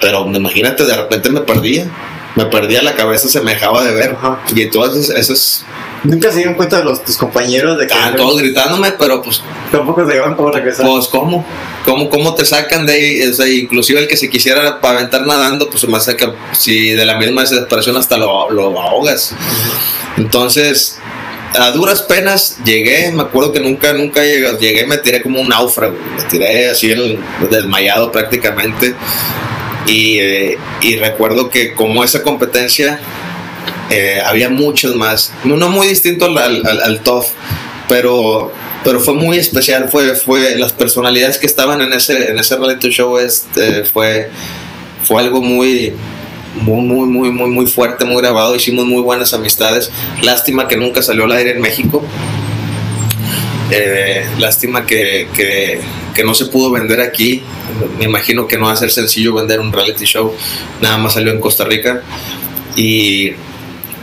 Pero 0.00 0.26
imagínate, 0.26 0.84
de 0.84 0.94
repente 0.94 1.30
me 1.30 1.40
perdía, 1.40 1.90
me 2.34 2.44
perdía, 2.46 2.82
la 2.82 2.94
cabeza 2.94 3.28
se 3.28 3.40
me 3.40 3.54
dejaba 3.54 3.82
de 3.82 3.94
ver. 3.94 4.16
Y 4.54 4.62
entonces 4.62 5.08
esos 5.08 5.64
Nunca 6.04 6.30
se 6.30 6.38
dieron 6.38 6.54
cuenta 6.54 6.78
de 6.78 6.84
los, 6.84 7.04
tus 7.04 7.16
compañeros 7.16 7.78
de 7.78 7.86
que 7.86 7.92
estaban 7.92 8.16
todos 8.16 8.38
gritándome, 8.38 8.92
pero 8.92 9.22
pues, 9.22 9.42
tampoco 9.72 10.06
se 10.06 10.12
llevan 10.14 10.34
cómo 10.34 10.50
regresar. 10.50 10.86
pues 10.86 11.08
¿cómo? 11.08 11.44
¿Cómo, 11.84 12.10
¿Cómo 12.10 12.34
te 12.34 12.44
sacan 12.44 12.86
de 12.86 12.92
ahí? 12.92 13.22
O 13.22 13.32
sea, 13.32 13.48
inclusive 13.48 14.00
el 14.00 14.08
que 14.08 14.16
se 14.16 14.28
quisiera 14.28 14.78
aventar 14.82 15.26
nadando, 15.26 15.68
pues 15.68 15.80
se 15.80 15.86
me 15.86 15.96
hace 15.96 16.16
que 16.16 16.32
si 16.52 16.90
de 16.90 17.04
la 17.04 17.16
misma 17.18 17.42
desesperación 17.42 17.96
hasta 17.96 18.16
lo, 18.16 18.50
lo 18.50 18.80
ahogas. 18.80 19.34
Entonces, 20.16 20.98
a 21.58 21.70
duras 21.70 22.02
penas 22.02 22.58
llegué, 22.64 23.10
me 23.12 23.22
acuerdo 23.22 23.52
que 23.52 23.60
nunca, 23.60 23.92
nunca 23.92 24.22
llegué, 24.22 24.56
llegué 24.58 24.86
me 24.86 24.98
tiré 24.98 25.22
como 25.22 25.40
un 25.40 25.48
náufrago, 25.48 25.96
me 26.16 26.24
tiré 26.24 26.70
así 26.70 26.94
desmayado 27.50 28.12
prácticamente. 28.12 28.94
Y, 29.86 30.18
eh, 30.18 30.58
y 30.82 30.96
recuerdo 30.96 31.48
que 31.48 31.72
como 31.72 32.02
esa 32.02 32.22
competencia 32.22 32.98
eh, 33.90 34.20
había 34.24 34.48
muchos 34.48 34.94
más, 34.96 35.32
no, 35.44 35.56
no 35.56 35.68
muy 35.68 35.86
distinto 35.88 36.26
al, 36.26 36.38
al, 36.38 36.66
al- 36.82 37.00
TOF, 37.00 37.28
pero, 37.88 38.52
pero 38.84 39.00
fue 39.00 39.14
muy 39.14 39.38
especial, 39.38 39.88
fue, 39.88 40.14
fue 40.14 40.56
las 40.56 40.72
personalidades 40.72 41.38
que 41.38 41.46
estaban 41.46 41.80
en 41.80 41.92
ese, 41.92 42.30
en 42.30 42.38
ese 42.38 42.56
reality 42.56 42.90
show, 42.90 43.18
este, 43.18 43.84
fue, 43.84 44.30
fue 45.04 45.22
algo 45.22 45.40
muy, 45.40 45.92
muy, 46.62 46.82
muy, 46.82 47.06
muy, 47.06 47.30
muy, 47.30 47.50
muy 47.50 47.66
fuerte, 47.66 48.04
muy 48.04 48.22
grabado. 48.22 48.56
Hicimos 48.56 48.86
muy 48.86 49.02
buenas 49.02 49.34
amistades. 49.34 49.90
Lástima 50.22 50.66
que 50.66 50.76
nunca 50.76 51.02
salió 51.02 51.24
al 51.24 51.32
aire 51.32 51.50
en 51.50 51.60
México. 51.60 52.02
Eh, 53.70 54.24
lástima 54.38 54.86
que, 54.86 55.28
que, 55.34 55.80
que 56.14 56.24
no 56.24 56.34
se 56.34 56.46
pudo 56.46 56.70
vender 56.70 57.00
aquí. 57.00 57.42
Me 57.98 58.04
imagino 58.04 58.46
que 58.46 58.56
no 58.56 58.66
va 58.66 58.72
a 58.72 58.76
ser 58.76 58.90
sencillo 58.90 59.34
vender 59.34 59.60
un 59.60 59.72
reality 59.72 60.04
show. 60.06 60.34
Nada 60.80 60.96
más 60.98 61.14
salió 61.14 61.32
en 61.32 61.40
Costa 61.40 61.64
Rica. 61.64 62.02
Y, 62.76 63.32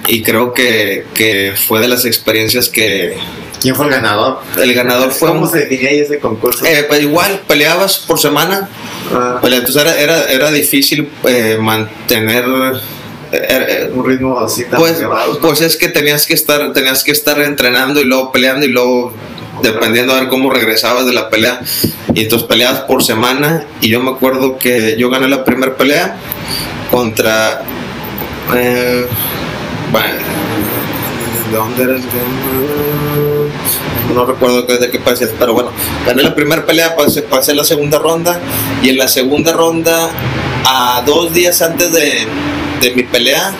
y 0.08 0.22
creo 0.24 0.54
que, 0.54 1.06
que 1.14 1.54
fue 1.56 1.80
de 1.80 1.88
las 1.88 2.06
experiencias 2.06 2.70
que 2.70 3.18
¿Quién 3.62 3.76
fue 3.76 3.86
el 3.86 3.92
ganador? 3.92 4.40
el 4.62 4.74
ganador 4.74 5.12
fue 5.12 5.30
¿Cómo 5.30 5.48
se 5.48 5.60
definía 5.60 5.92
ese 5.92 6.20
concurso? 6.20 6.66
eh, 6.66 6.86
pues 6.88 7.02
igual 7.02 7.42
peleabas 7.48 7.98
por 8.00 8.20
semana 8.20 8.70
Ah, 9.14 9.38
Pues, 9.42 9.54
entonces 9.54 9.82
era, 9.82 10.00
era, 10.00 10.24
era 10.26 10.52
difícil 10.52 11.10
eh, 11.26 11.58
mantener 11.60 12.44
eh, 13.32 13.48
eh, 13.50 13.92
un 13.94 14.06
ritmo 14.06 14.40
así 14.40 14.64
tan 14.66 14.80
pues, 14.80 14.98
pues 15.42 15.62
es 15.62 15.76
que 15.78 15.88
tenías 15.90 16.26
que 16.26 16.34
estar 16.34 16.74
tenías 16.74 17.04
que 17.04 17.12
estar 17.12 17.40
entrenando 17.42 18.00
y 18.02 18.06
luego 18.06 18.32
peleando 18.32 18.66
y 18.66 18.70
luego 18.70 19.14
dependiendo 19.62 20.14
a 20.14 20.20
ver 20.20 20.30
cómo 20.30 20.50
regresabas 20.52 21.06
de 21.06 21.14
la 21.14 21.30
pelea 21.30 21.62
y 22.14 22.24
entonces 22.24 22.48
peleabas 22.48 22.82
por 22.82 23.04
semana 23.04 23.66
y 23.82 23.90
yo 23.90 24.02
me 24.02 24.12
acuerdo 24.12 24.58
que 24.58 24.96
yo 24.98 25.10
gané 25.10 25.28
la 25.30 25.44
primera 25.46 25.76
pelea 25.78 26.18
contra 26.92 27.62
eh, 28.56 29.06
bueno, 29.94 30.08
¿de 31.52 31.56
dónde 31.58 31.84
era 31.84 31.96
el 31.96 32.04
no 34.14 34.26
recuerdo 34.26 34.64
de 34.64 34.92
qué 34.92 35.00
país 35.00 35.20
pero 35.40 35.54
bueno, 35.54 35.72
gané 36.06 36.24
la 36.24 36.36
primera 36.36 36.66
pelea, 36.66 36.96
pasé, 36.96 37.22
pasé 37.24 37.54
la 37.56 37.64
segunda 37.64 37.98
ronda 38.00 38.40
y 38.84 38.90
en 38.90 38.98
la 38.98 39.08
segunda 39.08 39.54
ronda, 39.54 40.10
a 40.66 41.02
dos 41.06 41.34
días 41.34 41.62
antes 41.62 41.92
de, 41.94 42.28
de 42.82 42.92
mi 42.96 43.04
pelea, 43.04 43.54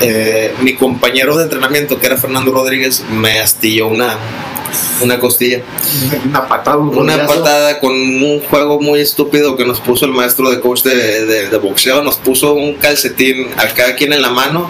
eh, 0.00 0.54
mi 0.60 0.74
compañero 0.74 1.36
de 1.36 1.44
entrenamiento, 1.44 1.98
que 1.98 2.06
era 2.06 2.16
Fernando 2.16 2.50
Rodríguez, 2.52 3.04
me 3.10 3.38
astilló 3.40 3.86
una, 3.88 4.16
una 5.00 5.18
costilla. 5.18 5.62
Una 6.28 6.46
patada, 6.46 6.76
un 6.76 6.96
Una 6.98 7.26
patada 7.26 7.80
con 7.80 7.92
un 7.92 8.40
juego 8.50 8.80
muy 8.80 9.00
estúpido 9.00 9.56
que 9.56 9.64
nos 9.64 9.80
puso 9.80 10.04
el 10.04 10.12
maestro 10.12 10.50
de 10.50 10.60
coach 10.60 10.82
de, 10.82 11.24
de- 11.26 11.48
de 11.48 11.58
boxeo. 11.58 12.02
Nos 12.02 12.16
puso 12.16 12.52
un 12.54 12.74
calcetín 12.74 13.48
a 13.56 13.66
cada 13.68 13.94
quien 13.96 14.12
en 14.12 14.20
la 14.22 14.30
mano 14.30 14.68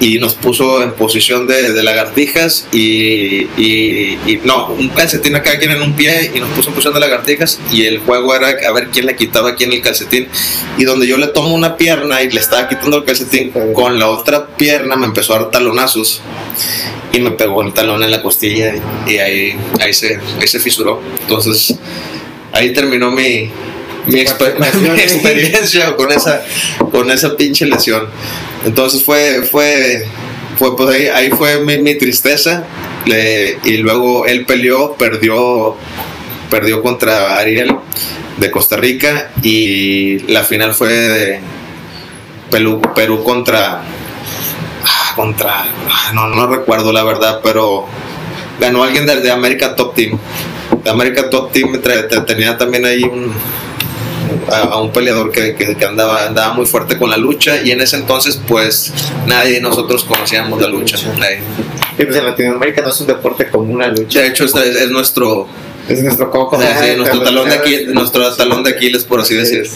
y 0.00 0.18
nos 0.18 0.34
puso 0.34 0.82
en 0.82 0.92
posición 0.92 1.46
de, 1.46 1.72
de 1.72 1.82
lagartijas 1.82 2.66
y, 2.72 3.46
y- 3.56 4.18
y- 4.26 4.40
no, 4.44 4.66
un 4.68 4.88
calcetín 4.88 5.36
a 5.36 5.42
cada 5.42 5.58
quien 5.58 5.70
en 5.70 5.82
un 5.82 5.94
pie 5.94 6.32
y 6.34 6.40
nos 6.40 6.48
puso 6.50 6.68
en 6.70 6.74
posición 6.74 6.94
de 6.94 7.00
lagartijas 7.00 7.60
y 7.72 7.84
el 7.86 7.98
juego 7.98 8.34
era 8.34 8.48
a 8.68 8.72
ver 8.72 8.88
quién 8.92 9.06
le 9.06 9.14
quitaba 9.16 9.50
a 9.50 9.54
quién 9.54 9.72
el 9.72 9.80
calcetín. 9.82 10.28
Y 10.78 10.84
donde 10.84 11.06
yo 11.06 11.16
le 11.16 11.28
tomo 11.28 11.54
una 11.54 11.76
pierna 11.76 12.22
y 12.22 12.30
le 12.30 12.40
estaba 12.40 12.68
quitando 12.68 12.98
el 12.98 13.04
calcetín 13.04 13.52
con 13.72 13.98
la 13.98 14.08
otra 14.08 14.46
pierna 14.48 14.96
me 14.96 15.06
empezó 15.06 15.34
a 15.34 15.38
dar 15.38 15.50
talonazos 15.50 16.20
y 17.12 17.20
me 17.20 17.30
pegó 17.30 17.62
el 17.62 17.72
talón 17.72 18.02
en 18.02 18.10
la 18.10 18.20
costilla 18.20 18.74
y 19.06 19.18
ahí, 19.18 19.56
ahí, 19.80 19.94
se, 19.94 20.18
ahí 20.40 20.48
se 20.48 20.58
fisuró. 20.58 21.00
Entonces 21.20 21.76
ahí 22.52 22.72
terminó 22.72 23.10
mi, 23.12 23.48
mi, 24.06 24.20
exper- 24.20 24.56
mi 24.80 25.00
experiencia 25.00 25.94
con 25.96 26.10
esa, 26.12 26.42
con 26.90 27.10
esa 27.10 27.36
pinche 27.36 27.66
lesión. 27.66 28.08
Entonces 28.64 29.02
fue, 29.02 29.42
fue, 29.50 30.06
fue 30.58 30.76
pues 30.76 30.88
ahí, 30.96 31.06
ahí 31.08 31.30
fue 31.30 31.60
mi, 31.60 31.78
mi 31.78 31.96
tristeza. 31.96 32.64
Le- 33.06 33.58
y 33.64 33.76
luego 33.78 34.26
él 34.26 34.44
peleó, 34.46 34.94
perdió, 34.94 35.76
perdió 36.50 36.82
contra 36.82 37.36
Ariel 37.38 37.74
de 38.38 38.50
Costa 38.50 38.76
Rica 38.76 39.30
y 39.42 40.18
la 40.32 40.42
final 40.42 40.74
fue 40.74 40.88
de 40.88 41.40
Perú, 42.50 42.80
Perú 42.94 43.22
contra, 43.22 43.82
ah, 44.84 45.12
contra, 45.16 45.64
ah, 45.90 46.12
no, 46.14 46.28
no 46.28 46.46
recuerdo 46.46 46.92
la 46.92 47.04
verdad, 47.04 47.40
pero 47.42 47.86
ganó 48.60 48.82
alguien 48.84 49.06
de, 49.06 49.20
de 49.20 49.30
América 49.30 49.74
Top 49.76 49.94
Team. 49.94 50.18
De 50.82 50.90
América 50.90 51.28
Top 51.30 51.52
Team 51.52 51.80
tenía 52.26 52.56
también 52.58 52.84
ahí 52.86 53.02
un, 53.02 53.32
a, 54.50 54.60
a 54.62 54.80
un 54.80 54.92
peleador 54.92 55.30
que, 55.32 55.54
que- 55.54 55.76
que 55.76 55.84
andaba, 55.84 56.26
andaba 56.26 56.54
muy 56.54 56.66
fuerte 56.66 56.96
con 56.98 57.10
la 57.10 57.16
lucha 57.16 57.62
y 57.62 57.70
en 57.70 57.80
ese 57.80 57.96
entonces 57.96 58.40
pues 58.46 58.92
nadie 59.26 59.54
de 59.54 59.60
nosotros 59.60 60.04
conocíamos 60.04 60.60
la 60.60 60.68
lucha. 60.68 60.96
Nadie. 61.18 61.40
Y 61.98 62.04
pues 62.04 62.16
en 62.16 62.24
Latinoamérica 62.26 62.82
no 62.82 62.90
es 62.90 63.00
un 63.00 63.06
deporte 63.06 63.48
común 63.50 63.78
la 63.78 63.88
lucha. 63.88 64.20
De 64.20 64.28
hecho 64.28 64.44
es, 64.44 64.54
es 64.54 64.90
nuestro 64.90 65.46
Es 65.88 66.02
nuestro 66.02 66.30
coco. 66.30 66.58
Sí, 66.60 66.66
sí, 66.80 66.96
nuestro, 66.96 67.20
talón 67.22 67.48
de 67.48 67.54
Aquiles, 67.56 67.88
nuestro 67.94 68.34
talón 68.34 68.64
de 68.64 68.70
Aquiles, 68.70 69.04
por 69.04 69.20
así 69.20 69.34
decir. 69.34 69.68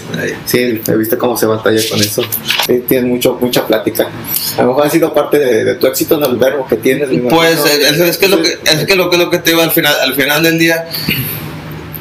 Sí, 0.46 0.80
he 0.88 0.96
visto 0.96 1.18
cómo 1.18 1.36
se 1.36 1.44
batalla 1.46 1.80
con 1.90 2.00
eso. 2.00 2.22
Sí, 2.66 2.82
tienes 2.88 3.06
mucho, 3.10 3.36
mucha 3.40 3.66
plática. 3.66 4.08
A 4.56 4.62
lo 4.62 4.68
mejor 4.68 4.86
ha 4.86 4.90
sido 4.90 5.12
parte 5.12 5.38
de, 5.38 5.64
de 5.64 5.74
tu 5.74 5.86
éxito 5.86 6.16
en 6.16 6.24
el 6.24 6.36
verbo 6.36 6.66
que 6.66 6.76
tienes. 6.76 7.08
Pues 7.28 7.58
es, 7.66 7.98
es 8.00 8.16
que 8.18 8.26
lo 8.28 8.40
que 8.42 8.58
es 8.64 8.84
que 8.86 8.96
lo 8.96 9.10
que 9.10 9.18
lo 9.18 9.28
que 9.30 9.38
te 9.38 9.50
digo 9.50 9.62
al 9.62 9.70
final 9.70 9.94
al 10.00 10.14
final 10.14 10.42
del 10.42 10.58
día 10.58 10.88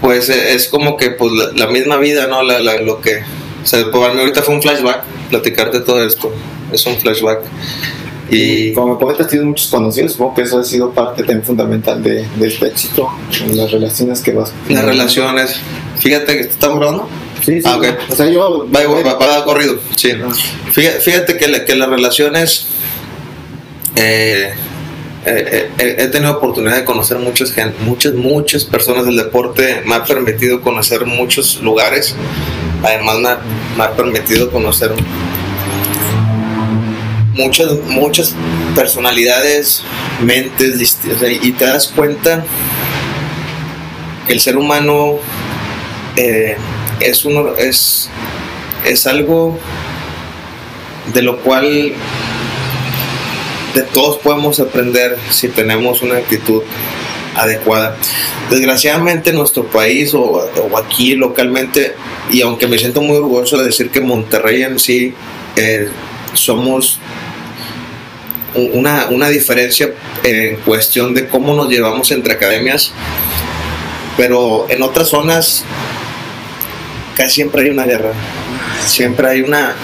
pues 0.01 0.29
eh, 0.29 0.53
es 0.53 0.67
como 0.67 0.95
que 0.97 1.11
pues 1.11 1.31
la, 1.33 1.51
la 1.65 1.67
misma 1.71 1.97
vida 1.97 2.27
no 2.27 2.43
la, 2.43 2.59
la- 2.59 2.79
lo 2.81 3.01
que 3.01 3.19
o 3.63 3.65
sea 3.67 3.89
para 3.91 4.13
mí 4.13 4.19
ahorita 4.21 4.41
fue 4.43 4.55
un 4.55 4.61
flashback 4.61 5.03
platicarte 5.29 5.79
todo 5.81 6.03
esto 6.03 6.31
es 6.71 6.85
un 6.85 6.97
flashback 6.97 7.39
y 8.29 8.73
Como 8.73 8.95
me 8.95 8.99
comentas, 8.99 9.29
tienes 9.29 9.47
muchos 9.47 9.67
conocidos. 9.67 10.11
Supongo 10.11 10.35
que 10.35 10.41
eso 10.41 10.59
ha 10.59 10.63
sido 10.65 10.91
parte 10.91 11.21
también 11.23 11.43
fundamental 11.43 12.03
de, 12.03 12.27
de 12.35 12.47
este 12.49 12.67
éxito. 12.67 13.07
En 13.41 13.55
las 13.55 13.71
relaciones 13.71 14.19
que 14.19 14.33
vas. 14.33 14.51
las 14.67 14.83
relaciones 14.83 15.55
fíjate 15.97 16.33
que 16.35 16.41
estamos 16.41 16.77
grabando 16.79 17.07
Sí, 17.45 17.61
sí. 17.61 17.63
Ah, 17.65 17.77
ok. 17.77 17.85
O 18.09 18.15
sea, 18.17 18.25
yo. 18.29 18.67
va, 18.69 18.85
va, 18.85 19.01
va- 19.15 19.27
va 19.37 19.45
corrido 19.45 19.79
sí 19.95 20.11
fíjate, 20.73 20.99
fíjate 20.99 21.37
que, 21.37 21.63
que 21.63 21.75
las 21.75 21.87
relaciones 21.89 22.67
eh, 23.95 24.53
eh, 25.25 25.69
eh, 25.79 25.95
he 25.99 26.07
tenido 26.07 26.31
oportunidad 26.37 26.77
de 26.77 26.85
conocer 26.85 27.17
muchas 27.17 27.53
muchas 27.79 28.13
muchas 28.13 28.63
personas 28.63 29.05
del 29.05 29.17
deporte. 29.17 29.81
Me 29.85 29.95
ha 29.95 30.03
permitido 30.03 30.61
conocer 30.61 31.05
muchos 31.05 31.61
lugares. 31.61 32.15
Además 32.83 33.39
me 33.77 33.83
ha, 33.83 33.91
permitido 33.91 34.51
conocer 34.51 34.93
muchas 37.33 37.73
muchas 37.87 38.35
personalidades 38.75 39.83
mentes 40.21 40.97
y 41.41 41.51
te 41.51 41.65
das 41.65 41.87
cuenta 41.87 42.43
que 44.25 44.33
el 44.33 44.39
ser 44.39 44.57
humano 44.57 45.19
eh, 46.15 46.57
es 46.99 47.25
uno 47.25 47.55
es 47.55 48.09
es 48.85 49.07
algo 49.07 49.57
de 51.13 51.21
lo 51.21 51.39
cual 51.39 51.93
de 53.77 53.83
todos 53.83 54.17
podemos 54.17 54.59
aprender 54.59 55.17
si 55.29 55.49
tenemos 55.49 56.01
una 56.01 56.17
actitud 56.17 56.63
adecuada. 57.35 57.95
Desgraciadamente 58.49 59.29
en 59.29 59.35
nuestro 59.35 59.67
país 59.67 60.15
o, 60.15 60.49
aquí 60.75 61.13
localmente, 61.13 61.93
y 62.31 62.41
aunque 62.41 62.65
me 62.65 62.79
siento 62.79 63.01
muy 63.01 63.17
orgulloso 63.17 63.57
de 63.59 63.65
decir 63.65 63.91
que 63.91 64.01
Monterrey 64.01 64.63
en 64.63 64.79
sí 64.79 65.13
eh, 65.55 65.89
somos 66.33 66.97
una, 68.55 69.07
una 69.11 69.29
diferencia 69.29 69.93
en 70.23 70.55
cuestión 70.57 71.13
de 71.13 71.27
cómo 71.27 71.53
nos 71.53 71.69
llevamos 71.69 72.09
entre 72.09 72.33
academias, 72.33 72.91
pero 74.17 74.65
en 74.69 74.81
otras 74.81 75.09
zonas 75.09 75.63
casi 77.15 77.35
siempre 77.35 77.61
hay 77.61 77.69
una 77.69 77.83
guerra, 77.83 78.13
siempre 78.87 79.27
hay 79.27 79.41
una, 79.41 79.75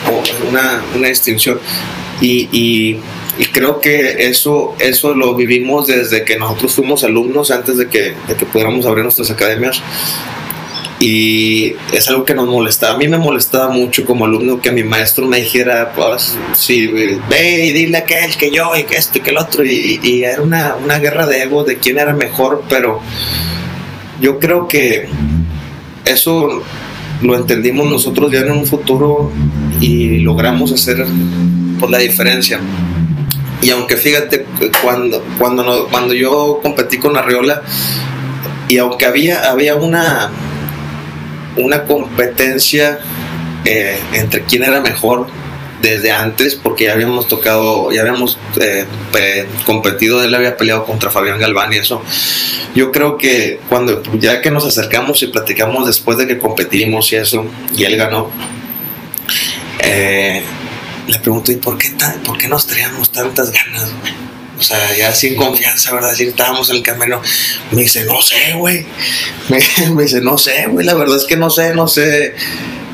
una, 0.95 1.07
distinción. 1.07 1.59
Y- 2.19 2.97
y 3.37 3.45
creo 3.45 3.79
que 3.79 4.27
eso, 4.27 4.75
eso 4.79 5.15
lo 5.15 5.35
vivimos 5.35 5.87
desde 5.87 6.23
que 6.23 6.37
nosotros 6.37 6.75
fuimos 6.75 7.03
alumnos, 7.03 7.49
antes 7.49 7.77
de 7.77 7.87
que, 7.87 8.13
de 8.27 8.35
que 8.37 8.45
pudiéramos 8.45 8.85
abrir 8.85 9.03
nuestras 9.03 9.31
academias. 9.31 9.81
Y 10.99 11.75
es 11.91 12.07
algo 12.07 12.23
que 12.23 12.35
nos 12.35 12.47
molestaba. 12.47 12.93
A 12.93 12.97
mí 12.97 13.07
me 13.07 13.17
molestaba 13.17 13.69
mucho 13.69 14.05
como 14.05 14.25
alumno 14.25 14.61
que 14.61 14.71
mi 14.71 14.83
maestro 14.83 15.25
me 15.27 15.41
dijera, 15.41 15.91
pues, 15.93 16.37
sí, 16.53 16.87
ve 16.87 17.65
y 17.65 17.71
dile 17.73 17.97
a 17.97 18.01
aquel 18.01 18.37
que 18.37 18.51
yo 18.51 18.75
y 18.75 18.83
que 18.83 18.95
esto 18.95 19.17
y 19.17 19.21
que 19.21 19.31
el 19.31 19.37
otro. 19.37 19.65
Y, 19.65 20.23
era 20.23 20.41
una, 20.41 20.75
una 20.75 20.99
guerra 20.99 21.25
de 21.25 21.41
ego 21.41 21.63
de 21.63 21.77
quién 21.77 21.97
era 21.97 22.13
mejor, 22.13 22.63
pero 22.69 23.01
yo 24.21 24.39
creo 24.39 24.67
que 24.67 25.09
eso 26.05 26.63
lo 27.21 27.35
entendimos 27.35 27.89
nosotros 27.89 28.31
ya 28.31 28.41
en 28.41 28.51
un 28.51 28.65
futuro 28.65 29.31
y 29.81 30.19
logramos 30.19 30.71
hacer 30.71 31.05
pues, 31.79 31.91
la 31.91 31.97
diferencia. 31.97 32.59
Y 33.63 33.69
aunque 33.71 33.95
fíjate, 33.97 34.45
cuando, 34.83 35.23
cuando, 35.39 35.63
no- 35.63 35.87
cuando 35.87 36.13
yo 36.13 36.59
competí 36.61 36.97
con 36.97 37.15
Arriola, 37.17 37.61
y 38.67 38.77
aunque 38.77 39.05
había, 39.05 39.49
había 39.49 39.75
una, 39.75 40.29
una 41.57 41.83
competencia 41.85 42.99
eh, 43.65 43.99
entre 44.13 44.43
quién 44.43 44.63
era 44.63 44.81
mejor 44.81 45.27
desde 45.81 46.11
antes, 46.11 46.55
porque 46.55 46.85
ya 46.85 46.93
habíamos 46.93 47.27
tocado, 47.27 47.91
ya 47.91 48.01
habíamos 48.01 48.37
eh, 48.59 48.85
pe- 49.11 49.47
competido, 49.65 50.23
él 50.23 50.33
había 50.35 50.55
peleado 50.57 50.85
contra 50.85 51.09
Fabián 51.09 51.39
Galván 51.39 51.71
y 51.73 51.77
eso. 51.77 52.01
Yo 52.75 52.91
creo 52.91 53.17
que 53.17 53.59
cuando 53.69 54.01
ya 54.19 54.41
que 54.41 54.49
nos 54.51 54.65
acercamos 54.65 55.21
y 55.23 55.27
platicamos 55.27 55.85
después 55.87 56.17
de 56.17 56.27
que 56.27 56.37
competimos 56.37 57.11
y 57.13 57.17
eso, 57.17 57.45
y 57.75 57.83
él 57.83 57.95
ganó, 57.97 58.29
eh, 59.79 60.43
le 61.07 61.19
pregunto, 61.19 61.51
¿y 61.51 61.55
por 61.55 61.77
qué, 61.77 61.89
ta- 61.91 62.15
por 62.25 62.37
qué 62.37 62.47
nos 62.47 62.67
traíamos 62.67 63.11
tantas 63.11 63.51
ganas? 63.51 63.91
güey? 64.01 64.13
O 64.59 64.61
sea, 64.61 64.95
ya 64.95 65.13
sin 65.13 65.35
confianza, 65.35 65.93
¿verdad? 65.93 66.13
Si 66.13 66.23
estábamos 66.23 66.69
en 66.69 66.77
el 66.77 66.83
camino. 66.83 67.21
Me 67.71 67.81
dice, 67.81 68.05
no 68.05 68.21
sé, 68.21 68.53
güey. 68.55 68.85
Me, 69.95 70.03
dice, 70.03 70.21
no 70.21 70.37
sé, 70.37 70.67
güey. 70.69 70.85
La 70.85 70.93
verdad 70.93 71.17
es 71.17 71.25
que 71.25 71.35
no 71.35 71.49
sé, 71.49 71.73
no 71.73 71.87
sé. 71.87 72.35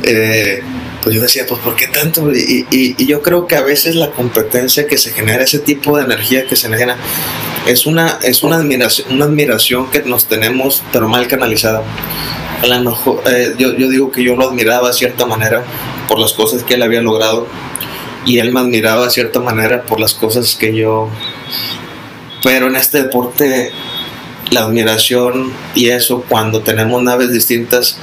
Eh, 0.03 0.61
pues 1.03 1.15
yo 1.15 1.21
decía, 1.21 1.45
pues 1.47 1.59
¿por 1.61 1.75
qué 1.75 1.87
tanto? 1.87 2.33
Y, 2.33 2.65
y- 2.71 2.95
y 2.97 3.05
yo 3.05 3.21
creo 3.21 3.45
que 3.45 3.55
a 3.55 3.61
veces 3.61 3.95
la 3.95 4.11
competencia 4.11 4.87
que 4.87 4.97
se 4.97 5.11
genera, 5.11 5.43
ese 5.43 5.59
tipo 5.59 5.97
de 5.97 6.05
energía 6.05 6.45
que 6.47 6.55
se 6.55 6.69
genera, 6.69 6.97
es 7.67 7.85
una, 7.85 8.17
es 8.23 8.41
una, 8.41 8.55
admiración, 8.55 9.11
una 9.11 9.25
admiración 9.25 9.91
que 9.91 9.99
nos 10.01 10.27
tenemos, 10.27 10.81
pero 10.91 11.07
mal 11.07 11.27
canalizada. 11.27 11.83
A 12.63 12.67
lo 12.67 12.79
mejor, 12.89 13.21
eh, 13.27 13.53
yo, 13.57 13.75
yo 13.77 13.89
digo 13.89 14.11
que 14.11 14.23
yo 14.23 14.35
lo 14.35 14.49
admiraba 14.49 14.87
de 14.89 14.93
cierta 14.93 15.25
manera 15.25 15.63
por 16.07 16.19
las 16.19 16.33
cosas 16.33 16.63
que 16.63 16.73
él 16.75 16.83
había 16.83 17.01
logrado 17.01 17.47
y 18.25 18.39
él 18.39 18.51
me 18.51 18.59
admiraba 18.59 19.05
de 19.05 19.11
cierta 19.11 19.39
manera 19.39 19.83
por 19.83 19.99
las 19.99 20.13
cosas 20.13 20.55
que 20.55 20.75
yo... 20.75 21.09
Pero 22.41 22.67
en 22.67 22.75
este 22.77 23.03
deporte, 23.03 23.71
la 24.51 24.61
admiración 24.61 25.51
y 25.75 25.89
eso, 25.89 26.23
cuando 26.27 26.61
tenemos 26.61 27.03
naves 27.03 27.31
distintas, 27.33 27.97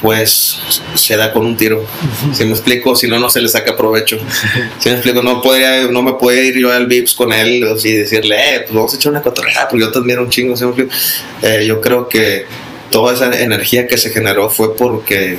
pues 0.00 0.58
se 0.94 1.16
da 1.16 1.32
con 1.32 1.44
un 1.44 1.56
tiro. 1.56 1.84
Si 2.32 2.44
me 2.44 2.52
explico, 2.52 2.96
si 2.96 3.06
no, 3.06 3.18
no 3.18 3.28
se 3.28 3.40
le 3.40 3.48
saca 3.48 3.76
provecho. 3.76 4.18
Si 4.78 4.88
me 4.88 4.94
explico, 4.94 5.22
no, 5.22 5.42
podría, 5.42 5.86
no 5.88 6.02
me 6.02 6.14
podía 6.14 6.42
ir 6.42 6.58
yo 6.58 6.72
al 6.72 6.86
Vips 6.86 7.14
con 7.14 7.32
él 7.32 7.62
así 7.64 7.92
decirle, 7.92 8.36
eh, 8.36 8.60
pues 8.60 8.74
vamos 8.74 8.94
a 8.94 8.96
echar 8.96 9.12
una 9.12 9.22
cotorreada, 9.22 9.68
porque 9.68 9.84
yo 9.84 9.92
te 9.92 9.98
admiro 9.98 10.22
un 10.22 10.30
chingo. 10.30 10.56
¿sí 10.56 10.64
me 10.64 10.70
explico? 10.70 10.94
Eh, 11.42 11.66
yo 11.66 11.80
creo 11.80 12.08
que 12.08 12.46
toda 12.90 13.14
esa 13.14 13.38
energía 13.40 13.86
que 13.86 13.98
se 13.98 14.10
generó 14.10 14.48
fue 14.48 14.74
porque, 14.74 15.38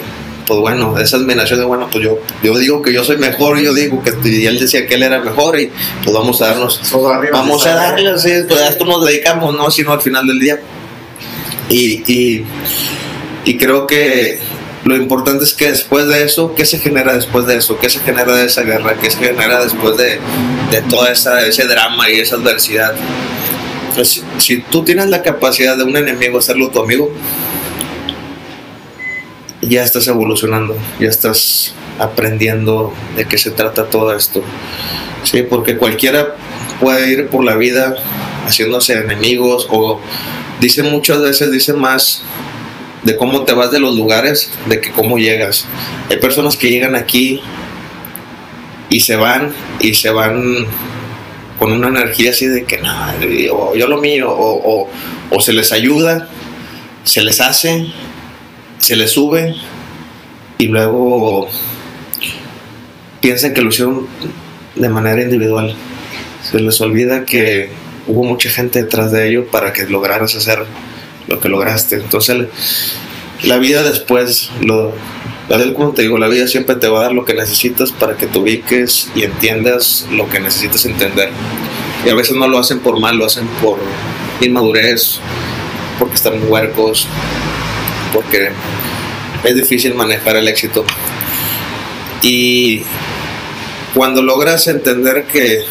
pues 0.52 0.60
bueno, 0.60 0.98
esa 0.98 1.15
admiración 1.15 1.60
de, 1.60 1.65
bueno, 1.65 1.88
pues 1.90 2.03
yo, 2.03 2.19
yo 2.44 2.57
digo 2.57 2.82
que 2.82 2.91
yo 2.91 3.06
soy 3.06 3.15
mejor, 3.15 3.57
yo 3.61 3.73
digo 3.73 4.03
que 4.03 4.11
y 4.28 4.45
él 4.45 4.60
decía 4.60 4.86
que 4.86 4.95
él 4.95 5.03
era 5.03 5.22
mejor 5.22 5.57
y 5.57 5.72
pues 6.03 6.14
vamos 6.14 6.41
a 6.41 6.48
darnos 6.48 6.82
vamos 7.32 7.65
a 7.65 7.73
darle, 7.73 8.19
sí, 8.19 8.32
pues 8.49 8.60
a 8.60 8.68
esto 8.68 8.84
nos 8.84 9.06
dedicamos, 9.06 9.56
¿no? 9.56 9.72
Sino 9.72 9.94
al 9.94 10.02
final 10.02 10.28
del 10.28 10.41
día. 10.41 10.60
Y, 11.69 12.03
y, 12.06 12.45
y 13.45 13.57
creo 13.57 13.88
que 13.88 14.40
lo 14.84 14.98
importante 14.98 15.45
es 15.45 15.53
que 15.53 15.69
después 15.69 16.10
de 16.10 16.26
eso, 16.26 16.53
¿qué 16.53 16.65
se 16.65 16.80
genera 16.80 17.14
después 17.14 17.45
de 17.45 17.56
eso? 17.56 17.80
¿Qué 17.80 17.90
se 17.90 18.02
genera 18.02 18.36
de 18.36 18.48
esa 18.48 18.64
guerra? 18.64 18.98
¿Qué 19.02 19.10
se 19.10 19.19
genera 19.19 19.64
después 19.64 19.95
de, 19.95 20.19
de 20.69 20.82
todo 20.90 21.07
esa, 21.07 21.48
ese 21.48 21.64
drama 21.64 22.10
y 22.10 22.19
esa 22.19 22.36
adversidad? 22.36 22.94
Pues, 23.95 24.22
si 24.38 24.57
tú 24.64 24.84
tienes 24.84 25.07
la 25.07 25.22
capacidad 25.22 25.78
de 25.78 25.86
un 25.86 25.95
enemigo 25.95 26.40
hacerlo 26.40 26.72
tu 26.72 26.82
amigo, 26.82 27.10
ya 29.61 29.83
estás 29.83 30.07
evolucionando, 30.07 30.75
ya 30.99 31.07
estás 31.07 31.73
aprendiendo 31.99 32.93
de 33.15 33.25
qué 33.25 33.38
se 33.38 33.51
trata 33.51 33.85
todo 33.89 34.15
esto. 34.15 34.43
Sí, 35.23 35.43
porque 35.43 35.77
cualquiera 35.77 36.35
puede 36.79 37.11
ir 37.11 37.27
por 37.27 37.43
la 37.43 37.55
vida 37.55 37.95
haciéndose 38.47 38.93
enemigos 38.93 39.67
o 39.69 39.99
dice 40.59 40.81
muchas 40.83 41.21
veces, 41.21 41.51
dice 41.51 41.73
más 41.73 42.23
de 43.03 43.15
cómo 43.17 43.43
te 43.43 43.53
vas 43.53 43.71
de 43.71 43.79
los 43.79 43.95
lugares, 43.95 44.51
de 44.67 44.81
que 44.81 44.91
cómo 44.91 45.17
llegas. 45.17 45.65
Hay 46.09 46.17
personas 46.17 46.57
que 46.57 46.69
llegan 46.69 46.95
aquí 46.95 47.41
y 48.89 48.99
se 49.01 49.15
van 49.15 49.53
y 49.79 49.93
se 49.93 50.09
van 50.09 50.65
con 51.59 51.71
una 51.71 51.88
energía 51.89 52.31
así 52.31 52.47
de 52.47 52.63
que 52.65 52.79
o 53.51 53.75
yo 53.75 53.88
lo 53.88 53.97
mío, 54.01 54.31
o, 54.31 54.81
o- 54.83 54.89
o 55.29 55.39
se 55.41 55.53
les 55.53 55.71
ayuda, 55.71 56.27
se 57.03 57.21
les 57.21 57.39
hace, 57.41 57.85
se 58.81 58.95
les 58.95 59.11
sube 59.11 59.55
y 60.57 60.67
luego 60.67 61.47
piensan 63.21 63.53
que 63.53 63.61
lo 63.61 63.69
hicieron 63.69 64.07
de 64.75 64.89
manera 64.89 65.21
individual. 65.21 65.75
Se 66.43 66.59
les 66.59 66.81
olvida 66.81 67.23
que 67.23 67.69
hubo 68.07 68.23
mucha 68.23 68.49
gente 68.49 68.81
detrás 68.81 69.11
de 69.11 69.29
ello 69.29 69.45
para 69.47 69.71
que 69.71 69.85
lograras 69.85 70.35
hacer 70.35 70.65
lo 71.27 71.39
que 71.39 71.47
lograste. 71.47 71.95
Entonces, 71.95 72.47
la 73.43 73.59
vida 73.59 73.83
después, 73.83 74.49
lo, 74.61 74.93
como 75.75 75.91
digo, 75.91 76.17
la 76.17 76.27
vida 76.27 76.47
siempre 76.47 76.75
te 76.75 76.87
va 76.87 77.01
a 77.01 77.03
dar 77.03 77.11
lo 77.13 77.23
que 77.23 77.35
necesitas 77.35 77.91
para 77.91 78.17
que 78.17 78.25
te 78.25 78.39
ubiques 78.39 79.11
y 79.15 79.23
entiendas 79.23 80.07
lo 80.11 80.27
que 80.27 80.39
necesitas 80.39 80.85
entender. 80.85 81.29
Y 82.03 82.09
a 82.09 82.15
veces 82.15 82.35
no 82.35 82.47
lo 82.47 82.57
hacen 82.57 82.79
por 82.79 82.99
mal, 82.99 83.15
lo 83.15 83.27
hacen 83.27 83.45
por 83.61 83.77
inmadurez, 84.41 85.19
porque 85.99 86.15
están 86.15 86.33
huercos, 86.49 87.07
porque 88.13 88.51
es 89.43 89.55
difícil 89.55 89.93
manejar 89.93 90.35
el 90.35 90.47
éxito. 90.47 90.85
Y 92.21 92.83
cuando 93.95 94.21
logras 94.21 94.67
entender 94.67 95.25
que, 95.25 95.63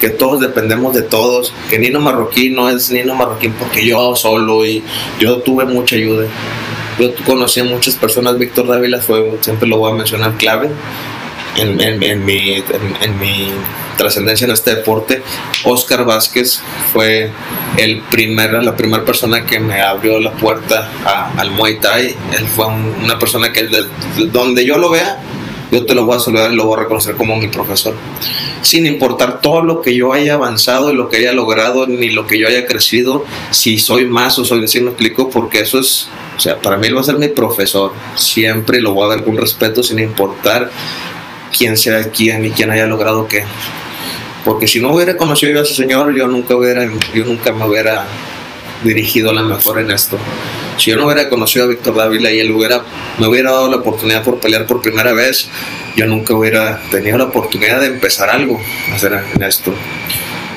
que 0.00 0.10
todos 0.10 0.40
dependemos 0.40 0.94
de 0.94 1.02
todos, 1.02 1.52
que 1.70 1.78
Nino 1.78 2.00
Marroquín 2.00 2.54
no 2.54 2.68
es 2.68 2.90
Nino 2.90 3.14
Marroquín 3.14 3.52
porque 3.52 3.84
yo 3.86 4.14
solo 4.16 4.66
y 4.66 4.82
yo 5.18 5.38
tuve 5.38 5.64
mucha 5.64 5.96
ayuda. 5.96 6.26
Yo 6.98 7.14
conocí 7.24 7.60
a 7.60 7.64
muchas 7.64 7.94
personas, 7.94 8.38
Víctor 8.38 8.66
Dávila 8.66 9.00
fue, 9.00 9.38
siempre 9.40 9.66
lo 9.66 9.78
voy 9.78 9.92
a 9.92 9.94
mencionar, 9.94 10.36
clave 10.36 10.68
en, 11.56 11.80
en, 11.80 12.24
mi, 12.24 12.54
en, 12.54 13.18
mi 13.18 13.48
trascendencia 13.96 14.44
en 14.44 14.52
este 14.52 14.74
deporte. 14.74 15.22
Oscar 15.64 16.04
Vázquez 16.04 16.60
fue 16.92 17.30
el 17.76 18.00
primer, 18.02 18.52
la 18.62 18.76
primera 18.76 19.04
persona 19.04 19.44
que 19.44 19.58
me 19.58 19.80
abrió 19.80 20.20
la 20.20 20.32
puerta 20.32 20.90
al 21.36 21.50
Muay 21.52 21.78
Thai. 21.80 22.14
Él 22.38 22.46
fue 22.46 22.66
una 22.66 23.18
persona 23.18 23.52
que 23.52 23.68
donde 24.32 24.64
yo 24.64 24.78
lo 24.78 24.90
vea, 24.90 25.18
yo 25.70 25.86
te 25.86 25.94
lo 25.94 26.04
voy 26.04 26.16
a 26.16 26.20
saludar 26.20 26.52
y 26.52 26.54
lo 26.54 26.66
voy 26.66 26.78
a 26.78 26.82
reconocer 26.82 27.16
como 27.16 27.36
mi 27.36 27.48
profesor. 27.48 27.94
Sin 28.60 28.84
importar 28.84 29.40
todo 29.40 29.62
lo 29.62 29.80
que 29.80 29.96
yo 29.96 30.12
haya 30.12 30.34
avanzado 30.34 30.92
y 30.92 30.94
lo 30.94 31.08
que 31.08 31.16
haya 31.16 31.32
logrado, 31.32 31.86
ni 31.86 32.10
lo 32.10 32.26
que 32.26 32.38
yo 32.38 32.46
haya 32.46 32.66
crecido, 32.66 33.24
si 33.50 33.78
soy 33.78 34.04
más 34.04 34.38
o 34.38 34.44
soy, 34.44 34.68
si 34.68 34.80
me 34.80 34.90
explico, 34.90 35.30
porque 35.30 35.60
eso 35.60 35.78
es, 35.78 36.08
o 36.36 36.40
sea, 36.40 36.60
para 36.60 36.76
mí 36.76 36.88
él 36.88 36.96
va 36.96 37.00
a 37.00 37.04
ser 37.04 37.16
mi 37.16 37.28
profesor. 37.28 37.92
Siempre 38.16 38.82
lo 38.82 38.92
voy 38.92 39.06
a 39.06 39.16
ver 39.16 39.24
con 39.24 39.36
respeto, 39.38 39.82
sin 39.82 39.98
importar 39.98 40.70
quién 41.56 41.76
sea 41.78 42.10
quién 42.10 42.44
y 42.44 42.50
quién 42.50 42.70
haya 42.70 42.86
logrado 42.86 43.26
qué. 43.26 43.44
Porque 44.44 44.66
si 44.66 44.80
no 44.80 44.92
hubiera 44.92 45.16
conocido 45.16 45.60
a 45.60 45.62
ese 45.62 45.74
señor, 45.74 46.14
yo 46.14 46.26
nunca, 46.26 46.56
hubiera, 46.56 46.90
yo 47.14 47.24
nunca 47.24 47.52
me 47.52 47.66
hubiera 47.66 48.06
dirigido 48.82 49.30
a 49.30 49.34
la 49.34 49.42
mejor 49.42 49.78
en 49.78 49.90
esto. 49.90 50.18
Si 50.76 50.90
yo 50.90 50.96
no 50.96 51.06
hubiera 51.06 51.28
conocido 51.28 51.66
a 51.66 51.68
Víctor 51.68 51.94
Dávila 51.94 52.32
y 52.32 52.40
él 52.40 52.50
hubiera, 52.50 52.82
me 53.18 53.28
hubiera 53.28 53.52
dado 53.52 53.70
la 53.70 53.76
oportunidad 53.76 54.24
por 54.24 54.40
pelear 54.40 54.66
por 54.66 54.80
primera 54.80 55.12
vez, 55.12 55.48
yo 55.96 56.06
nunca 56.06 56.34
hubiera 56.34 56.80
tenido 56.90 57.18
la 57.18 57.24
oportunidad 57.24 57.80
de 57.80 57.86
empezar 57.86 58.30
algo, 58.30 58.60
en 59.34 59.42
esto. 59.42 59.72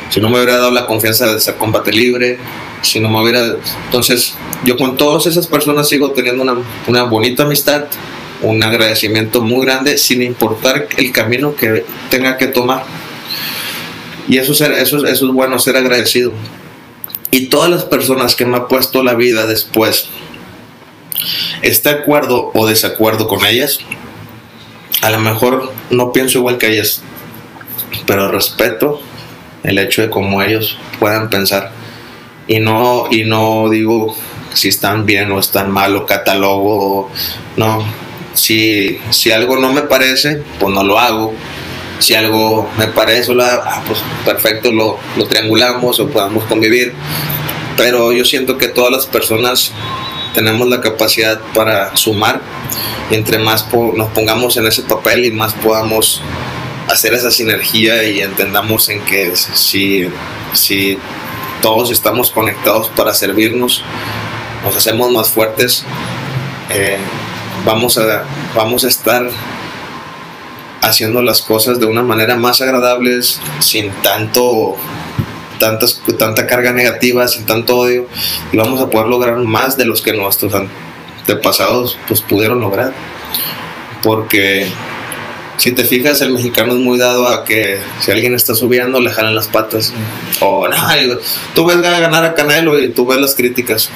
Si 0.09 0.19
no 0.19 0.29
me 0.29 0.37
hubiera 0.37 0.57
dado 0.57 0.71
la 0.71 0.85
confianza 0.85 1.31
de 1.31 1.39
ser 1.39 1.55
combate 1.55 1.91
libre, 1.91 2.37
si 2.81 2.99
no 2.99 3.09
me 3.09 3.21
hubiera... 3.21 3.55
Entonces, 3.85 4.35
yo 4.63 4.77
con 4.77 4.97
todas 4.97 5.25
esas 5.25 5.47
personas 5.47 5.89
sigo 5.89 6.11
teniendo 6.11 6.43
una, 6.43 6.55
una 6.87 7.03
bonita 7.03 7.43
amistad, 7.43 7.85
un 8.41 8.63
agradecimiento 8.63 9.41
muy 9.41 9.65
grande 9.65 9.97
sin 9.97 10.21
importar 10.21 10.87
el 10.97 11.11
camino 11.11 11.55
que 11.55 11.85
tenga 12.09 12.37
que 12.37 12.47
tomar. 12.47 12.83
Y 14.27 14.37
eso, 14.37 14.51
eso, 14.53 15.05
eso 15.05 15.05
es 15.05 15.21
bueno, 15.21 15.59
ser 15.59 15.77
agradecido. 15.77 16.31
Y 17.31 17.47
todas 17.47 17.69
las 17.69 17.83
personas 17.83 18.35
que 18.35 18.45
me 18.45 18.57
han 18.57 18.67
puesto 18.67 19.03
la 19.03 19.13
vida 19.13 19.45
después, 19.45 20.07
¿está 21.61 21.93
de 21.93 21.99
acuerdo 21.99 22.51
o 22.53 22.67
desacuerdo 22.67 23.27
con 23.27 23.45
ellas? 23.45 23.79
A 25.01 25.09
lo 25.09 25.19
mejor 25.19 25.71
no 25.89 26.11
pienso 26.11 26.37
igual 26.37 26.57
que 26.57 26.71
ellas, 26.71 27.01
pero 28.05 28.31
respeto 28.31 29.01
el 29.63 29.77
hecho 29.79 30.01
de 30.01 30.09
cómo 30.09 30.41
ellos 30.41 30.77
puedan 30.99 31.29
pensar. 31.29 31.71
Y 32.47 32.59
no, 32.59 33.07
y 33.11 33.23
no 33.23 33.69
digo 33.69 34.15
si 34.53 34.69
están 34.69 35.05
bien 35.05 35.31
o 35.31 35.39
están 35.39 35.71
mal 35.71 35.95
o 35.95 36.05
catalogo, 36.05 37.11
no, 37.57 37.83
si, 38.33 38.99
si 39.09 39.31
algo 39.31 39.57
no 39.57 39.73
me 39.73 39.81
parece, 39.81 40.41
pues 40.59 40.73
no 40.73 40.83
lo 40.83 40.99
hago. 40.99 41.33
Si 41.99 42.13
algo 42.13 42.69
me 42.77 42.87
parece, 42.87 43.31
ah, 43.39 43.83
pues 43.87 43.99
perfecto, 44.25 44.71
lo, 44.71 44.99
lo 45.15 45.27
triangulamos 45.27 45.99
o 45.99 46.09
podamos 46.09 46.43
convivir. 46.45 46.93
Pero 47.77 48.11
yo 48.11 48.25
siento 48.25 48.57
que 48.57 48.67
todas 48.67 48.91
las 48.91 49.05
personas 49.05 49.71
tenemos 50.33 50.67
la 50.67 50.81
capacidad 50.81 51.39
para 51.53 51.95
sumar 51.95 52.41
y 53.09 53.15
entre 53.15 53.39
más 53.39 53.67
nos 53.71 54.09
pongamos 54.09 54.57
en 54.57 54.67
ese 54.67 54.83
papel 54.83 55.25
y 55.25 55.31
más 55.31 55.53
podamos 55.53 56.21
hacer 56.89 57.13
esa 57.13 57.31
sinergia 57.31 58.03
y 58.03 58.21
entendamos 58.21 58.89
en 58.89 59.01
que 59.01 59.35
si, 59.35 60.07
si 60.53 60.97
todos 61.61 61.89
estamos 61.91 62.31
conectados 62.31 62.89
para 62.89 63.13
servirnos, 63.13 63.83
nos 64.63 64.75
hacemos 64.75 65.11
más 65.11 65.29
fuertes. 65.29 65.83
Eh, 66.69 66.97
vamos 67.65 67.97
a, 67.97 68.23
vamos 68.55 68.83
a 68.83 68.87
estar 68.87 69.29
haciendo 70.85 71.21
las 71.21 71.41
cosas 71.41 71.79
de 71.79 71.85
una 71.85 72.03
manera 72.03 72.35
más 72.35 72.61
agradable, 72.61 73.19
sin 73.59 73.89
tanto 74.01 74.75
tantas, 75.59 76.01
tanta 76.17 76.47
carga 76.47 76.71
negativa, 76.71 77.27
sin 77.27 77.45
tanto 77.45 77.77
odio, 77.77 78.07
y 78.51 78.57
vamos 78.57 78.79
a 78.81 78.89
poder 78.89 79.07
lograr 79.07 79.37
más 79.37 79.77
de 79.77 79.85
los 79.85 80.01
que 80.01 80.13
nuestros 80.13 80.53
antepasados 80.53 81.97
pues, 82.07 82.21
pudieron 82.21 82.59
lograr. 82.59 82.93
Porque 84.03 84.67
si 85.57 85.71
te 85.71 85.83
fijas, 85.83 86.21
el 86.21 86.33
mexicano 86.33 86.73
es 86.73 86.79
muy 86.79 86.97
dado 86.97 87.27
a 87.27 87.43
que 87.43 87.79
si 87.99 88.11
alguien 88.11 88.35
está 88.35 88.53
subiendo, 88.53 88.99
le 88.99 89.11
jalan 89.11 89.35
las 89.35 89.47
patas. 89.47 89.93
O, 90.41 90.67
no, 90.67 90.75
tú 91.55 91.65
ves 91.65 91.81
ganar 91.81 92.23
a 92.25 92.33
Canelo 92.35 92.79
y 92.79 92.89
tú 92.89 93.05
ves 93.05 93.19
las 93.19 93.35
críticas. 93.35 93.89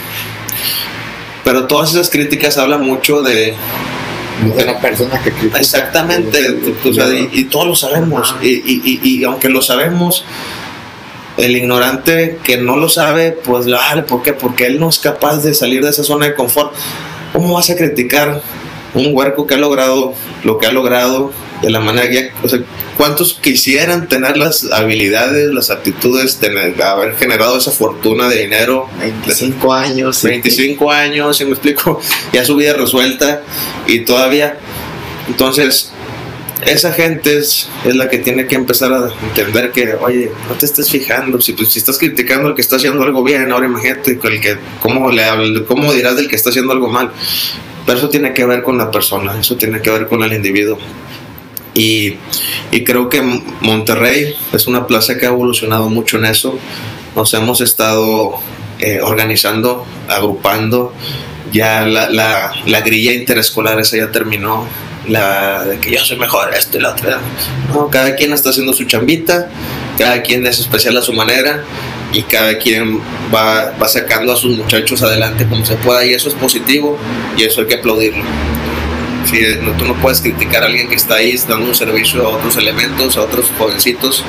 Pero 1.44 1.68
todas 1.68 1.92
esas 1.92 2.10
críticas 2.10 2.58
hablan 2.58 2.82
mucho 2.82 3.22
de... 3.22 3.56
De 4.42 4.66
la 4.66 4.80
persona 4.80 5.22
que 5.22 5.32
critica. 5.32 5.60
Exactamente, 5.60 6.40
y, 7.34 7.44
todos 7.46 7.68
lo 7.68 7.76
sabemos. 7.76 8.36
Y, 8.42 8.48
y, 8.48 9.00
y, 9.04 9.24
aunque 9.24 9.50
lo 9.50 9.62
sabemos, 9.62 10.24
el 11.38 11.56
ignorante 11.56 12.40
que 12.44 12.58
no 12.58 12.78
lo 12.78 12.90
sabe, 12.90 13.32
pues 13.32 13.66
vale, 13.66 14.04
¿por 14.04 14.22
qué? 14.22 14.34
Porque 14.34 14.66
él 14.66 14.80
no 14.80 14.90
es 14.90 15.00
capaz 15.00 15.44
de 15.44 15.54
salir 15.54 15.84
de 15.84 15.90
esa 15.90 16.04
zona 16.04 16.28
de 16.28 16.36
confort. 16.36 16.74
¿Cómo 17.34 17.54
vas 17.54 17.70
a 17.70 17.76
criticar 17.76 18.42
un 18.94 19.10
huerco 19.14 19.46
que 19.48 19.56
ha 19.56 19.58
logrado 19.58 20.14
lo 20.44 20.58
que 20.58 20.68
ha 20.68 20.72
logrado 20.72 21.32
de 21.62 21.70
la 21.70 21.80
manera 21.80 22.10
que, 22.10 22.32
o 22.42 22.48
sea, 22.48 22.60
¿cuántos 22.98 23.34
quisieran 23.34 24.08
tener 24.08 24.38
las 24.38 24.72
habilidades, 24.72 25.54
las 25.54 25.70
actitudes 25.70 26.40
de 26.40 26.84
haber 26.84 27.16
generado 27.18 27.58
esa 27.58 27.72
fortuna 27.72 28.30
de 28.30 28.44
dinero? 28.44 28.90
25 29.00 29.74
años. 29.74 30.24
25 30.24 30.92
años, 30.92 31.38
si 31.38 31.46
me 31.46 31.52
explico, 31.52 32.00
ya 32.34 32.46
su 32.46 32.56
vida 32.56 32.74
resuelta 32.74 33.42
y 33.88 34.00
todavía. 34.00 34.58
Entonces, 35.28 35.92
esa 36.66 36.92
gente 36.92 37.38
es, 37.38 37.70
es, 37.86 37.96
la 37.96 38.10
que 38.10 38.18
tiene 38.18 38.48
que 38.48 38.56
empezar 38.56 38.92
a 38.92 39.10
entender 39.28 39.72
que, 39.72 39.94
oye, 39.94 40.32
no 40.48 40.56
te 40.56 40.66
estés 40.66 40.90
fijando, 40.90 41.40
si, 41.40 41.54
pues, 41.54 41.70
si 41.70 41.80
estás 41.80 41.98
criticando 41.98 42.50
al 42.50 42.56
que 42.56 42.62
está 42.62 42.78
haciendo 42.78 43.04
algo 43.04 43.24
bien, 43.24 43.52
ahora 43.52 43.66
imagínate 43.66 44.12
el 44.12 44.42
que, 44.42 44.58
¿cómo, 44.82 45.12
le, 45.12 45.24
cómo 45.66 45.94
dirás 45.94 46.16
del 46.16 46.28
que 46.28 46.36
está 46.36 46.50
haciendo 46.50 46.74
algo 46.74 46.90
mal. 46.90 47.12
Pero 47.90 47.98
eso 47.98 48.10
tiene 48.10 48.36
que 48.36 48.46
ver 48.46 48.62
con 48.62 48.78
la 48.78 48.92
persona, 48.92 49.40
eso 49.40 49.56
tiene 49.56 49.82
que 49.82 49.90
ver 49.90 50.08
con 50.08 50.22
el 50.22 50.32
individuo. 50.32 50.78
Y, 51.74 52.18
creo 52.86 53.10
que 53.10 53.20
Monterrey 53.62 54.36
es 54.54 54.68
una 54.68 54.86
plaza 54.86 55.18
que 55.18 55.26
ha 55.26 55.30
evolucionado 55.30 55.90
mucho 55.90 56.18
en 56.18 56.26
eso. 56.26 56.60
Nos 57.16 57.34
hemos 57.34 57.62
estado 57.62 58.36
eh, 58.78 59.00
organizando, 59.02 59.88
agrupando. 60.08 60.94
Ya 61.52 61.82
la, 61.88 62.12
la, 62.12 62.52
la, 62.68 62.82
grilla 62.82 63.12
interescolar 63.12 63.80
esa 63.80 63.98
ya 63.98 64.12
terminó. 64.12 64.68
La 65.08 65.66
de 65.66 65.80
que 65.80 65.90
yo 65.90 66.06
soy 66.06 66.20
mejor, 66.20 66.54
esto 66.54 66.78
y 66.78 66.82
la 66.82 66.92
otra. 66.92 67.20
No, 67.74 67.88
cada 67.88 68.16
quien 68.16 68.34
está 68.34 68.52
haciendo 68.52 68.72
su 68.74 68.84
chambita, 68.84 69.50
cada 69.98 70.22
quien 70.22 70.46
es 70.46 70.60
especial 70.60 70.96
a 70.96 71.02
su 71.02 71.14
manera 71.14 71.64
y 72.12 72.24
cada 72.24 72.58
quien 72.58 73.00
va, 73.34 73.72
va 73.72 73.88
sacando 73.88 74.34
a 74.34 74.36
sus 74.36 74.58
muchachos 74.58 75.02
adelante 75.04 75.46
como 75.48 75.66
se 75.66 75.76
pueda 75.76 76.06
y 76.06 76.14
eso 76.14 76.30
es 76.30 76.36
positivo 76.36 76.98
y 77.38 77.44
eso 77.44 77.62
hay 77.62 77.68
que 77.68 77.76
aplaudirlo. 77.76 78.24
Sí, 79.26 79.42
no, 79.62 79.74
tú 79.74 79.86
no 79.86 79.94
puedes 79.96 80.22
criticar 80.22 80.64
a 80.64 80.68
alguien 80.68 80.88
que 80.88 80.96
está 80.96 81.16
ahí 81.16 81.38
dando 81.48 81.68
un 81.68 81.76
servicio 81.76 82.26
a 82.26 82.30
otros 82.30 82.58
elementos, 82.58 83.16
a 83.18 83.22
otros 83.22 83.52
jovencitos 83.58 84.24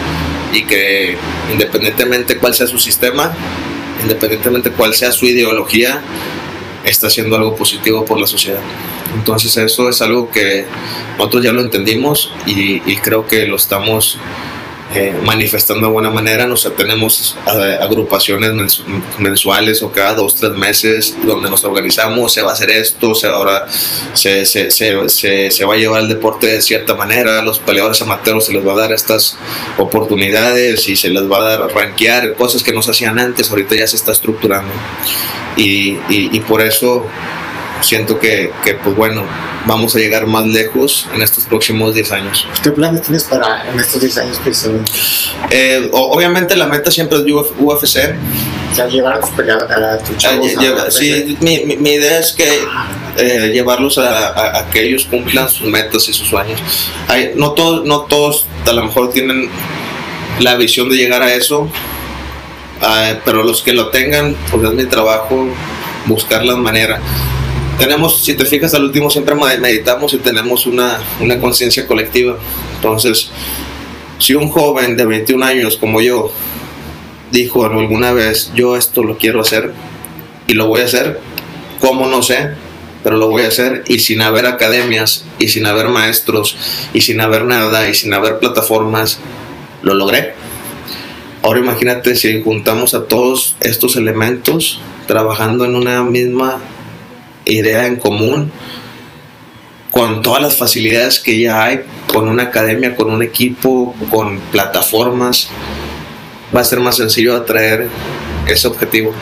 y 0.53 0.65
que 0.65 1.17
independientemente 1.51 2.37
cuál 2.37 2.55
sea 2.55 2.67
su 2.67 2.79
sistema, 2.79 3.33
independientemente 4.03 4.71
cuál 4.73 4.95
sea 4.95 5.13
su 5.13 5.27
ideología, 5.27 6.03
está 6.85 7.07
haciendo 7.07 7.37
algo 7.37 7.57
positivo 7.57 8.05
por 8.05 8.21
la 8.21 8.27
sociedad. 8.27 8.61
Entonces 9.15 9.57
eso 9.57 9.89
es 9.89 10.03
algo 10.03 10.31
que 10.31 10.67
nosotros 11.17 11.45
ya 11.45 11.53
lo 11.53 11.63
entendimos 11.63 12.33
y, 12.47 12.83
y 12.91 12.97
creo 12.97 13.27
que 13.27 13.47
lo 13.47 13.57
estamos 13.57 14.19
eh, 14.93 15.15
manifestando 15.25 15.87
de 15.87 15.93
buena 15.93 16.11
manera. 16.11 16.47
Nos 16.47 16.69
tenemos 16.77 17.37
eh, 17.47 17.79
agrupaciones 17.81 18.83
mensuales 19.19 19.83
o 19.83 19.93
cada 19.93 20.15
dos, 20.15 20.35
tres 20.35 20.53
meses 20.53 21.17
donde 21.25 21.49
nos 21.49 21.63
organizamos, 21.65 22.33
se 22.33 22.43
va 22.43 22.51
a 22.51 22.55
hacer 22.55 22.71
esto, 22.71 23.15
se, 23.15 23.29
ahora 23.29 23.67
se, 24.15 24.45
se, 24.45 24.71
se, 24.71 25.51
se, 25.51 25.65
va 25.65 25.75
a 25.75 25.77
llevar 25.77 26.03
el 26.03 26.09
deporte 26.09 26.49
de 26.49 26.61
cierta 26.61 26.95
manera, 26.95 27.41
los 27.43 27.61
peleadores 27.61 28.03
amateurs 28.03 28.47
se 28.47 28.53
les 28.53 28.67
va 28.67 28.73
a 28.73 28.77
dar 28.77 28.93
estas 28.93 29.37
oportunidades 29.79 30.89
y 30.89 30.97
se 30.97 31.09
les 31.09 31.31
va 31.31 31.39
a 31.39 31.57
dar 31.57 31.73
rankear 31.73 32.35
cosas 32.35 32.63
que 32.63 32.73
no 32.73 32.83
se 32.83 32.91
hacían 32.91 33.19
antes, 33.19 33.49
ahorita 33.51 33.77
ya 33.77 33.87
se 33.87 33.97
está 33.97 34.13
estructurando. 34.13 34.73
Y, 35.57 35.99
y 36.09 36.41
por 36.41 36.63
eso 36.63 37.07
siento 37.83 38.19
que, 38.19 38.53
que, 38.65 38.75
pues 38.75 38.95
bueno, 38.97 39.25
vamos 39.67 39.95
a 39.97 39.99
llegar 39.99 40.27
más 40.27 40.47
lejos 40.47 41.07
en 41.15 41.23
estos 41.23 41.45
próximos 41.45 41.95
10 41.95 42.13
años. 42.13 42.47
¿Qué 42.63 42.71
planes 42.71 43.03
tienes 43.03 43.25
para 43.25 43.69
en 43.71 43.79
estos 43.79 44.01
10 44.01 44.19
años? 44.19 44.41
Eh, 45.51 45.89
obviamente 45.93 46.57
la 46.57 46.67
meta 46.67 46.91
siempre 46.91 47.19
es 47.19 47.25
Uf- 47.25 47.53
UFC. 47.59 48.15
Sea, 48.75 48.87
llevar 48.87 49.15
a 49.15 49.21
tus 49.21 49.31
peleadores, 49.31 49.71
a 49.77 49.99
tus 49.99 50.17
chavos 50.17 50.57
a- 50.57 50.61
lleva- 50.61 50.91
sí, 50.91 51.37
mi, 51.41 51.65
mi- 51.65 51.77
mi 51.77 51.91
idea 51.95 52.19
es 52.21 52.33
que 52.33 52.49
eh, 53.17 53.51
llevarlos 53.53 53.99
a, 53.99 54.69
que 54.73 54.87
ellos 54.87 55.07
cumplan 55.11 55.49
sus 55.49 55.67
metas 55.67 56.09
y 56.09 56.13
sus 56.13 56.29
sueños. 56.29 56.61
Hay, 57.09 57.33
no, 57.35 57.53
todos, 57.53 57.85
no 57.85 58.03
todos 58.03 58.47
a 58.67 58.73
lo 58.73 58.85
mejor 58.85 59.11
tienen 59.13 59.49
la 60.39 60.55
visión 60.55 60.89
de 60.89 60.97
llegar 60.97 61.23
a 61.23 61.35
eso, 61.35 61.69
ah, 62.83 63.15
pero 63.25 63.43
los 63.43 63.63
que 63.63 63.73
lo 63.73 63.89
tengan, 63.89 64.37
pues 64.51 64.63
es 64.65 64.73
mi 64.73 64.85
trabajo 64.87 65.49
buscar 66.07 66.45
la 66.45 66.55
manera. 66.57 67.01
Tenemos, 67.79 68.23
si 68.25 68.35
te 68.35 68.45
fijas, 68.45 68.75
al 68.75 68.85
último 68.85 69.11
siempre 69.11 69.35
me- 69.35 69.59
meditamos 69.59 70.13
y 70.13 70.19
tenemos 70.19 70.67
una, 70.67 70.99
una 71.21 71.41
conciencia 71.41 71.87
colectiva. 71.87 72.37
Entonces, 72.77 73.31
si 74.19 74.35
un 74.35 74.49
joven 74.51 74.97
de 74.97 75.07
21 75.07 75.45
años 75.45 75.77
como 75.79 76.01
yo 76.03 76.31
dijo 77.31 77.65
alguna 77.65 78.13
vez, 78.13 78.53
yo 78.55 78.77
esto 78.77 79.03
lo 79.03 79.17
quiero 79.17 79.41
hacer 79.41 79.73
y 80.47 80.55
lo 80.55 80.67
voy 80.67 80.83
a 80.83 80.85
hacer, 80.85 81.21
¿cómo 81.81 82.07
no 82.07 82.23
sé? 82.23 82.51
Pero 83.03 83.17
lo 83.17 83.29
voy 83.29 83.45
a 83.45 83.49
hacer 83.49 83.83
y 83.87 84.01
sin 84.01 84.21
haber 84.21 84.45
academias 84.45 85.25
y 85.39 85.49
sin 85.49 85.65
haber 85.65 85.89
maestros 85.89 86.57
y 86.93 87.01
sin 87.01 87.21
haber 87.23 87.45
nada 87.47 87.89
y 87.89 87.95
sin 87.95 88.13
haber 88.13 88.39
plataformas, 88.41 89.21
lo 89.83 89.95
logré. 89.95 90.35
Ahora 91.43 91.61
imagínate 91.61 92.15
si 92.15 92.43
juntamos 92.43 92.93
a 92.93 93.05
todos 93.07 93.57
estos 93.61 93.97
elementos 93.97 94.81
trabajando 95.07 95.65
en 95.65 95.77
una 95.77 96.03
misma 96.03 96.59
idea 97.45 97.87
en 97.87 97.97
común, 97.97 98.51
con 99.91 100.23
todas 100.23 100.43
las 100.43 100.57
facilidades 100.57 101.19
que 101.19 101.39
ya 101.39 101.65
hay, 101.65 101.81
con 102.13 102.29
una 102.29 102.45
academia, 102.45 102.95
con 102.95 103.11
un 103.11 103.23
equipo, 103.23 103.95
con 104.11 104.39
plataformas, 104.53 105.49
va 106.55 106.61
a 106.61 106.65
ser 106.65 106.81
más 106.81 106.97
sencillo 106.97 107.37
atraer 107.37 107.89
ese 108.47 108.69
objetivo. 108.69 109.13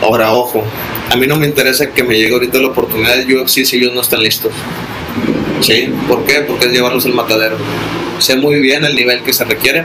Ahora, 0.00 0.32
ojo, 0.32 0.64
a 1.10 1.16
mí 1.16 1.26
no 1.26 1.36
me 1.36 1.46
interesa 1.46 1.90
que 1.90 2.02
me 2.02 2.16
llegue 2.18 2.32
ahorita 2.32 2.58
la 2.58 2.68
oportunidad 2.68 3.16
de 3.16 3.36
UFC 3.36 3.64
si 3.64 3.76
ellos 3.76 3.92
no 3.94 4.00
están 4.00 4.22
listos. 4.22 4.52
¿Sí? 5.60 5.92
¿Por 6.08 6.24
qué? 6.24 6.40
Porque 6.40 6.66
es 6.66 6.72
llevarlos 6.72 7.06
al 7.06 7.12
matadero. 7.12 7.56
Sé 8.18 8.36
muy 8.36 8.60
bien 8.60 8.84
el 8.84 8.96
nivel 8.96 9.22
que 9.22 9.32
se 9.32 9.44
requiere, 9.44 9.84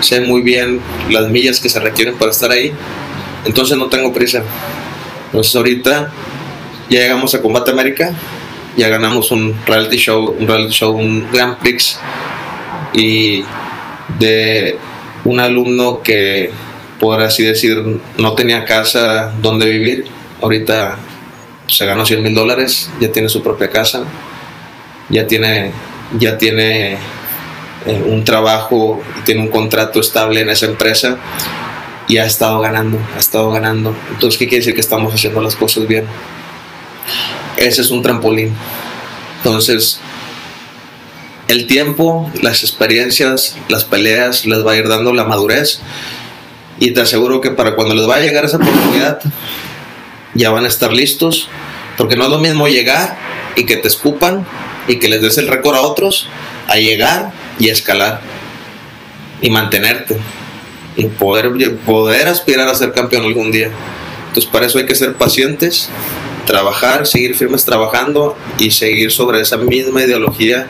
sé 0.00 0.20
muy 0.20 0.42
bien 0.42 0.80
las 1.10 1.28
millas 1.28 1.60
que 1.60 1.68
se 1.68 1.80
requieren 1.80 2.14
para 2.16 2.30
estar 2.30 2.50
ahí, 2.50 2.72
entonces 3.44 3.76
no 3.76 3.88
tengo 3.88 4.12
prisa. 4.12 4.42
Entonces 5.26 5.54
ahorita 5.56 6.12
ya 6.88 7.00
llegamos 7.00 7.34
a 7.34 7.42
Combate 7.42 7.70
América, 7.70 8.14
ya 8.76 8.88
ganamos 8.88 9.30
un 9.30 9.54
reality 9.66 9.96
show, 9.96 10.36
un 10.38 10.46
reality 10.46 10.72
show, 10.72 10.96
un 10.96 11.30
Grand 11.32 11.58
Prix 11.58 11.98
y 12.94 13.44
de 14.18 14.78
un 15.24 15.40
alumno 15.40 16.02
que 16.02 16.50
por 16.98 17.20
así 17.20 17.44
decir 17.44 18.00
no 18.16 18.32
tenía 18.34 18.64
casa 18.64 19.32
donde 19.40 19.66
vivir, 19.68 20.06
ahorita 20.40 20.98
se 21.66 21.86
ganó 21.86 22.06
100 22.06 22.22
mil 22.22 22.34
dólares, 22.34 22.90
ya 23.00 23.12
tiene 23.12 23.28
su 23.28 23.42
propia 23.42 23.70
casa, 23.70 24.04
ya 25.10 25.26
tiene, 25.26 25.72
ya 26.18 26.38
tiene 26.38 26.94
eh, 27.86 28.02
un 28.06 28.24
trabajo, 28.24 29.00
tiene 29.24 29.42
un 29.42 29.48
contrato 29.48 30.00
estable 30.00 30.40
en 30.40 30.48
esa 30.48 30.66
empresa 30.66 31.18
y 32.08 32.16
ha 32.16 32.24
estado 32.24 32.60
ganando, 32.60 32.98
ha 33.14 33.18
estado 33.18 33.50
ganando. 33.50 33.94
Entonces, 34.10 34.38
¿qué 34.38 34.48
quiere 34.48 34.60
decir 34.60 34.74
que 34.74 34.80
estamos 34.80 35.14
haciendo 35.14 35.40
las 35.42 35.56
cosas 35.56 35.86
bien? 35.86 36.06
Ese 37.56 37.82
es 37.82 37.90
un 37.90 38.02
trampolín. 38.02 38.54
Entonces, 39.38 40.00
el 41.48 41.66
tiempo, 41.66 42.30
las 42.42 42.62
experiencias, 42.62 43.56
las 43.68 43.84
peleas 43.84 44.46
les 44.46 44.66
va 44.66 44.72
a 44.72 44.76
ir 44.76 44.88
dando 44.88 45.12
la 45.12 45.24
madurez. 45.24 45.80
Y 46.78 46.92
te 46.92 47.00
aseguro 47.00 47.40
que 47.40 47.50
para 47.50 47.74
cuando 47.74 47.94
les 47.94 48.08
va 48.08 48.16
a 48.16 48.20
llegar 48.20 48.44
esa 48.44 48.58
oportunidad 48.58 49.20
ya 50.34 50.50
van 50.50 50.64
a 50.64 50.68
estar 50.68 50.92
listos. 50.92 51.48
Porque 51.96 52.16
no 52.16 52.24
es 52.24 52.30
lo 52.30 52.38
mismo 52.38 52.68
llegar 52.68 53.18
y 53.56 53.66
que 53.66 53.76
te 53.76 53.88
escupan 53.88 54.46
y 54.86 54.98
que 54.98 55.08
les 55.08 55.20
des 55.20 55.38
el 55.38 55.48
récord 55.48 55.76
a 55.76 55.80
otros 55.80 56.28
a 56.68 56.76
llegar 56.76 57.32
y 57.58 57.70
escalar 57.70 58.20
y 59.40 59.50
mantenerte 59.50 60.18
y 60.96 61.06
poder, 61.06 61.76
poder 61.78 62.28
aspirar 62.28 62.68
a 62.68 62.74
ser 62.74 62.92
campeón 62.92 63.24
algún 63.24 63.50
día. 63.50 63.70
Entonces 64.28 64.50
para 64.50 64.66
eso 64.66 64.78
hay 64.78 64.86
que 64.86 64.94
ser 64.94 65.14
pacientes 65.14 65.88
trabajar, 66.48 67.06
seguir 67.06 67.36
firmes 67.36 67.64
trabajando 67.64 68.34
y 68.58 68.70
seguir 68.70 69.12
sobre 69.12 69.42
esa 69.42 69.58
misma 69.58 70.02
ideología 70.02 70.66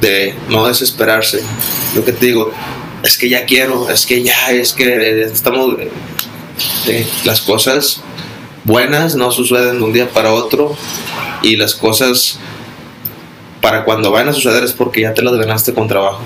de 0.00 0.34
no 0.48 0.66
desesperarse. 0.66 1.40
Lo 1.94 2.04
que 2.04 2.12
te 2.12 2.26
digo, 2.26 2.52
es 3.04 3.16
que 3.16 3.28
ya 3.28 3.46
quiero, 3.46 3.88
es 3.88 4.06
que 4.06 4.22
ya, 4.22 4.50
es 4.50 4.72
que 4.72 5.22
estamos... 5.22 5.76
eh, 6.88 7.06
las 7.24 7.40
cosas 7.42 8.00
buenas 8.64 9.14
no 9.14 9.30
suceden 9.30 9.78
de 9.78 9.84
un 9.84 9.92
día 9.92 10.08
para 10.10 10.32
otro 10.32 10.76
y 11.42 11.56
las 11.56 11.74
cosas 11.74 12.38
para 13.60 13.84
cuando 13.84 14.10
van 14.10 14.28
a 14.28 14.32
suceder 14.32 14.64
es 14.64 14.72
porque 14.72 15.02
ya 15.02 15.14
te 15.14 15.22
las 15.22 15.34
ganaste 15.36 15.72
con 15.74 15.86
trabajo. 15.86 16.20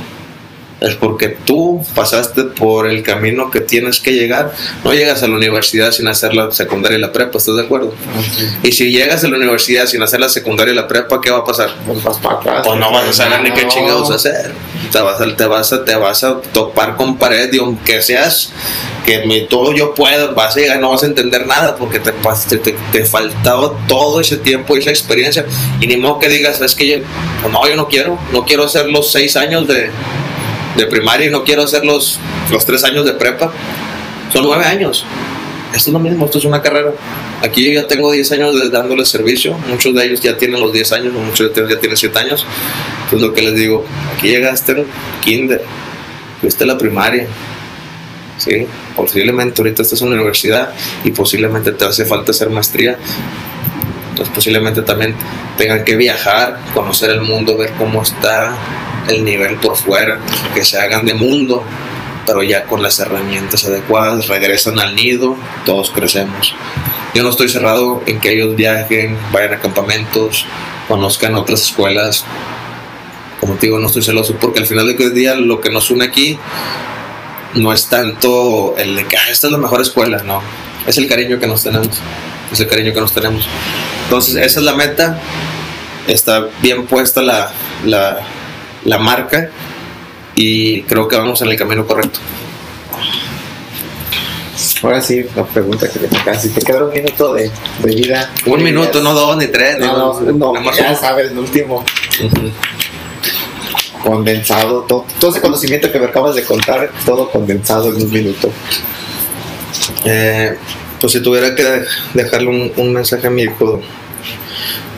Es 0.81 0.95
porque 0.95 1.29
tú 1.29 1.85
pasaste 1.95 2.45
por 2.45 2.87
el 2.87 3.03
camino 3.03 3.51
que 3.51 3.61
tienes 3.61 3.99
que 3.99 4.13
llegar. 4.13 4.53
No 4.85 4.93
llegas 4.93 5.23
a 5.25 5.29
la 5.29 5.35
universidad 5.35 5.91
sin 5.91 6.07
hacer 6.07 6.35
la 6.35 6.53
secundaria 6.53 6.99
y 6.99 7.01
la 7.01 7.13
prepa, 7.13 7.39
¿estás 7.39 7.57
de 7.57 7.63
acuerdo? 7.63 7.95
Y 8.63 8.71
si 8.71 8.93
llegas 8.93 9.25
a 9.25 9.29
la 9.29 9.37
universidad 9.37 9.87
sin 9.87 10.03
hacer 10.03 10.21
la 10.21 10.29
secundaria 10.29 10.73
y 10.73 10.77
la 10.77 10.87
prepa, 10.87 11.21
¿qué 11.21 11.31
va 11.31 11.39
a 11.39 11.45
pasar? 11.45 11.75
Pues 11.85 12.03
vas 12.05 12.19
para 12.19 12.37
atrás. 12.37 12.63
Pues 12.65 12.79
no 12.79 12.93
vas 12.93 13.09
a 13.09 13.13
saber 13.13 13.43
ni 13.43 13.51
qué 13.51 13.67
chingados 13.67 14.11
hacer. 14.11 14.53
Te 14.93 15.01
vas, 15.01 15.21
a, 15.21 15.37
te, 15.37 15.47
vas 15.47 15.73
a, 15.73 15.85
te 15.85 15.97
vas 15.97 16.25
a 16.25 16.41
topar 16.53 16.97
con 16.97 17.19
pared 17.19 17.53
y 17.53 17.59
aunque 17.59 18.01
seas 18.01 18.53
que 19.05 19.27
me, 19.27 19.41
todo 19.41 19.75
yo 19.75 19.95
puedo, 19.95 20.35
vas 20.35 20.57
a 20.57 20.61
llegar, 20.61 20.79
no 20.79 20.91
vas 20.91 21.03
a 21.03 21.07
entender 21.07 21.47
nada 21.47 21.77
porque 21.77 21.99
te, 21.99 22.13
te, 22.13 22.77
te, 22.93 23.05
faltaba 23.05 23.73
todo 23.89 24.21
ese 24.21 24.37
tiempo 24.37 24.77
y 24.77 24.81
esa 24.81 24.91
experiencia. 24.91 25.45
Y 25.81 25.89
ni 25.89 25.97
modo 25.97 26.21
que 26.21 26.29
digas, 26.29 26.61
es 26.61 26.75
que 26.75 26.87
yo, 26.87 26.97
pues 27.43 27.53
no, 27.53 27.69
yo 27.69 27.75
no 27.75 27.89
quiero, 27.89 28.19
no 28.33 28.45
quiero 28.45 28.65
hacer 28.65 28.87
los 28.87 29.11
seis 29.11 29.37
años 29.37 29.67
de, 29.67 29.91
de 30.79 30.87
primaria 30.87 31.27
y 31.27 31.31
no 31.31 31.45
quiero 31.45 31.63
hacer 31.65 31.85
los, 31.85 32.19
los 32.51 32.65
tres 32.65 32.85
años 32.85 33.05
de 33.05 33.13
prepa. 33.13 33.53
Son 34.33 34.45
nueve 34.45 34.65
años. 34.65 35.05
Esto 35.75 35.91
es 35.91 35.93
lo 35.93 35.99
mismo, 35.99 36.25
esto 36.25 36.39
es 36.39 36.45
una 36.45 36.63
carrera. 36.63 36.93
Aquí 37.43 37.65
yo 37.65 37.73
ya 37.73 37.87
tengo 37.87 38.11
10 38.11 38.33
años 38.33 38.59
de 38.59 38.71
dándole 38.71 39.05
servicio, 39.05 39.57
muchos 39.69 39.95
de 39.95 40.07
ellos 40.07 40.21
ya 40.21 40.37
tienen 40.37 40.61
los 40.61 40.73
10 40.73 40.93
años, 40.93 41.13
muchos 41.13 41.55
de 41.55 41.61
ellos 41.61 41.75
ya 41.75 41.79
tienen 41.79 41.97
7 41.97 42.19
años. 42.19 42.47
Entonces 43.05 43.29
lo 43.29 43.35
que 43.35 43.43
les 43.43 43.55
digo, 43.55 43.85
aquí 44.17 44.29
llegaste 44.29 44.73
en 44.73 44.87
kinder, 45.23 45.63
fuiste 46.41 46.65
la 46.65 46.79
primaria, 46.79 47.27
¿sí? 48.39 48.67
posiblemente 48.97 49.61
ahorita 49.61 49.83
estás 49.83 50.01
en 50.01 50.09
la 50.09 50.17
universidad 50.17 50.73
y 51.05 51.11
posiblemente 51.11 51.73
te 51.73 51.85
hace 51.85 52.07
falta 52.07 52.31
hacer 52.31 52.49
maestría. 52.49 52.97
Entonces 54.11 54.35
posiblemente 54.35 54.83
también 54.83 55.15
tengan 55.59 55.85
que 55.85 55.97
viajar, 55.97 56.61
conocer 56.73 57.11
el 57.11 57.21
mundo, 57.21 57.59
ver 57.59 57.73
cómo 57.77 58.03
está 58.03 58.57
el 59.09 59.24
nivel 59.24 59.56
por 59.56 59.76
fuera, 59.76 60.18
que 60.55 60.64
se 60.64 60.78
hagan 60.78 61.05
de 61.06 61.14
mundo, 61.14 61.64
pero 62.26 62.43
ya 62.43 62.64
con 62.64 62.82
las 62.82 62.98
herramientas 62.98 63.64
adecuadas, 63.64 64.28
regresan 64.28 64.78
al 64.78 64.94
nido, 64.94 65.36
todos 65.64 65.90
crecemos. 65.90 66.55
Yo 67.14 67.22
no 67.22 67.30
estoy 67.30 67.48
cerrado 67.48 68.02
en 68.06 68.20
que 68.20 68.32
ellos 68.35 68.55
viajen, 68.55 69.16
vayan 69.32 69.55
a 69.55 69.59
campamentos, 69.59 70.44
conozcan 70.86 71.35
otras 71.35 71.62
escuelas. 71.62 72.24
Como 73.40 73.55
te 73.55 73.66
digo, 73.66 73.78
no 73.78 73.86
estoy 73.86 74.02
celoso 74.02 74.36
porque 74.39 74.60
al 74.60 74.66
final 74.66 74.86
del 74.94 75.14
día 75.14 75.35
lo 75.35 75.60
que 75.60 75.70
nos 75.70 75.90
une 75.90 76.05
aquí 76.05 76.39
no 77.55 77.72
es 77.72 77.86
tanto 77.86 78.74
el 78.76 78.94
de 78.97 79.06
que 79.06 79.16
"Ah, 79.16 79.30
esta 79.30 79.47
es 79.47 79.52
la 79.52 79.59
mejor 79.59 79.80
escuela, 79.80 80.22
no. 80.22 80.43
Es 80.86 80.98
el 80.98 81.09
cariño 81.09 81.39
que 81.39 81.47
nos 81.47 81.62
tenemos. 81.62 81.89
Es 82.52 82.60
el 82.60 82.66
cariño 82.66 82.93
que 82.93 83.01
nos 83.01 83.12
tenemos. 83.12 83.47
Entonces, 84.05 84.36
esa 84.36 84.60
es 84.60 84.64
la 84.64 84.74
meta. 84.74 85.18
Está 86.06 86.47
bien 86.62 86.86
puesta 86.86 87.22
la, 87.22 87.51
la, 87.85 88.20
la 88.89 88.98
marca 88.98 89.51
y 90.35 90.82
creo 90.82 91.09
que 91.09 91.16
vamos 91.16 91.40
en 91.43 91.48
el 91.48 91.56
camino 91.56 91.86
correcto. 91.86 92.20
Ahora 94.82 95.01
sí, 95.01 95.24
la 95.36 95.44
pregunta 95.44 95.89
que 95.89 95.98
te 95.98 96.09
toca. 96.09 96.35
Si 96.35 96.51
te 96.51 96.60
queda 96.60 96.85
un 96.85 96.93
minuto 96.93 97.35
de, 97.35 97.51
de 97.82 97.94
vida. 97.94 98.31
Un 98.47 98.62
minuto, 98.62 99.01
no 99.02 99.12
dos 99.12 99.36
ni 99.36 99.47
tres. 99.48 99.78
No, 99.78 100.20
no, 100.20 100.32
no, 100.32 100.55
más 100.55 100.77
ya 100.77 100.94
sabes, 100.94 101.31
el 101.31 101.39
último 101.39 101.85
condensado, 104.02 104.82
todo, 104.82 105.05
todo 105.20 105.31
ese 105.31 105.40
conocimiento 105.40 105.90
que 105.90 105.98
me 105.98 106.06
acabas 106.06 106.35
de 106.35 106.44
contar, 106.44 106.90
todo 107.05 107.31
condensado 107.31 107.89
en 107.89 107.97
un 108.02 108.12
minuto. 108.12 108.51
Eh, 110.05 110.56
pues 111.01 111.12
si 111.12 111.23
tuviera 111.23 111.55
que 111.55 111.85
dejarle 112.15 112.48
un, 112.48 112.73
un 112.77 112.93
mensaje 112.93 113.27
a 113.27 113.31
mi 113.31 113.43
hijo 113.43 113.81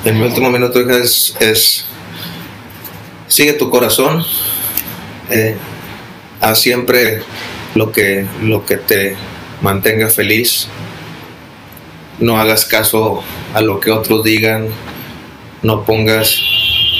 en 0.05 0.19
mi 0.19 0.27
último 0.27 0.51
minuto 0.51 0.81
es, 0.91 1.35
es 1.41 1.85
sigue 3.31 3.55
tu 3.55 3.71
corazón 3.71 4.23
eh, 5.31 5.57
haz 6.43 6.61
siempre 6.61 7.23
lo 7.75 7.93
que 7.93 8.27
lo 8.43 8.67
que 8.67 8.77
te 8.77 9.17
mantenga 9.63 10.09
feliz 10.09 10.69
no 12.21 12.39
hagas 12.39 12.67
caso 12.67 13.23
a 13.55 13.63
lo 13.63 13.81
que 13.81 13.91
otros 13.91 14.23
digan, 14.23 14.69
no 15.63 15.85
pongas 15.85 16.39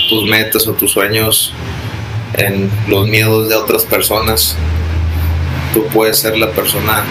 tus 0.09 0.27
metas 0.27 0.67
o 0.67 0.73
tus 0.73 0.91
sueños 0.91 1.53
en 2.33 2.69
los 2.87 3.07
miedos 3.07 3.47
de 3.47 3.55
otras 3.55 3.83
personas. 3.83 4.55
Tú 5.73 5.85
puedes 5.87 6.17
ser 6.17 6.37
la 6.37 6.49
persona 6.51 7.03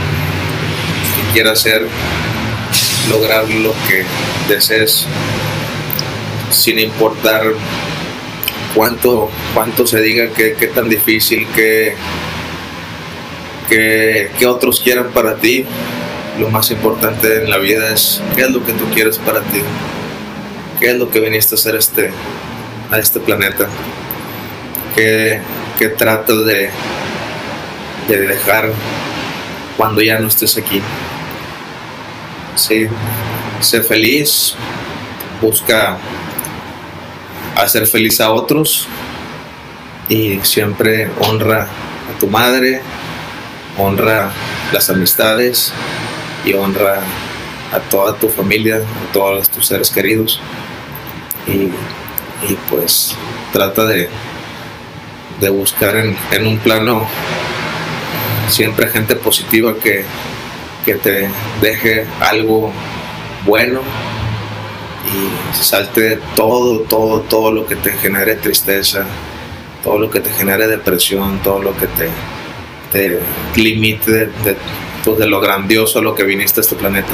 que 1.15 1.33
quieras 1.33 1.61
ser, 1.61 1.87
lograr 3.09 3.49
lo 3.49 3.73
que 3.89 4.05
desees 4.53 5.07
sin 6.51 6.81
importar 6.81 7.45
cuánto, 8.75 9.31
cuánto 9.55 9.87
se 9.87 10.01
diga 10.01 10.29
que, 10.31 10.55
qué 10.55 10.67
tan 10.69 10.89
difícil, 10.89 11.47
que, 11.55 11.95
que, 13.69 14.47
otros 14.47 14.81
quieran 14.81 15.11
para 15.13 15.37
ti. 15.37 15.65
Lo 16.39 16.49
más 16.49 16.71
importante 16.71 17.43
en 17.43 17.51
la 17.51 17.59
vida 17.59 17.93
es 17.93 18.23
qué 18.35 18.43
es 18.43 18.51
lo 18.51 18.65
que 18.65 18.73
tú 18.73 18.85
quieres 18.95 19.19
para 19.19 19.41
ti, 19.41 19.61
qué 20.79 20.91
es 20.91 20.97
lo 20.97 21.11
que 21.11 21.21
viniste 21.21 21.55
a 21.55 21.59
hacer 21.59 21.75
este, 21.75 22.11
a 22.91 22.99
este 22.99 23.21
planeta, 23.21 23.69
qué, 24.95 25.41
qué 25.79 25.89
de, 25.89 26.71
de 28.09 28.19
dejar 28.27 28.71
cuando 29.77 30.01
ya 30.01 30.19
no 30.19 30.29
estés 30.29 30.57
aquí. 30.57 30.81
Sí, 32.55 32.87
sé 33.61 33.83
feliz, 33.83 34.55
busca 35.41 35.99
hacer 37.65 37.87
feliz 37.87 38.21
a 38.21 38.31
otros. 38.31 38.87
Y 40.09 40.41
siempre 40.43 41.09
honra 41.21 41.63
a 41.65 42.19
tu 42.19 42.27
madre, 42.27 42.83
honra 43.79 44.31
las 44.73 44.91
amistades 44.91 45.73
y 46.45 46.53
honra 46.55 47.01
a 47.73 47.79
toda 47.79 48.17
tu 48.17 48.29
familia, 48.29 48.77
a 48.77 49.13
todos 49.13 49.49
tus 49.51 49.67
seres 49.67 49.91
queridos. 49.91 50.41
Y, 51.47 51.71
pues 52.69 53.15
trata 53.53 53.85
de, 53.85 54.09
de 55.41 55.51
buscar 55.51 55.97
en, 55.97 56.47
un 56.47 56.59
plano 56.59 57.07
siempre 58.49 58.89
gente 58.89 59.15
positiva 59.17 59.75
que, 59.77 60.05
que 60.85 60.95
te 60.95 61.29
deje 61.61 62.07
algo 62.21 62.73
bueno 63.45 63.81
y 65.13 65.63
salte 65.63 66.19
todo, 66.37 66.81
todo, 66.81 67.21
todo 67.21 67.53
lo 67.53 67.67
que 67.67 67.77
te 67.77 67.93
genere 67.93 68.37
tristeza, 68.37 69.05
todo 69.83 69.99
lo 69.99 70.11
que 70.11 70.21
te 70.21 70.31
genere 70.31 70.67
depresión, 70.67 71.41
todo 71.43 71.61
lo 71.61 71.77
que 71.77 71.87
te, 71.87 72.09
te 72.93 73.21
limite 73.61 74.27
de, 74.27 74.57
pues, 75.05 75.19
de, 75.19 75.27
lo 75.27 75.41
grandioso 75.41 75.99
a 75.99 76.03
lo 76.03 76.15
que 76.15 76.25
viniste 76.25 76.61
a 76.61 76.63
este 76.63 76.77
planeta. 76.77 77.09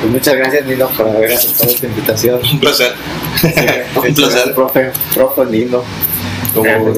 Pues 0.00 0.12
muchas 0.12 0.34
gracias 0.34 0.64
Nino 0.64 0.88
por 0.88 1.08
haber 1.08 1.32
aceptado 1.32 1.70
esta 1.70 1.86
invitación. 1.86 2.40
Un 2.52 2.60
placer. 2.60 2.94
Un 3.96 4.14
placer. 4.14 4.54
Profe, 4.54 4.92
profe 5.14 5.44
Nino. 5.44 5.82
¿Cómo 6.54 6.94